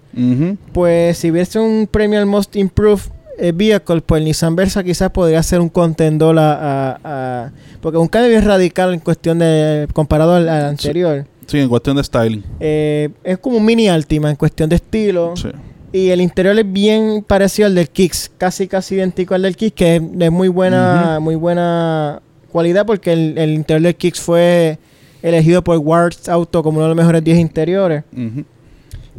Pues 0.73 1.17
si 1.17 1.31
hubiese 1.31 1.59
un 1.59 1.87
premio 1.89 2.19
al 2.19 2.27
Most 2.27 2.55
Improved 2.55 3.09
Vehicle, 3.53 4.01
pues 4.01 4.19
el 4.19 4.25
Nissan 4.25 4.55
Versa 4.55 4.83
quizás 4.83 5.09
podría 5.09 5.41
ser 5.41 5.59
un 5.61 5.69
contendor 5.69 6.37
a, 6.37 6.53
a- 6.53 6.99
a- 7.03 7.51
Porque 7.81 7.97
es 7.97 8.01
un 8.01 8.07
cambio 8.07 8.29
bien 8.29 8.45
radical 8.45 8.93
en 8.93 8.99
cuestión 8.99 9.39
de... 9.39 9.87
comparado 9.93 10.35
al, 10.35 10.47
al 10.47 10.65
anterior. 10.65 11.25
Sí, 11.47 11.59
en 11.59 11.67
cuestión 11.67 11.97
de 11.97 12.03
styling. 12.03 12.43
Eh, 12.59 13.09
es 13.23 13.37
como 13.39 13.57
un 13.57 13.65
mini 13.65 13.89
Altima 13.89 14.29
en 14.29 14.35
cuestión 14.35 14.69
de 14.69 14.75
estilo. 14.77 15.33
Sí. 15.35 15.49
Y 15.91 16.09
el 16.09 16.21
interior 16.21 16.57
es 16.57 16.71
bien 16.71 17.23
parecido 17.27 17.65
al 17.65 17.75
del 17.75 17.89
Kicks, 17.89 18.31
casi 18.37 18.67
casi 18.67 18.95
idéntico 18.95 19.33
al 19.33 19.41
del 19.41 19.57
Kicks, 19.57 19.75
que 19.75 19.95
es 19.97 20.01
de 20.17 20.29
muy 20.29 20.47
buena, 20.47 21.19
muy 21.19 21.35
buena 21.35 22.21
cualidad 22.51 22.85
porque 22.85 23.11
el, 23.11 23.37
el 23.37 23.49
interior 23.51 23.81
del 23.81 23.95
Kicks 23.95 24.19
fue 24.21 24.77
elegido 25.21 25.61
por 25.63 25.77
Wards 25.79 26.29
Auto 26.29 26.63
como 26.63 26.77
uno 26.77 26.85
de 26.85 26.89
los 26.89 26.97
mejores 26.97 27.23
10 27.23 27.39
interiores. 27.39 28.03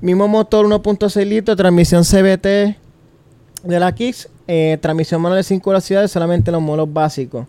Mismo 0.01 0.27
motor 0.29 0.67
1.6 0.67 1.27
litros, 1.27 1.57
transmisión 1.57 2.03
CBT 2.05 2.77
de 3.63 3.81
la 3.81 3.93
Kicks, 3.95 4.29
eh, 4.47 4.79
transmisión 4.81 5.21
manual 5.21 5.39
de 5.39 5.45
5 5.45 5.71
velocidades 5.71 6.11
solamente 6.11 6.51
en 6.51 6.55
los 6.55 6.63
modelos 6.63 6.93
básicos. 6.93 7.47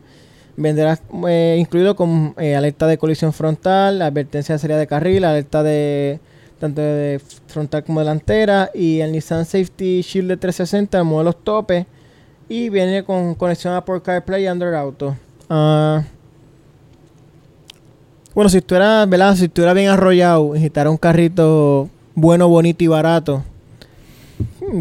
Vendrá 0.56 1.00
eh, 1.28 1.58
incluido 1.60 1.96
con 1.96 2.36
eh, 2.38 2.56
alerta 2.56 2.86
de 2.86 2.98
colisión 2.98 3.34
frontal, 3.34 4.02
advertencia 4.02 4.54
de 4.54 4.60
salida 4.60 4.78
de 4.78 4.88
carril, 4.88 5.26
alerta 5.26 5.64
de 5.64 6.20
tanto 6.60 6.82
de 6.82 7.20
frontal 7.48 7.84
como 7.84 8.00
delantera 8.00 8.70
y 8.74 9.00
el 9.00 9.12
Nissan 9.12 9.46
Safety 9.46 10.02
Shield 10.02 10.30
de 10.30 10.38
360 10.38 11.00
en 11.00 11.06
modelos 11.06 11.44
tope 11.44 11.86
y 12.48 12.70
viene 12.70 13.04
con 13.04 13.36
conexión 13.36 13.74
a 13.74 13.78
Apple 13.78 14.02
CarPlay 14.02 14.44
y 14.44 14.48
Android 14.48 14.74
Auto. 14.74 15.16
Ah, 15.50 16.04
bueno, 18.34 18.50
si 18.50 18.58
estuviera, 18.58 19.06
¿verdad? 19.06 19.36
Si 19.36 19.46
estuviera 19.46 19.74
bien 19.74 19.90
arrollado, 19.90 20.54
necesitara 20.54 20.90
un 20.90 20.98
carrito 20.98 21.90
bueno, 22.16 22.48
bonito 22.48 22.84
y 22.84 22.88
barato, 22.88 23.44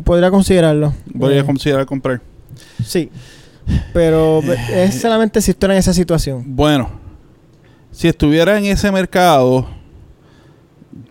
podría 0.04 0.30
considerarlo. 0.30 0.92
Voy 1.12 1.34
a 1.34 1.40
Eh, 1.40 1.44
considerar 1.44 1.86
comprar. 1.86 2.20
Sí. 2.84 3.10
Pero 3.92 4.40
es 4.74 5.00
solamente 5.00 5.40
si 5.40 5.52
estuviera 5.52 5.74
en 5.74 5.78
esa 5.78 5.94
situación. 5.94 6.42
Bueno, 6.46 6.90
si 7.92 8.08
estuviera 8.08 8.58
en 8.58 8.64
ese 8.66 8.90
mercado, 8.90 9.66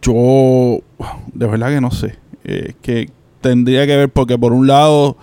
yo 0.01 0.79
de 1.33 1.47
verdad 1.47 1.69
que 1.69 1.81
no 1.81 1.91
sé. 1.91 2.15
Eh, 2.43 2.73
que 2.81 3.09
tendría 3.39 3.85
que 3.87 3.95
ver 3.95 4.09
porque 4.09 4.37
por 4.37 4.51
un 4.53 4.67
lado, 4.67 5.17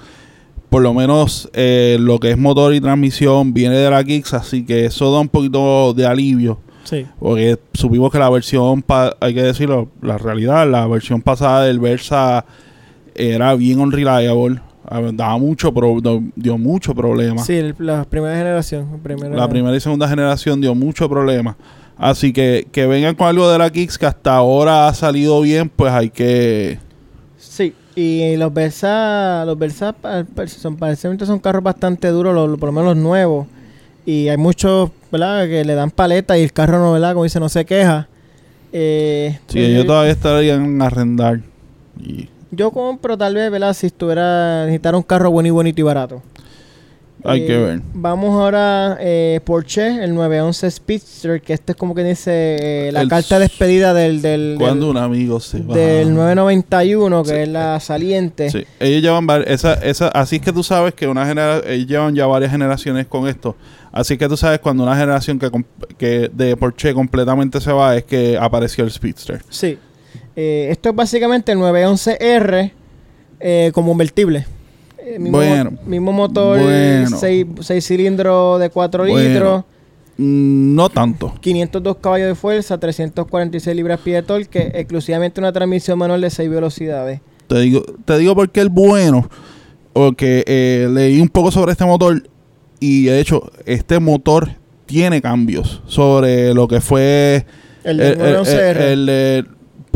por 0.71 0.83
lo 0.83 0.95
menos 0.95 1.49
eh, 1.53 1.97
lo 2.01 2.19
que 2.19 2.31
es 2.31 2.39
motor 2.39 2.75
y 2.75 2.81
transmisión 2.81 3.53
viene 3.53 3.77
de 3.77 3.91
la 3.91 4.03
Kicks, 4.05 4.35
así 4.35 4.65
que 4.65 4.85
eso 4.87 5.13
da 5.13 5.21
un 5.21 5.29
poquito 5.29 5.93
de 5.95 6.07
alivio. 6.07 6.61
Sí. 6.85 7.07
Porque 7.19 7.59
supimos 7.75 8.11
que 8.11 8.19
la 8.19 8.31
versión, 8.31 8.83
hay 9.21 9.35
que 9.35 9.43
decirlo, 9.43 9.91
la 10.01 10.17
realidad, 10.17 10.69
la 10.71 10.87
versión 10.87 11.21
pasada 11.21 11.65
del 11.65 11.81
Versa 11.81 12.47
era 13.19 13.55
bien 13.55 13.81
unreliable. 13.81 14.61
A 14.91 15.01
ver, 15.01 15.15
Daba 15.15 15.37
mucho, 15.39 15.73
pro- 15.75 16.01
dio 16.35 16.57
mucho 16.57 16.95
problema. 16.95 17.43
Sí, 17.43 17.55
el- 17.57 17.75
la 17.79 18.05
primera 18.05 18.37
generación. 18.37 18.89
el 18.95 19.01
primera- 19.01 19.37
La 19.37 19.49
primera 19.49 19.77
y 19.77 19.81
segunda 19.81 20.09
generación 20.09 20.61
dio 20.61 20.75
mucho 20.75 21.09
problema. 21.09 21.57
Así 21.99 22.33
que 22.33 22.67
que 22.73 22.87
vengan 22.87 23.15
con 23.17 23.27
algo 23.27 23.51
de 23.51 23.59
la 23.59 23.69
Kicks 23.71 23.99
que 23.99 24.07
hasta 24.07 24.35
ahora 24.37 24.89
ha 24.89 24.95
salido 24.95 25.41
bien, 25.43 25.69
pues 25.69 25.93
hay 25.93 26.11
que... 26.11 26.79
Sí. 27.37 27.75
Y 27.97 28.37
los 28.37 28.55
Versa, 28.55 29.43
los 29.45 29.59
Versa 29.59 29.95
son, 30.47 30.77
parecen 30.77 31.19
son 31.27 31.39
carros 31.41 31.63
bastante 31.65 32.09
duros, 32.09 32.33
los- 32.35 32.57
por 32.59 32.69
lo 32.69 32.73
menos 32.73 32.95
los 32.97 33.03
nuevos. 33.05 33.47
Y 34.07 34.29
hay 34.29 34.37
muchos, 34.39 34.91
¿verdad? 35.13 35.47
Que 35.49 35.65
le 35.65 35.75
dan 35.75 35.91
paleta 35.91 36.39
y 36.39 36.43
el 36.45 36.53
carro 36.53 36.79
no, 36.79 36.93
¿verdad? 36.93 37.13
Como 37.13 37.25
dice, 37.25 37.41
no 37.41 37.49
se 37.51 37.67
queja. 37.67 38.09
Eh, 38.73 39.39
Sí, 39.49 39.59
pues, 39.59 39.65
ellos 39.69 39.87
todavía 39.87 40.13
estarían 40.13 40.65
en 40.65 40.81
arrendar. 40.83 41.41
Y 42.01 42.29
Yo 42.51 42.71
compro 42.71 43.17
tal 43.19 43.35
vez, 43.35 43.51
¿verdad? 43.51 43.75
Si 43.75 43.87
estuviera, 43.87 44.63
necesitara 44.65 44.97
un 44.97 45.03
carro 45.03 45.31
bueno 45.31 45.49
y 45.49 45.51
bonito 45.51 45.81
y 45.81 45.85
barato. 45.85 46.23
hay 47.25 47.43
Eh, 47.43 47.47
que 47.47 47.57
ver. 47.59 47.81
Vamos 47.93 48.31
ahora 48.31 48.97
eh, 49.01 49.41
Porsche, 49.45 50.03
el 50.05 50.15
911 50.15 50.71
Speedster, 50.71 51.41
que 51.43 51.53
este 51.53 51.73
es 51.73 51.77
como 51.77 51.95
que 51.95 52.05
dice 52.05 52.31
eh, 52.89 52.93
la 52.93 53.03
El 53.03 53.09
carta 53.09 53.35
de 53.39 53.49
despedida 53.49 53.93
del, 53.93 54.23
del, 54.23 54.57
Cuando 54.59 54.87
del, 54.87 54.97
un 54.97 55.03
amigo 55.03 55.41
se 55.41 55.61
va. 55.61 55.75
del 55.75 56.15
991, 56.15 57.23
que 57.25 57.29
Sí. 57.31 57.35
es 57.37 57.49
la 57.49 57.81
saliente. 57.81 58.51
Sí, 58.51 58.65
ellos 58.81 59.03
llevan 59.03 59.27
esa, 59.47 59.75
esa, 59.75 60.09
así 60.09 60.37
es 60.37 60.43
que 60.43 60.53
tú 60.53 60.63
sabes 60.63 60.95
que 60.95 61.07
una 61.09 61.27
genera, 61.27 61.61
ellos 61.67 61.87
llevan 61.89 62.15
ya 62.15 62.27
varias 62.27 62.51
generaciones 62.53 63.07
con 63.07 63.29
esto. 63.29 63.57
Así 63.93 64.17
que 64.17 64.29
tú 64.29 64.37
sabes 64.37 64.61
cuando 64.61 64.85
una 64.85 64.97
generación 64.97 65.39
que, 65.39 65.51
que 65.99 66.31
de 66.33 66.57
Porsche 66.57 66.95
completamente 66.95 67.61
se 67.61 67.73
va 67.73 67.97
es 67.97 68.05
que 68.05 68.39
apareció 68.41 68.85
el 68.85 68.91
Speedster. 68.91 69.43
Sí. 69.51 69.77
Eh, 70.41 70.69
esto 70.71 70.91
es 70.91 70.95
básicamente 70.95 71.51
el 71.51 71.59
911R 71.59 72.71
eh, 73.41 73.71
como 73.75 73.89
convertible. 73.89 74.47
Eh, 74.99 75.19
mismo, 75.19 75.39
Bueno. 75.39 75.73
mismo 75.85 76.13
motor, 76.13 76.61
Bueno. 76.63 77.19
6 77.19 77.85
cilindros 77.85 78.61
de 78.61 78.71
4 78.71 79.05
Bueno. 79.05 79.29
litros, 79.29 79.65
Mm, 80.17 80.75
no 80.77 80.89
tanto. 80.91 81.35
502 81.41 81.97
caballos 81.97 82.29
de 82.29 82.35
fuerza, 82.37 82.79
346 82.79 83.75
libras-pie 83.77 84.15
de 84.15 84.23
torque, 84.23 84.71
exclusivamente 84.75 85.41
una 85.41 85.53
transmisión 85.53 85.99
manual 85.99 86.21
de 86.21 86.31
6 86.31 86.49
velocidades. 86.51 87.21
Te 87.49 87.59
digo, 87.61 87.83
te 88.05 88.19
digo 88.19 88.35
porque 88.37 88.61
el 88.61 88.69
bueno, 88.69 89.29
porque 89.93 90.45
eh, 90.47 90.89
leí 90.93 91.21
un 91.21 91.29
poco 91.29 91.51
sobre 91.51 91.73
este 91.73 91.85
motor 91.85 92.29
y 92.81 93.05
de 93.05 93.19
hecho 93.21 93.51
este 93.65 93.99
motor 94.01 94.51
tiene 94.87 95.21
cambios 95.23 95.83
sobre 95.87 96.53
lo 96.55 96.67
que 96.69 96.81
fue 96.81 97.45
El 97.85 97.99
911R. 98.01 98.77
el, 98.93 99.09
eh, 99.11 99.45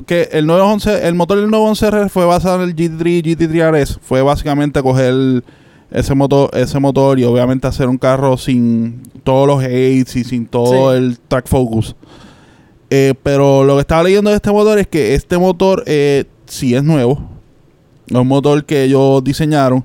que 0.07 0.29
el 0.33 0.47
911 0.47 1.07
el 1.09 1.15
motor 1.15 1.41
del 1.41 1.51
911R 1.51 2.09
fue 2.09 2.25
basado 2.25 2.63
en 2.63 2.69
el 2.69 2.77
GT3 2.77 3.23
GT3 3.37 3.71
RS 3.73 3.99
fue 4.03 4.23
básicamente 4.23 4.83
coger 4.83 5.43
ese 5.91 6.15
motor 6.15 6.51
ese 6.55 6.79
motor 6.81 7.19
y 7.19 7.25
obviamente 7.25 7.67
hacer 7.67 7.89
un 7.89 7.99
carro 7.99 8.37
sin 8.37 9.03
todos 9.25 9.47
los 9.47 9.63
aids 9.63 10.17
y 10.17 10.25
sin 10.25 10.47
todo 10.47 10.93
Sí. 10.93 10.97
el 10.99 11.19
track 11.29 11.47
focus. 11.49 11.95
Eh, 12.91 13.15
pero 13.23 13.65
lo 13.65 13.77
que 13.77 13.81
estaba 13.83 14.03
leyendo 14.03 14.31
de 14.31 14.37
este 14.37 14.51
motor 14.51 14.79
es 14.79 14.87
que 14.87 15.15
este 15.15 15.39
motor 15.39 15.83
eh, 15.87 16.25
sí 16.47 16.75
es 16.75 16.83
nuevo. 16.85 17.23
Es 18.09 18.17
un 18.17 18.29
motor 18.29 18.65
que 18.65 18.85
ellos 18.85 19.23
diseñaron 19.25 19.85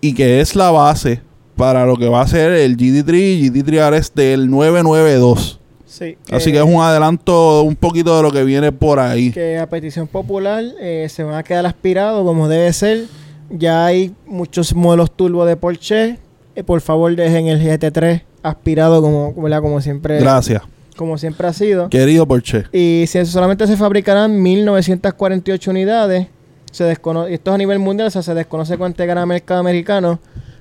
y 0.00 0.14
que 0.14 0.40
es 0.40 0.54
la 0.56 0.70
base 0.70 1.20
para 1.56 1.84
lo 1.86 1.96
que 1.96 2.08
va 2.08 2.20
a 2.22 2.26
ser 2.26 2.52
el 2.52 2.76
GT3 2.76 3.50
GT3 3.52 3.90
RS 3.90 4.12
del 4.14 4.48
992 4.50 5.60
Sí, 5.86 6.18
Así 6.32 6.50
que 6.50 6.58
es 6.58 6.64
un 6.64 6.82
adelanto 6.82 7.62
un 7.62 7.76
poquito 7.76 8.16
de 8.16 8.22
lo 8.22 8.32
que 8.32 8.42
viene 8.42 8.72
por 8.72 8.98
ahí. 8.98 9.30
que 9.30 9.56
a 9.58 9.68
petición 9.68 10.08
popular 10.08 10.64
eh, 10.80 11.06
se 11.08 11.22
van 11.22 11.36
a 11.36 11.42
quedar 11.44 11.64
aspirados 11.64 12.24
como 12.24 12.48
debe 12.48 12.72
ser. 12.72 13.04
Ya 13.50 13.86
hay 13.86 14.12
muchos 14.26 14.74
modelos 14.74 15.12
turbo 15.12 15.44
de 15.46 15.56
Porsche. 15.56 16.18
Eh, 16.56 16.64
por 16.64 16.80
favor, 16.80 17.14
dejen 17.14 17.46
el 17.46 17.60
GT3 17.60 18.22
aspirado 18.42 19.00
como, 19.00 19.32
¿verdad? 19.34 19.60
como 19.62 19.80
siempre 19.80 20.18
Gracias. 20.18 20.62
como 20.96 21.18
siempre 21.18 21.46
ha 21.46 21.52
sido. 21.52 21.88
Querido 21.88 22.26
Porsche. 22.26 22.64
Y 22.72 23.04
si 23.06 23.24
solamente 23.24 23.66
se 23.68 23.76
fabricarán 23.76 24.42
1948 24.42 25.70
unidades, 25.70 26.26
se 26.72 26.84
desconoce, 26.84 27.32
esto 27.32 27.50
es 27.50 27.54
a 27.54 27.58
nivel 27.58 27.78
mundial, 27.78 28.08
o 28.08 28.10
sea, 28.10 28.22
se 28.22 28.34
desconoce 28.34 28.76
cuánto 28.76 29.02
llegará 29.02 29.22
al 29.22 29.28
mercado 29.28 29.60
americano. 29.60 30.18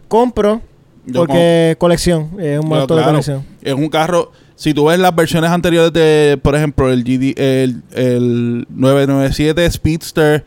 Compro 0.08 0.62
Yo 1.06 1.22
porque 1.22 1.76
colección, 1.80 2.30
es 2.40 2.60
un 2.60 2.70
motor 2.70 3.00
de 3.00 3.04
colección. 3.04 3.46
Es 3.62 3.74
un 3.74 3.90
carro. 3.90 4.32
Si 4.56 4.74
tú 4.74 4.86
ves 4.86 5.00
las 5.00 5.14
versiones 5.14 5.52
anteriores 5.52 5.92
de, 5.92 6.40
por 6.42 6.56
ejemplo, 6.56 6.90
el, 6.92 7.04
GD, 7.04 7.38
el, 7.38 7.84
el 7.94 8.66
997 8.70 9.70
Speedster, 9.70 10.46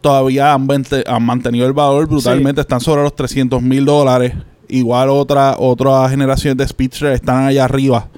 todavía 0.00 0.54
han, 0.54 0.68
han 1.06 1.22
mantenido 1.22 1.66
el 1.66 1.72
valor 1.72 2.06
brutalmente. 2.06 2.60
Están 2.60 2.80
sobre 2.80 3.02
los 3.02 3.14
300 3.14 3.60
mil 3.62 3.84
dólares. 3.84 4.34
Igual 4.68 5.08
otra 5.08 5.56
otra 5.58 6.08
generación 6.08 6.56
de 6.56 6.68
Speedster 6.68 7.12
están 7.12 7.46
allá 7.46 7.64
arriba. 7.64 8.08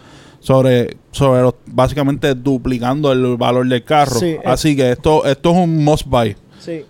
Sobre, 0.40 0.96
sobre 1.10 1.42
los, 1.42 1.54
básicamente 1.66 2.34
duplicando 2.34 3.12
el 3.12 3.36
valor 3.36 3.68
del 3.68 3.84
carro. 3.84 4.18
Sí, 4.18 4.26
eh. 4.26 4.40
Así 4.44 4.74
que 4.74 4.92
esto, 4.92 5.24
esto 5.26 5.50
es 5.50 5.56
un 5.56 5.84
must 5.84 6.06
buy. 6.06 6.36
Sí. 6.58 6.84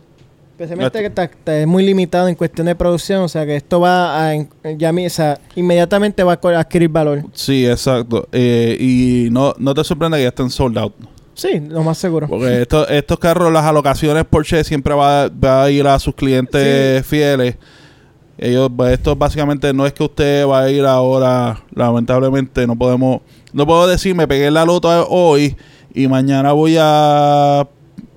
Especialmente 0.60 0.98
que 1.00 1.06
está, 1.06 1.30
es 1.58 1.66
muy 1.66 1.82
limitado 1.82 2.28
en 2.28 2.34
cuestión 2.34 2.66
de 2.66 2.74
producción, 2.74 3.22
o 3.22 3.28
sea 3.28 3.46
que 3.46 3.56
esto 3.56 3.80
va 3.80 4.30
a, 4.30 4.34
ya 4.76 4.90
o 4.90 5.08
sea, 5.08 5.40
inmediatamente 5.56 6.22
va 6.22 6.34
a 6.34 6.58
adquirir 6.58 6.90
valor. 6.90 7.22
Sí, 7.32 7.66
exacto. 7.66 8.28
Eh, 8.30 8.76
y 8.78 9.28
no, 9.30 9.54
no 9.58 9.72
te 9.72 9.82
sorprenda 9.84 10.18
que 10.18 10.24
ya 10.24 10.28
estén 10.28 10.50
sold 10.50 10.76
out. 10.76 10.92
Sí, 11.32 11.62
lo 11.66 11.82
más 11.82 11.96
seguro. 11.96 12.28
Porque 12.28 12.60
esto- 12.60 12.86
estos 12.88 13.18
carros, 13.18 13.50
las 13.50 13.64
alocaciones 13.64 14.26
Porsche 14.26 14.62
siempre 14.62 14.92
va, 14.92 15.28
va 15.30 15.64
a 15.64 15.70
ir 15.70 15.86
a 15.86 15.98
sus 15.98 16.14
clientes 16.14 17.06
fieles. 17.06 17.56
Ellos, 18.36 18.70
pues, 18.76 18.92
esto 18.92 19.16
básicamente 19.16 19.72
no 19.72 19.86
es 19.86 19.94
que 19.94 20.02
usted 20.02 20.46
va 20.46 20.64
a 20.64 20.70
ir 20.70 20.84
ahora, 20.84 21.62
lamentablemente 21.74 22.66
no 22.66 22.76
podemos, 22.76 23.22
no 23.54 23.66
puedo 23.66 23.86
decir 23.86 24.14
me 24.14 24.28
pegué 24.28 24.50
la 24.50 24.66
loto 24.66 25.06
hoy 25.08 25.56
y 25.94 26.06
mañana 26.06 26.52
voy 26.52 26.76
a 26.78 27.66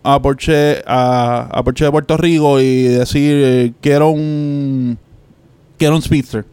a 0.03 0.21
Porsche 0.21 0.83
a, 0.85 1.47
a 1.51 1.63
Porsche 1.63 1.85
de 1.85 1.91
Puerto 1.91 2.17
Rico 2.17 2.59
y 2.59 2.83
decir 2.83 3.33
eh, 3.43 3.73
quiero 3.81 4.09
un 4.09 4.97
quiero 5.77 5.95
un 5.95 6.01
Speedster. 6.01 6.45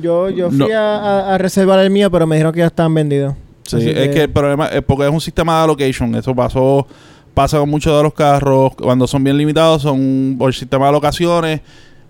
Yo, 0.00 0.28
yo 0.30 0.48
fui 0.50 0.58
No. 0.58 0.66
a, 0.76 1.36
reservar 1.38 1.78
el 1.80 1.90
mío, 1.90 2.10
pero 2.10 2.26
me 2.26 2.36
dijeron 2.36 2.52
que 2.52 2.60
ya 2.60 2.66
estaban 2.66 2.94
vendidos. 2.94 3.34
Sí, 3.62 3.76
Así 3.76 3.90
es 3.90 4.08
que 4.10 4.22
el 4.22 4.30
problema 4.30 4.66
es 4.66 4.82
porque 4.82 5.04
es 5.06 5.10
un 5.12 5.20
sistema 5.20 5.58
de 5.58 5.64
allocation. 5.64 6.14
Eso 6.16 6.34
pasó, 6.34 6.86
pasa 7.32 7.58
con 7.58 7.68
muchos 7.70 7.96
de 7.96 8.02
los 8.02 8.12
carros. 8.12 8.72
Cuando 8.74 9.06
son 9.06 9.22
bien 9.24 9.36
limitados, 9.38 9.82
son 9.82 10.34
por 10.38 10.52
sistema 10.52 10.86
de 10.86 10.88
alocaciones. 10.90 11.60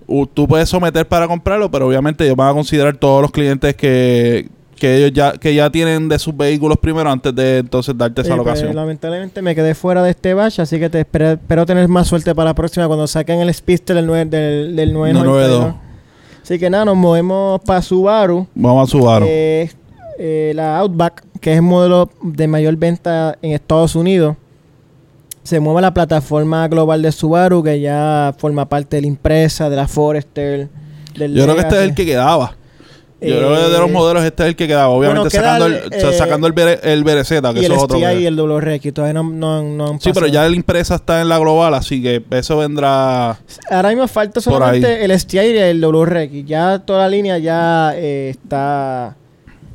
U- 0.07 0.27
tú 0.27 0.49
puedes 0.49 0.69
someter 0.69 1.07
para 1.07 1.29
comprarlo, 1.29 1.71
pero 1.71 1.87
obviamente 1.87 2.25
ellos 2.25 2.37
van 2.37 2.49
a 2.51 2.53
considerar 2.55 2.97
todos 2.97 3.21
los 3.23 3.31
clientes 3.31 3.75
que, 3.77 4.49
que 4.85 4.99
ellos 4.99 5.13
ya, 5.15 5.33
que 5.33 5.55
ya 5.55 5.71
tienen 5.71 6.11
de 6.11 6.19
sus 6.19 6.37
vehículos 6.37 6.77
primero 6.77 7.11
antes 7.11 7.35
de 7.35 7.59
entonces 7.59 7.97
darte 7.97 8.21
esa 8.21 8.37
pues, 8.37 8.41
alocación. 8.41 8.77
lamentablemente 8.77 9.41
me 9.41 9.55
quedé 9.55 9.75
fuera 9.75 10.03
de 10.03 10.11
este 10.11 10.35
batch, 10.35 10.61
así 10.61 10.79
que 10.79 10.91
te 10.91 11.01
espero, 11.01 11.31
espero 11.31 11.65
tener 11.65 11.89
más 11.89 12.07
suerte 12.07 12.35
para 12.35 12.51
la 12.51 12.55
próxima 12.55 12.87
cuando 12.87 13.07
saquen 13.07 13.41
el 13.41 13.53
Speedster 13.55 13.97
del, 13.97 14.07
9, 14.07 14.27
del, 14.27 14.77
del 14.77 14.93
992. 14.93 15.59
992. 15.59 15.75
Así 16.43 16.59
que 16.59 16.69
nada, 16.69 16.85
nos 16.85 16.97
movemos 16.97 17.63
para 17.63 17.81
Subaru. 17.81 18.47
Vamos 18.55 18.87
a 18.87 18.91
Subaru. 18.91 19.25
Eh, 19.27 19.71
eh, 20.19 20.53
la 20.55 20.77
Outback, 20.81 21.25
que 21.41 21.53
es 21.53 21.57
el 21.57 21.63
modelo 21.63 22.11
de 22.23 22.47
mayor 22.47 22.77
venta 22.77 23.39
en 23.41 23.53
Estados 23.53 23.97
Unidos, 23.97 24.37
se 25.45 25.61
mueve 25.61 25.81
la 25.81 25.95
plataforma 25.95 26.69
global 26.69 27.01
de 27.01 27.11
Subaru, 27.11 27.63
que 27.63 27.81
ya 27.81 28.35
forma 28.37 28.69
parte 28.69 28.97
de 28.97 29.03
la 29.03 29.09
empresa, 29.09 29.71
de 29.71 29.77
la 29.77 29.89
Forester. 29.89 30.69
Del 31.17 31.35
Yo 31.35 31.45
creo 31.45 31.55
que 31.55 31.63
este 31.63 31.77
es 31.77 31.83
el 31.83 31.95
que 31.95 32.05
quedaba. 32.05 32.55
Yo 33.21 33.39
creo 33.39 33.55
que 33.55 33.71
de 33.73 33.79
los 33.79 33.89
Eh, 33.89 33.93
modelos 33.93 34.25
este 34.25 34.43
es 34.43 34.49
el 34.51 34.57
que 34.57 34.67
quedaba. 34.67 34.89
Obviamente 34.89 35.21
bueno, 35.21 35.31
queda 35.31 35.59
sacando, 35.59 35.67
el, 35.67 35.93
el, 35.93 36.09
eh, 36.09 36.13
sacando 36.13 36.47
el, 36.47 36.79
el 36.83 37.05
Berezeta, 37.05 37.55
que 37.55 37.61
y 37.61 37.65
el 37.65 37.73
es 37.73 37.83
otro. 37.83 37.99
STI 37.99 38.23
y 38.23 38.27
el 38.27 38.37
WRX, 38.37 38.93
todavía 38.93 39.15
no, 39.15 39.23
no, 39.23 39.63
no 39.63 39.89
han 39.89 40.01
Sí, 40.01 40.11
pero 40.13 40.27
ya 40.27 40.47
la 40.49 40.55
empresa 40.55 40.97
está 40.97 41.21
en 41.23 41.29
la 41.29 41.39
global, 41.39 41.75
así 41.75 42.03
que 42.03 42.23
eso 42.31 42.59
vendrá... 42.59 43.39
Ahora 43.71 43.89
mismo 43.91 44.07
falta 44.09 44.41
solamente 44.41 45.05
el 45.05 45.19
STI 45.19 45.39
y 45.39 45.59
el 45.59 45.81
WRX. 45.81 46.45
Ya 46.45 46.79
toda 46.81 47.01
la 47.01 47.09
línea 47.09 47.39
ya 47.39 47.93
eh, 47.97 48.31
está 48.31 49.17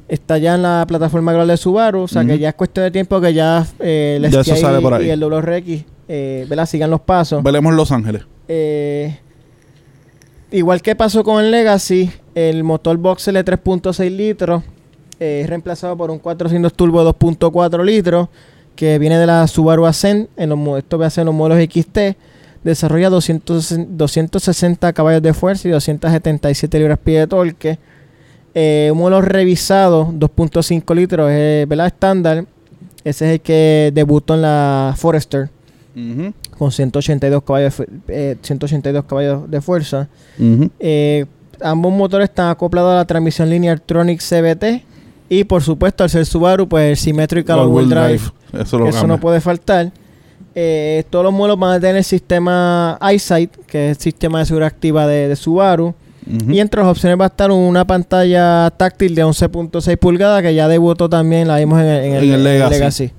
está 0.08 0.40
ya 0.40 0.56
en 0.56 0.64
la 0.64 0.86
plataforma 0.88 1.32
global 1.32 1.48
de 1.48 1.58
Subaru. 1.58 2.02
O 2.02 2.08
sea 2.08 2.26
que 2.26 2.38
ya 2.40 2.50
es 2.50 2.56
cuestión 2.56 2.84
de 2.86 2.92
tiempo 2.92 3.22
que 3.22 3.34
ya 3.34 3.66
eh, 3.80 4.20
el 4.22 4.32
STI 4.44 4.52
ahí. 4.66 5.06
y 5.08 5.10
el 5.10 5.20
WRX 5.24 5.86
eh, 6.08 6.46
¿verdad? 6.50 6.66
sigan 6.66 6.90
los 6.90 7.02
pasos. 7.02 7.44
Veremos 7.44 7.74
Los 7.74 7.92
Ángeles. 7.92 8.24
Eh, 8.48 9.20
igual 10.52 10.82
que 10.82 10.96
pasó 10.96 11.24
con 11.24 11.44
el 11.44 11.52
Legacy, 11.52 12.12
el 12.36 12.64
motor 12.64 12.98
Boxer 12.98 13.34
de 13.34 13.46
3.6 13.46 14.10
litros 14.16 14.64
eh, 15.20 15.42
es 15.44 15.50
reemplazado 15.50 15.98
por 15.98 16.12
un 16.12 16.20
400 16.20 16.74
turbo 16.74 17.04
de 17.04 17.12
2.4 17.12 17.84
litros 17.84 18.30
que 18.76 18.98
viene 18.98 19.18
de 19.18 19.28
la 19.28 19.46
Subaru 19.48 19.86
Ascent. 19.86 20.30
En 20.38 20.50
los, 20.50 20.78
esto 20.78 20.98
va 20.98 21.08
a 21.08 21.10
ser 21.10 21.26
los 21.26 21.36
modelos 21.36 21.62
XT. 21.62 22.18
Desarrolla 22.64 23.10
200 23.10 23.98
260 23.98 24.94
caballos 24.94 25.22
de 25.22 25.34
fuerza 25.34 25.68
y 25.68 25.72
277 25.72 26.80
libras-pie 26.80 27.20
de 27.20 27.28
torque. 27.28 27.80
Eh, 28.54 28.90
un 28.92 28.98
modelo 28.98 29.22
revisado, 29.22 30.08
2.5 30.08 30.96
litros, 30.96 31.30
es 31.32 31.68
¿verdad? 31.68 31.88
estándar. 31.88 32.46
Ese 33.04 33.28
es 33.28 33.34
el 33.34 33.42
que 33.42 33.92
debutó 33.94 34.34
en 34.36 34.42
la 34.42 34.94
Forester 34.98 35.50
Ujú, 35.96 36.34
con 36.60 36.72
182 36.72 37.42
caballos, 37.44 37.76
de 37.78 37.86
fu- 37.86 37.92
eh, 38.10 38.36
182 38.42 39.06
caballos 39.06 39.50
de 39.50 39.62
fuerza. 39.62 40.08
Eh, 40.80 41.26
ambos 41.62 41.92
motores 41.92 42.30
están 42.30 42.50
acoplados 42.50 42.92
a 42.92 42.96
la 42.98 43.06
transmisión 43.06 43.50
Lineartronic 43.50 44.20
CBT 44.22 44.84
y 45.30 45.44
por 45.46 45.62
supuesto 45.64 46.04
al 46.04 46.10
ser 46.10 46.26
Subaru 46.26 46.68
pues 46.68 46.92
el 46.92 46.98
Symmetrical 46.98 47.60
All-wheel 47.60 47.92
All-Wheel 47.94 48.20
Drive. 48.20 48.32
Eso 48.90 49.08
no 49.08 49.20
puede 49.20 49.42
faltar. 49.42 49.92
Eh, 50.56 51.04
todos 51.10 51.24
los 51.26 51.34
modelos 51.34 51.58
van 51.60 51.72
a 51.78 51.80
tener 51.80 51.96
el 51.98 52.04
sistema 52.04 52.98
EyeSight, 53.02 53.56
que 53.68 53.92
es 53.92 53.98
el 53.98 54.02
sistema 54.04 54.40
de 54.40 54.46
seguridad 54.46 54.68
activa 54.68 55.08
de, 55.08 55.28
de 55.30 55.36
Subaru. 55.36 55.94
Y 56.50 56.60
entre 56.60 56.82
las 56.82 56.90
opciones 56.92 57.20
va 57.20 57.24
a 57.26 57.28
estar 57.30 57.50
una 57.50 57.86
pantalla 57.88 58.70
táctil 58.78 59.16
de 59.16 59.24
11.6 59.26 59.98
pulgadas 59.98 60.44
que 60.44 60.54
ya 60.54 60.68
debutó 60.68 61.10
también, 61.10 61.48
la 61.48 61.58
vimos 61.58 61.80
en 61.80 61.88
el, 61.88 62.04
en 62.06 62.14
el- 62.14 62.24
En 62.24 62.30
el 62.34 62.48
en 62.48 62.62
el 62.62 62.70
Legacy. 62.70 63.12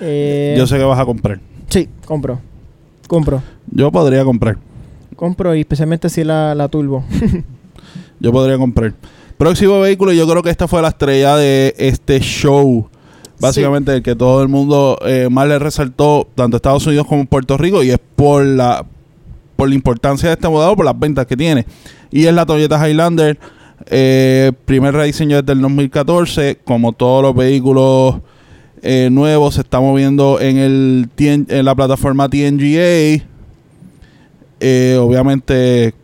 Eh, 0.00 0.54
Yo 0.56 0.66
sé 0.66 0.78
que 0.78 0.84
vas 0.84 0.98
a 0.98 1.04
comprar. 1.04 1.40
Sí, 1.68 1.88
compro. 2.06 2.40
Compro. 3.12 3.42
Yo 3.70 3.92
podría 3.92 4.24
comprar. 4.24 4.56
Compro 5.16 5.54
y 5.54 5.60
especialmente 5.60 6.08
si 6.08 6.24
la, 6.24 6.54
la 6.54 6.68
turbo. 6.68 7.04
Yo 8.20 8.32
podría 8.32 8.56
comprar. 8.56 8.94
Próximo 9.36 9.80
vehículo, 9.80 10.12
yo 10.12 10.26
creo 10.26 10.42
que 10.42 10.48
esta 10.48 10.66
fue 10.66 10.80
la 10.80 10.88
estrella 10.88 11.36
de 11.36 11.74
este 11.76 12.20
show. 12.20 12.88
Básicamente 13.38 13.92
el 13.92 14.02
que 14.02 14.16
todo 14.16 14.40
el 14.40 14.48
mundo 14.48 14.98
eh, 15.04 15.28
más 15.30 15.46
le 15.46 15.58
resaltó, 15.58 16.26
tanto 16.34 16.56
Estados 16.56 16.86
Unidos 16.86 17.06
como 17.06 17.26
Puerto 17.26 17.58
Rico, 17.58 17.82
y 17.82 17.90
es 17.90 17.98
por 18.16 18.46
la 18.46 18.86
por 19.56 19.68
la 19.68 19.74
importancia 19.74 20.30
de 20.30 20.34
este 20.36 20.48
modelo, 20.48 20.74
por 20.74 20.86
las 20.86 20.98
ventas 20.98 21.26
que 21.26 21.36
tiene. 21.36 21.66
Y 22.10 22.24
es 22.24 22.32
la 22.32 22.46
Toyota 22.46 22.88
Highlander, 22.88 23.38
eh, 23.90 24.52
primer 24.64 24.94
rediseño 24.94 25.42
desde 25.42 25.52
el 25.52 25.60
2014, 25.60 26.60
como 26.64 26.92
todos 26.94 27.22
los 27.22 27.34
vehículos 27.34 28.22
eh, 28.82 29.08
nuevos, 29.10 29.54
se 29.54 29.60
está 29.62 29.80
moviendo 29.80 30.40
en, 30.40 30.58
el, 30.58 31.08
en 31.16 31.64
la 31.64 31.74
plataforma 31.74 32.28
TNGA. 32.28 33.24
Eh, 34.60 34.96
obviamente 35.00 35.94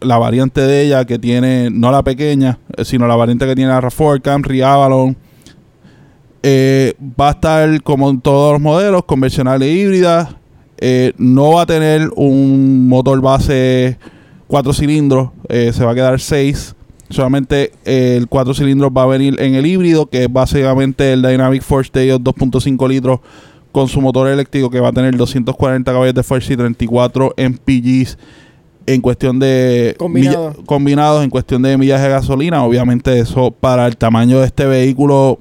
la 0.00 0.18
variante 0.18 0.60
de 0.62 0.82
ella 0.82 1.04
que 1.04 1.18
tiene, 1.18 1.70
no 1.70 1.90
la 1.90 2.02
pequeña, 2.02 2.58
eh, 2.76 2.84
sino 2.84 3.06
la 3.06 3.16
variante 3.16 3.46
que 3.46 3.54
tiene 3.54 3.70
la 3.70 3.80
RAV4, 3.80 4.22
Camry, 4.22 4.62
Avalon. 4.62 5.16
Eh, 6.42 6.94
va 7.20 7.28
a 7.28 7.32
estar 7.32 7.82
como 7.82 8.08
en 8.08 8.20
todos 8.20 8.52
los 8.52 8.60
modelos, 8.60 9.04
convencional 9.04 9.62
e 9.62 9.70
híbrida. 9.70 10.36
Eh, 10.78 11.12
no 11.18 11.52
va 11.52 11.62
a 11.62 11.66
tener 11.66 12.08
un 12.16 12.88
motor 12.88 13.20
base 13.20 13.98
4 14.46 14.72
cilindros, 14.72 15.30
se 15.48 15.84
va 15.84 15.92
a 15.92 15.94
quedar 15.94 16.18
6. 16.18 16.74
Solamente 17.10 17.72
eh, 17.84 18.14
el 18.16 18.28
4 18.28 18.54
cilindros 18.54 18.90
va 18.96 19.02
a 19.02 19.06
venir 19.06 19.36
en 19.40 19.54
el 19.54 19.66
híbrido, 19.66 20.06
que 20.06 20.24
es 20.24 20.32
básicamente 20.32 21.12
el 21.12 21.22
Dynamic 21.22 21.62
Force 21.62 21.90
ellos 22.02 22.20
2.5 22.20 22.88
litros 22.88 23.20
con 23.72 23.88
su 23.88 24.00
motor 24.00 24.28
eléctrico 24.28 24.70
que 24.70 24.80
va 24.80 24.88
a 24.88 24.92
tener 24.92 25.16
240 25.16 25.92
caballos 25.92 26.14
de 26.14 26.22
fuerza 26.22 26.52
y 26.52 26.56
34 26.56 27.34
MPGs 27.36 28.18
en 28.86 29.00
cuestión 29.00 29.38
de 29.38 29.94
Combinado. 29.98 30.50
milla- 30.50 30.64
combinados 30.66 31.22
en 31.24 31.30
cuestión 31.30 31.62
de 31.62 31.76
millas 31.78 32.00
de 32.02 32.08
gasolina. 32.08 32.64
Obviamente 32.64 33.18
eso 33.20 33.50
para 33.50 33.86
el 33.86 33.96
tamaño 33.96 34.40
de 34.40 34.46
este 34.46 34.66
vehículo 34.66 35.38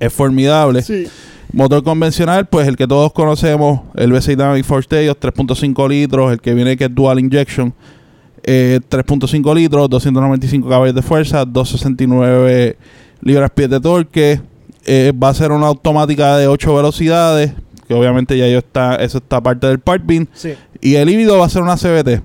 es 0.00 0.12
formidable. 0.12 0.82
Sí. 0.82 1.06
Motor 1.52 1.84
convencional, 1.84 2.46
pues 2.46 2.66
el 2.66 2.76
que 2.76 2.86
todos 2.88 3.12
conocemos, 3.12 3.80
el 3.94 4.10
V6 4.12 4.26
Dynamic 4.36 4.64
Force 4.64 4.88
Tails, 4.88 5.16
3.5 5.20 5.88
litros, 5.88 6.32
el 6.32 6.40
que 6.40 6.52
viene 6.54 6.76
que 6.76 6.84
es 6.86 6.94
Dual 6.94 7.20
Injection, 7.20 7.72
eh, 8.44 8.80
3.5 8.88 9.54
litros, 9.54 9.88
295 9.90 10.68
caballos 10.68 10.94
de 10.94 11.02
fuerza, 11.02 11.44
269 11.44 12.76
libras-pies 13.22 13.70
de 13.70 13.80
torque. 13.80 14.40
eh, 14.86 15.12
va 15.12 15.30
a 15.30 15.34
ser 15.34 15.50
una 15.50 15.66
automática 15.68 16.36
de 16.36 16.46
8 16.46 16.74
velocidades, 16.74 17.52
que 17.88 17.94
obviamente 17.94 18.36
ya 18.36 18.46
yo 18.48 18.58
está, 18.58 18.96
eso 18.96 19.18
está 19.18 19.40
parte 19.42 19.66
del 19.66 19.78
part 19.78 20.04
bin. 20.04 20.28
Sí. 20.34 20.54
Y 20.82 20.96
el 20.96 21.08
híbrido 21.08 21.38
va 21.38 21.46
a 21.46 21.48
ser 21.48 21.62
una 21.62 21.76
CBT. 21.76 22.22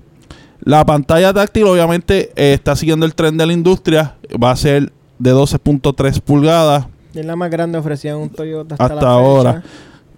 La 0.66 0.86
pantalla 0.86 1.34
táctil, 1.34 1.64
obviamente, 1.66 2.32
eh, 2.36 2.54
está 2.54 2.76
siguiendo 2.76 3.06
el 3.06 3.16
tren 3.16 3.38
de 3.38 3.46
la 3.46 3.54
industria. 3.54 4.16
Va 4.44 4.52
a 4.52 4.56
ser 4.58 4.92
de 5.20 5.34
12.3 5.34 6.20
pulgadas, 6.20 6.88
Es 7.16 7.26
la 7.26 7.36
más 7.38 7.50
grande 7.50 7.78
ofrecida 7.78 8.12
en 8.12 8.18
un 8.18 8.30
Toyota 8.30 8.76
hasta, 8.76 8.84
Hasta 8.86 9.06
la 9.06 9.12
ahora. 9.12 9.54
fecha. 9.62 9.68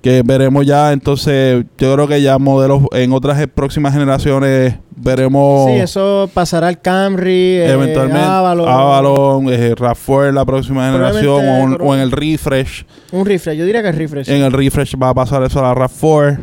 que 0.02 0.24
veremos 0.26 0.66
ya. 0.66 0.93
Entonces, 0.93 1.64
yo 1.78 1.93
creo 1.93 2.08
que 2.08 2.22
ya 2.24 2.39
modelos 2.39 2.82
en 2.93 3.14
otras 3.14 3.45
próximas 3.54 3.93
generaciones 3.93 4.76
veremos 5.02 5.70
Sí, 5.72 5.78
eso 5.78 6.30
pasará 6.34 6.68
al 6.68 6.80
Camry, 6.82 7.32
eh, 7.32 7.72
eventualmente 7.72 8.20
Avalon, 8.26 8.68
Avalon, 8.70 9.49
eh, 9.54 9.76
RAV4 9.76 10.30
en 10.30 10.36
la 10.36 10.45
próxima 10.45 10.91
generación 10.91 11.30
o, 11.30 11.38
un- 11.38 11.76
Probablemente- 11.76 11.84
o 11.84 11.95
en 11.95 11.99
el 12.02 12.12
refresh. 12.12 12.86
Un 13.12 13.26
refresh, 13.26 13.58
yo 13.58 13.66
diría 13.66 13.82
que 13.84 13.89
es 13.89 13.95
refresh. 13.95 14.30
En 14.30 14.41
el 14.43 14.52
refresh 14.52 14.95
va 15.02 15.10
a 15.10 15.14
pasar 15.14 15.43
eso 15.43 15.60
a 15.60 15.64
la 15.64 15.76
RAV4. 15.76 16.39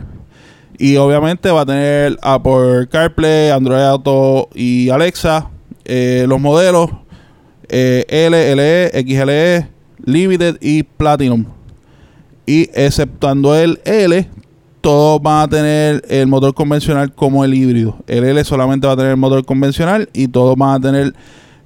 Y 0.80 0.96
obviamente 0.96 1.50
va 1.50 1.62
a 1.62 1.66
tener 1.66 2.16
Apple 2.22 2.86
CarPlay, 2.90 3.50
Android 3.50 3.82
Auto 3.82 4.48
y 4.54 4.90
Alexa. 4.90 5.48
Eh, 5.84 6.24
los 6.28 6.40
modelos 6.40 6.90
eh, 7.68 8.04
L, 8.08 8.54
LE, 8.54 8.90
XLE, 9.04 9.68
Limited 10.04 10.56
y 10.60 10.84
Platinum. 10.84 11.44
Y 12.46 12.70
exceptuando 12.74 13.54
el 13.56 13.80
L, 13.84 14.28
todos 14.80 15.20
van 15.22 15.42
a 15.42 15.48
tener 15.48 16.02
el 16.08 16.26
motor 16.26 16.54
convencional 16.54 17.12
como 17.12 17.44
el 17.44 17.54
híbrido. 17.54 17.96
El 18.06 18.24
L 18.24 18.42
solamente 18.44 18.86
va 18.86 18.92
a 18.94 18.96
tener 18.96 19.10
el 19.12 19.16
motor 19.16 19.44
convencional 19.44 20.08
y 20.12 20.28
todos 20.28 20.56
van 20.56 20.74
a 20.76 20.80
tener 20.80 21.14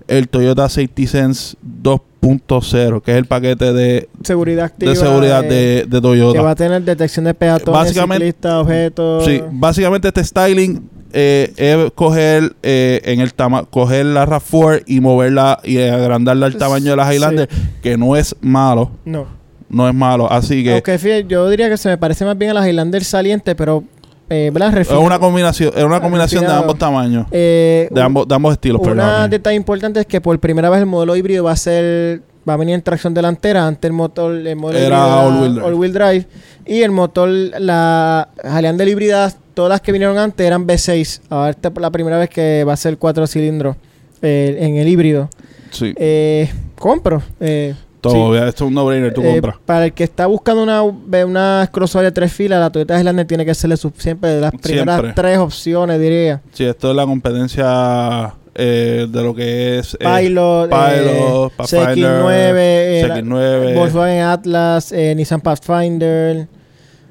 el 0.08 0.28
Toyota 0.28 0.68
Safety 0.68 1.06
Sense 1.06 1.56
2.0, 1.82 3.02
que 3.02 3.12
es 3.12 3.16
el 3.18 3.24
paquete 3.26 3.72
de, 3.72 4.08
seguridad 4.22 4.66
activa. 4.66 4.90
de 4.92 4.96
seguridad 4.96 5.42
de, 5.42 5.84
de 5.86 5.88
Que 5.88 6.00
Toyota. 6.00 6.42
va 6.42 6.50
a 6.50 6.54
tener 6.54 6.82
detección 6.82 7.24
de 7.24 7.34
peatones, 7.34 7.80
Básicamente- 7.80 8.26
ciclistas, 8.26 8.54
objetos. 8.54 9.24
Sí, 9.24 9.40
básicamente 9.52 10.08
este 10.08 10.24
styling 10.24 10.88
eh, 11.14 11.52
es 11.56 11.92
coger 11.94 12.54
eh, 12.62 13.00
en 13.04 13.20
el 13.20 13.34
tama 13.34 13.64
coger 13.64 14.06
la 14.06 14.24
RAV4 14.26 14.84
y 14.86 15.00
moverla 15.00 15.60
y 15.62 15.78
agrandarla 15.78 16.46
al 16.46 16.56
tamaño 16.56 16.90
de 16.92 16.96
la 16.96 17.08
Sí. 17.10 17.16
Highlander, 17.16 17.48
que 17.82 17.96
no 17.98 18.16
es 18.16 18.34
malo, 18.40 18.90
No. 19.04 19.26
No 19.72 19.88
es 19.88 19.94
malo, 19.94 20.30
así 20.30 20.62
que 20.62 20.80
fíjate, 20.98 21.26
yo 21.26 21.48
diría 21.50 21.68
que 21.68 21.76
se 21.76 21.88
me 21.88 21.98
parece 21.98 22.24
más 22.24 22.38
bien 22.38 22.52
a 22.52 22.54
la 22.54 22.68
Highlander 22.68 23.02
saliente, 23.02 23.54
pero 23.54 23.82
eh, 24.28 24.52
es 24.80 24.90
una 24.90 25.18
combinación, 25.18 25.72
es 25.76 25.84
una 25.84 26.00
combinación 26.00 26.46
de 26.46 26.52
ambos 26.52 26.78
tamaños, 26.78 27.26
Eh, 27.30 27.88
de 27.90 28.00
ambos, 28.00 28.26
de 28.26 28.34
ambos 28.34 28.52
estilos, 28.52 28.80
Una 28.80 29.28
detalle 29.28 29.56
importante 29.56 30.00
es 30.00 30.06
que 30.06 30.20
por 30.20 30.38
primera 30.38 30.70
vez 30.70 30.80
el 30.80 30.86
modelo 30.86 31.16
híbrido 31.16 31.44
va 31.44 31.52
a 31.52 31.56
ser 31.56 32.22
va 32.48 32.54
a 32.54 32.56
venir 32.56 32.74
en 32.74 32.82
tracción 32.82 33.14
delantera. 33.14 33.66
Antes 33.66 33.88
el 33.88 33.92
motor 33.92 34.34
el 34.34 34.56
modelo 34.56 34.78
Era 34.86 35.26
all-wheel 35.26 35.92
drive. 35.92 36.26
y 36.66 36.82
el 36.82 36.90
motor 36.90 37.28
la 37.28 38.28
Highlander 38.42 38.88
híbrida 38.88 39.32
todas 39.54 39.68
las 39.68 39.80
que 39.80 39.92
vinieron 39.92 40.18
antes 40.18 40.46
eran 40.46 40.66
V6 40.66 41.20
ahora 41.28 41.50
esta 41.50 41.68
es 41.68 41.74
la 41.78 41.90
primera 41.90 42.18
vez 42.18 42.30
que 42.30 42.64
va 42.64 42.72
a 42.72 42.76
ser 42.76 42.96
cuatro 42.98 43.26
cilindros 43.26 43.76
eh, 44.22 44.56
en 44.60 44.76
el 44.76 44.88
híbrido. 44.88 45.28
Sí, 45.70 45.92
Eh, 45.96 46.50
compro 46.78 47.22
eh, 47.40 47.74
todo, 48.02 48.36
esto 48.36 48.64
es 48.64 48.68
un 48.68 48.74
no-brainer, 48.74 49.14
tú 49.14 49.22
eh, 49.22 49.32
compras. 49.32 49.56
para 49.64 49.84
el 49.86 49.92
que 49.92 50.04
está 50.04 50.26
buscando 50.26 50.62
una, 50.62 50.82
una 50.82 51.68
crossover 51.72 52.06
de 52.06 52.12
tres 52.12 52.32
filas, 52.32 52.60
la 52.60 52.70
Toyota 52.70 52.98
Highlander 52.98 53.26
tiene 53.26 53.44
que 53.46 53.54
serle 53.54 53.76
siempre 53.76 54.30
de 54.30 54.40
las 54.40 54.52
primeras 54.52 54.96
Siempre. 55.00 55.12
tres 55.14 55.38
opciones, 55.38 56.00
diría. 56.00 56.40
Sí, 56.52 56.64
esto 56.64 56.90
es 56.90 56.96
la 56.96 57.06
competencia 57.06 58.34
eh, 58.54 59.06
de 59.08 59.22
lo 59.22 59.34
que 59.34 59.78
es 59.78 59.94
eh, 59.94 59.98
Pilot, 60.00 60.68
Pilot, 60.68 61.46
eh, 61.46 61.54
Pathfinder, 61.56 61.94
CX9, 61.96 62.54
eh, 62.58 63.04
la- 63.08 63.16
CX9. 63.18 63.74
Volkswagen 63.74 64.20
Atlas, 64.22 64.92
Nissan 64.92 65.40
Pathfinder. 65.40 66.46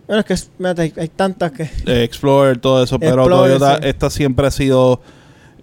Bueno, 0.07 0.19
es 0.19 0.25
que 0.25 0.33
es- 0.33 0.51
hay, 0.77 0.93
hay 0.97 1.07
tantas 1.07 1.51
que... 1.51 1.69
Explorer, 2.03 2.57
todo 2.59 2.83
eso, 2.83 2.99
pero 2.99 3.21
Explorer, 3.23 3.57
Toyota, 3.57 3.77
sí. 3.81 3.87
esta 3.87 4.09
siempre 4.09 4.47
ha 4.47 4.51
sido, 4.51 5.01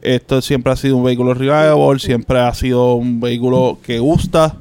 esto 0.00 0.40
siempre 0.40 0.72
ha 0.72 0.76
sido 0.76 0.96
un 0.96 1.04
vehículo 1.04 1.34
reliable, 1.34 1.98
siempre 1.98 2.40
ha 2.40 2.54
sido 2.54 2.94
un 2.94 3.20
vehículo 3.20 3.78
que 3.82 3.98
gusta. 3.98 4.56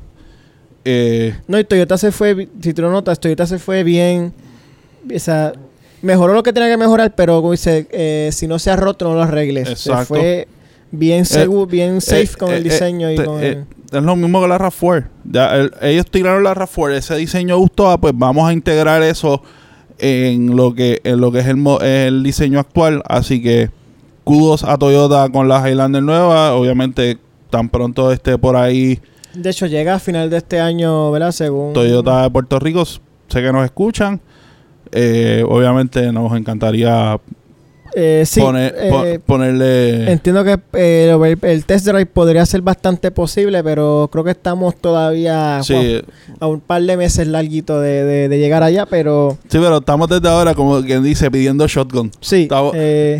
Eh, 0.90 1.36
No, 1.48 1.60
y 1.60 1.64
Toyota 1.64 1.98
se 1.98 2.12
fue, 2.12 2.48
si 2.62 2.74
tú 2.74 2.82
lo 2.82 2.92
notas, 2.92 3.20
Toyota 3.20 3.46
se 3.46 3.60
fue 3.60 3.84
bien. 3.84 4.34
O 5.14 5.20
sea, 5.20 5.54
mejoró 6.02 6.34
lo 6.34 6.44
que 6.44 6.54
tenía 6.54 6.70
que 6.70 6.78
mejorar, 6.78 7.14
pero 7.16 7.42
como 7.42 7.52
dice, 7.52 7.88
eh, 7.92 8.30
si 8.32 8.48
no 8.48 8.58
se 8.60 8.72
ha 8.72 8.76
roto, 8.76 9.08
no 9.10 9.16
lo 9.16 9.24
arregles. 9.24 9.80
Se 9.80 9.94
fue 10.06 10.48
bien 10.92 11.26
seguro, 11.26 11.66
bien 11.68 12.00
safe 12.02 12.24
eh, 12.24 12.30
con 12.40 12.52
eh, 12.52 12.58
el 12.58 12.64
diseño 12.64 13.10
eh, 13.10 13.14
y 13.14 13.18
te- 13.18 13.26
con 13.26 13.44
eh, 13.44 13.48
el... 13.50 13.66
Es 13.98 14.04
lo 14.04 14.16
mismo 14.16 14.42
que 14.42 14.48
la 14.48 14.58
RAV4. 14.58 15.06
Ya, 15.26 15.56
el- 15.56 15.72
ellos 15.82 16.06
tiraron 16.10 16.44
la 16.44 16.54
RAV4, 16.54 16.94
ese 16.94 17.16
diseño 17.16 17.58
gustó, 17.58 17.90
ah, 17.90 17.98
pues 18.00 18.14
vamos 18.16 18.48
a 18.50 18.54
integrar 18.54 19.02
eso 19.04 19.42
en 20.00 20.56
lo 20.56 20.74
que 20.76 21.02
en 21.04 21.20
lo 21.20 21.32
que 21.32 21.40
es 21.40 21.48
el, 21.48 21.66
el 21.82 22.24
diseño 22.24 22.60
actual. 22.60 23.02
Así 23.08 23.42
que 23.42 23.70
kudos 24.24 24.64
a 24.64 24.78
Toyota 24.78 25.28
con 25.30 25.48
la 25.48 25.68
Highlander 25.68 26.04
nueva. 26.04 26.54
Obviamente, 26.54 27.18
tan 27.50 27.70
pronto 27.70 28.12
esté 28.12 28.38
por 28.38 28.56
ahí 28.58 29.00
De 29.38 29.50
hecho, 29.50 29.66
llega 29.68 29.96
a 29.96 30.00
final 30.00 30.30
de 30.30 30.38
este 30.38 30.60
año, 30.60 31.12
¿verdad? 31.12 31.32
Según... 31.32 31.74
Toyota 31.74 32.24
de 32.24 32.30
Puerto 32.32 32.60
Rico, 32.60 32.84
sé 32.86 33.00
que 33.30 33.52
nos 33.52 33.64
escuchan. 33.66 34.20
Eh, 34.92 35.44
obviamente 35.48 36.12
nos 36.14 36.32
encantaría 36.36 37.20
Eh, 37.94 38.24
sí, 38.26 38.40
poner, 38.42 38.74
po- 38.90 39.06
eh, 39.06 39.20
ponerle... 39.20 40.12
entiendo 40.12 40.44
que 40.44 40.60
eh, 40.74 41.36
el, 41.42 41.66
test 41.66 41.86
drive 41.88 42.06
podría 42.06 42.46
ser 42.46 42.62
bastante 42.62 43.12
posible, 43.12 43.64
pero 43.64 44.08
creo 44.12 44.24
que 44.24 44.32
estamos 44.32 44.76
todavía 44.76 45.60
Sí, 45.64 45.74
wow, 45.74 46.38
a 46.40 46.48
un 46.48 46.60
par 46.62 46.82
de 46.84 46.96
meses 46.96 47.28
larguito 47.28 47.80
de, 47.82 48.04
de- 48.04 48.30
de 48.30 48.40
llegar 48.40 48.62
allá, 48.64 48.86
pero 48.86 49.38
sí, 49.50 49.58
pero 49.60 49.78
estamos 49.78 50.08
desde 50.10 50.30
ahora, 50.30 50.54
como 50.54 50.82
quien 50.84 51.04
dice, 51.04 51.30
pidiendo 51.32 51.68
shotgun. 51.68 52.12
sí, 52.22 52.44
Estamos- 52.44 52.74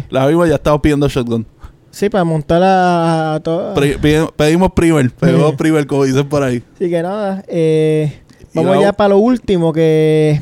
La 0.10 0.28
misma 0.28 0.48
ya 0.48 0.56
estamos 0.56 0.82
pidiendo 0.82 1.08
shotgun. 1.10 1.46
Sí, 1.92 2.10
para 2.10 2.24
montar 2.24 2.62
a, 2.64 3.36
a 3.36 3.40
to- 3.40 3.74
Pri- 3.76 3.98
pidi- 4.02 4.32
pedimos 4.36 4.72
primer, 4.74 5.10
pedimos 5.12 5.54
Eh. 5.54 5.56
primer, 5.58 5.88
como 5.88 6.04
dicen 6.06 6.28
por 6.28 6.44
ahí. 6.44 6.62
Así 6.76 6.90
que 6.90 7.02
nada, 7.02 7.44
eh, 7.48 8.20
vamos 8.54 8.76
la- 8.78 8.82
ya 8.82 8.94
para 8.94 9.10
lo 9.10 9.18
último 9.20 9.74
que 9.74 10.40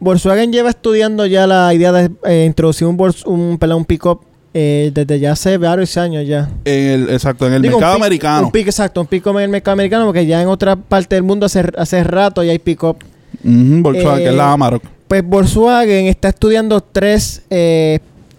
Volkswagen 0.00 0.52
lleva 0.52 0.70
estudiando 0.70 1.24
ya 1.26 1.46
la 1.46 1.72
idea 1.72 1.92
de 1.92 2.10
eh, 2.24 2.44
introducir 2.46 2.86
un, 2.86 2.96
Volks- 2.98 3.24
un, 3.26 3.56
perdón, 3.58 3.78
un 3.78 3.84
pick-up 3.84 4.20
eh, 4.52 4.90
desde 4.94 5.18
ya 5.18 5.32
hace 5.32 5.56
varios 5.58 5.96
años 5.96 6.26
ya. 6.26 6.48
En 6.64 6.88
el, 6.90 7.10
exacto, 7.10 7.46
en 7.46 7.54
el 7.54 7.62
Digo, 7.62 7.76
un 7.76 7.80
mercado 7.80 7.96
pick- 7.98 8.02
americano. 8.02 8.46
Un 8.46 8.52
pick, 8.52 8.66
exacto, 8.66 9.00
un 9.00 9.06
pick-up 9.06 9.36
en 9.38 9.44
el 9.44 9.48
mercado 9.48 9.72
americano 9.72 10.04
porque 10.06 10.26
ya 10.26 10.40
en 10.42 10.48
otra 10.48 10.76
parte 10.76 11.14
del 11.16 11.24
mundo 11.24 11.46
hace, 11.46 11.64
hace 11.76 12.04
rato 12.04 12.42
ya 12.42 12.52
hay 12.52 12.58
pick-up. 12.58 12.96
Volkswagen, 13.42 14.20
Eh, 14.20 14.24
que 14.24 14.30
es 14.30 14.36
la 14.36 14.52
Amarok. 14.52 14.82
Pues 15.08 15.24
Volkswagen 15.26 16.06
está 16.06 16.28
estudiando 16.28 16.80
tres, 16.80 17.42
eh, 17.50 17.98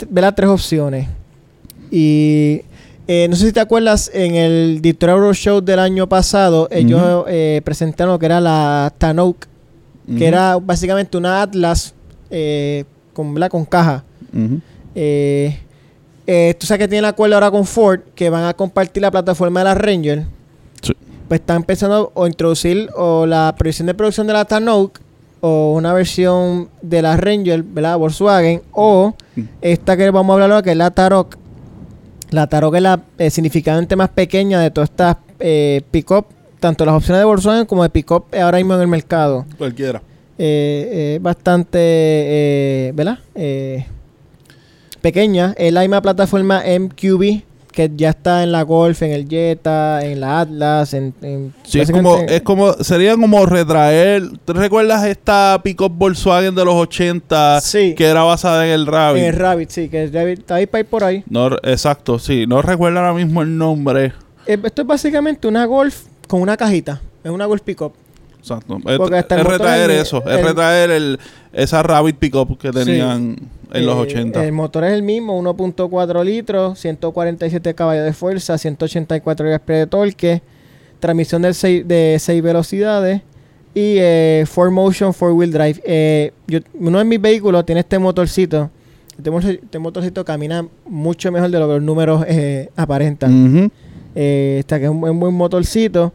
¿verdad? 0.09 0.33
tres 0.35 0.49
opciones. 0.49 1.07
Y 1.97 2.61
eh, 3.07 3.27
no 3.29 3.37
sé 3.37 3.45
si 3.47 3.53
te 3.53 3.61
acuerdas, 3.61 4.11
en 4.13 4.35
el 4.35 4.81
Detroit 4.81 5.33
Show 5.33 5.61
del 5.61 5.79
año 5.79 6.09
pasado, 6.09 6.67
ellos 6.71 7.23
eh, 7.29 7.61
presentaron 7.63 8.11
lo 8.13 8.19
que 8.19 8.25
era 8.25 8.41
la 8.41 8.91
Ujú, 8.99 9.35
que 10.17 10.27
era 10.27 10.57
básicamente 10.57 11.15
una 11.17 11.41
Atlas 11.41 11.93
eh, 12.29 12.83
con, 13.13 13.33
¿verdad? 13.33 13.49
con 13.49 13.63
caja. 13.63 14.03
Eh, 14.93 15.57
eh, 16.27 16.53
tú 16.59 16.67
sabes 16.67 16.79
que 16.79 16.87
tienen 16.89 17.05
acuerdo 17.05 17.35
ahora 17.35 17.49
con 17.49 17.65
Ford, 17.65 18.01
que 18.13 18.29
van 18.29 18.43
a 18.43 18.53
compartir 18.53 19.01
la 19.01 19.09
plataforma 19.11 19.61
de 19.61 19.63
la 19.63 19.75
Ranger. 19.75 20.25
Sí. 20.81 20.93
Pues 21.29 21.39
están 21.39 21.63
pensando 21.63 22.11
o 22.13 22.27
introducir 22.27 22.89
o 22.97 23.25
la 23.25 23.55
previsión 23.57 23.85
de 23.87 23.93
producción 23.93 24.27
de 24.27 24.33
la 24.33 24.43
Tanoke 24.43 24.99
o 25.39 25.73
una 25.75 25.93
versión 25.93 26.67
de 26.81 27.01
la 27.01 27.15
Ranger, 27.15 27.63
¿verdad? 27.63 27.97
Volkswagen, 27.97 28.63
o 28.73 29.13
Mm. 29.37 29.41
esta 29.61 29.95
que 29.97 30.09
vamos 30.09 30.31
a 30.31 30.33
hablar 30.33 30.51
ahora, 30.51 30.63
que 30.63 30.71
es 30.71 30.77
la 30.77 30.91
Tarok. 30.91 31.37
La 32.31 32.47
Tarok 32.47 32.75
es 32.75 32.81
la 32.81 33.01
eh, 33.17 33.29
significativamente 33.29 33.95
más 33.95 34.09
pequeña 34.09 34.59
de 34.59 34.71
todas 34.71 34.89
estas 34.89 35.17
eh, 35.39 35.81
pick-up, 35.91 36.25
tanto 36.59 36.85
las 36.85 36.95
opciones 36.95 37.21
de 37.21 37.25
Volkswagen 37.25 37.65
como 37.65 37.83
de 37.83 37.89
pick-up 37.89 38.25
ahora 38.39 38.57
mismo 38.57 38.75
en 38.75 38.81
el 38.81 38.87
mercado. 38.87 39.45
Cualquiera. 39.57 40.01
Eh, 40.37 41.15
eh, 41.17 41.19
bastante, 41.21 41.79
eh, 41.79 42.91
¿verdad? 42.93 43.19
Eh, 43.35 43.85
pequeña. 45.01 45.53
Es 45.57 45.71
la 45.71 45.81
misma 45.81 46.01
plataforma 46.01 46.63
MQB 46.65 47.43
que 47.75 47.91
ya 47.95 48.09
está 48.11 48.41
en 48.41 48.51
la 48.53 48.63
Golf, 48.63 49.01
en 49.03 49.11
el 49.11 49.27
Jetta, 49.27 50.03
en 50.03 50.21
la 50.21 50.39
Atlas, 50.39 50.93
en... 50.93 51.13
en- 51.21 51.53
Sí, 51.63 51.79
es 51.81 51.91
como, 51.91 52.17
es 52.19 52.41
como, 52.41 52.73
sería 52.75 53.15
como 53.17 53.45
retraer. 53.45 54.23
¿Te 54.45 54.53
recuerdas 54.53 55.03
esta 55.05 55.59
pickup 55.63 55.91
Volkswagen 55.95 56.55
de 56.55 56.63
los 56.65 56.73
80 56.75 57.59
Sí. 57.61 57.93
que 57.95 58.05
era 58.05 58.23
basada 58.23 58.65
en 58.65 58.71
el 58.73 58.87
Rabbit? 58.87 59.21
en 59.23 59.27
el 59.29 59.35
Rabbit, 59.35 59.69
sí, 59.69 59.89
que 59.89 60.05
es 60.05 60.11
Rabbit- 60.13 60.39
está 60.39 60.55
ahí 60.55 60.65
para 60.65 60.79
ir 60.79 60.85
por 60.87 61.03
ahí. 61.03 61.23
No, 61.29 61.47
exacto, 61.63 62.17
sí. 62.17 62.45
No 62.47 62.61
recuerdo 62.61 62.97
ahora 62.99 63.13
mismo 63.13 63.41
el 63.41 63.57
nombre. 63.57 64.13
Eh, 64.47 64.57
esto 64.63 64.81
es 64.83 64.87
básicamente 64.87 65.47
una 65.47 65.65
Golf 65.65 66.03
con 66.27 66.41
una 66.41 66.55
cajita. 66.55 67.01
Es 67.23 67.29
una 67.31 67.45
Golf 67.45 67.61
Pickup. 67.61 67.93
Exacto. 68.39 68.77
Es, 68.85 68.99
el 69.31 69.43
retraer 69.45 69.91
es- 69.91 70.01
eso. 70.03 70.23
el- 70.25 70.37
es 70.39 70.45
retraer 70.45 70.91
el, 70.91 71.19
esa 71.51 71.81
Rabbit 71.83 72.15
pickup 72.17 72.57
que 72.59 72.71
tenían 72.71 73.35
en 73.73 73.85
los 73.85 73.95
Eh, 73.97 73.99
80. 74.01 74.45
El 74.45 74.51
motor 74.51 74.83
es 74.85 74.93
el 74.93 75.03
mismo, 75.03 75.37
1.4 75.41 76.23
litros, 76.23 76.79
147 76.79 77.73
caballos 77.73 78.05
de 78.05 78.13
fuerza, 78.13 78.57
184 78.57 79.45
libras-pie 79.45 79.75
de 79.77 79.87
torque, 79.87 80.41
transmisión 80.99 81.41
de 81.41 81.53
6, 81.53 81.87
de 81.87 82.17
6 82.19 82.41
velocidades 82.41 83.21
y 83.73 83.97
eh, 83.99 84.45
4Motion 84.47 85.13
4-Wheel 85.13 85.51
Drive. 85.51 85.81
Eh, 85.85 86.31
yo- 86.47 86.59
uno 86.79 86.97
de 86.99 87.05
mis 87.05 87.21
vehículos 87.21 87.65
tiene 87.65 87.81
este 87.81 87.99
motorcito. 87.99 88.69
Este, 89.17 89.29
este 89.63 89.79
motorcito 89.79 90.25
camina 90.25 90.65
mucho 90.85 91.31
mejor 91.31 91.49
de 91.49 91.59
lo 91.59 91.67
que 91.67 91.73
los 91.75 91.83
números 91.83 92.23
eh, 92.27 92.69
aparentan. 92.75 93.57
Ujú. 93.57 93.71
Eh, 94.15 94.57
está 94.59 94.77
que 94.79 94.85
es 94.85 94.91
un 94.91 95.19
buen 95.19 95.33
motorcito. 95.33 96.13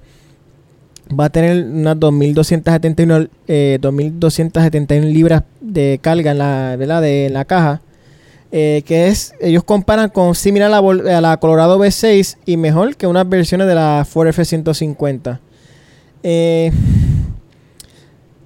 Va 1.19 1.27
a 1.27 1.31
tener 1.31 1.65
unas 1.65 1.97
2.271 1.97 3.29
eh, 3.49 3.79
2.271 3.81 5.13
libras 5.13 5.43
de 5.61 5.99
carga 6.01 6.31
en 6.33 6.39
la. 6.39 6.77
De, 6.77 7.29
la 7.31 7.45
caja. 7.45 7.83
Eh, 8.53 8.83
que 8.85 9.07
es, 9.07 9.33
ellos 9.41 9.63
comparan 9.63 10.11
con 10.11 10.35
similar 10.35 10.73
a 10.73 10.81
la, 10.81 11.19
a 11.19 11.21
la 11.21 11.37
Colorado 11.37 11.79
V6 11.79 12.37
y 12.47 12.57
mejor 12.57 12.97
que 12.97 13.07
unas 13.07 13.29
versiones 13.29 13.69
de 13.69 13.77
la 13.77 14.05
Ford 14.09 14.27
F-150. 14.29 15.39
Eh, 16.23 16.73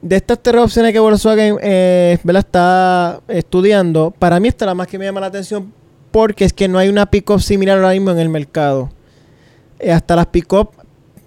de 0.03 0.17
estas 0.17 0.39
tres 0.43 0.61
opciones 0.61 0.93
que 0.93 0.99
Volkswagen 0.99 1.57
eh, 1.63 2.19
está 2.23 3.21
estudiando, 3.27 4.11
para 4.11 4.39
mí 4.39 4.49
esta 4.49 4.67
es 4.67 4.69
la 4.69 4.75
más 4.75 4.87
que 4.87 4.99
me 4.99 5.07
llama 5.07 5.21
la 5.21 5.29
atención 5.29 5.73
porque 6.11 6.45
es 6.45 6.53
que 6.53 6.69
no 6.69 6.79
hay 6.79 6.89
una 6.89 7.07
pick-up 7.07 7.41
similar 7.41 7.79
ahora 7.79 7.93
mismo 7.93 8.11
en 8.11 8.19
el 8.19 8.29
mercado. 8.29 8.91
Eh, 9.81 9.91
hasta 9.91 10.15
las 10.15 10.27
pick-up 10.27 10.71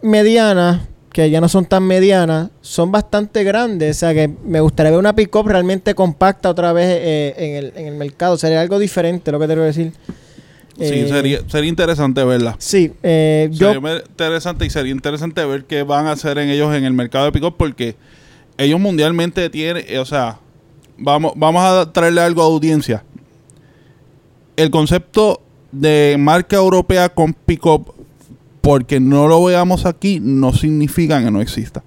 medianas, 0.02 0.82
que 1.18 1.32
ya 1.32 1.42
no 1.42 1.50
son 1.50 1.66
tan 1.66 1.82
medianas, 1.82 2.52
son 2.62 2.92
bastante 2.92 3.44
grandes. 3.44 3.98
O 3.98 4.00
sea 4.02 4.14
que 4.14 4.30
me 4.46 4.60
gustaría 4.60 4.92
ver 4.92 5.00
una 5.00 5.16
pick-up 5.16 5.48
realmente 5.48 5.96
compacta 5.96 6.48
otra 6.48 6.74
vez 6.74 6.86
eh, 6.90 7.34
en, 7.38 7.56
el, 7.56 7.74
en 7.76 7.88
el 7.88 7.96
mercado. 7.96 8.38
Sería 8.38 8.62
algo 8.62 8.78
diferente, 8.78 9.32
lo 9.32 9.40
que 9.40 9.48
te 9.48 9.54
quiero 9.54 9.64
decir. 9.64 9.94
Sí, 10.78 10.84
Eh, 10.94 11.08
sería, 11.10 11.40
sería 11.48 11.70
interesante 11.70 12.24
verla. 12.24 12.56
Sí, 12.60 12.94
eh, 13.02 13.50
yo... 13.52 13.74
Sería 13.74 14.04
interesante 14.08 14.68
y 14.68 14.70
sería 14.70 14.92
interesante 14.92 15.44
ver 15.44 15.66
qué 15.66 15.82
van 15.82 16.06
a 16.06 16.12
hacer 16.12 16.38
en 16.38 16.50
ellos 16.50 16.72
en 16.76 16.86
el 16.86 16.94
mercado 16.94 17.26
de 17.26 17.32
pickup 17.32 17.58
porque 17.58 17.96
ellos 18.60 18.80
mundialmente 18.80 19.50
tienen, 19.50 19.86
eh, 19.88 19.98
o 19.98 20.06
sea, 20.06 20.38
vamos, 21.00 21.34
vamos 21.36 21.64
a 21.64 21.92
traerle 21.92 22.22
algo 22.22 22.44
a 22.44 22.46
audiencia. 22.46 23.04
El 24.56 24.70
concepto 24.70 25.42
de 25.72 26.16
marca 26.20 26.58
europea 26.58 27.10
con 27.10 27.34
pickup, 27.34 27.97
porque 28.68 29.00
no 29.00 29.30
lo 29.30 29.46
veamos 29.46 29.86
aquí, 29.86 30.20
no 30.22 30.52
significa 30.52 31.24
que 31.24 31.32
no 31.32 31.40
exista. 31.40 31.86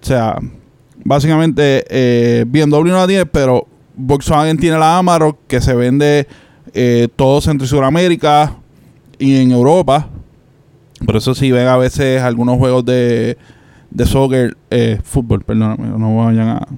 O 0.00 0.06
sea, 0.06 0.38
básicamente 1.04 1.84
eh, 1.90 2.44
BMW 2.46 2.90
no 2.90 2.98
la 2.98 3.08
tiene, 3.08 3.26
pero 3.26 3.66
Volkswagen 3.96 4.56
tiene 4.56 4.78
la 4.78 4.98
Amarok 4.98 5.36
que 5.48 5.60
se 5.60 5.74
vende 5.74 6.28
eh, 6.74 7.08
todo 7.16 7.40
Centro 7.40 7.64
y 7.64 7.68
Sudamérica 7.68 8.54
y 9.18 9.34
en 9.34 9.50
Europa. 9.50 10.08
Por 11.04 11.16
eso 11.16 11.34
si 11.34 11.50
ven 11.50 11.66
a 11.66 11.76
veces 11.76 12.22
algunos 12.22 12.56
juegos 12.56 12.84
de, 12.84 13.36
de 13.90 14.06
soccer, 14.06 14.56
eh, 14.70 15.00
fútbol, 15.02 15.42
perdóname, 15.42 15.88
no 15.88 16.18
vayan 16.18 16.48
a... 16.50 16.68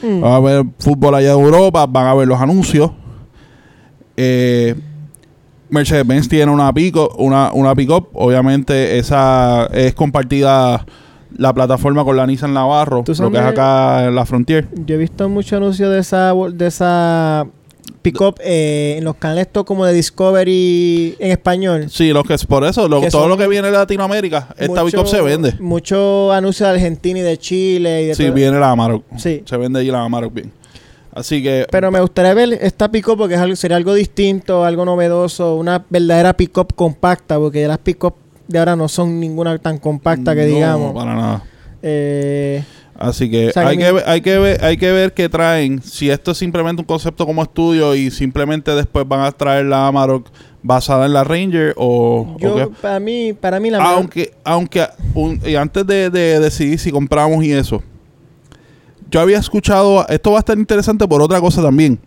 Mm. 0.00 0.20
Van 0.20 0.32
a 0.32 0.38
ver 0.38 0.64
fútbol 0.78 1.16
allá 1.16 1.32
en 1.32 1.40
Europa, 1.40 1.86
van 1.86 2.06
a 2.06 2.14
ver 2.14 2.28
los 2.28 2.40
anuncios. 2.40 2.92
Eh, 4.16 4.76
Mercedes-Benz 5.70 6.28
tiene 6.28 6.50
una 6.52 6.72
pico, 6.72 7.14
una, 7.18 7.52
una 7.52 7.74
pick-up. 7.74 8.08
Obviamente 8.14 8.98
esa 8.98 9.66
es 9.72 9.94
compartida 9.94 10.84
la 11.36 11.52
plataforma 11.52 12.04
con 12.04 12.16
la 12.16 12.26
Nissan 12.26 12.54
Navarro, 12.54 13.02
¿Tú 13.04 13.12
lo 13.18 13.30
que 13.30 13.36
es 13.38 13.42
acá 13.44 14.06
en 14.06 14.14
la 14.14 14.24
Frontier. 14.24 14.68
Yo 14.86 14.94
he 14.94 14.98
visto 14.98 15.28
muchos 15.28 15.52
anuncios 15.54 15.90
de 15.92 15.98
esa, 15.98 16.32
de 16.34 16.66
esa 16.66 17.46
pick-up 18.00 18.36
eh, 18.42 18.94
en 18.98 19.04
los 19.04 19.16
canales 19.16 19.48
como 19.66 19.84
de 19.84 19.92
Discovery 19.92 21.16
en 21.18 21.30
español. 21.32 21.86
Sí, 21.90 22.12
lo 22.12 22.22
que 22.24 22.34
es 22.34 22.46
por 22.46 22.64
eso, 22.64 22.88
lo- 22.88 23.00
todo 23.08 23.28
lo 23.28 23.36
que 23.36 23.48
viene 23.48 23.68
de 23.70 23.74
Latinoamérica, 23.76 24.48
esta 24.56 24.82
Mucho- 24.82 24.86
pick-up 24.86 25.06
se 25.08 25.20
vende. 25.20 25.54
Mucho 25.60 26.32
anuncio 26.32 26.64
de 26.66 26.72
Argentina 26.72 27.18
y 27.18 27.22
de 27.22 27.36
Chile 27.36 28.02
y 28.02 28.06
de 28.06 28.14
Sí, 28.14 28.24
todo. 28.24 28.32
viene 28.34 28.58
la 28.58 28.70
Amarok. 28.70 29.04
Sí. 29.16 29.42
Se 29.44 29.56
vende 29.56 29.80
allí 29.80 29.90
la 29.90 30.02
Amarok 30.04 30.32
bien. 30.32 30.52
Así 31.16 31.42
que 31.42 31.66
Pero 31.70 31.90
me 31.90 32.00
gustaría 32.00 32.34
ver 32.34 32.58
esta 32.60 32.90
pick-up 32.90 33.16
porque 33.16 33.34
es 33.36 33.40
algo, 33.40 33.56
sería 33.56 33.78
algo 33.78 33.94
distinto, 33.94 34.64
algo 34.64 34.84
novedoso, 34.84 35.56
una 35.56 35.82
verdadera 35.88 36.36
pick-up 36.36 36.74
compacta, 36.74 37.38
porque 37.38 37.62
ya 37.62 37.68
las 37.68 37.78
pick-up 37.78 38.14
de 38.46 38.58
ahora 38.58 38.76
no 38.76 38.86
son 38.86 39.18
ninguna 39.18 39.56
tan 39.58 39.78
compacta 39.78 40.34
que 40.34 40.42
no, 40.42 40.46
digamos. 40.54 40.92
para 40.94 41.14
nada. 41.14 41.42
Eh, 41.82 42.62
Así 42.98 43.30
que 43.30 43.48
O 43.48 43.52
sea, 43.52 43.68
hay 43.68 43.76
que 43.76 43.86
mi- 43.86 43.92
ver, 43.92 44.04
hay, 44.06 44.20
que 44.22 44.38
ver, 44.38 44.64
hay 44.64 44.76
que 44.78 44.90
ver 44.92 45.12
qué 45.14 45.28
traen. 45.28 45.82
Si 45.82 46.08
esto 46.10 46.30
es 46.32 46.38
simplemente 46.38 46.80
un 46.82 46.86
concepto 46.86 47.26
como 47.26 47.42
estudio 47.42 47.94
y 47.94 48.10
simplemente 48.10 48.74
después 48.74 49.06
van 49.06 49.20
a 49.20 49.32
traer 49.32 49.66
la 49.66 49.86
Amarok 49.86 50.28
basada 50.62 51.04
en 51.06 51.12
la 51.12 51.22
Ranger 51.22 51.74
o, 51.76 52.36
yo, 52.38 52.70
para 52.80 52.98
mí, 53.00 53.32
para 53.34 53.60
mí 53.60 53.70
la 53.70 53.78
mejor- 53.78 53.94
Aunque, 53.96 54.32
aunque 54.44 54.86
un- 55.14 55.40
y 55.44 55.54
antes 55.56 55.86
de, 55.86 56.08
de 56.10 56.40
decidir 56.40 56.78
si 56.78 56.90
compramos 56.90 57.44
y 57.44 57.52
eso, 57.52 57.82
yo 59.10 59.20
había 59.20 59.38
escuchado, 59.38 60.06
esto 60.08 60.32
va 60.32 60.38
a 60.38 60.40
estar 60.40 60.58
interesante 60.58 61.06
por 61.08 61.22
otra 61.22 61.40
cosa 61.40 61.62
también. 61.62 61.98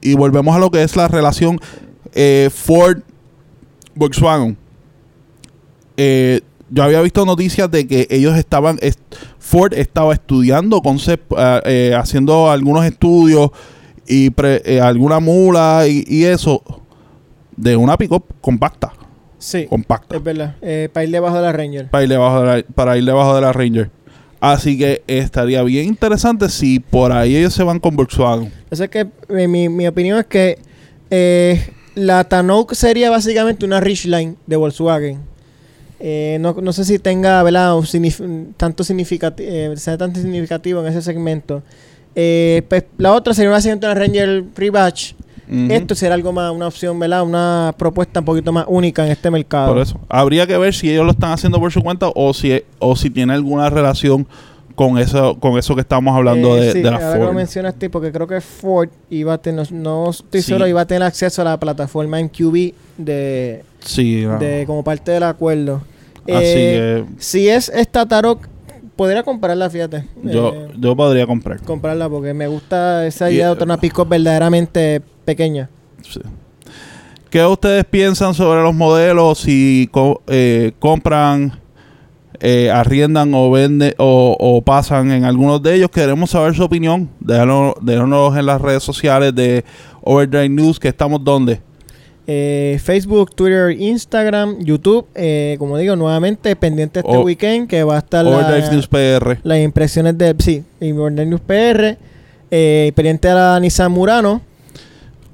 Y 0.00 0.14
volvemos 0.14 0.54
a 0.54 0.58
lo 0.58 0.70
que 0.70 0.82
es 0.82 0.94
la 0.96 1.08
relación 1.08 1.58
eh, 2.14 2.50
Ford-Volkswagen. 2.52 4.56
Eh, 5.96 6.40
yo 6.70 6.82
había 6.82 7.00
visto 7.00 7.24
noticias 7.24 7.70
de 7.70 7.86
que 7.86 8.06
ellos 8.10 8.36
estaban, 8.36 8.78
est- 8.82 9.00
Ford 9.38 9.72
estaba 9.74 10.12
estudiando 10.12 10.80
concept, 10.82 11.32
eh, 11.64 11.94
haciendo 11.96 12.50
algunos 12.50 12.84
estudios 12.84 13.50
y 14.06 14.30
pre- 14.30 14.80
alguna 14.80 15.18
mula 15.18 15.86
y, 15.88 16.04
y 16.06 16.24
eso 16.24 16.62
de 17.56 17.74
una 17.76 17.96
pick-up 17.96 18.24
compacta. 18.40 18.92
sí, 19.38 19.66
Compacta 19.66 20.16
es 20.16 20.22
verdad, 20.22 20.56
eh, 20.62 20.88
para 20.92 21.04
ir 21.04 21.10
debajo 21.10 21.36
de 21.36 21.42
la 21.42 21.52
Ranger. 21.52 21.90
para 21.90 22.04
ir 22.04 22.08
debajo 22.10 22.40
de 22.42 22.46
la, 22.46 22.64
para 22.74 22.96
ir 22.98 23.04
debajo 23.04 23.34
de 23.34 23.40
la 23.40 23.52
Ranger. 23.52 23.90
Así 24.40 24.78
que 24.78 25.02
estaría 25.06 25.62
bien 25.62 25.86
interesante 25.86 26.48
si 26.48 26.78
por 26.78 27.12
ahí 27.12 27.36
ellos 27.36 27.54
se 27.54 27.64
van 27.64 27.80
con 27.80 27.96
Volkswagen. 27.96 28.52
Es 28.70 28.80
que 28.88 29.08
eh, 29.28 29.48
mi, 29.48 29.68
mi 29.68 29.86
opinión 29.86 30.18
es 30.18 30.26
que 30.26 30.58
eh, 31.10 31.72
la 31.94 32.24
Tanouk 32.24 32.74
sería 32.74 33.10
básicamente 33.10 33.64
una 33.64 33.80
Ridgeline 33.80 34.36
de 34.46 34.56
Volkswagen. 34.56 35.20
Eh, 36.00 36.38
no, 36.40 36.54
no 36.54 36.72
sé 36.72 36.84
si 36.84 36.98
tenga 37.00 37.44
tanto 38.56 38.84
significativo, 38.84 39.76
sea 39.76 39.98
tanto 39.98 40.20
significativo 40.20 40.80
en 40.80 40.86
ese 40.86 41.02
segmento. 41.02 41.62
Eh, 42.14 42.62
pues, 42.68 42.84
la 42.98 43.12
otra 43.12 43.34
sería 43.34 43.50
básicamente 43.50 43.86
una 43.86 43.94
Ranger 43.94 44.44
Rebatch. 44.54 45.14
Esto 45.70 45.94
será 45.94 46.14
algo 46.14 46.32
más, 46.32 46.52
una 46.52 46.66
opción, 46.66 46.98
¿verdad? 46.98 47.22
Una 47.22 47.74
propuesta 47.78 48.20
un 48.20 48.26
poquito 48.26 48.52
más 48.52 48.66
única 48.68 49.04
en 49.04 49.12
este 49.12 49.30
mercado. 49.30 49.68
Por 49.72 49.78
eso. 49.82 49.98
Habría 50.08 50.46
que 50.46 50.56
ver 50.58 50.74
si 50.74 50.90
ellos 50.90 51.04
lo 51.04 51.12
están 51.12 51.32
haciendo 51.32 51.58
por 51.58 51.72
su 51.72 51.82
cuenta 51.82 52.08
o 52.14 52.34
si, 52.34 52.62
o 52.78 52.94
si 52.96 53.08
tiene 53.10 53.32
alguna 53.34 53.70
relación 53.70 54.26
con 54.74 54.96
eso, 54.98 55.36
con 55.40 55.58
eso 55.58 55.74
que 55.74 55.80
estamos 55.80 56.14
hablando 56.14 56.56
Eh, 56.56 56.60
de, 56.60 56.72
sí, 56.72 56.82
de 56.82 56.90
la 56.90 56.96
ahora 56.98 57.12
que 57.14 57.18
lo 57.18 57.24
Ford. 57.26 57.36
mencionaste, 57.36 57.90
porque 57.90 58.12
creo 58.12 58.26
que 58.28 58.40
Ford 58.40 58.90
iba 59.10 59.32
a 59.34 59.38
tener, 59.38 59.72
no 59.72 60.10
estoy 60.10 60.40
Sí. 60.42 60.48
seguro, 60.48 60.68
iba 60.68 60.80
a 60.82 60.86
tener 60.86 61.02
acceso 61.02 61.42
a 61.42 61.44
la 61.46 61.58
plataforma 61.58 62.20
en 62.20 62.28
QB 62.28 62.74
de, 62.96 63.64
Sí, 63.80 64.22
no. 64.24 64.38
de 64.38 64.64
como 64.66 64.84
parte 64.84 65.10
del 65.12 65.24
acuerdo. 65.24 65.82
Así 66.24 66.36
Eh, 66.36 67.04
que 67.06 67.14
Si 67.22 67.48
es 67.48 67.70
esta 67.74 68.06
Tarot, 68.06 68.38
podría 68.94 69.22
comprarla, 69.24 69.68
fíjate. 69.70 70.04
yo, 70.22 70.52
Eh, 70.54 70.68
yo 70.78 70.94
podría 70.94 71.26
comprar. 71.26 71.60
comprarla 71.62 72.08
porque 72.08 72.34
me 72.34 72.46
gusta 72.46 73.04
esa 73.06 73.30
idea 73.30 73.48
de 73.48 73.54
tener 73.54 73.68
una 73.68 73.80
pick 73.80 74.06
verdaderamente 74.06 75.00
pequeña. 75.32 75.68
Sí. 76.02 76.20
¿Qué 77.28 77.44
ustedes 77.44 77.84
piensan 77.84 78.32
sobre 78.32 78.62
los 78.62 78.74
modelos? 78.74 79.38
Si 79.40 79.86
co- 79.92 80.22
eh, 80.26 80.72
compran, 80.78 81.52
eh, 82.40 82.70
arriendan 82.70 83.34
o 83.34 83.50
venden 83.50 83.92
o, 83.98 84.34
o 84.40 84.62
pasan 84.62 85.10
en 85.12 85.24
algunos 85.26 85.62
de 85.62 85.74
ellos. 85.74 85.90
Queremos 85.90 86.30
saber 86.30 86.54
su 86.54 86.62
opinión. 86.64 87.10
Déjanos, 87.20 87.74
déjanos 87.82 88.34
en 88.38 88.46
las 88.46 88.60
redes 88.62 88.82
sociales 88.82 89.34
de 89.34 89.62
Overdrive 90.02 90.48
News, 90.48 90.80
que 90.80 90.88
estamos 90.88 91.22
donde. 91.22 91.60
Eh, 92.30 92.78
Facebook, 92.82 93.34
Twitter, 93.34 93.72
Instagram, 93.78 94.58
YouTube. 94.60 95.06
eh, 95.14 95.56
como 95.58 95.76
digo, 95.76 95.96
nuevamente 95.96 96.54
pendiente 96.56 97.00
este 97.00 97.16
O- 97.16 97.22
weekend 97.22 97.68
que 97.68 97.82
va 97.84 97.96
a 97.96 97.98
estar 97.98 98.24
la- 98.24 98.36
Overdrive 98.36 98.70
News 98.72 98.86
PR. 98.86 99.38
las 99.42 99.58
impresiones 99.58 100.16
de 100.16 100.34
sí, 100.38 100.62
y 100.80 100.92
Overdrive 100.92 101.26
News 101.26 101.40
PR. 101.42 101.98
Eh, 102.50 102.92
pendiente 102.94 103.28
a 103.28 103.34
la 103.34 103.60
Nissan 103.60 103.92
Murano. 103.92 104.40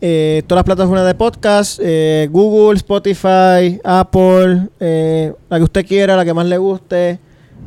Eh, 0.06 0.42
todas 0.46 0.58
las 0.58 0.64
plataformas 0.66 1.06
de 1.06 1.14
podcast, 1.14 1.80
eh, 1.82 2.28
Google, 2.30 2.76
Spotify, 2.76 3.80
Apple, 3.82 4.68
eh, 4.78 5.32
la 5.48 5.56
que 5.56 5.62
usted 5.64 5.86
quiera, 5.86 6.14
la 6.14 6.26
que 6.26 6.34
más 6.34 6.44
le 6.44 6.58
guste. 6.58 7.18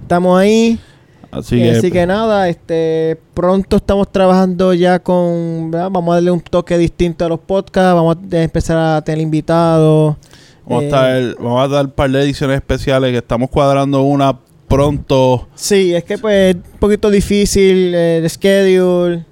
Estamos 0.03 0.39
ahí. 0.39 0.79
Así 1.31 1.59
Eh, 1.59 1.63
que, 1.63 1.77
Así 1.79 1.91
que 1.91 2.05
nada, 2.05 2.47
este 2.47 3.19
pronto 3.33 3.77
estamos 3.77 4.11
trabajando 4.11 4.75
ya 4.75 4.99
con, 4.99 5.71
¿verdad? 5.71 5.89
vamos 5.91 6.11
a 6.11 6.15
darle 6.17 6.29
un 6.29 6.39
toque 6.41 6.77
distinto 6.77 7.25
a 7.25 7.29
los 7.29 7.39
podcasts, 7.39 7.95
vamos 7.95 8.17
a 8.31 8.37
empezar 8.43 8.77
a 8.77 9.01
tener 9.01 9.19
invitados. 9.19 10.15
vamos, 10.63 10.93
a 10.93 11.19
vamos 11.39 11.63
a 11.63 11.67
dar 11.67 11.85
un 11.85 11.91
par 11.91 12.11
de 12.11 12.21
ediciones 12.21 12.57
especiales 12.57 13.13
que 13.13 13.17
estamos 13.17 13.49
cuadrando 13.49 14.03
una 14.03 14.37
pronto. 14.67 15.47
Sí, 15.55 15.95
es 15.95 16.03
que 16.03 16.19
pues 16.19 16.55
es 16.55 16.61
un 16.71 16.77
poquito 16.79 17.09
difícil 17.09 17.95
el 17.95 18.29
schedule, 18.29 19.25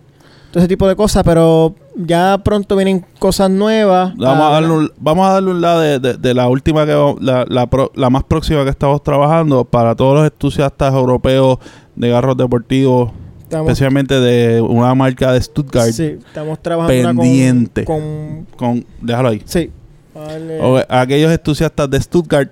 todo 0.50 0.60
ese 0.60 0.68
tipo 0.68 0.88
de 0.88 0.96
cosas, 0.96 1.22
pero 1.24 1.76
ya 1.96 2.38
pronto 2.44 2.76
vienen 2.76 3.06
cosas 3.20 3.50
nuevas. 3.50 4.14
Vamos 4.18 4.44
Ah, 4.44 4.48
a 4.50 4.52
darle 4.54 4.70
un, 4.72 4.92
vamos 5.00 5.28
a 5.28 5.34
darle 5.34 5.52
un 5.52 5.62
lado 5.62 5.80
de, 5.82 6.00
de- 6.00 6.14
de 6.16 6.34
la 6.34 6.48
última 6.50 6.86
que 6.86 7.16
la, 7.22 7.46
la, 7.48 7.68
pro- 7.70 7.92
la 7.96 8.10
más 8.10 8.24
próxima 8.24 8.64
que 8.64 8.70
estamos 8.70 9.02
trabajando 9.04 9.64
para 9.66 9.96
todos 9.96 10.16
los 10.16 10.26
entusiastas 10.26 10.94
europeos 10.94 11.58
de 11.96 12.10
garros 12.10 12.36
deportivos, 12.38 13.12
estamos, 13.44 13.68
especialmente 13.70 14.20
de 14.20 14.60
una 14.62 14.94
marca 14.96 15.32
de 15.32 15.42
Stuttgart. 15.42 15.92
sí, 15.92 16.18
estamos 16.26 16.62
trabajando 16.62 17.08
con- 17.10 17.18
pendiente. 17.18 17.86
Con, 17.86 18.46
Con, 18.58 18.86
déjalo 19.02 19.30
ahí. 19.30 19.42
sí. 19.46 19.72
Vale. 20.14 20.86
Aquellos 20.90 21.32
entusiastas 21.32 21.90
de 21.90 22.00
Stuttgart 22.02 22.50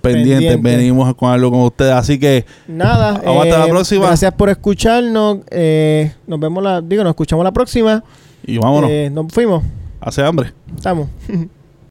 pendientes, 0.00 0.52
Pendiente. 0.54 0.76
venimos 0.76 1.14
con 1.14 1.30
algo 1.30 1.50
con 1.50 1.60
ustedes. 1.60 1.92
Así 1.92 2.18
que 2.18 2.44
Nada. 2.66 3.16
eh, 3.18 3.22
Vamos 3.26 3.44
hasta 3.44 3.58
la 3.58 3.66
próxima. 3.66 4.06
Gracias 4.06 4.32
por 4.34 4.48
escucharnos. 4.48 5.38
eh, 5.50 6.12
nos 6.26 6.40
vemos 6.40 6.62
la, 6.62 6.80
digo, 6.80 7.04
nos 7.04 7.10
escuchamos 7.10 7.44
la 7.44 7.52
próxima. 7.52 8.02
Y 8.44 8.58
vámonos. 8.58 8.90
Eh, 8.90 9.10
nos 9.12 9.32
fuimos. 9.32 9.64
Hace 10.00 10.22
hambre. 10.22 10.52
Estamos. 10.74 11.08